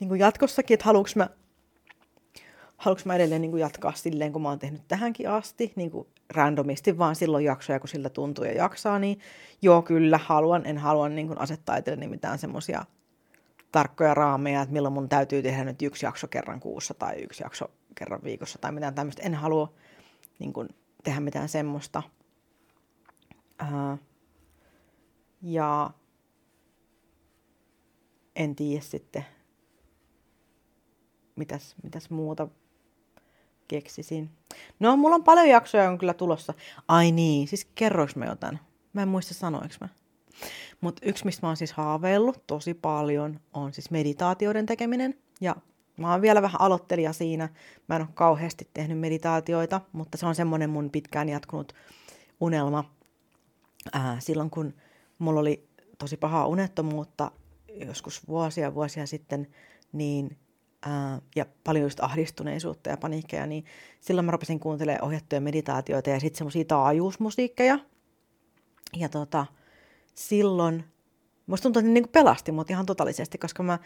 niin 0.00 0.08
kuin 0.08 0.20
jatkossakin, 0.20 0.74
että 0.74 0.86
haluanko 0.86 1.10
mä, 1.14 1.28
haluanko 2.80 3.02
mä 3.04 3.14
edelleen 3.14 3.40
niin 3.40 3.50
kuin 3.50 3.60
jatkaa 3.60 3.92
silleen, 3.92 4.32
kun 4.32 4.42
mä 4.42 4.48
oon 4.48 4.58
tehnyt 4.58 4.82
tähänkin 4.88 5.30
asti, 5.30 5.72
niin 5.76 5.90
kuin 5.90 6.08
randomisti 6.30 6.98
vaan 6.98 7.16
silloin 7.16 7.44
jaksoja, 7.44 7.80
kun 7.80 7.88
sillä 7.88 8.08
tuntuu 8.08 8.44
ja 8.44 8.52
jaksaa, 8.52 8.98
niin 8.98 9.18
joo, 9.62 9.82
kyllä, 9.82 10.18
haluan, 10.18 10.66
en 10.66 10.78
halua 10.78 11.08
niin 11.08 11.26
kuin 11.26 11.40
asettaa 11.40 11.76
itselleni 11.76 12.08
mitään 12.08 12.38
semmoisia 12.38 12.84
tarkkoja 13.72 14.14
raameja, 14.14 14.62
että 14.62 14.72
milloin 14.72 14.94
mun 14.94 15.08
täytyy 15.08 15.42
tehdä 15.42 15.64
nyt 15.64 15.82
yksi 15.82 16.06
jakso 16.06 16.28
kerran 16.28 16.60
kuussa 16.60 16.94
tai 16.94 17.22
yksi 17.22 17.42
jakso 17.42 17.70
kerran 17.94 18.20
viikossa 18.24 18.58
tai 18.58 18.72
mitään 18.72 18.94
tämmöistä. 18.94 19.22
En 19.22 19.34
halua 19.34 19.72
niin 20.38 20.52
kuin, 20.52 20.68
tehdä 21.04 21.20
mitään 21.20 21.48
semmoista. 21.48 22.02
Uh, 23.62 23.98
ja 25.42 25.90
en 28.36 28.56
tiedä 28.56 28.80
sitten, 28.80 29.24
mitäs, 31.36 31.76
mitäs 31.82 32.10
muuta 32.10 32.48
keksisin. 33.70 34.30
No, 34.80 34.96
mulla 34.96 35.14
on 35.14 35.24
paljon 35.24 35.48
jaksoja 35.48 35.90
on 35.90 35.98
kyllä 35.98 36.14
tulossa. 36.14 36.54
Ai 36.88 37.12
niin, 37.12 37.48
siis 37.48 37.68
kerroinko 37.74 38.12
mä 38.16 38.24
jotain? 38.24 38.58
Mä 38.92 39.02
en 39.02 39.08
muista 39.08 39.34
sanoinko 39.34 39.74
mä. 39.80 39.88
Mutta 40.80 41.02
yksi, 41.06 41.24
mistä 41.24 41.46
mä 41.46 41.48
oon 41.48 41.56
siis 41.56 41.72
haaveillut 41.72 42.46
tosi 42.46 42.74
paljon, 42.74 43.40
on 43.54 43.72
siis 43.72 43.90
meditaatioiden 43.90 44.66
tekeminen. 44.66 45.14
Ja 45.40 45.56
mä 45.96 46.12
oon 46.12 46.22
vielä 46.22 46.42
vähän 46.42 46.60
aloittelija 46.60 47.12
siinä. 47.12 47.48
Mä 47.88 47.96
en 47.96 48.02
ole 48.02 48.08
kauheasti 48.14 48.68
tehnyt 48.74 48.98
meditaatioita, 48.98 49.80
mutta 49.92 50.18
se 50.18 50.26
on 50.26 50.34
semmoinen 50.34 50.70
mun 50.70 50.90
pitkään 50.90 51.28
jatkunut 51.28 51.72
unelma. 52.40 52.84
Ää, 53.92 54.16
silloin 54.20 54.50
kun 54.50 54.74
mulla 55.18 55.40
oli 55.40 55.68
tosi 55.98 56.16
pahaa 56.16 56.46
unettomuutta 56.46 57.30
joskus 57.86 58.28
vuosia 58.28 58.74
vuosia 58.74 59.06
sitten, 59.06 59.46
niin 59.92 60.38
ää, 60.82 61.20
ja 61.36 61.46
paljon 61.64 61.82
just 61.82 62.00
ahdistuneisuutta 62.00 62.90
ja 62.90 62.96
paniikkeja, 62.96 63.46
niin 63.46 63.64
silloin 64.00 64.24
mä 64.24 64.30
rupesin 64.30 64.60
kuuntelemaan 64.60 65.04
ohjattuja 65.04 65.40
meditaatioita 65.40 66.10
ja 66.10 66.20
sitten 66.20 66.38
semmoisia 66.38 66.64
taajuusmusiikkeja. 66.64 67.78
Ja 68.96 69.08
tota, 69.08 69.46
silloin, 70.14 70.84
musta 71.46 71.62
tuntuu, 71.62 71.80
että 71.80 71.88
ne 71.88 71.92
niin 71.92 72.08
pelasti 72.08 72.52
mut 72.52 72.70
ihan 72.70 72.86
totaalisesti, 72.86 73.38
koska 73.38 73.62
mä, 73.62 73.78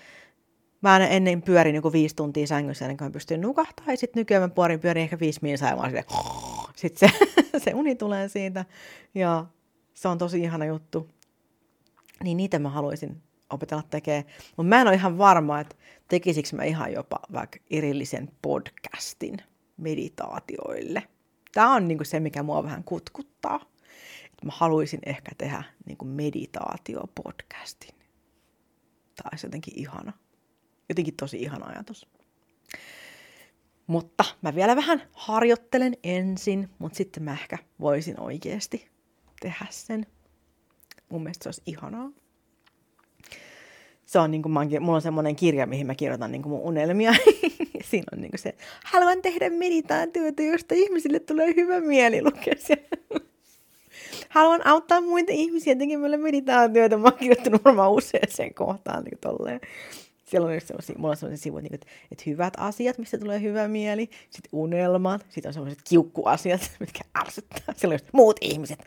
mä 0.80 0.96
ennen 0.96 1.42
pyörin 1.42 1.72
niin 1.72 1.92
viisi 1.92 2.16
tuntia 2.16 2.46
sängyssä 2.46 2.84
ennen 2.84 2.96
kuin 2.96 3.08
mä 3.08 3.12
pystyn 3.12 3.40
nukahtaa, 3.40 3.86
ja 3.88 3.96
sitten 3.96 4.20
nykyään 4.20 4.42
mä 4.42 4.48
pyörin, 4.48 4.80
pyörin 4.80 5.02
ehkä 5.02 5.18
viisi 5.20 5.40
minsaa 5.42 5.70
ja 5.70 5.76
mä 5.76 5.86
silleen, 5.86 6.04
sitten 6.76 7.10
se, 7.10 7.16
se 7.64 7.74
uni 7.74 7.94
tulee 7.94 8.28
siitä, 8.28 8.64
ja 9.14 9.46
se 9.94 10.08
on 10.08 10.18
tosi 10.18 10.40
ihana 10.40 10.64
juttu. 10.64 11.08
Niin 12.24 12.36
niitä 12.36 12.58
mä 12.58 12.70
haluaisin 12.70 13.22
opetella 13.50 13.82
tekemään. 13.90 14.24
Mutta 14.56 14.68
mä 14.68 14.80
en 14.80 14.86
ole 14.86 14.94
ihan 14.94 15.18
varma, 15.18 15.60
että 15.60 15.76
tekisikö 16.08 16.56
mä 16.56 16.64
ihan 16.64 16.92
jopa 16.92 17.20
vaikka 17.32 17.58
erillisen 17.70 18.30
podcastin 18.42 19.36
meditaatioille. 19.76 21.02
Tämä 21.52 21.74
on 21.74 21.88
niinku 21.88 22.04
se, 22.04 22.20
mikä 22.20 22.42
mua 22.42 22.62
vähän 22.62 22.84
kutkuttaa. 22.84 23.60
Et 24.24 24.44
mä 24.44 24.52
haluaisin 24.54 25.00
ehkä 25.06 25.30
tehdä 25.38 25.62
niinku 25.86 26.04
meditaatiopodcastin. 26.04 27.94
Tämä 29.16 29.28
olisi 29.32 29.46
jotenkin 29.46 29.78
ihana. 29.78 30.12
Jotenkin 30.88 31.16
tosi 31.16 31.42
ihana 31.42 31.66
ajatus. 31.66 32.06
Mutta 33.86 34.24
mä 34.42 34.54
vielä 34.54 34.76
vähän 34.76 35.02
harjoittelen 35.12 35.96
ensin, 36.02 36.68
mutta 36.78 36.96
sitten 36.96 37.22
mä 37.22 37.32
ehkä 37.32 37.58
voisin 37.80 38.20
oikeasti 38.20 38.88
tehdä 39.40 39.66
sen. 39.70 40.06
Mun 41.08 41.22
mielestä 41.22 41.42
se 41.42 41.48
olisi 41.48 41.62
ihanaa 41.66 42.10
se 44.06 44.18
on 44.18 44.30
niin 44.30 44.42
kuin, 44.42 44.52
mulla 44.80 44.96
on 44.96 45.02
semmoinen 45.02 45.36
kirja, 45.36 45.66
mihin 45.66 45.86
mä 45.86 45.94
kirjoitan 45.94 46.32
niin 46.32 46.42
kuin 46.42 46.50
mun 46.50 46.60
unelmia. 46.60 47.12
Siinä 47.90 48.04
on 48.12 48.20
niin 48.20 48.30
kuin 48.30 48.40
se, 48.40 48.54
haluan 48.84 49.22
tehdä 49.22 49.50
meditaatiota, 49.50 50.42
josta 50.42 50.74
ihmisille 50.74 51.20
tulee 51.20 51.54
hyvä 51.56 51.80
mieli 51.80 52.22
lukea 52.22 52.54
Haluan 54.28 54.66
auttaa 54.66 55.00
muita 55.00 55.32
ihmisiä 55.32 55.76
tekemällä 55.76 56.16
meditaatioita. 56.16 56.96
Mä 56.96 57.08
oon 57.08 57.18
kirjoittanut 57.18 57.64
varmaan 57.64 57.92
useaseen 57.92 58.54
kohtaan 58.54 59.04
niin 59.04 59.18
tolleen. 59.20 59.60
Siellä 60.24 60.48
on 60.48 60.54
just 60.54 60.72
mulla 60.98 61.10
on 61.10 61.16
sellaisia 61.16 61.42
sivuja, 61.42 61.62
niin 61.62 61.74
että, 61.74 61.86
että 62.12 62.24
hyvät 62.26 62.54
asiat, 62.56 62.98
mistä 62.98 63.18
tulee 63.18 63.40
hyvä 63.40 63.68
mieli, 63.68 64.10
sitten 64.30 64.48
unelmat, 64.52 65.26
sitten 65.28 65.48
on 65.48 65.54
sellaiset 65.54 65.82
kiukkuasiat, 65.88 66.70
mitkä 66.80 67.00
ärsyttää. 67.18 67.74
Siellä 67.76 67.92
on 67.92 67.94
just 67.94 68.12
muut 68.12 68.36
ihmiset. 68.40 68.78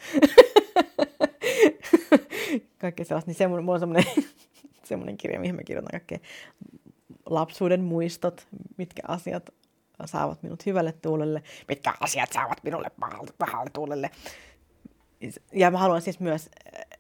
Kaikkea 2.78 3.06
sellaista, 3.06 3.30
niin 3.30 3.38
se, 3.38 3.48
mulla 3.48 3.74
on 3.74 3.80
semmoinen 3.80 4.06
semmoinen 4.88 5.18
kirja, 5.18 5.40
mihin 5.40 5.56
mä 5.56 5.64
kirjoitan 5.64 5.92
kaikkea 5.92 6.20
lapsuuden 7.26 7.84
muistot, 7.84 8.48
mitkä 8.78 9.02
asiat 9.08 9.50
saavat 10.06 10.44
minut 10.44 10.66
hyvälle 10.66 10.92
tuulelle, 10.92 11.44
mitkä 11.68 11.94
asiat 12.00 12.32
saavat 12.34 12.64
minulle 12.64 12.92
pahalle, 13.00 13.32
pahalle 13.38 13.70
tuulelle. 13.74 14.12
Ja 15.54 15.72
mä 15.72 15.78
haluan 15.78 16.02
siis 16.02 16.20
myös 16.20 16.50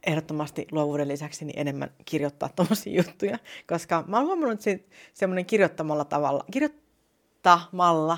ehdottomasti 0.07 0.67
luovuuden 0.71 1.07
lisäksi 1.07 1.45
niin 1.45 1.59
enemmän 1.59 1.89
kirjoittaa 2.05 2.49
tuommoisia 2.55 2.97
juttuja, 2.97 3.37
koska 3.67 4.03
mä 4.07 4.17
oon 4.17 4.25
huomannut, 4.25 4.67
että 4.67 4.89
semmoinen 5.13 5.45
kirjoittamalla 5.45 6.05
tavalla, 6.05 6.45
kirjoittamalla 6.51 8.17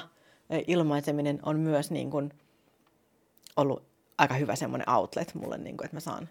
ilmaiseminen 0.67 1.39
on 1.43 1.59
myös 1.59 1.91
niin 1.91 2.11
kuin 2.11 2.33
ollut 3.57 3.83
aika 4.17 4.33
hyvä 4.33 4.55
semmoinen 4.55 4.89
outlet 4.89 5.35
mulle, 5.35 5.57
niin 5.57 5.77
kuin, 5.77 5.85
että 5.85 5.95
mä 5.95 5.99
saan, 5.99 6.29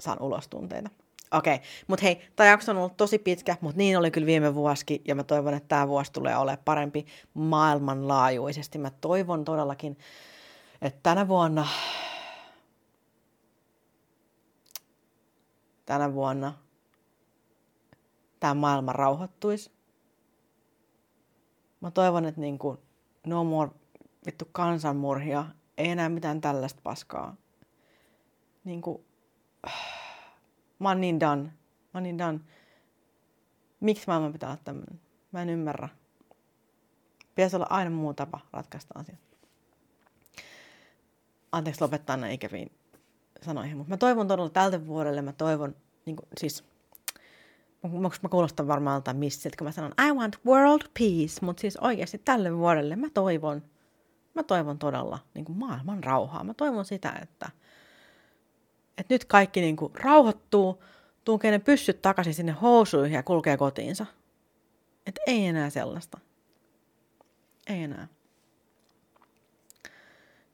saan 0.00 0.22
ulos 0.22 0.48
tunteita. 0.48 0.90
Okei, 1.32 1.54
okay. 1.54 1.66
mutta 1.86 2.02
hei, 2.02 2.28
tämä 2.36 2.50
jakso 2.50 2.72
on 2.72 2.78
ollut 2.78 2.96
tosi 2.96 3.18
pitkä, 3.18 3.56
mutta 3.60 3.78
niin 3.78 3.98
oli 3.98 4.10
kyllä 4.10 4.26
viime 4.26 4.54
vuosikin, 4.54 5.02
ja 5.04 5.14
mä 5.14 5.24
toivon, 5.24 5.54
että 5.54 5.68
tämä 5.68 5.88
vuosi 5.88 6.12
tulee 6.12 6.36
olemaan 6.36 6.64
parempi 6.64 7.06
maailmanlaajuisesti. 7.34 8.78
Mä 8.78 8.90
toivon 9.00 9.44
todellakin, 9.44 9.98
että 10.82 11.00
tänä 11.02 11.28
vuonna, 11.28 11.66
tänä 15.86 16.14
vuonna 16.14 16.54
tämä 18.40 18.54
maailma 18.54 18.92
rauhoittuisi. 18.92 19.70
Mä 21.80 21.90
toivon, 21.90 22.24
että 22.24 22.40
niin 22.40 22.58
kuin, 22.58 22.78
no 23.26 23.44
more 23.44 23.70
vittu 24.26 24.48
kansanmurhia, 24.52 25.44
ei 25.78 25.88
enää 25.88 26.08
mitään 26.08 26.40
tällaista 26.40 26.80
paskaa. 26.82 27.36
Niin 28.64 28.82
kuin, 28.82 29.04
Mä 30.78 30.88
oon 30.88 31.00
niin 31.00 31.20
done. 31.20 31.42
Mä 31.42 31.50
oon 31.94 32.02
niin 32.02 32.18
done. 32.18 32.40
Miksi 33.80 34.04
maailman 34.06 34.32
pitää 34.32 34.48
olla 34.48 34.60
tämmöinen? 34.64 35.00
Mä 35.32 35.42
en 35.42 35.50
ymmärrä. 35.50 35.88
Pitäisi 37.34 37.56
olla 37.56 37.66
aina 37.70 37.90
muu 37.90 38.14
tapa 38.14 38.40
ratkaista 38.52 38.98
asiat. 38.98 39.18
Anteeksi 41.52 41.80
lopettaa 41.80 42.16
näin 42.16 42.32
ikäviin 42.32 42.72
sanoihin, 43.42 43.76
mutta 43.76 43.90
mä 43.90 43.96
toivon 43.96 44.28
todella 44.28 44.50
tältä 44.50 44.86
vuodelle, 44.86 45.22
mä 45.22 45.32
toivon, 45.32 45.76
niin 46.06 46.16
kuin, 46.16 46.28
siis 46.38 46.64
mä 48.22 48.28
kuulostan 48.30 48.68
varmaan 48.68 48.96
jotain 48.96 49.16
missit, 49.16 49.56
kun 49.56 49.66
mä 49.66 49.72
sanon 49.72 49.92
I 50.08 50.12
want 50.12 50.38
world 50.46 50.82
peace, 50.98 51.44
mutta 51.46 51.60
siis 51.60 51.76
oikeasti 51.76 52.18
tälle 52.18 52.56
vuodelle 52.56 52.96
mä 52.96 53.10
toivon, 53.14 53.62
mä 54.34 54.42
toivon 54.42 54.78
todella 54.78 55.18
niin 55.34 55.44
kuin 55.44 55.58
maailman 55.58 56.04
rauhaa. 56.04 56.44
Mä 56.44 56.54
toivon 56.54 56.84
sitä, 56.84 57.12
että 57.22 57.50
että 58.98 59.14
nyt 59.14 59.24
kaikki 59.24 59.60
niin 59.60 59.76
kuin 59.76 59.94
rauhoittuu, 59.94 60.84
tunkee 61.24 61.50
ne 61.50 61.58
pyssyt 61.58 62.02
takaisin 62.02 62.34
sinne 62.34 62.52
housuihin 62.52 63.14
ja 63.14 63.22
kulkee 63.22 63.56
kotiinsa. 63.56 64.06
Että 65.06 65.20
ei 65.26 65.46
enää 65.46 65.70
sellaista. 65.70 66.18
Ei 67.66 67.82
enää. 67.82 68.08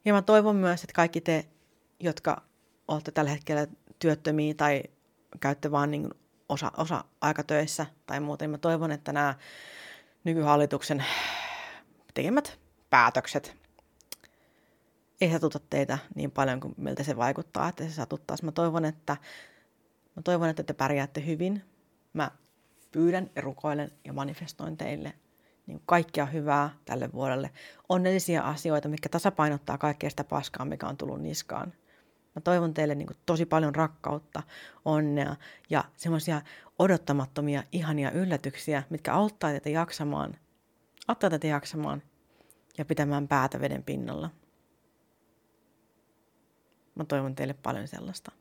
Ja 0.05 0.13
mä 0.13 0.21
toivon 0.21 0.55
myös, 0.55 0.83
että 0.83 0.93
kaikki 0.93 1.21
te, 1.21 1.45
jotka 1.99 2.41
olette 2.87 3.11
tällä 3.11 3.31
hetkellä 3.31 3.67
työttömiä 3.99 4.53
tai 4.53 4.83
käytte 5.39 5.71
vaan 5.71 5.91
niin 5.91 6.09
osa, 6.49 6.71
osa 6.77 7.03
aikatöissä 7.21 7.85
tai 8.05 8.19
muuten, 8.19 8.49
mä 8.49 8.57
toivon, 8.57 8.91
että 8.91 9.13
nämä 9.13 9.35
nykyhallituksen 10.23 11.05
tekemät 12.13 12.59
päätökset 12.89 13.64
ei 15.21 15.31
satuta 15.31 15.59
teitä 15.69 15.97
niin 16.15 16.31
paljon 16.31 16.59
kuin 16.59 16.73
miltä 16.77 17.03
se 17.03 17.17
vaikuttaa, 17.17 17.69
että 17.69 17.83
se 17.83 17.91
satuttaisi. 17.91 18.45
Mä 18.45 18.51
toivon, 18.51 18.85
että, 18.85 19.17
mä 20.15 20.21
toivon, 20.21 20.49
että 20.49 20.63
te 20.63 20.73
pärjäätte 20.73 21.25
hyvin. 21.25 21.61
Mä 22.13 22.31
pyydän 22.91 23.29
ja 23.35 23.41
rukoilen 23.41 23.91
ja 24.03 24.13
manifestoin 24.13 24.77
teille 24.77 25.13
niin 25.67 25.81
kaikkia 25.85 26.25
hyvää 26.25 26.69
tälle 26.85 27.11
vuodelle. 27.13 27.49
Onnellisia 27.89 28.41
asioita, 28.41 28.89
mikä 28.89 29.09
tasapainottaa 29.09 29.77
kaikkea 29.77 30.09
sitä 30.09 30.23
paskaa, 30.23 30.65
mikä 30.65 30.87
on 30.87 30.97
tullut 30.97 31.21
niskaan. 31.21 31.73
Mä 32.35 32.41
toivon 32.41 32.73
teille 32.73 32.95
niin 32.95 33.07
tosi 33.25 33.45
paljon 33.45 33.75
rakkautta, 33.75 34.43
onnea 34.85 35.35
ja 35.69 35.83
semmoisia 35.97 36.41
odottamattomia, 36.79 37.63
ihania 37.71 38.11
yllätyksiä, 38.11 38.83
mitkä 38.89 39.13
auttaa 39.13 39.49
teitä 39.49 39.69
jaksamaan, 39.69 40.37
auttaa 41.07 41.29
teitä 41.29 41.47
jaksamaan 41.47 42.01
ja 42.77 42.85
pitämään 42.85 43.27
päätä 43.27 43.59
veden 43.59 43.83
pinnalla. 43.83 44.29
Mä 46.95 47.05
toivon 47.05 47.35
teille 47.35 47.53
paljon 47.53 47.87
sellaista. 47.87 48.31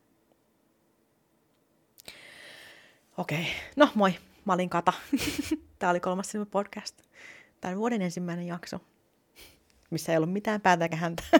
Okei, 3.19 3.41
okay. 3.41 3.53
no 3.77 3.89
moi, 3.95 4.15
mä 4.45 4.53
olin 4.53 4.71
Kata. 4.71 4.93
Tämä 5.79 5.91
oli 5.91 6.01
kolmas 6.01 6.31
silmä 6.31 6.47
podcast. 6.47 7.03
Tämä 7.61 7.77
vuoden 7.77 8.03
ensimmäinen 8.03 8.47
jakso, 8.47 8.81
missä 9.91 10.13
ei 10.13 10.17
ollut 10.17 10.33
mitään 10.33 10.61
päätäkä 10.61 10.97
häntä. 10.97 11.23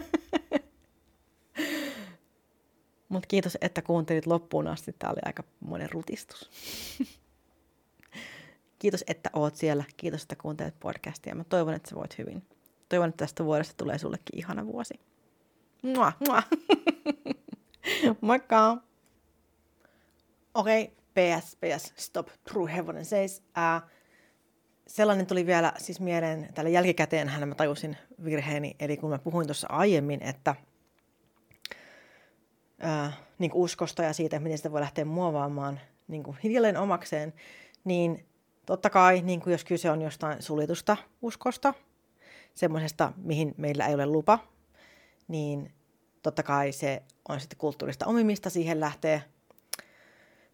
Mutta 3.09 3.27
kiitos, 3.27 3.57
että 3.61 3.81
kuuntelit 3.81 4.25
loppuun 4.25 4.67
asti. 4.67 4.95
Tämä 4.99 5.11
oli 5.11 5.19
aika 5.25 5.43
monen 5.59 5.91
rutistus. 5.91 6.49
kiitos, 8.79 9.03
että 9.07 9.29
oot 9.33 9.55
siellä. 9.55 9.83
Kiitos, 9.97 10.21
että 10.21 10.35
kuuntelet 10.35 10.79
podcastia. 10.79 11.35
Mä 11.35 11.43
toivon, 11.43 11.73
että 11.73 11.89
sä 11.89 11.95
voit 11.95 12.17
hyvin. 12.17 12.43
Toivon, 12.89 13.09
että 13.09 13.25
tästä 13.25 13.45
vuodesta 13.45 13.73
tulee 13.77 13.97
sullekin 13.97 14.39
ihana 14.39 14.65
vuosi. 14.65 14.99
Mua, 15.81 16.11
mua. 16.27 16.43
Moikka! 18.21 18.77
Okei, 20.53 20.83
okay, 20.83 20.95
PS, 21.41 21.55
PS, 21.55 21.93
stop, 21.95 22.27
true 22.49 22.73
heaven 22.73 23.05
seis. 23.05 23.43
Uh, 23.57 23.89
sellainen 24.87 25.25
tuli 25.25 25.45
vielä 25.45 25.73
siis 25.77 25.99
mieleen, 25.99 26.49
tällä 26.53 26.69
jälkikäteen 26.69 27.27
hän 27.27 27.49
mä 27.49 27.55
tajusin 27.55 27.97
virheeni, 28.23 28.75
eli 28.79 28.97
kun 28.97 29.09
mä 29.09 29.19
puhuin 29.19 29.47
tuossa 29.47 29.67
aiemmin, 29.71 30.23
että 30.23 30.55
uh, 32.83 33.13
niin 33.39 33.51
uskosta 33.53 34.03
ja 34.03 34.13
siitä, 34.13 34.39
miten 34.39 34.57
sitä 34.57 34.71
voi 34.71 34.81
lähteä 34.81 35.05
muovaamaan 35.05 35.79
niin 36.07 36.23
hiljalleen 36.43 36.77
omakseen, 36.77 37.33
niin 37.83 38.25
totta 38.65 38.89
kai, 38.89 39.21
niin 39.21 39.41
kuin 39.41 39.51
jos 39.51 39.63
kyse 39.63 39.91
on 39.91 40.01
jostain 40.01 40.41
suljetusta 40.41 40.97
uskosta, 41.21 41.73
semmoisesta, 42.53 43.13
mihin 43.17 43.53
meillä 43.57 43.87
ei 43.87 43.95
ole 43.95 44.05
lupa, 44.05 44.39
niin 45.27 45.73
totta 46.25 46.43
kai 46.43 46.71
se 46.71 47.03
on 47.29 47.39
sitten 47.39 47.57
kulttuurista 47.57 48.05
omimista, 48.05 48.49
siihen 48.49 48.79
lähtee 48.79 49.23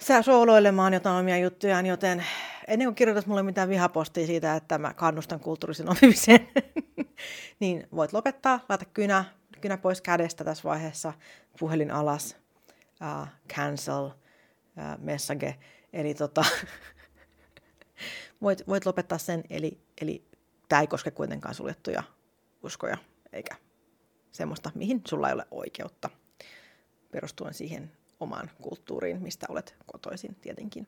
sä 0.02 0.22
sooloilemaan 0.22 0.94
jotain 0.94 1.20
omia 1.20 1.38
juttujaan, 1.38 1.86
joten 1.86 2.26
ennen 2.68 2.88
kuin 2.88 2.96
kirjoitat 2.96 3.26
mulle 3.26 3.44
mitään 3.44 3.70
vihapostia 3.70 4.26
siitä, 4.28 4.56
että 4.56 4.78
mä 4.78 4.94
kannustan 4.94 5.40
kulttuurisen 5.40 5.90
omimiseen, 5.90 6.48
niin 7.60 7.88
voit 7.96 8.14
lopettaa, 8.14 8.60
laita 8.70 8.86
kynä, 8.86 9.26
kynä 9.62 9.78
pois 9.78 10.02
kädestä 10.02 10.44
tässä 10.44 10.64
vaiheessa, 10.64 11.14
puhelin 11.60 11.92
alas, 11.92 12.36
uh, 13.22 13.28
cancel, 13.56 14.06
uh, 14.06 14.12
message, 14.98 15.56
eli 15.94 16.14
tota, 16.14 16.46
voit, 18.42 18.68
voit 18.68 18.86
lopettaa 18.86 19.18
sen, 19.18 19.44
eli, 19.50 19.82
eli 20.02 20.26
tämä 20.70 20.82
ei 20.82 20.88
koske 20.88 21.12
kuitenkaan 21.12 21.56
suljettuja 21.56 22.04
uskoja, 22.64 22.98
eikä 23.34 23.56
semmoista, 24.32 24.72
mihin 24.76 25.02
sulla 25.08 25.28
ei 25.28 25.34
ole 25.34 25.46
oikeutta 25.52 26.10
perustuen 27.12 27.54
siihen 27.54 27.92
omaan 28.20 28.52
kulttuuriin, 28.62 29.22
mistä 29.22 29.46
olet 29.50 29.76
kotoisin 29.86 30.36
tietenkin. 30.36 30.88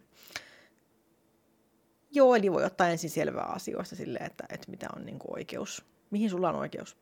Joo, 2.11 2.35
eli 2.35 2.51
voi 2.51 2.63
ottaa 2.63 2.89
ensin 2.89 3.09
selvää 3.09 3.45
asioista 3.45 3.95
silleen, 3.95 4.25
että, 4.25 4.43
että 4.49 4.71
mitä 4.71 4.87
on 4.95 5.05
niin 5.05 5.19
kuin 5.19 5.33
oikeus, 5.33 5.85
mihin 6.11 6.29
sulla 6.29 6.49
on 6.49 6.55
oikeus. 6.55 6.97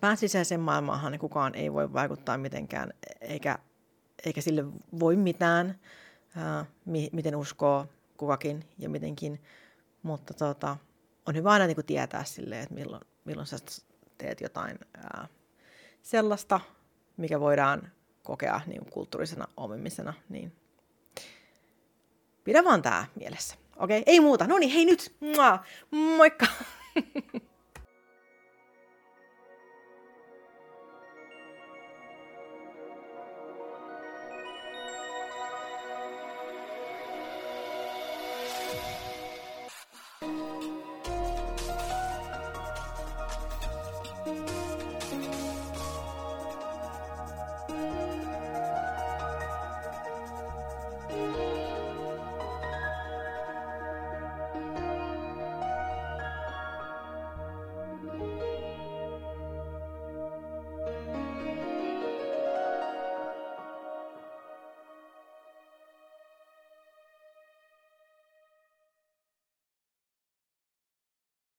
Pään 0.00 0.16
sisäiseen 0.16 0.60
maailmaanhan 0.60 1.12
niin 1.12 1.20
kukaan 1.20 1.54
ei 1.54 1.72
voi 1.72 1.92
vaikuttaa 1.92 2.38
mitenkään, 2.38 2.92
eikä, 3.20 3.58
eikä 4.24 4.40
sille 4.40 4.64
voi 5.00 5.16
mitään, 5.16 5.80
ää, 6.36 6.66
mi, 6.84 7.10
miten 7.12 7.36
uskoo 7.36 7.86
kukakin 8.16 8.64
ja 8.78 8.88
mitenkin, 8.88 9.42
mutta 10.02 10.34
tota, 10.34 10.76
on 11.26 11.34
hyvä 11.34 11.50
aina 11.50 11.66
niin 11.66 11.74
kuin 11.74 11.86
tietää 11.86 12.24
silleen, 12.24 12.62
että 12.62 12.74
milloin, 12.74 13.02
milloin 13.24 13.46
sä 13.46 13.56
teet 14.18 14.40
jotain 14.40 14.78
ää, 14.96 15.28
sellaista, 16.02 16.60
mikä 17.16 17.40
voidaan 17.40 17.92
kokea 18.22 18.60
niin 18.66 18.80
kuin 18.80 18.92
kulttuurisena 18.92 19.48
omimisena, 19.56 20.14
niin 20.28 20.52
pidä 22.44 22.64
vaan 22.64 22.82
tää 22.82 23.06
mielessä. 23.14 23.54
Okei, 23.76 24.00
okay? 24.00 24.12
ei 24.12 24.20
muuta. 24.20 24.46
No 24.46 24.58
niin, 24.58 24.72
hei 24.72 24.84
nyt. 24.84 25.16
Moikka! 25.90 26.46